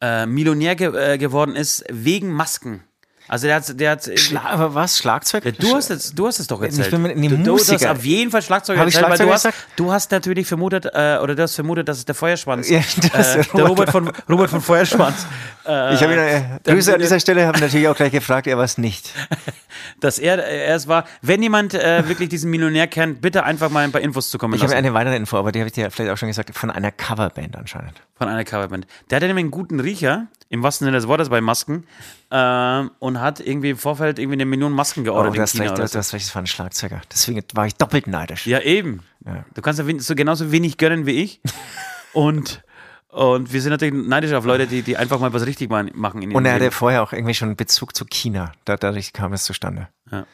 äh, 0.00 0.26
Millionär 0.26 0.76
ge 0.76 0.94
äh, 0.94 1.18
geworden 1.18 1.56
ist 1.56 1.84
wegen 1.88 2.30
Masken. 2.30 2.84
Also 3.28 3.46
der 3.46 3.56
hat, 3.56 3.80
der 3.80 3.90
hat 3.90 4.18
Schla 4.18 4.42
aber 4.44 4.74
was 4.74 4.96
Schlagzeug? 4.96 5.44
Ja, 5.44 5.50
du 5.52 5.74
hast 5.74 5.90
es, 5.90 6.14
du 6.14 6.26
hast 6.26 6.40
es 6.40 6.46
doch 6.46 6.62
erzählt. 6.62 6.86
Ich 6.86 6.90
bin 6.90 7.02
mit 7.02 7.30
du, 7.30 7.36
du, 7.36 7.58
hast 7.58 7.86
auf 7.86 8.04
jeden 8.04 8.30
Fall 8.30 8.42
Schlagzeug 8.42 8.78
erzählt, 8.78 9.08
weil 9.08 9.18
du 9.18 9.32
hast, 9.32 9.48
du 9.76 9.92
hast 9.92 10.10
natürlich 10.10 10.46
vermutet 10.46 10.86
äh, 10.86 11.18
oder 11.22 11.34
du 11.34 11.42
hast 11.42 11.54
vermutet, 11.54 11.88
dass 11.88 11.98
es 11.98 12.04
der 12.06 12.14
Feuerschwanz, 12.14 12.68
ja, 12.70 12.80
das 13.12 13.36
äh, 13.36 13.44
der 13.54 13.66
Robert 13.66 13.90
von 13.90 14.10
Robert 14.28 14.50
von 14.50 14.60
Feuerschwanz. 14.60 15.26
Äh, 15.68 15.94
ich 15.94 16.02
habe 16.02 16.14
ihn, 16.14 16.18
äh, 16.18 16.42
Grüße 16.64 16.94
an 16.94 17.00
dieser 17.00 17.20
Stelle, 17.20 17.46
habe 17.46 17.60
natürlich 17.60 17.86
auch 17.88 17.94
gleich 17.94 18.10
gefragt, 18.10 18.46
er 18.46 18.56
war 18.56 18.64
es 18.64 18.78
nicht. 18.78 19.12
dass 20.00 20.18
er, 20.18 20.42
er 20.42 20.74
es 20.74 20.88
war. 20.88 21.04
Wenn 21.20 21.42
jemand 21.42 21.74
äh, 21.74 22.08
wirklich 22.08 22.30
diesen 22.30 22.50
Millionär 22.50 22.86
kennt, 22.86 23.20
bitte 23.20 23.44
einfach 23.44 23.68
mal 23.68 23.84
ein 23.84 23.92
paar 23.92 24.00
Infos 24.00 24.30
zu 24.30 24.38
kommen 24.38 24.54
Ich 24.54 24.62
habe 24.62 24.74
eine 24.74 24.94
weitere 24.94 25.16
Info, 25.16 25.36
aber 25.36 25.52
die 25.52 25.58
habe 25.60 25.66
ich 25.66 25.74
dir 25.74 25.90
vielleicht 25.90 26.10
auch 26.10 26.16
schon 26.16 26.28
gesagt, 26.28 26.56
von 26.56 26.70
einer 26.70 26.90
Coverband 26.90 27.56
anscheinend. 27.56 28.00
Von 28.18 28.28
einer 28.28 28.44
Coverband. 28.44 28.86
Der 29.08 29.16
hatte 29.16 29.26
nämlich 29.26 29.44
einen 29.44 29.50
guten 29.52 29.80
Riecher, 29.80 30.26
im 30.48 30.62
wahrsten 30.62 30.86
Sinne 30.86 30.96
des 30.96 31.06
Wortes 31.06 31.28
bei 31.28 31.40
Masken, 31.40 31.86
äh, 32.30 32.84
und 32.98 33.20
hat 33.20 33.40
irgendwie 33.40 33.70
im 33.70 33.76
Vorfeld 33.76 34.18
irgendwie 34.18 34.34
eine 34.34 34.44
Million 34.44 34.72
Masken 34.72 35.04
geordert. 35.04 35.32
Oh, 35.32 35.36
du 35.36 35.42
hast 35.42 35.58
recht, 35.58 35.78
du, 35.78 35.82
hast 35.82 35.94
recht, 35.94 36.26
das 36.26 36.34
war 36.34 36.42
ein 36.42 36.46
Schlagzeuger. 36.46 37.00
Deswegen 37.12 37.42
war 37.54 37.66
ich 37.66 37.76
doppelt 37.76 38.06
neidisch. 38.06 38.46
Ja, 38.46 38.60
eben. 38.60 39.02
Ja. 39.24 39.44
Du 39.54 39.62
kannst 39.62 39.80
ja 39.80 39.86
so 39.98 40.14
genauso 40.14 40.50
wenig 40.50 40.76
gönnen 40.76 41.06
wie 41.06 41.22
ich. 41.22 41.40
und 42.12 42.62
und 43.10 43.52
wir 43.52 43.62
sind 43.62 43.70
natürlich 43.70 43.94
neidisch 43.94 44.32
auf 44.32 44.44
Leute, 44.44 44.66
die, 44.66 44.82
die 44.82 44.96
einfach 44.96 45.18
mal 45.18 45.32
was 45.32 45.46
richtig 45.46 45.70
machen. 45.70 46.22
In 46.22 46.34
Und 46.34 46.44
er 46.44 46.52
hatte 46.52 46.64
Leben. 46.64 46.74
vorher 46.74 47.02
auch 47.02 47.12
irgendwie 47.12 47.34
schon 47.34 47.56
Bezug 47.56 47.96
zu 47.96 48.04
China. 48.04 48.52
Dadurch 48.66 49.14
kam 49.14 49.32
es 49.32 49.44
zustande. 49.44 49.88
Ja. 50.10 50.26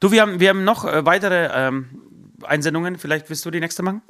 Du, 0.00 0.12
wir 0.12 0.22
haben, 0.22 0.38
wir 0.38 0.50
haben 0.50 0.62
noch 0.62 0.84
äh, 0.84 1.04
weitere 1.06 1.48
ähm, 1.52 1.88
Einsendungen. 2.42 2.98
Vielleicht 2.98 3.30
willst 3.30 3.44
du 3.46 3.50
die 3.50 3.60
nächste 3.60 3.82
machen? 3.82 4.02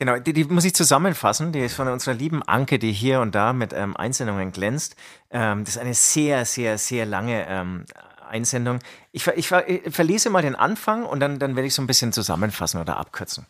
Genau, 0.00 0.18
die, 0.18 0.32
die, 0.32 0.44
muss 0.44 0.64
ich 0.64 0.74
zusammenfassen. 0.74 1.52
Die 1.52 1.60
ist 1.60 1.74
von 1.74 1.86
unserer 1.86 2.14
lieben 2.14 2.42
Anke, 2.42 2.78
die 2.78 2.90
hier 2.90 3.20
und 3.20 3.34
da 3.34 3.52
mit 3.52 3.74
ähm, 3.74 3.94
Einsendungen 3.98 4.50
glänzt. 4.50 4.96
Ähm, 5.30 5.62
das 5.62 5.76
ist 5.76 5.80
eine 5.80 5.92
sehr, 5.92 6.46
sehr, 6.46 6.78
sehr 6.78 7.04
lange 7.04 7.46
ähm, 7.46 7.84
Einsendung. 8.26 8.78
Ich, 9.12 9.26
ich, 9.26 9.52
ich, 9.52 9.94
verlese 9.94 10.30
mal 10.30 10.40
den 10.40 10.56
Anfang 10.56 11.04
und 11.04 11.20
dann, 11.20 11.38
dann 11.38 11.54
werde 11.54 11.66
ich 11.66 11.74
so 11.74 11.82
ein 11.82 11.86
bisschen 11.86 12.14
zusammenfassen 12.14 12.80
oder 12.80 12.96
abkürzen. 12.96 13.44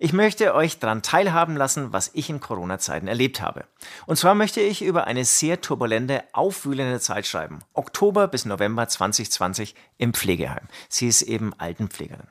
Ich 0.00 0.12
möchte 0.12 0.56
euch 0.56 0.80
daran 0.80 1.02
teilhaben 1.02 1.56
lassen, 1.56 1.92
was 1.92 2.10
ich 2.14 2.28
in 2.30 2.40
Corona-Zeiten 2.40 3.06
erlebt 3.06 3.40
habe. 3.40 3.64
Und 4.06 4.16
zwar 4.16 4.34
möchte 4.34 4.60
ich 4.60 4.82
über 4.82 5.06
eine 5.06 5.24
sehr 5.24 5.60
turbulente, 5.60 6.24
aufwühlende 6.32 6.98
Zeit 6.98 7.28
schreiben. 7.28 7.60
Oktober 7.74 8.26
bis 8.26 8.44
November 8.44 8.88
2020 8.88 9.76
im 9.98 10.14
Pflegeheim. 10.14 10.66
Sie 10.88 11.06
ist 11.06 11.22
eben 11.22 11.54
Altenpflegerin. 11.58 12.26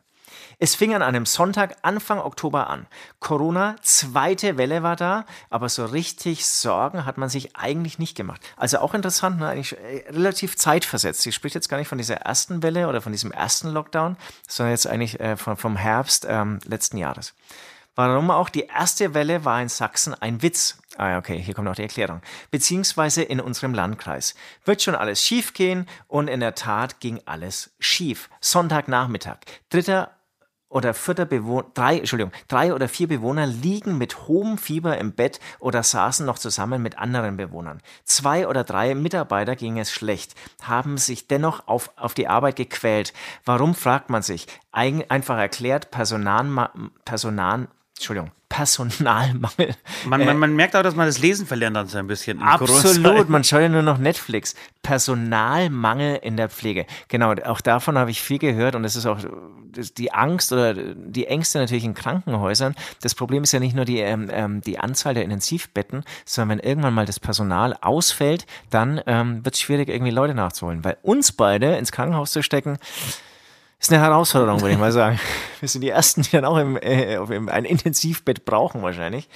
Es 0.59 0.75
fing 0.75 0.93
an 0.93 1.01
einem 1.01 1.25
Sonntag 1.25 1.75
Anfang 1.81 2.19
Oktober 2.19 2.69
an. 2.69 2.87
Corona, 3.19 3.75
zweite 3.81 4.57
Welle 4.57 4.83
war 4.83 4.95
da, 4.95 5.25
aber 5.49 5.69
so 5.69 5.85
richtig 5.85 6.45
Sorgen 6.45 7.05
hat 7.05 7.17
man 7.17 7.29
sich 7.29 7.55
eigentlich 7.55 7.99
nicht 7.99 8.15
gemacht. 8.15 8.41
Also 8.57 8.79
auch 8.79 8.93
interessant, 8.93 9.39
ne? 9.39 9.49
eigentlich 9.49 9.77
äh, 9.77 10.09
relativ 10.09 10.55
zeitversetzt. 10.55 11.21
Sie 11.21 11.31
spricht 11.31 11.55
jetzt 11.55 11.69
gar 11.69 11.77
nicht 11.77 11.87
von 11.87 11.97
dieser 11.97 12.17
ersten 12.17 12.63
Welle 12.63 12.87
oder 12.87 13.01
von 13.01 13.11
diesem 13.11 13.31
ersten 13.31 13.69
Lockdown, 13.69 14.17
sondern 14.47 14.71
jetzt 14.71 14.87
eigentlich 14.87 15.19
äh, 15.19 15.37
von, 15.37 15.57
vom 15.57 15.75
Herbst 15.75 16.25
ähm, 16.29 16.59
letzten 16.65 16.97
Jahres. 16.97 17.33
Warum 17.95 18.29
auch 18.29 18.49
die 18.49 18.65
erste 18.65 19.13
Welle 19.13 19.45
war 19.45 19.61
in 19.61 19.69
Sachsen 19.69 20.13
ein 20.13 20.41
Witz. 20.41 20.77
Ah, 20.97 21.17
okay, 21.17 21.41
hier 21.41 21.53
kommt 21.53 21.65
noch 21.65 21.75
die 21.75 21.83
Erklärung. 21.83 22.21
Beziehungsweise 22.51 23.23
in 23.23 23.39
unserem 23.39 23.73
Landkreis. 23.73 24.35
Wird 24.65 24.81
schon 24.81 24.95
alles 24.95 25.23
schief 25.23 25.53
gehen 25.53 25.87
und 26.07 26.27
in 26.27 26.41
der 26.41 26.55
Tat 26.55 26.99
ging 26.99 27.21
alles 27.25 27.71
schief. 27.79 28.29
Sonntagnachmittag, 28.41 29.37
dritter 29.69 30.11
oder 30.69 30.93
vierter 30.93 31.25
Bewohner, 31.25 31.65
drei, 31.73 31.99
Entschuldigung, 31.99 32.33
drei 32.47 32.73
oder 32.73 32.87
vier 32.87 33.07
Bewohner 33.07 33.45
liegen 33.45 33.97
mit 33.97 34.27
hohem 34.27 34.57
Fieber 34.57 34.97
im 34.97 35.13
Bett 35.13 35.39
oder 35.59 35.83
saßen 35.83 36.25
noch 36.25 36.37
zusammen 36.39 36.81
mit 36.81 36.97
anderen 36.97 37.37
Bewohnern. 37.37 37.81
Zwei 38.03 38.47
oder 38.47 38.63
drei 38.63 38.95
Mitarbeiter 38.95 39.55
ging 39.55 39.79
es 39.79 39.91
schlecht, 39.91 40.35
haben 40.63 40.97
sich 40.97 41.27
dennoch 41.27 41.67
auf, 41.67 41.91
auf 41.95 42.13
die 42.13 42.27
Arbeit 42.27 42.55
gequält. 42.55 43.13
Warum 43.45 43.75
fragt 43.75 44.09
man 44.09 44.21
sich? 44.21 44.47
Eig 44.71 45.05
einfach 45.09 45.37
erklärt, 45.37 45.91
Personal, 45.91 46.69
Personal, 47.05 47.67
Entschuldigung, 47.95 48.31
Personalmangel. 48.55 49.75
Man, 50.05 50.23
man, 50.23 50.37
man, 50.37 50.55
merkt 50.55 50.77
auch, 50.77 50.81
dass 50.81 50.95
man 50.95 51.07
das 51.07 51.19
Lesen 51.19 51.45
verlernt 51.45 51.75
dann 51.75 51.87
so 51.87 51.97
ein 51.97 52.07
bisschen. 52.07 52.41
Absolut, 52.41 53.27
man 53.27 53.43
schaut 53.43 53.59
ja 53.59 53.67
nur 53.67 53.81
noch 53.81 53.97
Netflix. 53.97 54.55
Personalmangel 54.81 56.19
in 56.21 56.37
der 56.37 56.47
Pflege. 56.47 56.85
Genau, 57.09 57.33
auch 57.33 57.59
davon 57.59 57.97
habe 57.97 58.11
ich 58.11 58.21
viel 58.21 58.39
gehört 58.39 58.75
und 58.75 58.85
es 58.85 58.95
ist 58.95 59.07
auch 59.07 59.19
die 59.97 60.13
Angst 60.13 60.53
oder 60.53 60.73
die 60.73 61.27
Ängste 61.27 61.59
natürlich 61.59 61.83
in 61.83 61.95
Krankenhäusern. 61.95 62.75
Das 63.01 63.13
Problem 63.13 63.43
ist 63.43 63.51
ja 63.51 63.59
nicht 63.59 63.75
nur 63.75 63.83
die, 63.83 63.99
ähm, 63.99 64.29
ähm 64.31 64.61
die 64.61 64.79
Anzahl 64.79 65.13
der 65.13 65.23
Intensivbetten, 65.23 66.05
sondern 66.23 66.57
wenn 66.57 66.65
irgendwann 66.65 66.93
mal 66.93 67.05
das 67.05 67.19
Personal 67.19 67.75
ausfällt, 67.81 68.45
dann 68.69 69.01
ähm, 69.05 69.43
wird 69.43 69.55
es 69.55 69.61
schwierig, 69.61 69.89
irgendwie 69.89 70.11
Leute 70.11 70.33
nachzuholen. 70.33 70.85
Weil 70.85 70.95
uns 71.01 71.33
beide 71.33 71.75
ins 71.75 71.91
Krankenhaus 71.91 72.31
zu 72.31 72.41
stecken, 72.41 72.77
ist 73.79 73.91
eine 73.91 74.01
Herausforderung, 74.01 74.61
würde 74.61 74.73
ich 74.73 74.79
mal 74.79 74.91
sagen. 74.91 75.19
Wir 75.59 75.69
sind 75.69 75.81
die 75.81 75.89
Ersten, 75.89 76.21
die 76.21 76.31
dann 76.31 76.45
auch 76.45 76.57
im, 76.57 76.77
äh, 76.77 77.17
ein 77.17 77.65
Intensivbett 77.65 78.45
brauchen 78.45 78.81
wahrscheinlich. 78.81 79.29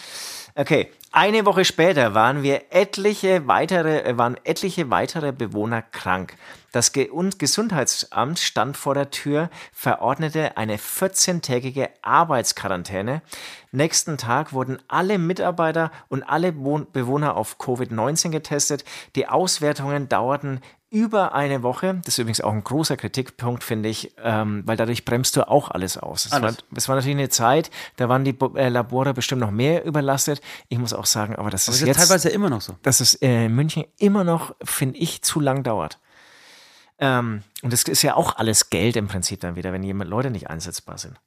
Okay, 0.55 0.91
eine 1.11 1.45
Woche 1.45 1.63
später 1.65 2.13
waren 2.13 2.43
wir 2.43 2.63
etliche 2.71 3.47
weitere, 3.47 4.01
äh, 4.01 4.17
waren 4.17 4.37
etliche 4.43 4.89
weitere 4.91 5.31
Bewohner 5.31 5.81
krank. 5.81 6.35
Das 6.71 6.91
Ge 6.91 7.09
Gesundheitsamt 7.37 8.37
stand 8.37 8.77
vor 8.77 8.93
der 8.93 9.09
Tür, 9.09 9.49
verordnete 9.73 10.55
eine 10.57 10.77
14-tägige 10.77 11.89
Arbeitsquarantäne. 12.03 13.23
Nächsten 13.71 14.17
Tag 14.17 14.53
wurden 14.53 14.77
alle 14.87 15.17
Mitarbeiter 15.17 15.91
und 16.09 16.23
alle 16.23 16.51
Bewohner 16.51 17.37
auf 17.37 17.57
Covid-19 17.57 18.29
getestet. 18.29 18.83
Die 19.15 19.27
Auswertungen 19.27 20.09
dauerten 20.09 20.61
über 20.91 21.33
eine 21.33 21.61
Woche. 21.61 22.01
Das 22.03 22.15
ist 22.15 22.19
übrigens 22.19 22.41
auch 22.41 22.51
ein 22.51 22.63
großer 22.63 22.97
Kritikpunkt, 22.97 23.63
finde 23.63 23.89
ich, 23.89 24.13
ähm, 24.23 24.63
weil 24.65 24.75
dadurch 24.75 25.05
bremst 25.05 25.35
du 25.35 25.47
auch 25.47 25.69
alles 25.69 25.97
aus. 25.97 26.25
Es. 26.25 26.31
War, 26.31 26.41
war 26.41 26.95
natürlich 26.95 27.17
eine 27.17 27.29
Zeit, 27.29 27.69
da 27.97 28.09
waren 28.09 28.23
die 28.23 28.35
äh, 28.55 28.69
Labore 28.69 29.13
bestimmt 29.13 29.41
noch 29.41 29.51
mehr 29.51 29.85
überlastet. 29.85 30.41
Ich 30.67 30.79
muss 30.79 30.93
auch 30.93 31.05
sagen, 31.05 31.35
aber 31.35 31.49
das 31.49 31.67
aber 31.67 31.75
ist, 31.75 31.81
ist 31.81 31.87
jetzt 31.87 31.97
teilweise 31.97 32.29
immer 32.29 32.49
noch 32.49 32.61
so. 32.61 32.75
Dass 32.81 32.99
es 32.99 33.15
äh, 33.15 33.45
in 33.45 33.55
München 33.55 33.85
immer 33.99 34.23
noch, 34.23 34.55
finde 34.63 34.97
ich, 34.97 35.21
zu 35.21 35.39
lang 35.39 35.63
dauert. 35.63 35.99
Ähm, 36.97 37.43
und 37.61 37.71
das 37.71 37.83
ist 37.83 38.01
ja 38.01 38.15
auch 38.15 38.37
alles 38.37 38.69
Geld 38.69 38.95
im 38.95 39.07
Prinzip 39.07 39.39
dann 39.41 39.55
wieder, 39.55 39.71
wenn 39.71 39.83
jemand 39.83 40.09
Leute 40.09 40.31
nicht 40.31 40.49
einsetzbar 40.49 40.97
sind. 40.97 41.19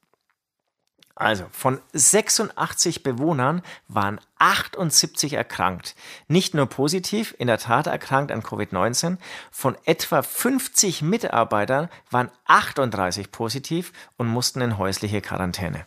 Also 1.15 1.45
von 1.51 1.79
86 1.93 3.03
Bewohnern 3.03 3.61
waren 3.87 4.19
78 4.39 5.33
erkrankt. 5.33 5.95
Nicht 6.27 6.55
nur 6.55 6.65
positiv, 6.65 7.35
in 7.37 7.47
der 7.47 7.59
Tat 7.59 7.85
erkrankt 7.85 8.31
an 8.31 8.41
Covid-19. 8.41 9.17
Von 9.51 9.77
etwa 9.85 10.23
50 10.23 11.03
Mitarbeitern 11.03 11.89
waren 12.09 12.31
38 12.45 13.31
positiv 13.31 13.93
und 14.17 14.27
mussten 14.27 14.61
in 14.61 14.77
häusliche 14.79 15.21
Quarantäne. 15.21 15.85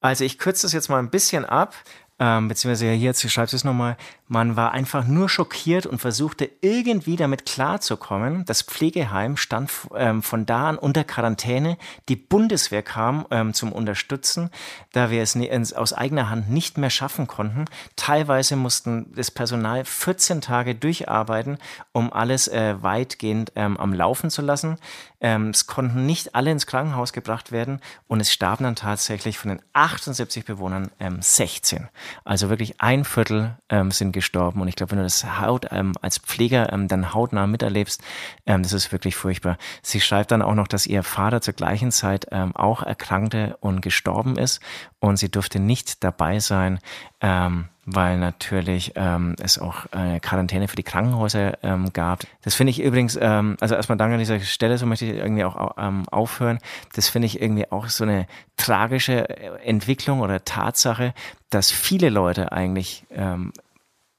Also 0.00 0.22
ich 0.24 0.38
kürze 0.38 0.62
das 0.62 0.72
jetzt 0.72 0.88
mal 0.88 1.00
ein 1.00 1.10
bisschen 1.10 1.44
ab 1.44 1.74
ähm, 2.20 2.48
beziehungsweise 2.48 2.86
hier, 2.86 2.96
jetzt 2.96 3.30
schreibst 3.30 3.52
du 3.52 3.56
es 3.56 3.64
nochmal, 3.64 3.96
man 4.28 4.56
war 4.56 4.72
einfach 4.72 5.06
nur 5.06 5.28
schockiert 5.28 5.86
und 5.86 5.98
versuchte 5.98 6.50
irgendwie 6.60 7.16
damit 7.16 7.46
klarzukommen. 7.46 8.44
Das 8.44 8.62
Pflegeheim 8.62 9.36
stand 9.36 9.70
ähm, 9.96 10.22
von 10.22 10.44
da 10.44 10.68
an 10.68 10.78
unter 10.78 11.02
Quarantäne. 11.04 11.78
Die 12.08 12.16
Bundeswehr 12.16 12.82
kam 12.82 13.26
ähm, 13.30 13.54
zum 13.54 13.72
Unterstützen, 13.72 14.50
da 14.92 15.10
wir 15.10 15.22
es 15.22 15.72
aus 15.72 15.92
eigener 15.94 16.28
Hand 16.28 16.50
nicht 16.50 16.76
mehr 16.76 16.90
schaffen 16.90 17.26
konnten. 17.26 17.64
Teilweise 17.96 18.56
mussten 18.56 19.12
das 19.14 19.30
Personal 19.30 19.84
14 19.84 20.42
Tage 20.42 20.74
durcharbeiten, 20.74 21.58
um 21.92 22.12
alles 22.12 22.48
äh, 22.48 22.76
weitgehend 22.82 23.52
ähm, 23.56 23.78
am 23.78 23.94
Laufen 23.94 24.30
zu 24.30 24.42
lassen. 24.42 24.76
Ähm, 25.20 25.50
es 25.50 25.66
konnten 25.66 26.06
nicht 26.06 26.34
alle 26.34 26.50
ins 26.50 26.66
Krankenhaus 26.66 27.12
gebracht 27.12 27.50
werden 27.50 27.80
und 28.06 28.20
es 28.20 28.32
starben 28.32 28.64
dann 28.64 28.76
tatsächlich 28.76 29.38
von 29.38 29.48
den 29.48 29.62
78 29.72 30.44
Bewohnern 30.44 30.90
16. 31.18 31.78
Ähm, 31.78 31.88
also 32.24 32.50
wirklich 32.50 32.80
ein 32.80 33.04
Viertel 33.04 33.56
ähm, 33.68 33.90
sind 33.90 34.12
gestorben. 34.18 34.60
Und 34.60 34.68
ich 34.68 34.74
glaube, 34.74 34.90
wenn 34.90 34.98
du 34.98 35.04
das 35.04 35.40
Haut, 35.40 35.66
ähm, 35.70 35.92
als 36.02 36.18
Pfleger 36.18 36.72
ähm, 36.72 36.88
dann 36.88 37.14
hautnah 37.14 37.46
miterlebst, 37.46 38.02
ähm, 38.46 38.64
das 38.64 38.72
ist 38.72 38.90
wirklich 38.90 39.14
furchtbar. 39.14 39.58
Sie 39.82 40.00
schreibt 40.00 40.32
dann 40.32 40.42
auch 40.42 40.54
noch, 40.54 40.66
dass 40.66 40.86
ihr 40.86 41.04
Vater 41.04 41.40
zur 41.40 41.54
gleichen 41.54 41.92
Zeit 41.92 42.26
ähm, 42.32 42.54
auch 42.56 42.82
erkrankte 42.82 43.56
und 43.60 43.80
gestorben 43.80 44.36
ist 44.36 44.60
und 44.98 45.18
sie 45.18 45.30
durfte 45.30 45.60
nicht 45.60 46.02
dabei 46.02 46.40
sein. 46.40 46.80
Ähm, 47.20 47.68
weil 47.90 48.18
natürlich 48.18 48.92
ähm, 48.96 49.34
es 49.40 49.58
auch 49.58 49.86
eine 49.92 50.20
Quarantäne 50.20 50.68
für 50.68 50.76
die 50.76 50.82
Krankenhäuser 50.82 51.62
ähm, 51.62 51.90
gab. 51.94 52.20
Das 52.42 52.54
finde 52.54 52.70
ich 52.70 52.82
übrigens, 52.82 53.18
ähm, 53.20 53.56
also 53.60 53.74
erstmal 53.74 53.96
danke 53.96 54.14
an 54.14 54.18
dieser 54.18 54.40
Stelle, 54.40 54.76
so 54.76 54.84
möchte 54.84 55.06
ich 55.06 55.14
irgendwie 55.14 55.44
auch 55.44 55.76
ähm, 55.78 56.06
aufhören. 56.10 56.58
Das 56.94 57.08
finde 57.08 57.26
ich 57.26 57.40
irgendwie 57.40 57.70
auch 57.72 57.88
so 57.88 58.04
eine 58.04 58.26
tragische 58.58 59.26
Entwicklung 59.60 60.20
oder 60.20 60.44
Tatsache, 60.44 61.14
dass 61.48 61.70
viele 61.70 62.10
Leute 62.10 62.52
eigentlich 62.52 63.04
ähm, 63.10 63.52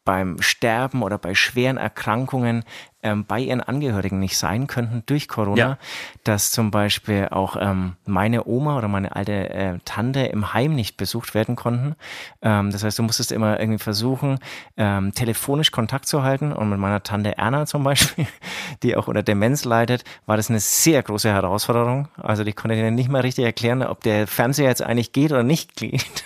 beim 0.05 0.41
Sterben 0.41 1.03
oder 1.03 1.17
bei 1.17 1.35
schweren 1.35 1.77
Erkrankungen 1.77 2.63
ähm, 3.01 3.25
bei 3.25 3.39
ihren 3.39 3.61
Angehörigen 3.61 4.19
nicht 4.19 4.37
sein 4.37 4.67
könnten 4.67 5.03
durch 5.05 5.27
Corona, 5.27 5.57
ja. 5.57 5.77
dass 6.23 6.51
zum 6.51 6.71
Beispiel 6.71 7.29
auch 7.31 7.55
ähm, 7.59 7.95
meine 8.05 8.45
Oma 8.45 8.77
oder 8.77 8.87
meine 8.87 9.15
alte 9.15 9.49
äh, 9.49 9.79
Tante 9.85 10.21
im 10.21 10.53
Heim 10.53 10.75
nicht 10.75 10.97
besucht 10.97 11.33
werden 11.33 11.55
konnten. 11.55 11.95
Ähm, 12.41 12.71
das 12.71 12.83
heißt, 12.83 12.99
du 12.99 13.03
musstest 13.03 13.31
immer 13.31 13.59
irgendwie 13.59 13.79
versuchen, 13.79 14.39
ähm, 14.75 15.13
telefonisch 15.13 15.71
Kontakt 15.71 16.07
zu 16.07 16.23
halten. 16.23 16.51
Und 16.51 16.69
mit 16.69 16.79
meiner 16.79 17.01
Tante 17.01 17.37
Erna 17.37 17.65
zum 17.65 17.83
Beispiel, 17.83 18.27
die 18.83 18.97
auch 18.97 19.07
unter 19.07 19.23
Demenz 19.23 19.63
leidet, 19.63 20.03
war 20.25 20.35
das 20.35 20.49
eine 20.49 20.59
sehr 20.59 21.01
große 21.01 21.29
Herausforderung. 21.29 22.09
Also 22.17 22.43
die 22.43 22.53
konnte 22.53 22.75
dir 22.75 22.91
nicht 22.91 23.09
mal 23.09 23.21
richtig 23.21 23.45
erklären, 23.45 23.81
ob 23.83 24.01
der 24.03 24.27
Fernseher 24.27 24.67
jetzt 24.67 24.81
eigentlich 24.81 25.13
geht 25.13 25.31
oder 25.31 25.43
nicht 25.43 25.75
geht. 25.75 26.25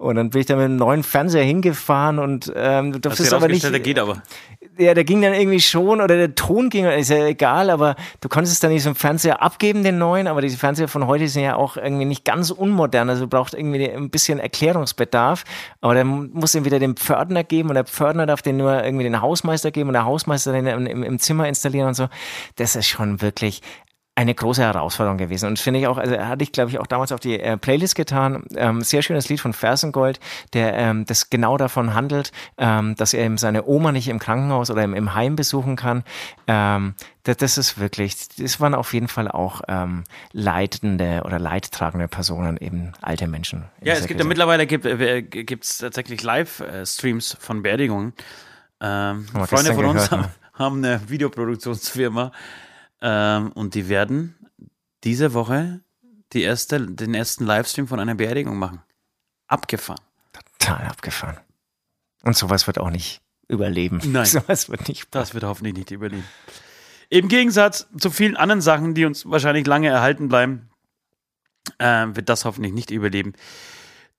Und 0.00 0.16
dann 0.16 0.30
bin 0.30 0.40
ich 0.40 0.46
da 0.46 0.56
mit 0.56 0.64
einem 0.64 0.76
neuen 0.76 1.02
Fernseher 1.02 1.44
hingefahren 1.44 2.18
und 2.18 2.50
ähm, 2.56 2.90
du 2.90 3.00
durftest 3.00 3.34
aber 3.34 3.48
nicht. 3.48 3.62
Der 3.62 3.80
geht 3.80 3.98
aber. 3.98 4.22
Ja, 4.78 4.94
der 4.94 5.04
ging 5.04 5.20
dann 5.20 5.34
irgendwie 5.34 5.60
schon 5.60 6.00
oder 6.00 6.16
der 6.16 6.34
Ton 6.34 6.70
ging, 6.70 6.86
ist 6.86 7.10
ja 7.10 7.26
egal, 7.26 7.68
aber 7.68 7.96
du 8.22 8.30
konntest 8.30 8.54
es 8.54 8.60
dann 8.60 8.72
nicht 8.72 8.82
so 8.82 8.88
im 8.88 8.94
Fernseher 8.94 9.42
abgeben, 9.42 9.84
den 9.84 9.98
neuen, 9.98 10.26
aber 10.26 10.40
diese 10.40 10.56
Fernseher 10.56 10.88
von 10.88 11.06
heute 11.06 11.28
sind 11.28 11.42
ja 11.42 11.56
auch 11.56 11.76
irgendwie 11.76 12.06
nicht 12.06 12.24
ganz 12.24 12.50
unmodern, 12.50 13.10
also 13.10 13.26
braucht 13.26 13.52
irgendwie 13.52 13.90
ein 13.90 14.08
bisschen 14.08 14.38
Erklärungsbedarf. 14.38 15.44
Aber 15.82 15.94
dann 15.94 16.30
muss 16.32 16.54
ihm 16.54 16.64
wieder 16.64 16.78
den 16.78 16.96
Pförtner 16.96 17.44
geben 17.44 17.68
und 17.68 17.74
der 17.74 17.84
Pförtner 17.84 18.24
darf 18.24 18.40
den 18.40 18.56
nur 18.56 18.82
irgendwie 18.82 19.04
den 19.04 19.20
Hausmeister 19.20 19.70
geben 19.70 19.90
und 19.90 19.94
der 19.94 20.06
Hausmeister 20.06 20.54
den 20.54 20.66
im, 20.66 21.02
im 21.02 21.18
Zimmer 21.18 21.46
installieren 21.46 21.88
und 21.88 21.94
so. 21.94 22.08
Das 22.56 22.74
ist 22.74 22.86
schon 22.86 23.20
wirklich 23.20 23.60
eine 24.20 24.34
große 24.34 24.62
Herausforderung 24.62 25.16
gewesen. 25.16 25.46
Und 25.46 25.58
finde 25.58 25.80
ich 25.80 25.86
auch, 25.86 25.96
also 25.96 26.18
hatte 26.18 26.42
ich, 26.42 26.52
glaube 26.52 26.70
ich, 26.70 26.78
auch 26.78 26.86
damals 26.86 27.10
auf 27.10 27.20
die 27.20 27.40
äh, 27.40 27.56
Playlist 27.56 27.94
getan. 27.94 28.44
Ähm, 28.54 28.82
sehr 28.82 29.00
schönes 29.00 29.30
Lied 29.30 29.40
von 29.40 29.54
Fersengold, 29.54 30.20
der 30.52 30.74
ähm, 30.74 31.06
das 31.06 31.30
genau 31.30 31.56
davon 31.56 31.94
handelt, 31.94 32.30
ähm, 32.58 32.94
dass 32.96 33.14
er 33.14 33.24
eben 33.24 33.38
seine 33.38 33.66
Oma 33.66 33.92
nicht 33.92 34.08
im 34.08 34.18
Krankenhaus 34.18 34.70
oder 34.70 34.84
im, 34.84 34.94
im 34.94 35.14
Heim 35.14 35.36
besuchen 35.36 35.76
kann. 35.76 36.04
Ähm, 36.46 36.94
das, 37.22 37.38
das, 37.38 37.56
ist 37.56 37.78
wirklich, 37.78 38.28
das 38.36 38.60
waren 38.60 38.74
auf 38.74 38.92
jeden 38.92 39.08
Fall 39.08 39.26
auch 39.26 39.62
ähm, 39.68 40.04
leitende 40.32 41.22
oder 41.24 41.38
leidtragende 41.38 42.06
Personen, 42.06 42.58
eben 42.58 42.92
alte 43.00 43.26
Menschen. 43.26 43.64
Ja, 43.82 43.94
es 43.94 44.06
gibt 44.06 44.20
ja 44.20 44.26
mittlerweile 44.26 44.66
gibt 44.66 44.84
es 44.84 45.80
äh, 45.80 45.84
tatsächlich 45.84 46.22
Live-Streams 46.22 47.38
von 47.40 47.62
Beerdigungen. 47.62 48.12
Ähm, 48.82 49.26
Freunde 49.46 49.74
von 49.74 49.84
uns 49.86 50.10
gehört, 50.10 50.26
ne? 50.26 50.30
haben 50.54 50.84
eine 50.84 51.00
Videoproduktionsfirma 51.08 52.32
ähm, 53.00 53.52
und 53.52 53.74
die 53.74 53.88
werden 53.88 54.36
diese 55.04 55.32
Woche 55.34 55.80
die 56.32 56.42
erste, 56.42 56.80
den 56.80 57.14
ersten 57.14 57.44
Livestream 57.44 57.88
von 57.88 58.00
einer 58.00 58.14
Beerdigung 58.14 58.56
machen. 58.58 58.82
Abgefahren. 59.46 60.00
Total 60.58 60.86
abgefahren. 60.86 61.38
Und 62.22 62.36
sowas 62.36 62.66
wird 62.66 62.78
auch 62.78 62.90
nicht 62.90 63.22
überleben. 63.48 64.00
Nein. 64.04 64.24
Sowas 64.26 64.68
wird 64.68 64.88
nicht. 64.88 65.08
Das 65.10 65.34
wird 65.34 65.44
hoffentlich 65.44 65.74
nicht 65.74 65.90
überleben. 65.90 66.24
Im 67.08 67.28
Gegensatz 67.28 67.88
zu 67.98 68.10
vielen 68.10 68.36
anderen 68.36 68.60
Sachen, 68.60 68.94
die 68.94 69.04
uns 69.04 69.28
wahrscheinlich 69.28 69.66
lange 69.66 69.88
erhalten 69.88 70.28
bleiben, 70.28 70.70
äh, 71.78 72.06
wird 72.12 72.28
das 72.28 72.44
hoffentlich 72.44 72.72
nicht 72.72 72.90
überleben. 72.90 73.32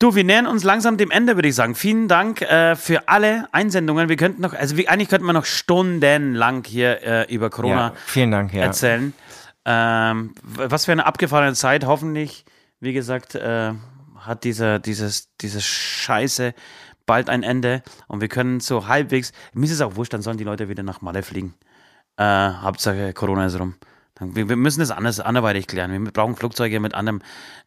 Du, 0.02 0.16
wir 0.16 0.24
nähern 0.24 0.48
uns 0.48 0.64
langsam 0.64 0.98
dem 0.98 1.12
Ende, 1.12 1.36
würde 1.36 1.48
ich 1.48 1.54
sagen. 1.54 1.76
Vielen 1.76 2.08
Dank 2.08 2.42
äh, 2.42 2.76
für 2.76 3.08
alle 3.08 3.48
Einsendungen. 3.52 4.10
Wir 4.10 4.16
könnten 4.16 4.42
noch, 4.42 4.56
also 4.56 4.76
wir, 4.76 4.90
eigentlich 4.90 5.10
könnten 5.10 5.28
wir 5.28 5.34
noch 5.34 5.46
stundenlang 5.46 6.64
hier 6.66 7.04
äh, 7.04 7.32
über 7.32 7.52
Corona 7.52 7.90
ja, 7.90 7.94
vielen 8.08 8.32
Dank, 8.32 8.52
ja. 8.52 8.64
erzählen. 8.64 9.14
Ähm, 9.64 10.34
was 10.42 10.86
für 10.86 10.92
eine 10.92 11.06
abgefahrene 11.06 11.54
Zeit. 11.54 11.86
Hoffentlich, 11.86 12.46
wie 12.80 12.94
gesagt, 12.94 13.36
äh, 13.36 13.74
hat 14.18 14.44
dieser, 14.44 14.80
dieses, 14.80 15.30
diese 15.40 15.62
Scheiße 15.62 16.56
bald 17.06 17.30
ein 17.30 17.44
Ende 17.44 17.84
und 18.08 18.22
wir 18.22 18.28
können 18.28 18.60
so 18.60 18.88
halbwegs, 18.88 19.34
mir 19.54 19.66
ist 19.66 19.72
es 19.72 19.82
auch 19.82 19.98
wurscht, 19.98 20.14
dann 20.14 20.24
sollen 20.24 20.38
die 20.38 20.44
Leute 20.44 20.68
wieder 20.68 20.82
nach 20.82 21.02
Malle 21.02 21.22
fliegen. 21.22 21.54
Äh, 22.18 22.24
Hauptsache 22.24 23.14
Corona 23.14 23.46
ist 23.46 23.60
rum. 23.60 23.76
Wir, 24.22 24.48
wir 24.50 24.56
müssen 24.56 24.80
das 24.80 24.92
anders, 24.92 25.20
anderweitig 25.20 25.68
klären. 25.68 25.92
Wir 25.92 26.12
brauchen 26.12 26.36
Flugzeuge 26.36 26.80
mit 26.80 26.94
anderem, 26.94 27.22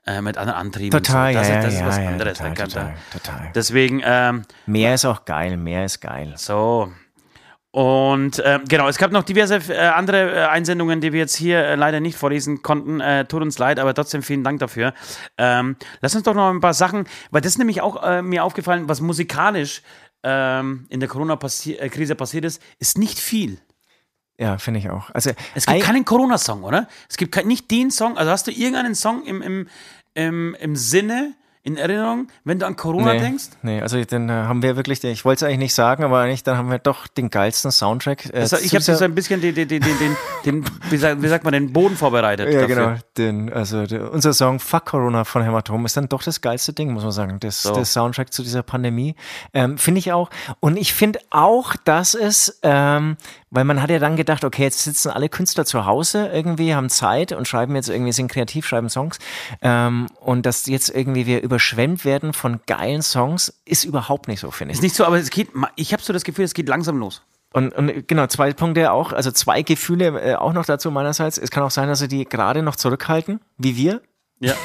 äh, 0.06 0.20
mit 0.22 0.38
anderen 0.38 0.58
Antrieben. 0.58 0.90
Total, 1.02 1.32
so. 1.32 1.38
das, 1.40 1.48
ja, 1.48 1.58
ist- 1.58 1.64
das 1.66 1.74
ja, 1.74 1.80
ist 1.80 1.86
was 1.86 1.98
ja, 1.98 2.08
anderes. 2.08 2.38
total, 2.38 2.54
kann- 2.54 2.68
total, 2.68 2.94
total. 3.12 3.52
Deswegen, 3.54 4.02
ähm, 4.04 4.42
Meer 4.66 4.94
ist 4.94 5.04
auch 5.04 5.24
geil, 5.24 5.56
Meer 5.56 5.84
ist 5.84 6.00
geil. 6.00 6.32
so. 6.36 6.90
Und 7.70 8.40
ähm, 8.44 8.60
genau, 8.68 8.86
es 8.86 8.98
gab 8.98 9.10
noch 9.10 9.24
diverse 9.24 9.56
äh, 9.56 9.78
andere 9.88 10.32
äh, 10.32 10.44
Einsendungen, 10.46 11.00
die 11.00 11.12
wir 11.12 11.18
jetzt 11.18 11.34
hier 11.34 11.58
äh, 11.58 11.74
leider 11.74 11.98
nicht 11.98 12.16
vorlesen 12.16 12.62
konnten. 12.62 13.00
Äh, 13.00 13.24
tut 13.24 13.42
uns 13.42 13.58
leid, 13.58 13.80
aber 13.80 13.94
trotzdem 13.94 14.22
vielen 14.22 14.44
Dank 14.44 14.60
dafür. 14.60 14.94
Ähm, 15.38 15.74
lass 16.00 16.14
uns 16.14 16.22
doch 16.22 16.34
noch 16.34 16.50
ein 16.50 16.60
paar 16.60 16.72
Sachen, 16.74 17.08
weil 17.32 17.40
das 17.40 17.52
ist 17.54 17.58
nämlich 17.58 17.80
auch 17.80 18.00
äh, 18.04 18.22
mir 18.22 18.44
aufgefallen, 18.44 18.88
was 18.88 19.00
musikalisch 19.00 19.82
ähm, 20.22 20.86
in 20.88 21.00
der 21.00 21.08
Corona-Krise 21.08 22.14
passiert 22.14 22.44
ist, 22.44 22.62
ist 22.78 22.96
nicht 22.96 23.18
viel. 23.18 23.58
Ja, 24.38 24.58
finde 24.58 24.80
ich 24.80 24.90
auch. 24.90 25.10
Also, 25.10 25.30
Es 25.54 25.66
gibt 25.66 25.78
ei- 25.78 25.84
keinen 25.84 26.04
Corona-Song, 26.04 26.64
oder? 26.64 26.88
Es 27.08 27.16
gibt 27.16 27.32
kein, 27.32 27.46
nicht 27.46 27.70
den 27.70 27.90
Song, 27.90 28.18
also 28.18 28.30
hast 28.32 28.46
du 28.46 28.50
irgendeinen 28.50 28.94
Song 28.96 29.24
im, 29.24 29.40
im, 29.42 29.68
im, 30.14 30.56
im 30.58 30.76
Sinne, 30.76 31.34
in 31.66 31.78
Erinnerung, 31.78 32.28
wenn 32.44 32.58
du 32.58 32.66
an 32.66 32.76
Corona 32.76 33.14
nee, 33.14 33.20
denkst? 33.20 33.44
Nee, 33.62 33.80
also 33.80 34.02
dann 34.04 34.28
äh, 34.28 34.32
haben 34.32 34.62
wir 34.62 34.76
wirklich, 34.76 35.00
den- 35.00 35.12
ich 35.12 35.24
wollte 35.24 35.44
es 35.46 35.48
eigentlich 35.48 35.58
nicht 35.60 35.74
sagen, 35.74 36.04
aber 36.04 36.20
eigentlich, 36.20 36.42
dann 36.42 36.58
haben 36.58 36.70
wir 36.70 36.78
doch 36.78 37.06
den 37.06 37.30
geilsten 37.30 37.70
Soundtrack. 37.72 38.26
Äh, 38.34 38.40
Also, 38.40 38.58
ich 38.58 38.74
habe 38.74 38.82
so 38.82 39.02
ein 39.02 39.14
bisschen 39.14 39.40
den, 39.40 39.54
den, 39.54 39.68
den, 39.68 39.80
den, 39.82 40.16
den, 40.44 40.64
wie, 40.90 40.96
sagt, 40.98 41.22
wie 41.22 41.28
sagt 41.28 41.42
man, 41.44 41.54
den 41.54 41.72
Boden 41.72 41.96
vorbereitet. 41.96 42.52
Ja, 42.52 42.60
dafür. 42.60 42.76
genau. 42.76 42.94
Den, 43.16 43.50
also 43.50 43.86
der, 43.86 44.12
unser 44.12 44.34
Song 44.34 44.60
Fuck 44.60 44.84
Corona 44.84 45.24
von 45.24 45.42
Hämatom 45.42 45.86
ist 45.86 45.96
dann 45.96 46.06
doch 46.10 46.22
das 46.22 46.42
geilste 46.42 46.74
Ding, 46.74 46.92
muss 46.92 47.02
man 47.02 47.12
sagen. 47.12 47.40
Das, 47.40 47.62
So. 47.62 47.74
Der 47.74 47.86
Soundtrack 47.86 48.30
zu 48.30 48.42
dieser 48.42 48.62
Pandemie. 48.62 49.14
Ähm, 49.54 49.78
finde 49.78 50.00
ich 50.00 50.12
auch. 50.12 50.28
Und 50.60 50.76
ich 50.76 50.92
finde 50.92 51.20
auch, 51.30 51.76
dass 51.84 52.12
es, 52.14 52.58
ähm, 52.62 53.16
weil 53.50 53.64
man 53.64 53.80
hat 53.80 53.88
ja 53.88 53.98
dann 53.98 54.16
gedacht, 54.16 54.44
okay, 54.44 54.64
jetzt 54.64 54.80
sitzen 54.82 55.08
alle 55.10 55.30
Künstler 55.30 55.64
zu 55.64 55.86
Hause 55.86 56.28
irgendwie, 56.30 56.74
haben 56.74 56.90
Zeit 56.90 57.32
und 57.32 57.48
schreiben 57.48 57.74
jetzt 57.74 57.88
irgendwie, 57.88 58.12
sind 58.12 58.28
kreativ, 58.30 58.66
schreiben 58.66 58.90
Songs. 58.90 59.18
Ähm, 59.62 60.08
und 60.20 60.44
dass 60.44 60.66
jetzt 60.66 60.90
irgendwie 60.90 61.24
wir 61.24 61.53
überschwemmt 61.54 62.04
werden 62.04 62.32
von 62.32 62.60
geilen 62.66 63.02
Songs, 63.02 63.60
ist 63.64 63.84
überhaupt 63.84 64.26
nicht 64.26 64.40
so, 64.40 64.50
finde 64.50 64.72
ich. 64.72 64.78
Ist 64.78 64.82
nicht 64.82 64.96
so, 64.96 65.04
aber 65.04 65.18
es 65.18 65.30
geht, 65.30 65.50
ich 65.76 65.92
habe 65.92 66.02
so 66.02 66.12
das 66.12 66.24
Gefühl, 66.24 66.44
es 66.44 66.52
geht 66.52 66.68
langsam 66.68 66.98
los. 66.98 67.22
Und, 67.52 67.72
und 67.74 68.08
genau, 68.08 68.26
zwei 68.26 68.52
Punkte 68.52 68.90
auch, 68.90 69.12
also 69.12 69.30
zwei 69.30 69.62
Gefühle 69.62 70.20
äh, 70.20 70.34
auch 70.34 70.52
noch 70.52 70.66
dazu 70.66 70.90
meinerseits. 70.90 71.38
Es 71.38 71.52
kann 71.52 71.62
auch 71.62 71.70
sein, 71.70 71.86
dass 71.86 72.00
sie 72.00 72.08
die 72.08 72.24
gerade 72.24 72.62
noch 72.62 72.74
zurückhalten, 72.74 73.40
wie 73.56 73.76
wir. 73.76 74.02
Ja. 74.40 74.54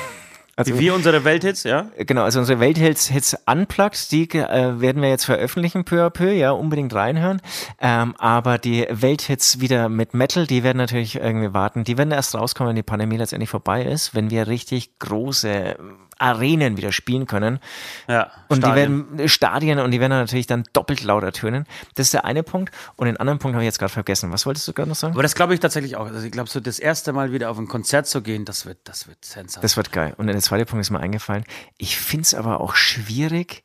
Also, 0.56 0.76
Wie 0.76 0.80
wir 0.80 0.94
unsere 0.94 1.24
Welthits, 1.24 1.64
ja? 1.64 1.90
Genau, 2.00 2.24
also 2.24 2.40
unsere 2.40 2.60
Welthits 2.60 3.08
Hits 3.08 3.34
Unplugged, 3.46 4.12
die 4.12 4.30
äh, 4.32 4.82
werden 4.82 5.02
wir 5.02 5.08
jetzt 5.08 5.24
veröffentlichen 5.24 5.86
peu 5.86 6.06
à 6.06 6.10
peu, 6.10 6.34
ja, 6.34 6.52
unbedingt 6.52 6.94
reinhören. 6.94 7.42
Ähm, 7.80 8.14
aber 8.18 8.58
die 8.58 8.86
Welthits 8.90 9.62
wieder 9.62 9.88
mit 9.88 10.14
Metal, 10.14 10.48
die 10.48 10.62
werden 10.62 10.78
natürlich 10.78 11.16
irgendwie 11.16 11.54
warten. 11.54 11.86
Die 11.86 11.98
werden 11.98 12.12
erst 12.12 12.36
rauskommen, 12.36 12.72
wenn 12.72 12.76
die 12.76 12.84
Pandemie 12.84 13.16
letztendlich 13.16 13.50
vorbei 13.50 13.86
ist, 13.86 14.14
wenn 14.16 14.32
wir 14.32 14.48
richtig 14.48 15.00
große 15.00 15.78
Arenen 16.20 16.78
wieder 16.78 16.92
spielen 16.92 17.26
können. 17.26 17.60
Ja. 18.08 18.32
Und 18.48 18.58
Stadien. 18.58 19.08
die 19.08 19.18
werden 19.18 19.30
Stadien 19.30 19.80
und 19.80 19.92
die 19.92 20.00
werden 20.00 20.12
dann 20.12 20.20
natürlich 20.22 20.48
dann 20.48 20.64
doppelt 20.74 21.04
laut 21.04 21.24
ertönen. 21.24 21.66
Das 21.96 22.08
ist 22.08 22.14
der 22.14 22.26
eine 22.26 22.44
Punkt. 22.44 22.74
Und 22.96 23.08
den 23.08 23.18
anderen 23.18 23.40
Punkt 23.40 23.56
habe 23.56 23.64
ich 23.64 23.68
jetzt 23.68 23.80
gerade 23.80 23.92
vergessen. 23.92 24.32
Was 24.32 24.46
wolltest 24.46 24.68
du 24.68 24.74
gerade 24.74 24.90
noch 24.90 24.96
sagen? 24.96 25.14
Aber 25.14 25.24
das 25.24 25.36
glaube 25.36 25.54
ich 25.54 25.60
tatsächlich 25.60 25.96
auch. 25.96 26.06
Also 26.06 26.26
ich 26.26 26.32
glaube, 26.32 26.50
so 26.50 26.60
das 26.60 26.80
erste 26.80 27.14
Mal 27.14 27.32
wieder 27.32 27.50
auf 27.50 27.58
ein 27.58 27.68
Konzert 27.68 28.08
zu 28.08 28.22
gehen, 28.22 28.46
das 28.46 28.66
wird, 28.66 28.80
das 28.84 29.08
wird 29.08 29.24
sensationell. 29.24 29.62
Das 29.62 29.78
wird 29.78 29.92
geil. 29.92 30.14
Und 30.18 30.28
der 30.28 30.38
zweite 30.40 30.66
Punkt 30.66 30.82
ist 30.82 30.92
mir 30.92 31.00
eingefallen. 31.00 31.44
Ich 31.78 31.98
finde 31.98 32.24
es 32.24 32.34
aber 32.34 32.62
auch 32.62 32.76
schwierig. 32.76 33.64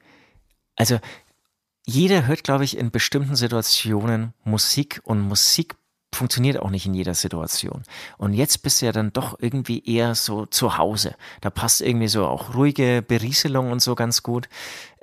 Also, 0.77 0.99
jeder 1.87 2.27
hört, 2.27 2.45
glaube 2.45 2.65
ich, 2.65 2.79
in 2.79 2.91
bestimmten 2.91 3.37
Situationen 3.37 4.33
Musik 4.45 5.01
und 5.05 5.21
Musik 5.21 5.77
funktioniert 6.15 6.59
auch 6.59 6.71
nicht 6.71 6.87
in 6.87 6.95
jeder 6.95 7.15
Situation. 7.15 7.83
Und 8.17 8.33
jetzt 8.33 8.63
bist 8.63 8.81
du 8.81 8.87
ja 8.87 8.93
dann 8.93 9.13
doch 9.13 9.39
irgendwie 9.41 9.85
eher 9.85 10.15
so 10.15 10.47
zu 10.47 10.79
Hause. 10.79 11.15
Da 11.41 11.51
passt 11.51 11.81
irgendwie 11.81 12.09
so 12.09 12.27
auch 12.27 12.55
ruhige 12.55 13.03
Berieselung 13.07 13.71
und 13.71 13.81
so 13.81 13.95
ganz 13.95 14.23
gut. 14.23 14.49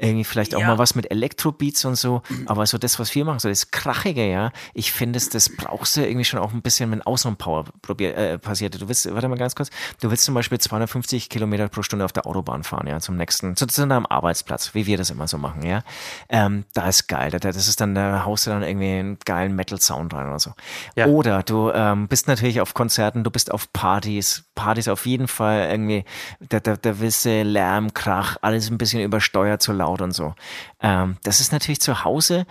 Irgendwie 0.01 0.23
vielleicht 0.23 0.55
auch 0.55 0.59
Ja. 0.59 0.67
mal 0.67 0.77
was 0.77 0.95
mit 0.95 1.09
Elektrobeats 1.11 1.85
und 1.85 1.95
so. 1.95 2.21
Aber 2.47 2.65
so 2.65 2.77
das, 2.77 2.99
was 2.99 3.13
wir 3.15 3.23
machen, 3.25 3.39
so 3.39 3.49
das 3.49 3.71
Krachige, 3.71 4.29
ja, 4.29 4.51
ich 4.73 4.91
finde, 4.91 5.17
es, 5.17 5.29
das 5.29 5.49
brauchst 5.49 5.95
du 5.95 6.01
irgendwie 6.05 6.25
schon 6.25 6.39
auch 6.39 6.53
ein 6.53 6.61
bisschen, 6.61 6.91
wenn 6.91 7.01
Außenpower 7.01 7.65
äh, 7.99 8.37
passiert. 8.37 8.81
Du 8.81 8.87
willst, 8.87 9.13
warte 9.13 9.27
mal 9.27 9.37
ganz 9.37 9.55
kurz, 9.55 9.69
du 10.01 10.09
willst 10.09 10.23
zum 10.25 10.33
Beispiel 10.35 10.59
250 10.59 11.29
Kilometer 11.29 11.67
pro 11.69 11.83
Stunde 11.83 12.03
auf 12.05 12.11
der 12.13 12.25
Autobahn 12.25 12.63
fahren, 12.63 12.87
ja, 12.87 12.99
zum 12.99 13.15
nächsten, 13.15 13.55
zu, 13.55 13.67
zu 13.67 13.87
deinem 13.87 14.05
Arbeitsplatz, 14.07 14.73
wie 14.73 14.85
wir 14.87 14.97
das 14.97 15.09
immer 15.09 15.27
so 15.27 15.37
machen, 15.37 15.63
ja. 15.63 15.83
Ähm, 16.29 16.65
da 16.73 16.87
ist 16.89 17.07
geil. 17.07 17.29
Da, 17.31 17.37
das 17.39 17.67
ist 17.67 17.79
dann, 17.81 17.93
da 17.95 18.25
haust 18.25 18.47
du 18.47 18.51
dann 18.51 18.63
irgendwie 18.63 18.87
einen 18.91 19.17
geilen 19.25 19.55
Metal-Sound 19.55 20.13
rein 20.13 20.27
oder 20.27 20.39
so. 20.39 20.53
Ja. 20.95 21.05
Oder 21.07 21.43
du 21.43 21.71
ähm, 21.71 22.07
bist 22.07 22.27
natürlich 22.27 22.61
auf 22.61 22.73
Konzerten, 22.73 23.23
du 23.23 23.31
bist 23.31 23.51
auf 23.51 23.71
Partys, 23.73 24.43
Partys 24.55 24.87
auf 24.87 25.05
jeden 25.05 25.27
Fall 25.27 25.69
irgendwie, 25.69 26.05
da, 26.39 26.59
da, 26.59 26.75
da 26.75 26.99
willst 26.99 27.25
du 27.25 27.43
Lärm, 27.43 27.93
Krach, 27.93 28.37
alles 28.41 28.69
ein 28.69 28.77
bisschen 28.77 29.01
übersteuert, 29.01 29.61
zu 29.61 29.73
laut 29.91 30.01
und 30.01 30.11
so. 30.11 30.33
Ähm, 30.79 31.17
das 31.23 31.39
ist 31.39 31.51
natürlich 31.51 31.81
zu 31.81 32.03
Hause, 32.03 32.45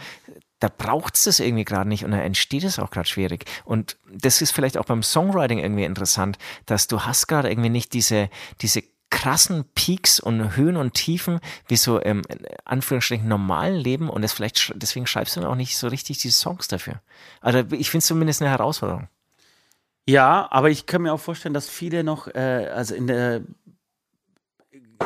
da 0.61 0.69
braucht 0.69 1.17
es 1.17 1.25
das 1.25 1.41
irgendwie 1.41 1.65
gerade 1.65 1.89
nicht 1.89 2.05
und 2.05 2.11
da 2.11 2.19
entsteht 2.19 2.65
es 2.65 2.79
auch 2.79 2.91
gerade 2.91 3.09
schwierig. 3.09 3.47
Und 3.65 3.97
das 4.13 4.43
ist 4.43 4.51
vielleicht 4.51 4.77
auch 4.77 4.85
beim 4.85 5.03
Songwriting 5.03 5.59
irgendwie 5.59 5.85
interessant, 5.85 6.39
dass 6.67 6.87
du 6.87 7.01
hast 7.01 7.29
gerade 7.29 7.51
irgendwie 7.51 7.71
nicht 7.71 7.95
diese, 7.95 8.29
diese 8.61 8.83
krassen 9.09 9.65
Peaks 9.75 10.21
und 10.21 10.57
Höhen 10.57 10.77
und 10.77 10.95
Tiefen 10.95 11.41
wie 11.67 11.77
so 11.77 11.99
im 11.99 12.23
Anführungsstrichen 12.65 13.27
normalen 13.27 13.77
Leben 13.77 14.09
und 14.09 14.23
das 14.23 14.33
vielleicht 14.33 14.73
deswegen 14.77 15.07
schreibst 15.07 15.35
du 15.35 15.41
dann 15.41 15.51
auch 15.51 15.57
nicht 15.57 15.77
so 15.77 15.89
richtig 15.89 16.19
die 16.19 16.31
Songs 16.31 16.69
dafür. 16.69 17.01
Also 17.41 17.59
ich 17.71 17.91
finde 17.91 18.03
es 18.03 18.07
zumindest 18.07 18.41
eine 18.41 18.51
Herausforderung. 18.51 19.09
Ja, 20.07 20.49
aber 20.51 20.71
ich 20.71 20.87
kann 20.87 21.03
mir 21.03 21.13
auch 21.13 21.21
vorstellen, 21.21 21.55
dass 21.55 21.69
viele 21.69 22.03
noch, 22.03 22.27
äh, 22.29 22.69
also 22.75 22.95
in 22.95 23.07
der, 23.07 23.43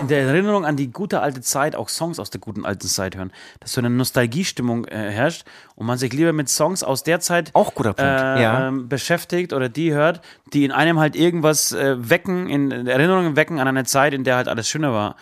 in 0.01 0.09
der 0.09 0.23
Erinnerung 0.23 0.65
an 0.65 0.77
die 0.77 0.91
gute 0.91 1.21
alte 1.21 1.41
Zeit 1.41 1.77
auch 1.77 1.89
Songs 1.89 2.19
aus 2.19 2.31
der 2.31 2.41
guten 2.41 2.65
alten 2.65 2.87
Zeit 2.87 3.17
hören. 3.17 3.33
Dass 3.61 3.73
so 3.73 3.81
eine 3.81 3.91
Nostalgiestimmung 3.91 4.87
äh, 4.87 5.11
herrscht 5.11 5.45
und 5.77 5.87
man 5.87 5.99
sich 5.99 6.13
lieber 6.13 6.33
mit 6.33 6.49
Songs 6.49 6.83
aus 6.83 7.03
der 7.03 7.21
Zeit 7.21 7.51
Auch 7.53 7.75
guter 7.75 7.93
Punkt. 7.95 8.01
äh, 8.11 8.43
ja. 8.43 8.71
beschäftigt 8.71 9.53
oder 9.53 9.69
die 9.69 9.93
hört, 9.93 10.21
die 10.53 10.65
in 10.65 10.73
einem 10.73 10.99
halt 10.99 11.17
irgendwas 11.17 11.73
äh, 11.73 11.97
wecken, 12.11 12.49
in, 12.49 12.71
in 12.71 12.87
Erinnerungen 12.87 13.37
wecken 13.37 13.61
an 13.61 13.69
eine 13.69 13.85
Zeit, 13.85 14.15
in 14.15 14.25
der 14.25 14.37
halt 14.37 14.49
alles 14.49 14.69
schöner 14.69 14.93
war. 14.93 15.17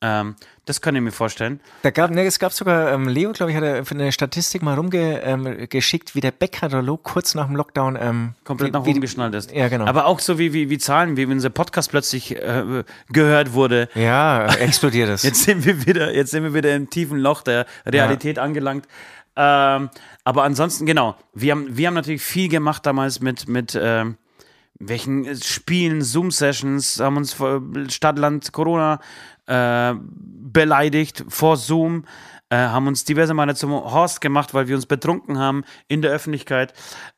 Ähm, 0.00 0.36
das 0.68 0.80
kann 0.80 0.94
ich 0.94 1.02
mir 1.02 1.12
vorstellen. 1.12 1.60
Da 1.82 1.90
gab, 1.90 2.10
ne, 2.10 2.24
es 2.24 2.38
gab 2.38 2.52
sogar, 2.52 2.92
ähm, 2.92 3.08
Leo, 3.08 3.32
glaube 3.32 3.50
ich, 3.50 3.56
hat 3.56 3.64
er 3.64 3.84
für 3.84 3.94
eine 3.94 4.12
Statistik 4.12 4.62
mal 4.62 4.74
rumgeschickt, 4.74 6.10
ähm, 6.10 6.14
wie 6.14 6.20
der 6.20 6.30
Backkatalog 6.30 7.02
kurz 7.02 7.34
nach 7.34 7.46
dem 7.46 7.56
Lockdown 7.56 7.98
ähm, 8.00 8.34
komplett 8.44 8.68
wie, 8.68 8.72
nach 8.72 8.86
oben 8.86 9.00
geschnallt 9.00 9.34
ist. 9.34 9.52
Ja, 9.52 9.68
genau. 9.68 9.86
Aber 9.86 10.06
auch 10.06 10.20
so 10.20 10.38
wie, 10.38 10.52
wie, 10.52 10.68
wie 10.70 10.78
Zahlen, 10.78 11.16
wie 11.16 11.24
unser 11.24 11.50
Podcast 11.50 11.90
plötzlich 11.90 12.36
äh, 12.36 12.84
gehört 13.08 13.54
wurde. 13.54 13.88
Ja, 13.94 14.46
explodiert 14.54 15.08
es. 15.08 15.22
Jetzt 15.28 15.44
sind 15.44 15.64
wir 15.64 15.86
wieder, 15.86 16.14
jetzt 16.14 16.30
sind 16.30 16.42
wir 16.42 16.54
wieder 16.54 16.74
im 16.74 16.90
tiefen 16.90 17.18
Loch 17.18 17.42
der 17.42 17.66
Realität 17.86 18.38
angelangt. 18.38 18.86
Ähm, 19.36 19.88
aber 20.24 20.42
ansonsten, 20.42 20.84
genau, 20.84 21.16
wir 21.32 21.52
haben, 21.52 21.76
wir 21.76 21.86
haben 21.86 21.94
natürlich 21.94 22.22
viel 22.22 22.48
gemacht 22.48 22.84
damals 22.84 23.20
mit, 23.20 23.48
mit 23.48 23.78
ähm, 23.80 24.16
welchen 24.78 25.36
Spielen, 25.42 26.02
Zoom-Sessions, 26.02 27.00
haben 27.00 27.16
uns 27.16 27.32
vor 27.32 27.62
Stadtland 27.88 28.52
Corona 28.52 29.00
äh, 29.48 29.94
beleidigt 30.52 31.24
vor 31.28 31.56
Zoom, 31.56 32.04
äh, 32.50 32.56
haben 32.56 32.86
uns 32.86 33.04
diverse 33.04 33.34
Male 33.34 33.54
zum 33.54 33.72
Horst 33.72 34.20
gemacht, 34.20 34.54
weil 34.54 34.68
wir 34.68 34.76
uns 34.76 34.86
betrunken 34.86 35.38
haben 35.38 35.64
in 35.86 36.02
der 36.02 36.10
Öffentlichkeit. 36.10 36.72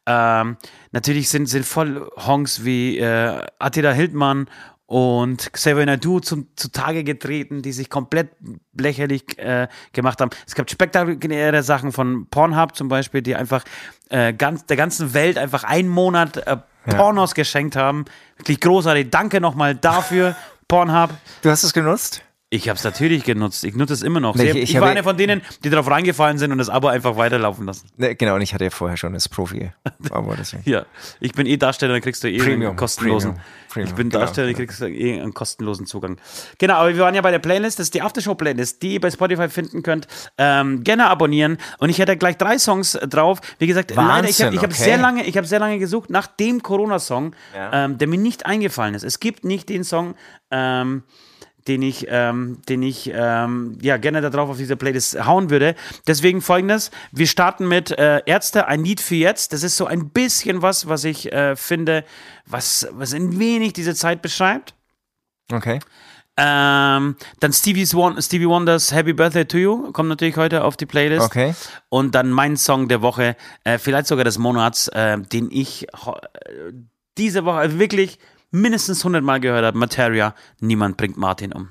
Ähm, 0.07 0.57
natürlich 0.93 1.29
sind, 1.29 1.47
sind 1.47 1.65
voll 1.65 2.09
Honks 2.17 2.65
wie 2.65 2.99
äh, 2.99 3.47
Attila 3.59 3.93
Hildmann 3.93 4.47
und 4.87 5.53
Xavier 5.53 5.87
Nadu 5.87 6.19
zum, 6.19 6.49
zutage 6.57 7.05
getreten, 7.05 7.63
die 7.63 7.71
sich 7.71 7.91
komplett 7.91 8.31
lächerlich 8.77 9.39
äh, 9.39 9.69
gemacht 9.93 10.21
haben. 10.21 10.31
Es 10.49 10.57
gab 10.57 10.69
spektakuläre 10.69 11.63
Sachen 11.63 11.93
von 11.93 12.27
Pornhub 12.29 12.75
zum 12.75 12.89
Beispiel, 12.89 13.23
die 13.23 13.37
einfach 13.37 13.63
äh, 14.09 14.33
ganz, 14.33 14.67
der 14.67 14.77
ganzen 14.77 15.15
Welt 15.15 15.39
einfach 15.39 15.63
einen 15.63 15.89
Monat 15.89 16.39
äh, 16.39 16.57
Pornos 16.89 17.35
geschenkt 17.37 17.77
haben. 17.77 18.05
Wirklich 18.37 18.61
großartig. 18.61 19.11
Danke 19.11 19.41
nochmal 19.41 19.77
dafür, 19.77 20.35
Pornhub. 20.71 21.11
Du 21.43 21.51
hast 21.51 21.65
es 21.65 21.73
genutzt? 21.73 22.23
Ich 22.53 22.69
habe 22.69 22.77
es 22.77 22.83
natürlich 22.83 23.23
genutzt. 23.23 23.63
Ich 23.63 23.77
nutze 23.77 23.93
es 23.95 24.03
immer 24.03 24.19
noch. 24.19 24.35
Nee, 24.35 24.51
ich- 24.51 24.57
ich 24.57 24.75
ich 24.75 24.81
war 24.81 24.89
einer 24.89 25.05
von 25.05 25.17
denen, 25.17 25.41
die 25.63 25.71
darauf 25.71 25.89
reingefallen 25.89 26.37
sind 26.37 26.51
und 26.51 26.59
das 26.59 26.69
Abo 26.69 26.89
einfach 26.89 27.17
weiterlaufen 27.17 27.65
lassen. 27.65 27.87
Ne, 27.97 28.17
genau, 28.17 28.35
und 28.35 28.41
ich 28.41 28.53
hatte 28.53 28.65
ja 28.65 28.71
vorher 28.71 28.97
schon 28.97 29.13
das 29.13 29.29
Profi. 29.29 29.71
Aber 30.11 30.35
deswegen. 30.37 30.69
Ja, 30.69 30.85
ich 31.21 31.31
bin 31.33 31.47
eh 31.47 31.57
Darsteller, 31.57 31.93
dann 31.93 32.03
kriegst 32.03 32.25
du 32.25 32.29
eh 32.29 32.39
Premium, 32.39 32.71
einen 32.71 32.77
kostenlosen. 32.77 33.35
Premium, 33.35 33.45
Premium, 33.69 33.89
ich 33.89 33.95
bin 33.95 34.09
genau, 34.11 34.21
Darsteller, 34.25 34.49
dann 34.49 34.57
genau. 34.57 34.67
kriegst 34.67 34.81
du 34.81 34.87
eh 34.87 35.21
einen 35.21 35.33
kostenlosen 35.33 35.87
Zugang. 35.87 36.17
Genau, 36.59 36.75
aber 36.75 36.89
wir 36.93 36.99
waren 37.05 37.15
ja 37.15 37.21
bei 37.23 37.31
der 37.31 37.39
Playlist, 37.39 37.79
das 37.79 37.85
ist 37.87 37.95
die 37.95 38.03
Aftershow-Playlist, 38.03 38.83
die 38.83 38.95
ihr 38.95 39.01
bei 39.01 39.13
Spotify 39.13 39.49
finden 39.49 39.85
könnt. 39.85 40.09
Ähm, 40.37 40.83
gerne 40.83 41.07
abonnieren. 41.07 41.57
Und 41.79 41.89
ich 41.89 42.01
hätte 42.01 42.17
gleich 42.17 42.37
drei 42.37 42.59
Songs 42.59 42.99
drauf. 43.09 43.41
Wie 43.61 43.69
gesagt, 43.69 43.93
leider, 43.95 44.29
ich 44.29 44.41
habe 44.43 44.47
Wahnsinn, 44.55 44.59
hab 44.59 44.65
okay. 44.73 44.75
sehr 44.83 44.99
lange, 44.99 45.25
ich 45.25 45.37
habe 45.37 45.47
sehr 45.47 45.61
lange 45.61 45.79
gesucht 45.79 46.11
nach 46.11 46.27
dem 46.27 46.65
Corona-Song, 46.65 47.37
Ja. 47.55 47.85
ähm, 47.85 47.99
der 47.99 48.09
mir 48.09 48.19
nicht 48.19 48.45
eingefallen 48.45 48.97
ist. 48.97 49.05
Es 49.05 49.21
gibt 49.21 49.45
nicht 49.45 49.69
den 49.69 49.85
Song, 49.85 50.17
ähm, 50.51 51.05
den 51.69 51.83
ich, 51.83 52.07
ähm, 52.09 52.59
den 52.69 52.83
ich 52.83 53.11
ähm, 53.13 53.79
ja 53.83 53.97
gerne 53.97 54.21
darauf 54.21 54.51
auf 54.51 54.57
diese 54.57 54.77
Playlist 54.77 55.25
hauen 55.27 55.51
würde. 55.51 55.75
Deswegen 56.07 56.41
folgendes: 56.41 56.91
Wir 57.13 57.27
starten 57.27 57.69
mit 57.69 57.91
äh, 57.91 58.23
Ärzte, 58.27 58.67
ein 58.67 58.85
Lied 58.85 59.01
für 59.01 59.17
jetzt. 59.17 59.53
Das 59.53 59.63
ist 59.63 59.77
so 59.77 59.87
ein 59.87 60.11
bisschen 60.11 60.63
was, 60.63 60.89
was 60.89 61.05
ich 61.05 61.33
äh, 61.33 61.57
finde, 61.57 62.05
was, 62.47 62.89
was 62.93 63.15
ein 63.15 63.39
wenig 63.39 63.73
diese 63.73 63.95
Zeit 63.95 64.23
beschreibt. 64.23 64.75
Okay. 65.53 65.81
Ähm, 66.37 67.17
dann 67.41 67.53
Stevie's 67.53 67.95
Won 67.95 68.21
Stevie 68.23 68.49
Wonders 68.49 68.93
Happy 68.93 69.13
Birthday 69.13 69.45
to 69.45 69.59
You 69.59 69.93
kommt 69.93 70.09
natürlich 70.09 70.37
heute 70.37 70.65
auf 70.65 70.77
die 70.77 70.87
Playlist. 70.87 71.27
Okay. 71.27 71.55
Und 71.89 72.15
dann 72.15 72.31
mein 72.31 72.57
Song 72.57 72.89
der 72.89 73.03
Woche, 73.03 73.37
äh, 73.65 73.79
vielleicht 73.79 74.07
sogar 74.07 74.25
des 74.25 74.39
Monats, 74.39 74.89
äh, 74.89 75.19
den 75.19 75.51
ich 75.51 75.87
äh, 75.89 76.73
diese 77.19 77.45
Woche 77.45 77.59
also 77.59 77.79
wirklich 77.79 78.19
mindestens 78.51 79.01
100 79.01 79.23
Mal 79.23 79.41
gehört 79.41 79.65
habe. 79.65 79.79
Materia, 79.79 80.35
niemand 80.61 80.97
bringt 80.97 81.17
Martin 81.17 81.53
um. 81.53 81.71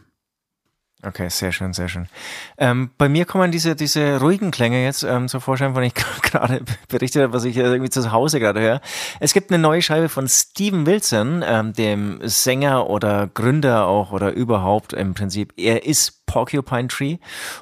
Okay, 1.01 1.29
sehr 1.29 1.53
schön, 1.53 1.71
sehr 1.71 1.87
schön. 1.87 2.09
Ähm, 2.57 2.89
bei 2.97 3.07
mir 3.07 3.23
kommen 3.23 3.53
diese, 3.53 3.73
diese 3.73 4.19
ruhigen 4.19 4.51
Klänge 4.51 4.83
jetzt 4.83 5.03
ähm, 5.03 5.29
zum 5.29 5.39
Vorschein, 5.39 5.73
von 5.73 5.81
ich 5.81 5.93
gerade 6.23 6.61
berichtet 6.89 7.23
habe, 7.23 7.31
was 7.31 7.45
ich 7.45 7.55
äh, 7.55 7.61
irgendwie 7.61 7.89
zu 7.89 8.11
Hause 8.11 8.41
gerade 8.41 8.59
höre. 8.59 8.81
Es 9.21 9.33
gibt 9.33 9.49
eine 9.49 9.61
neue 9.61 9.81
Scheibe 9.81 10.09
von 10.09 10.27
Steven 10.27 10.85
Wilson, 10.85 11.41
ähm, 11.47 11.71
dem 11.71 12.19
Sänger 12.23 12.89
oder 12.89 13.27
Gründer 13.27 13.87
auch 13.87 14.11
oder 14.11 14.33
überhaupt 14.33 14.91
im 14.91 15.13
Prinzip. 15.13 15.53
Er 15.55 15.85
ist 15.85 16.25
Porcupine 16.25 16.89
Tree 16.89 17.17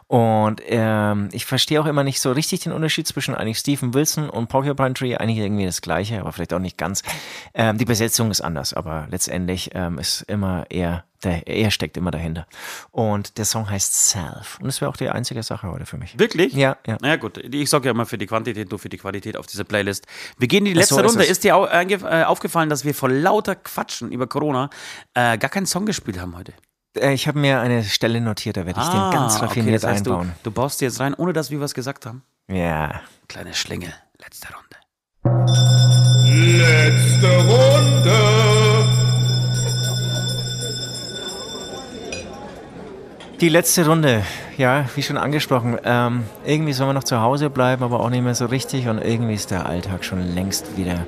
und 0.08 0.60
ähm, 0.66 1.30
ich 1.32 1.46
verstehe 1.46 1.80
auch 1.80 1.86
immer 1.86 2.04
nicht 2.04 2.20
so 2.20 2.32
richtig 2.32 2.62
den 2.62 2.74
Unterschied 2.74 3.08
zwischen 3.08 3.36
eigentlich 3.36 3.60
Steven 3.60 3.94
Wilson 3.94 4.32
und 4.32 4.48
Porcupine 4.48 4.96
Tree. 4.96 5.16
Eigentlich 5.16 5.38
irgendwie 5.38 5.66
das 5.66 5.82
Gleiche, 5.82 6.20
aber 6.20 6.34
vielleicht 6.34 6.54
auch 6.56 6.60
nicht 6.60 6.78
ganz. 6.78 7.04
Ähm, 7.54 7.78
die 7.78 7.86
Besetzung 7.86 8.32
ist 8.32 8.42
anders, 8.42 8.74
aber 8.74 9.08
letztendlich 9.12 9.70
ähm, 9.76 10.00
ist 10.00 10.24
immer 10.24 10.66
er 10.70 11.06
der, 11.24 11.48
er 11.48 11.72
steckt 11.72 11.98
immer 11.98 12.12
dahinter. 12.12 12.46
Und 12.92 13.38
der 13.38 13.46
Song 13.46 13.70
heißt 13.70 14.10
Self. 14.10 14.58
Und 14.60 14.68
das 14.68 14.82
wäre 14.82 14.90
auch 14.92 14.98
die 14.98 15.10
einzige 15.10 15.42
Sache 15.44 15.68
heute 15.72 15.86
für 15.86 15.98
mich. 15.98 16.18
Wirklich? 16.20 16.54
Ja, 16.54 16.78
ja. 16.86 16.98
Naja, 17.02 17.16
gut. 17.16 17.38
Ich 17.38 17.70
sorge 17.70 17.88
ja 17.88 17.92
immer 17.92 18.06
für 18.06 18.18
die 18.18 18.28
Quantität, 18.28 18.72
du 18.72 18.78
für 18.78 18.90
die 18.90 18.98
Qualität 18.98 19.36
auf 19.38 19.48
dieser 19.48 19.64
Playlist. 19.64 20.06
Wir 20.38 20.48
gehen 20.48 20.66
in 20.66 20.74
die 20.76 20.84
so 20.84 20.96
letzte 20.96 20.96
ist 20.96 21.12
Runde. 21.12 21.24
es. 21.24 21.30
Ist 21.32 21.44
dir 21.44 21.56
einge- 21.56 22.08
äh, 22.08 22.24
aufgefallen, 22.24 22.70
dass 22.70 22.86
wir 22.86 22.94
vor 22.94 23.10
lauter 23.10 23.56
Quatschen 23.56 24.12
über 24.12 24.28
Corona 24.28 24.70
äh, 25.14 25.38
gar 25.38 25.50
keinen 25.50 25.66
Song 25.66 25.86
gespielt 25.86 26.20
haben 26.20 26.36
heute? 26.38 26.54
Äh, 27.00 27.14
Ich 27.14 27.28
habe 27.28 27.40
mir 27.40 27.60
eine 27.62 27.84
Stelle 27.84 28.22
notiert, 28.22 28.58
da 28.58 28.66
werde 28.66 28.80
ich 28.80 28.88
den 28.88 29.12
ganz 29.12 29.42
raffiniert 29.42 29.84
Ah, 29.84 29.88
das 29.88 29.98
heißt, 29.98 30.08
einbauen. 30.08 30.34
Du, 30.44 30.50
du 30.50 30.52
baust 30.56 30.82
dir 30.82 30.86
jetzt 30.86 31.00
rein, 31.00 31.14
ohne 31.16 31.34
dass 31.34 31.50
wir 31.52 31.60
was 31.60 31.74
gesagt 31.74 32.06
haben. 32.06 32.24
Ja. 32.48 33.02
Kleine 33.28 33.54
Schlinge. 33.54 33.94
Letzte 34.20 34.48
Runde. 34.54 34.68
Letzte 36.26 37.38
Runde. 37.38 38.57
Die 43.40 43.50
letzte 43.50 43.86
Runde, 43.86 44.24
ja, 44.58 44.86
wie 44.96 45.04
schon 45.04 45.18
angesprochen, 45.18 45.78
ähm, 45.84 46.24
irgendwie 46.44 46.74
soll 46.74 46.88
man 46.88 46.96
noch 46.96 47.04
zu 47.04 47.22
Hause 47.22 47.52
bleiben, 47.52 47.84
aber 47.84 48.00
auch 48.00 48.10
nicht 48.10 48.24
mehr 48.24 48.34
so 48.34 48.48
richtig 48.48 48.88
und 48.88 48.98
irgendwie 48.98 49.36
ist 49.36 49.52
der 49.52 49.68
Alltag 49.68 50.04
schon 50.04 50.34
längst 50.34 50.76
wieder, 50.76 51.06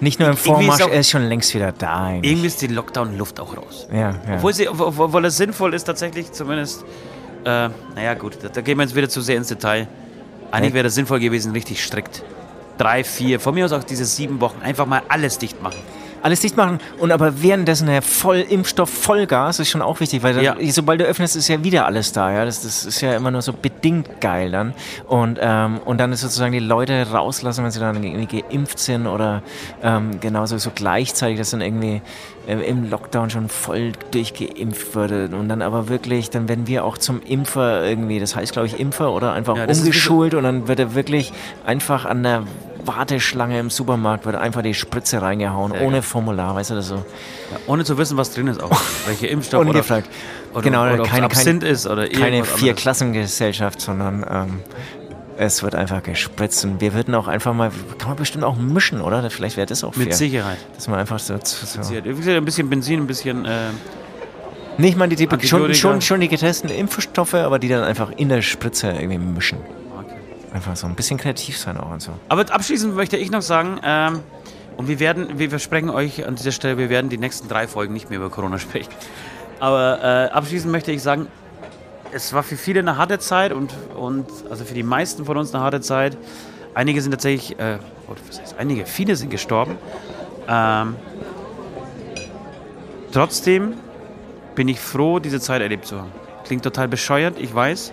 nicht 0.00 0.20
nur 0.20 0.28
im 0.28 0.36
Vormarsch, 0.36 0.80
er 0.80 0.92
ist 1.00 1.08
schon 1.08 1.22
längst 1.22 1.54
wieder 1.54 1.72
da. 1.72 2.04
Eigentlich. 2.08 2.32
Irgendwie 2.32 2.46
ist 2.48 2.60
die 2.60 2.66
Lockdown-Luft 2.66 3.40
auch 3.40 3.56
raus. 3.56 3.88
Ja, 3.90 3.98
ja. 3.98 4.16
Obwohl, 4.36 4.52
sie, 4.52 4.68
obwohl 4.68 5.24
es 5.24 5.38
sinnvoll 5.38 5.72
ist, 5.72 5.84
tatsächlich 5.84 6.30
zumindest. 6.32 6.84
Äh, 7.44 7.70
naja, 7.94 8.14
gut, 8.14 8.36
da, 8.42 8.48
da 8.48 8.60
gehen 8.60 8.76
wir 8.76 8.84
jetzt 8.84 8.94
wieder 8.94 9.08
zu 9.08 9.22
sehr 9.22 9.36
ins 9.36 9.48
Detail. 9.48 9.88
Eigentlich 10.50 10.70
Ja. 10.70 10.74
wäre 10.74 10.88
es 10.88 10.94
sinnvoll 10.94 11.18
gewesen, 11.18 11.52
richtig 11.52 11.82
strikt. 11.82 12.22
Drei, 12.76 13.02
vier, 13.04 13.40
von 13.40 13.54
mir 13.54 13.64
aus 13.64 13.72
auch 13.72 13.84
diese 13.84 14.04
sieben 14.04 14.40
Wochen, 14.40 14.60
einfach 14.62 14.86
mal 14.86 15.02
alles 15.08 15.38
dicht 15.38 15.62
machen. 15.62 15.78
Alles 16.22 16.40
dicht 16.40 16.56
machen 16.56 16.78
und 16.98 17.12
aber 17.12 17.42
währenddessen 17.42 17.88
ja 17.88 18.00
voll 18.00 18.38
Impfstoff, 18.48 18.90
Vollgas 18.90 19.58
ist 19.60 19.70
schon 19.70 19.82
auch 19.82 20.00
wichtig, 20.00 20.22
weil 20.22 20.34
dann, 20.34 20.44
Ja. 20.44 20.56
sobald 20.70 21.00
du 21.00 21.04
öffnest, 21.04 21.36
ist 21.36 21.48
ja 21.48 21.62
wieder 21.62 21.86
alles 21.86 22.12
da. 22.12 22.32
Ja? 22.32 22.44
Das, 22.44 22.62
das 22.62 22.84
ist 22.84 23.00
ja 23.00 23.14
immer 23.16 23.30
nur 23.30 23.42
so 23.42 23.52
bedingt 23.52 24.20
geil 24.20 24.50
dann. 24.50 24.74
Und, 25.06 25.38
ähm, 25.40 25.80
und 25.84 25.98
dann 25.98 26.12
ist 26.12 26.20
sozusagen 26.22 26.52
die 26.52 26.58
Leute 26.58 27.06
rauslassen, 27.12 27.64
wenn 27.64 27.70
sie 27.70 27.80
dann 27.80 28.02
irgendwie 28.02 28.42
geimpft 28.42 28.78
sind 28.78 29.06
oder 29.06 29.42
ähm, 29.82 30.20
genauso 30.20 30.58
so 30.58 30.70
gleichzeitig, 30.74 31.38
dass 31.38 31.50
dann 31.50 31.60
irgendwie 31.60 32.02
äh, 32.46 32.54
im 32.68 32.88
Lockdown 32.90 33.30
schon 33.30 33.48
voll 33.48 33.92
durchgeimpft 34.10 34.94
wurde. 34.94 35.28
Und 35.32 35.48
dann 35.48 35.62
aber 35.62 35.88
wirklich, 35.88 36.30
dann 36.30 36.48
werden 36.48 36.66
wir 36.66 36.84
auch 36.84 36.98
zum 36.98 37.20
Impfer 37.22 37.84
irgendwie, 37.84 38.18
das 38.20 38.34
heißt 38.36 38.52
glaube 38.52 38.66
ich 38.66 38.78
Impfer 38.80 39.12
oder 39.12 39.32
einfach 39.32 39.56
Ja, 39.56 39.72
so- 39.72 39.80
umgeschult 39.82 40.34
und 40.34 40.42
dann 40.44 40.68
wird 40.68 40.80
er 40.80 40.94
wirklich 40.94 41.32
einfach 41.66 42.04
an 42.04 42.22
der 42.22 42.42
Warteschlange 42.88 43.60
im 43.60 43.70
Supermarkt 43.70 44.26
wird 44.26 44.34
einfach 44.34 44.62
die 44.62 44.74
Spritze 44.74 45.22
reingehauen, 45.22 45.72
Sehr 45.72 45.82
ohne 45.82 45.92
geil. 45.92 46.02
Formular, 46.02 46.56
weißt 46.56 46.70
du 46.70 46.74
das 46.74 46.88
so? 46.88 46.96
Ja, 46.96 47.58
ohne 47.68 47.84
zu 47.84 47.96
wissen, 47.98 48.16
was 48.16 48.34
drin 48.34 48.48
ist 48.48 48.60
auch. 48.60 48.70
Welche 49.06 49.28
Impfstoff 49.28 49.60
oder, 49.60 49.70
Ungefragt. 49.70 50.08
oder, 50.52 50.62
genau, 50.62 50.82
oder, 50.82 51.04
keine, 51.04 51.28
keine, 51.28 51.66
ist 51.66 51.86
oder 51.86 52.08
keine. 52.08 52.44
Vierklassengesellschaft, 52.44 53.80
sondern 53.80 54.26
ähm, 54.28 54.60
es 55.36 55.62
wird 55.62 55.76
einfach 55.76 56.02
gespritzt 56.02 56.64
und 56.64 56.80
wir 56.80 56.94
würden 56.94 57.14
auch 57.14 57.28
einfach 57.28 57.54
mal, 57.54 57.70
kann 57.98 58.08
man 58.08 58.16
bestimmt 58.16 58.42
auch 58.42 58.56
mischen, 58.56 59.00
oder? 59.00 59.30
Vielleicht 59.30 59.56
wäre 59.56 59.66
das 59.66 59.84
auch 59.84 59.94
fair. 59.94 60.06
Mit 60.06 60.14
Sicherheit. 60.14 60.58
Dass 60.74 60.88
man 60.88 60.98
einfach 60.98 61.20
so, 61.20 61.36
so 61.42 61.90
Wie 61.90 62.02
gesagt, 62.02 62.28
ein 62.28 62.44
bisschen 62.44 62.68
Benzin, 62.68 63.00
ein 63.00 63.06
bisschen. 63.06 63.44
Äh, 63.44 63.68
nicht 64.78 64.96
mal 64.96 65.08
die, 65.08 65.16
die 65.16 65.46
schon, 65.46 65.74
schon, 65.74 66.00
schon 66.00 66.20
die 66.20 66.28
getesteten 66.28 66.76
Impfstoffe, 66.76 67.34
aber 67.34 67.58
die 67.58 67.68
dann 67.68 67.82
einfach 67.82 68.12
in 68.16 68.28
der 68.28 68.42
Spritze 68.42 68.92
irgendwie 68.92 69.18
mischen. 69.18 69.58
Einfach 70.52 70.76
so 70.76 70.86
ein 70.86 70.94
bisschen 70.94 71.18
kreativ 71.18 71.58
sein 71.58 71.76
auch 71.76 71.90
und 71.90 72.00
so. 72.00 72.12
Aber 72.28 72.50
abschließend 72.52 72.94
möchte 72.94 73.16
ich 73.16 73.30
noch 73.30 73.42
sagen, 73.42 73.80
ähm, 73.84 74.20
und 74.76 74.88
wir 74.88 75.00
werden, 75.00 75.38
wir 75.38 75.50
versprechen 75.50 75.90
euch 75.90 76.26
an 76.26 76.36
dieser 76.36 76.52
Stelle, 76.52 76.78
wir 76.78 76.88
werden 76.88 77.10
die 77.10 77.18
nächsten 77.18 77.48
drei 77.48 77.66
Folgen 77.66 77.92
nicht 77.92 78.10
mehr 78.10 78.18
über 78.18 78.30
Corona 78.30 78.58
sprechen. 78.60 78.92
Aber 79.60 79.98
äh, 80.02 80.32
abschließend 80.32 80.70
möchte 80.70 80.92
ich 80.92 81.02
sagen, 81.02 81.26
es 82.12 82.32
war 82.32 82.42
für 82.42 82.56
viele 82.56 82.80
eine 82.80 82.96
harte 82.96 83.18
Zeit 83.18 83.52
und, 83.52 83.72
und 83.96 84.26
also 84.48 84.64
für 84.64 84.74
die 84.74 84.82
meisten 84.82 85.24
von 85.24 85.36
uns 85.36 85.52
eine 85.52 85.62
harte 85.62 85.80
Zeit. 85.80 86.16
Einige 86.74 87.02
sind 87.02 87.10
tatsächlich, 87.10 87.58
äh, 87.58 87.78
oder 88.06 88.20
was 88.28 88.40
heißt 88.40 88.54
einige, 88.58 88.86
viele 88.86 89.16
sind 89.16 89.30
gestorben. 89.30 89.76
Ähm, 90.48 90.96
trotzdem 93.12 93.74
bin 94.54 94.68
ich 94.68 94.80
froh, 94.80 95.18
diese 95.18 95.40
Zeit 95.40 95.60
erlebt 95.60 95.86
zu 95.86 95.98
haben. 95.98 96.12
Klingt 96.44 96.62
total 96.62 96.88
bescheuert, 96.88 97.38
ich 97.38 97.54
weiß. 97.54 97.92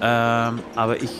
Ähm, 0.00 0.60
aber 0.74 1.02
ich 1.02 1.10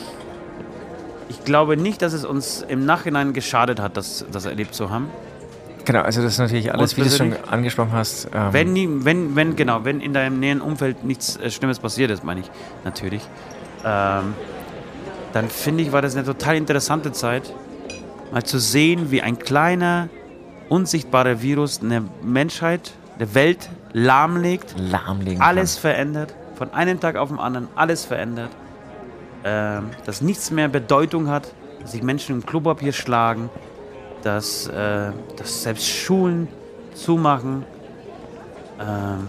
ich 1.29 1.43
glaube 1.43 1.77
nicht, 1.77 2.01
dass 2.01 2.13
es 2.13 2.25
uns 2.25 2.65
im 2.67 2.85
Nachhinein 2.85 3.33
geschadet 3.33 3.79
hat, 3.79 3.97
das, 3.97 4.25
das 4.31 4.45
erlebt 4.45 4.73
zu 4.73 4.89
haben. 4.89 5.09
Genau, 5.85 6.01
also 6.01 6.21
das 6.21 6.33
ist 6.33 6.39
natürlich 6.39 6.73
alles, 6.73 6.95
wie 6.95 7.01
du 7.01 7.07
es 7.07 7.17
schon 7.17 7.35
angesprochen 7.49 7.91
hast. 7.91 8.29
Ähm, 8.33 8.53
Wenn, 8.53 8.73
nie, 8.73 8.87
wenn, 8.89 9.35
wenn, 9.35 9.55
genau, 9.55 9.83
wenn 9.83 9.99
in 9.99 10.13
deinem 10.13 10.39
näheren 10.39 10.61
Umfeld 10.61 11.03
nichts 11.03 11.35
äh, 11.37 11.51
Schlimmes 11.51 11.79
passiert 11.79 12.09
ist, 12.09 12.23
meine 12.23 12.41
ich 12.41 12.49
natürlich, 12.85 13.21
ähm, 13.83 14.33
dann 15.33 15.49
finde 15.49 15.83
ich, 15.83 15.91
war 15.91 16.01
das 16.01 16.15
eine 16.15 16.25
total 16.25 16.55
interessante 16.55 17.11
Zeit, 17.11 17.53
mal 18.31 18.43
zu 18.43 18.59
sehen, 18.59 19.11
wie 19.11 19.21
ein 19.21 19.39
kleiner, 19.39 20.07
unsichtbarer 20.69 21.41
Virus 21.41 21.81
eine 21.81 22.03
Menschheit, 22.21 22.91
eine 23.17 23.35
Welt 23.35 23.69
lahmlegt, 23.91 24.75
lahmlegen 24.77 25.41
alles 25.41 25.77
verändert, 25.77 26.33
von 26.55 26.71
einem 26.73 26.99
Tag 26.99 27.17
auf 27.17 27.29
den 27.29 27.39
anderen 27.39 27.67
alles 27.75 28.05
verändert, 28.05 28.51
ähm, 29.43 29.89
dass 30.05 30.21
nichts 30.21 30.51
mehr 30.51 30.67
Bedeutung 30.67 31.27
hat, 31.27 31.51
dass 31.81 31.91
sich 31.91 32.01
Menschen 32.01 32.35
im 32.35 32.45
Klopapier 32.45 32.93
schlagen, 32.93 33.49
dass, 34.23 34.67
äh, 34.67 35.11
dass 35.35 35.63
selbst 35.63 35.87
Schulen 35.87 36.47
zumachen, 36.93 37.65
ähm, 38.79 39.27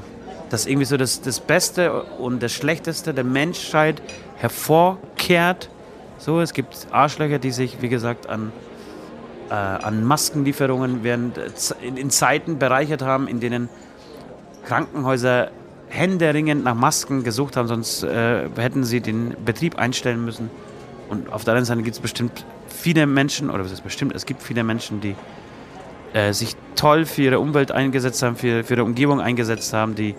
dass 0.51 0.67
irgendwie 0.67 0.85
so 0.85 0.97
das, 0.97 1.21
das 1.21 1.41
Beste 1.41 2.03
und 2.03 2.43
das 2.43 2.53
Schlechteste 2.53 3.12
der 3.12 3.25
Menschheit 3.25 4.01
hervorkehrt. 4.37 5.69
So, 6.19 6.41
es 6.41 6.53
gibt 6.53 6.87
Arschlöcher, 6.93 7.41
die 7.41 7.51
sich, 7.51 7.83
wie 7.83 7.89
gesagt, 7.89 8.29
an, 8.29 8.53
äh, 9.51 9.55
an 9.55 10.05
Maskenlieferungen 10.05 11.03
während, 11.03 11.39
äh, 11.39 11.51
in, 11.83 11.97
in 11.97 12.11
Zeiten 12.11 12.59
bereichert 12.59 13.03
haben, 13.03 13.27
in 13.27 13.41
denen 13.41 13.69
Krankenhäuser 14.65 15.51
händeringend 15.95 16.65
nach 16.65 16.75
Masken 16.75 17.23
gesucht 17.23 17.57
haben, 17.57 17.69
sonst 17.69 18.03
äh, 18.03 18.49
hätten 18.57 18.85
sie 18.85 19.01
den 19.01 19.35
Betrieb 19.45 19.79
einstellen 19.79 20.25
müssen. 20.25 20.51
Und 21.09 21.33
auf 21.33 21.45
der 21.45 21.53
anderen 21.53 21.67
Seite 21.67 21.83
gibt 21.83 21.95
es 21.97 22.01
bestimmt 22.01 22.45
viele 22.69 23.07
Menschen, 23.07 23.51
oder 23.51 23.65
was 23.65 23.73
ist 23.73 23.85
bestimmt, 23.85 24.15
es 24.15 24.27
gibt 24.27 24.43
viele 24.43 24.65
Menschen, 24.65 25.01
die 25.01 25.15
äh, 26.13 26.33
sich 26.33 26.57
toll 26.75 27.07
für 27.07 27.23
ihre 27.23 27.39
Umwelt 27.39 27.71
eingesetzt 27.71 28.23
haben, 28.23 28.37
für, 28.37 28.65
für 28.65 28.75
ihre 28.75 28.85
Umgebung 28.85 29.21
eingesetzt 29.21 29.73
haben, 29.73 29.95
die 29.95 30.15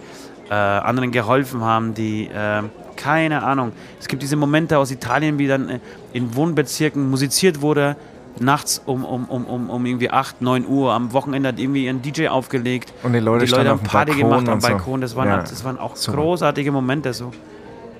äh, 0.49 0.53
anderen 0.53 1.11
geholfen 1.11 1.61
haben, 1.61 1.93
die, 1.93 2.27
äh, 2.27 2.63
keine 2.95 3.43
Ahnung, 3.43 3.73
es 3.99 4.07
gibt 4.07 4.23
diese 4.23 4.35
Momente 4.35 4.77
aus 4.77 4.91
Italien, 4.91 5.37
wie 5.39 5.47
dann 5.47 5.69
äh, 5.69 5.79
in 6.13 6.35
Wohnbezirken 6.35 7.09
musiziert 7.09 7.61
wurde, 7.61 7.95
nachts 8.39 8.81
um, 8.85 9.03
um, 9.05 9.25
um, 9.25 9.45
um, 9.45 9.69
um 9.69 9.85
irgendwie 9.85 10.11
8, 10.11 10.41
9 10.41 10.67
Uhr, 10.67 10.93
am 10.93 11.13
Wochenende 11.13 11.49
hat 11.49 11.59
irgendwie 11.59 11.87
ein 11.87 12.01
DJ 12.01 12.27
aufgelegt. 12.27 12.93
Und 13.03 13.13
die 13.13 13.19
Leute 13.19 13.45
die 13.45 13.51
Leute 13.51 13.69
haben 13.69 13.79
Party 13.81 14.11
Balkon 14.11 14.29
gemacht 14.29 14.49
am 14.49 14.61
so. 14.61 14.67
Balkon. 14.67 15.01
Das 15.01 15.15
waren, 15.15 15.27
Ja, 15.27 15.37
das 15.37 15.63
waren 15.63 15.77
auch 15.79 15.95
super. 15.95 16.17
großartige 16.17 16.71
Momente 16.71 17.13
so. 17.13 17.31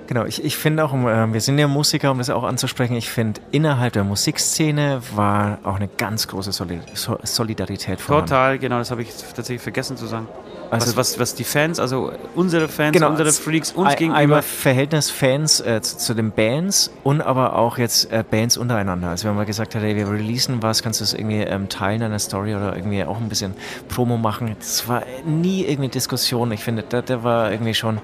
Genau, 0.06 0.24
ich, 0.24 0.44
ich 0.44 0.56
finde 0.56 0.84
auch, 0.84 0.92
um, 0.92 1.08
äh, 1.08 1.32
wir 1.32 1.40
sind 1.40 1.58
ja 1.58 1.66
Musiker, 1.66 2.12
um 2.12 2.18
das 2.18 2.30
auch 2.30 2.44
anzusprechen, 2.44 2.94
ich 2.94 3.10
finde, 3.10 3.40
innerhalb 3.50 3.92
der 3.94 4.04
Musikszene 4.04 5.00
war 5.14 5.58
auch 5.64 5.76
eine 5.76 5.88
ganz 5.88 6.28
große 6.28 6.52
Soli 6.52 6.80
so 6.94 7.18
Solidarität 7.24 8.00
vorhanden. 8.00 8.28
Total, 8.28 8.58
genau, 8.58 8.78
das 8.78 8.90
habe 8.92 9.02
ich 9.02 9.10
tatsächlich 9.10 9.62
vergessen 9.62 9.96
zu 9.96 10.06
sagen. 10.06 10.28
Also- 10.70 10.88
was, 10.96 10.96
was, 10.96 11.18
was 11.18 11.34
die 11.34 11.44
Fans, 11.44 11.78
also 11.80 12.12
unsere 12.34 12.68
Fans, 12.68 12.92
Genau, 12.92 13.10
unsere 13.10 13.30
Freaks 13.32 13.72
uns 13.72 13.90
Ein- 13.90 13.96
gegenüber. 13.96 14.18
Einmal 14.18 14.42
Verhältnis 14.42 15.10
Fans 15.10 15.60
äh, 15.60 15.80
zu, 15.82 15.98
zu 15.98 16.14
den 16.14 16.30
Bands 16.32 16.90
und 17.04 17.20
aber 17.20 17.56
auch 17.56 17.78
jetzt 17.78 18.10
äh, 18.12 18.24
Bands 18.28 18.56
untereinander. 18.56 19.08
Also 19.08 19.28
wenn 19.28 19.36
man 19.36 19.46
gesagt 19.46 19.74
hat, 19.74 19.82
hey, 19.82 19.96
wir 19.96 20.10
releasen 20.10 20.62
was, 20.62 20.82
kannst 20.82 21.00
du 21.00 21.04
das 21.04 21.12
irgendwie 21.14 21.40
ähm, 21.40 21.68
teilen 21.68 22.02
in 22.02 22.10
der 22.10 22.18
Story 22.18 22.54
oder 22.54 22.74
irgendwie 22.74 23.04
auch 23.04 23.18
ein 23.18 23.28
bisschen 23.28 23.54
Promo 23.88 24.16
machen. 24.16 24.56
Das 24.58 24.88
war 24.88 25.02
nie 25.24 25.64
irgendwie 25.64 25.88
Diskussion. 25.88 26.50
Ich 26.52 26.62
finde, 26.64 26.84
da, 26.88 27.02
da 27.02 27.22
war 27.22 27.50
irgendwie 27.50 27.74
schon 27.74 27.98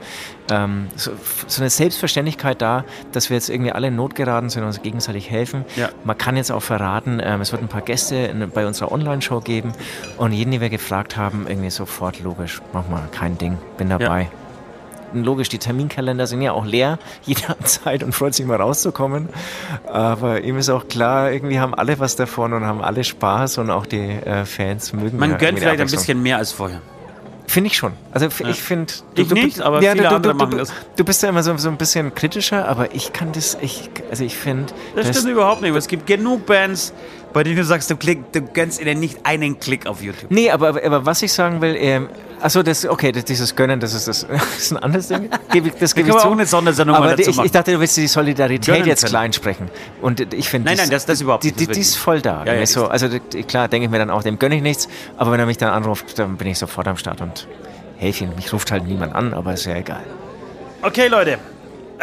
ähm, 0.50 0.88
so, 0.96 1.12
so 1.46 1.62
eine 1.62 1.70
Selbstverständlichkeit 1.70 2.60
da, 2.60 2.84
dass 3.12 3.30
wir 3.30 3.36
jetzt 3.36 3.48
irgendwie 3.48 3.72
alle 3.72 3.88
in 3.88 3.96
Not 3.96 4.14
geraten 4.14 4.50
sind 4.50 4.62
und 4.62 4.68
uns 4.68 4.82
gegenseitig 4.82 5.30
helfen. 5.30 5.64
Ja. 5.76 5.88
Man 6.04 6.18
kann 6.18 6.36
jetzt 6.36 6.50
auch 6.50 6.62
verraten, 6.62 7.20
ähm, 7.22 7.40
es 7.40 7.52
wird 7.52 7.62
ein 7.62 7.68
paar 7.68 7.80
Gäste 7.82 8.16
in, 8.16 8.50
bei 8.50 8.66
unserer 8.66 8.92
Online-Show 8.92 9.40
geben 9.40 9.72
und 10.16 10.32
jeden, 10.32 10.50
den 10.50 10.60
wir 10.60 10.68
gefragt 10.70 11.16
haben, 11.16 11.46
irgendwie 11.48 11.70
sofort 11.70 12.20
logisch, 12.20 12.51
mach 12.72 12.88
mal, 12.88 13.03
kein 13.12 13.38
Ding, 13.38 13.59
bin 13.78 13.88
dabei. 13.88 14.30
Logisch, 15.14 15.50
die 15.50 15.59
Terminkalender 15.59 16.26
sind 16.26 16.40
ja 16.40 16.53
auch 16.53 16.64
leer. 16.64 16.98
Jeder 17.22 17.48
hat 17.48 17.68
Zeit 17.68 18.03
und 18.03 18.12
freut 18.14 18.34
sich 18.34 18.46
mal 18.46 18.57
rauszukommen. 18.57 19.28
Aber 19.86 20.42
ihm 20.42 20.57
ist 20.57 20.70
auch 20.70 20.88
klar, 20.88 21.32
irgendwie 21.32 21.61
haben 21.61 21.74
alle 21.74 21.98
was 21.98 22.16
davon 22.16 22.53
und 22.55 22.64
haben 22.64 22.82
alle 22.82 23.05
Spaß 23.05 23.59
und 23.59 23.70
auch 23.70 23.84
die 23.84 23.98
äh, 23.98 24.44
Fans 24.46 24.92
mögen 24.92 25.18
Man 25.18 25.32
ja 25.32 25.36
gönnt 25.36 25.59
vielleicht 25.59 25.80
ein 25.80 25.90
bisschen 25.90 26.22
mehr 26.22 26.38
als 26.38 26.53
vorher. 26.53 26.80
Finde 27.53 27.68
ich 27.68 27.76
schon. 27.76 27.92
Also 28.12 28.28
ich 28.48 28.62
finde. 28.62 28.94
Ich 29.14 29.28
nicht, 29.30 29.61
aber 29.61 29.82
viele 29.82 30.09
andere 30.09 30.32
machen 30.32 30.57
das. 30.57 30.72
Du 30.96 31.05
bist 31.05 31.22
ja 31.22 31.28
immer 31.28 31.42
so, 31.42 31.55
so 31.59 31.68
ein 31.68 31.76
bisschen 31.76 32.14
kritischer, 32.14 32.66
aber 32.66 32.94
ich 32.94 33.12
kann 33.12 33.32
das. 33.32 33.59
Ich, 33.61 33.90
also 34.09 34.24
ich 34.24 34.36
finde. 34.36 34.72
Das 34.96 35.09
stimmt 35.11 35.32
überhaupt 35.32 35.61
nicht. 35.61 35.74
Es 35.76 35.86
gibt 35.86 36.07
genug 36.07 36.46
Bands, 36.46 36.94
bei 37.33 37.43
denen 37.45 37.57
du 37.57 37.64
sagst, 37.64 37.91
du, 37.91 37.97
klick, 37.97 38.33
du 38.33 38.43
gönnst 38.43 38.80
ihnen 38.80 39.01
nicht 39.01 39.24
einen 39.24 39.59
Klick 39.59 39.87
auf 39.87 40.03
YouTube. 40.03 40.30
Nee, 40.30 40.51
aber, 40.51 40.68
aber, 40.68 40.85
aber 40.85 41.07
was 41.07 41.22
ich 41.22 41.33
sagen 41.33 41.61
will, 41.61 41.74
ähm, 41.78 42.09
achso, 42.41 42.62
das, 42.62 42.87
okay, 42.87 43.12
das, 43.12 43.24
dieses 43.24 43.55
Gönnen, 43.57 43.80
das 43.80 43.95
ist, 43.95 44.09
das, 44.09 44.26
das 44.30 44.59
ist 44.59 44.72
ein 44.72 44.76
anderes 44.78 45.09
Ding. 45.09 45.28
Gebe 45.53 45.68
ich- 45.68 45.74
Das 45.74 45.95
Da 45.95 46.01
gebe 46.03 46.11
ich 46.11 46.16
zu. 46.22 46.28
auch 46.28 46.33
eine 46.33 46.47
Sondersendung 46.47 46.97
aber 46.97 47.16
dazu 47.16 47.30
ich, 47.30 47.39
ich 47.39 47.51
dachte, 47.51 47.72
du 47.72 47.80
willst 47.80 47.97
die 47.97 48.07
Solidarität 48.07 48.66
Gönnen 48.74 48.87
jetzt 48.89 49.03
können. 49.03 49.11
klein 49.11 49.33
sprechen. 49.33 49.68
Und 50.01 50.20
ich 50.35 50.49
finde, 50.49 50.66
Nein, 50.68 50.76
nein, 50.78 50.91
das- 50.91 51.07
das 51.07 51.20
überhaupt 51.20 51.45
die, 51.45 51.49
nicht, 51.49 51.61
die, 51.61 51.66
die 51.66 51.80
ist 51.80 51.97
voll 51.97 52.20
da. 52.20 52.45
Ja, 52.45 52.55
ja, 52.55 52.61
die 52.61 52.66
so, 52.66 52.87
also 52.89 53.09
die- 53.09 53.43
klar, 53.45 53.68
denke 53.68 53.87
ich 53.87 53.91
mir 53.91 53.99
dann 53.99 54.11
auch, 54.11 54.22
dem 54.22 54.39
gönne 54.39 54.57
ich 54.57 54.62
nichts, 54.62 54.89
aber 55.16 55.33
wenn 55.33 55.41
er 55.41 55.47
mich 55.47 55.59
dann 55.59 55.70
anruft, 55.72 56.18
dann 56.18 56.37
bin 56.37 56.49
ich 56.49 56.59
sofort 56.59 56.87
am 56.89 56.97
Start 56.97 57.20
und 57.20 57.47
helfe 57.97 58.24
ihm. 58.24 58.30
Mich 58.37 58.53
ruft 58.53 58.70
halt 58.72 58.87
niemand 58.87 59.14
an, 59.14 59.35
aber 59.35 59.55
ist 59.55 59.64
ja 59.66 59.74
egal. 59.76 60.03
Okay, 60.83 61.07
Leute. 61.09 61.39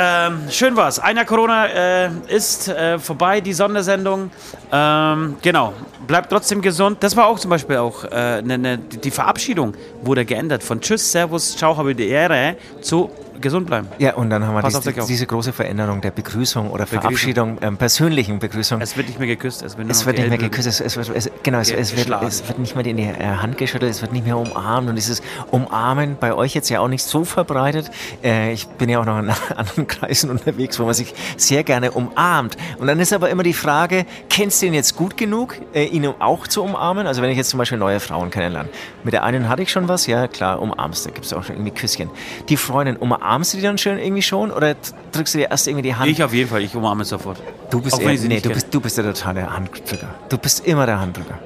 Ähm, 0.01 0.49
schön 0.49 0.77
war's. 0.77 0.97
Ein 0.97 1.17
Jahr 1.17 1.25
Corona 1.25 1.65
äh, 1.65 2.09
ist 2.29 2.69
äh, 2.69 2.97
vorbei, 2.99 3.41
die 3.41 3.51
Sondersendung. 3.51 4.31
Ähm, 4.71 5.35
genau. 5.41 5.73
Bleibt 6.07 6.29
trotzdem 6.29 6.61
gesund. 6.61 6.99
Das 7.01 7.17
war 7.17 7.27
auch 7.27 7.37
zum 7.37 7.49
Beispiel 7.49 7.75
auch 7.75 8.05
äh, 8.05 8.41
ne, 8.41 8.57
ne, 8.57 8.77
die 8.77 8.97
die 8.97 9.11
Verabschiedung 9.11 9.73
wurde 10.01 10.23
geändert 10.23 10.63
von 10.63 10.79
Tschüss, 10.79 11.11
Servus, 11.11 11.57
Ciao, 11.57 11.75
habe 11.75 11.93
die 11.93 12.07
Ehre 12.07 12.55
zu 12.79 13.11
gesund 13.41 13.67
bleiben. 13.67 13.87
Ja, 13.97 14.15
und 14.15 14.29
dann 14.29 14.45
haben 14.45 14.55
wir 14.55 14.63
dies, 14.63 15.05
diese 15.05 15.27
große 15.27 15.53
Veränderung 15.53 16.01
der 16.01 16.11
Begrüßung 16.11 16.69
oder 16.69 16.85
Begrüßung. 16.85 17.01
Verabschiedung, 17.01 17.57
ähm, 17.61 17.77
persönlichen 17.77 18.39
Begrüßung. 18.39 18.81
Es 18.81 18.97
wird 18.97 19.07
nicht 19.07 19.19
mehr 19.19 19.27
geküsst, 19.27 19.63
es 19.63 19.77
wird 19.77 19.87
nur 19.87 19.95
Es 19.95 20.05
wird 20.05 20.17
nicht 20.17 20.29
mehr 20.29 20.37
geküsst, 20.37 20.67
es, 20.67 20.79
es, 20.79 20.97
wird, 20.97 21.09
es, 21.15 21.29
genau, 21.43 21.59
es, 21.59 21.71
es, 21.71 21.95
wird, 21.95 22.09
es 22.23 22.47
wird 22.47 22.59
nicht 22.59 22.75
mehr 22.75 22.85
in 22.85 22.97
die 22.97 23.03
äh, 23.03 23.23
Hand 23.23 23.57
geschüttelt, 23.57 23.91
es 23.91 24.01
wird 24.01 24.13
nicht 24.13 24.25
mehr 24.25 24.37
umarmt 24.37 24.89
und 24.89 24.95
dieses 24.95 25.21
Umarmen 25.51 26.17
bei 26.19 26.33
euch 26.33 26.53
jetzt 26.53 26.69
ja 26.69 26.79
auch 26.79 26.87
nicht 26.87 27.03
so 27.03 27.25
verbreitet. 27.25 27.91
Äh, 28.23 28.53
ich 28.53 28.67
bin 28.67 28.89
ja 28.89 28.99
auch 28.99 29.05
noch 29.05 29.19
in 29.19 29.29
anderen 29.55 29.87
Kreisen 29.87 30.29
unterwegs, 30.29 30.79
wo 30.79 30.85
man 30.85 30.93
sich 30.93 31.13
sehr 31.37 31.63
gerne 31.63 31.91
umarmt. 31.91 32.57
Und 32.77 32.87
dann 32.87 32.99
ist 32.99 33.13
aber 33.13 33.29
immer 33.29 33.43
die 33.43 33.53
Frage, 33.53 34.05
kennst 34.29 34.61
du 34.61 34.67
ihn 34.67 34.73
jetzt 34.73 34.95
gut 34.95 35.17
genug, 35.17 35.55
äh, 35.73 35.85
ihn 35.85 36.05
auch 36.19 36.47
zu 36.47 36.63
umarmen? 36.63 37.07
Also 37.07 37.21
wenn 37.21 37.29
ich 37.29 37.37
jetzt 37.37 37.49
zum 37.49 37.57
Beispiel 37.57 37.77
neue 37.77 37.99
Frauen 37.99 38.29
kennenlerne. 38.29 38.69
Mit 39.03 39.13
der 39.13 39.23
einen 39.23 39.49
hatte 39.49 39.61
ich 39.61 39.71
schon 39.71 39.87
was, 39.87 40.07
ja 40.07 40.27
klar, 40.27 40.61
umarmst 40.61 41.05
du, 41.05 41.11
gibst 41.11 41.31
du 41.31 41.37
auch 41.37 41.43
schon 41.43 41.55
irgendwie 41.55 41.71
Küsschen. 41.71 42.09
Die 42.49 42.57
Freundin, 42.57 42.97
umarmst 43.29 43.53
du 43.53 43.57
die 43.57 43.63
dann 43.63 43.77
schon 43.77 43.99
irgendwie 43.99 44.21
schon 44.23 44.49
oder 44.51 44.75
drückst 45.11 45.35
du 45.35 45.37
dir 45.39 45.51
erst 45.51 45.67
irgendwie 45.67 45.83
die 45.83 45.95
Hand? 45.95 46.09
Ich 46.09 46.23
auf 46.23 46.33
jeden 46.33 46.49
Fall, 46.49 46.63
ich 46.63 46.75
umarme 46.75 47.05
sofort. 47.05 47.39
Du 47.69 47.79
bist, 47.81 47.99
eher, 48.01 48.11
ich 48.11 48.21
nee, 48.23 48.39
du 48.39 48.49
bist, 48.49 48.73
du 48.73 48.81
bist 48.81 48.97
der 48.97 49.05
totale 49.05 49.47
Handdrücker. 49.55 50.07
Du 50.29 50.37
bist 50.39 50.65
immer 50.65 50.85
der 50.87 50.99
Handdrücker. 50.99 51.37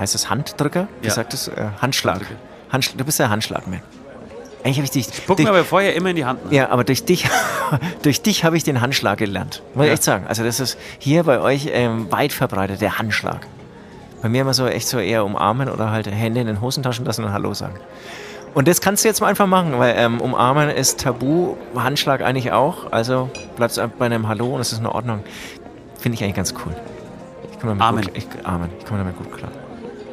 Heißt 0.00 0.14
das 0.14 0.28
Handdrücker? 0.28 0.88
Wie 1.00 1.06
Ja. 1.06 1.12
sagt 1.14 1.32
das? 1.32 1.46
Äh, 1.48 1.66
Handschlag. 1.80 2.22
Handschlag. 2.70 2.98
Du 2.98 3.04
bist 3.04 3.20
der 3.20 3.30
Handschlagmann. 3.30 3.82
Eigentlich 4.64 4.76
habe 4.78 4.84
ich 4.84 4.90
dich. 4.90 5.06
Guck 5.26 5.36
durch, 5.36 5.46
mir 5.46 5.50
aber 5.50 5.64
vorher 5.64 5.94
immer 5.94 6.10
in 6.10 6.16
die 6.16 6.24
Hand. 6.24 6.50
Ne? 6.50 6.56
ja, 6.56 6.70
aber 6.70 6.82
durch 6.84 7.04
dich, 7.04 7.28
durch 8.02 8.22
dich 8.22 8.44
habe 8.44 8.56
ich 8.56 8.64
den 8.64 8.80
Handschlag 8.80 9.18
gelernt. 9.18 9.62
Muss 9.74 9.84
ich 9.84 9.88
Ja. 9.88 9.92
echt 9.94 10.02
sagen. 10.02 10.26
Also 10.28 10.42
das 10.44 10.58
ist 10.60 10.76
hier 10.98 11.22
bei 11.24 11.40
euch 11.40 11.68
ähm, 11.72 12.10
weit 12.10 12.32
verbreitet, 12.32 12.80
der 12.80 12.98
Handschlag. 12.98 13.46
Bei 14.22 14.28
mir 14.28 14.42
immer 14.42 14.54
so 14.54 14.66
echt 14.66 14.86
so 14.88 14.98
eher 14.98 15.24
umarmen 15.24 15.68
oder 15.68 15.90
halt 15.90 16.06
Hände 16.08 16.40
in 16.40 16.46
den 16.48 16.60
Hosentaschen 16.60 17.04
lassen 17.04 17.24
und 17.24 17.32
Hallo 17.32 17.54
sagen. 17.54 17.74
Und 18.54 18.68
das 18.68 18.80
kannst 18.80 19.04
du 19.04 19.08
jetzt 19.08 19.20
mal 19.20 19.28
einfach 19.28 19.46
machen, 19.46 19.78
weil 19.78 19.94
ähm, 19.96 20.20
umarmen 20.20 20.68
ist 20.68 21.00
tabu, 21.00 21.56
Handschlag 21.74 22.20
eigentlich 22.20 22.52
auch. 22.52 22.92
Also 22.92 23.30
bleibst 23.56 23.78
du 23.78 23.88
bei 23.88 24.06
einem 24.06 24.28
Hallo 24.28 24.54
und 24.54 24.60
es 24.60 24.72
ist 24.72 24.80
in 24.80 24.86
Ordnung. 24.86 25.20
Finde 25.98 26.16
ich 26.16 26.22
eigentlich 26.22 26.36
ganz 26.36 26.52
cool. 26.64 26.74
Ich 27.50 27.58
komme 27.58 27.76
damit 27.76 27.82
Amen. 27.82 28.04
Gut, 28.04 28.16
ich, 28.16 28.46
Amen. 28.46 28.68
Ich 28.78 28.84
komme 28.84 28.98
damit 28.98 29.16
gut 29.16 29.32
klar. 29.32 29.50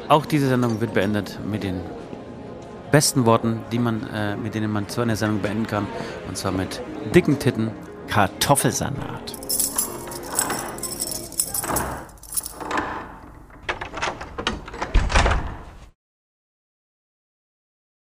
Auch 0.08 0.24
diese 0.24 0.48
Sendung 0.48 0.80
wird 0.80 0.94
beendet 0.94 1.38
mit 1.48 1.62
den 1.62 1.80
besten 2.90 3.26
Worten, 3.26 3.60
die 3.72 3.78
man, 3.78 4.06
äh, 4.14 4.36
mit 4.36 4.54
denen 4.54 4.72
man 4.72 4.86
so 4.88 5.02
eine 5.02 5.16
Sendung 5.16 5.40
beenden 5.40 5.66
kann. 5.66 5.86
Und 6.26 6.36
zwar 6.36 6.52
mit 6.52 6.80
dicken 7.14 7.38
Titten. 7.38 7.70
Kartoffelsalat. 8.08 9.34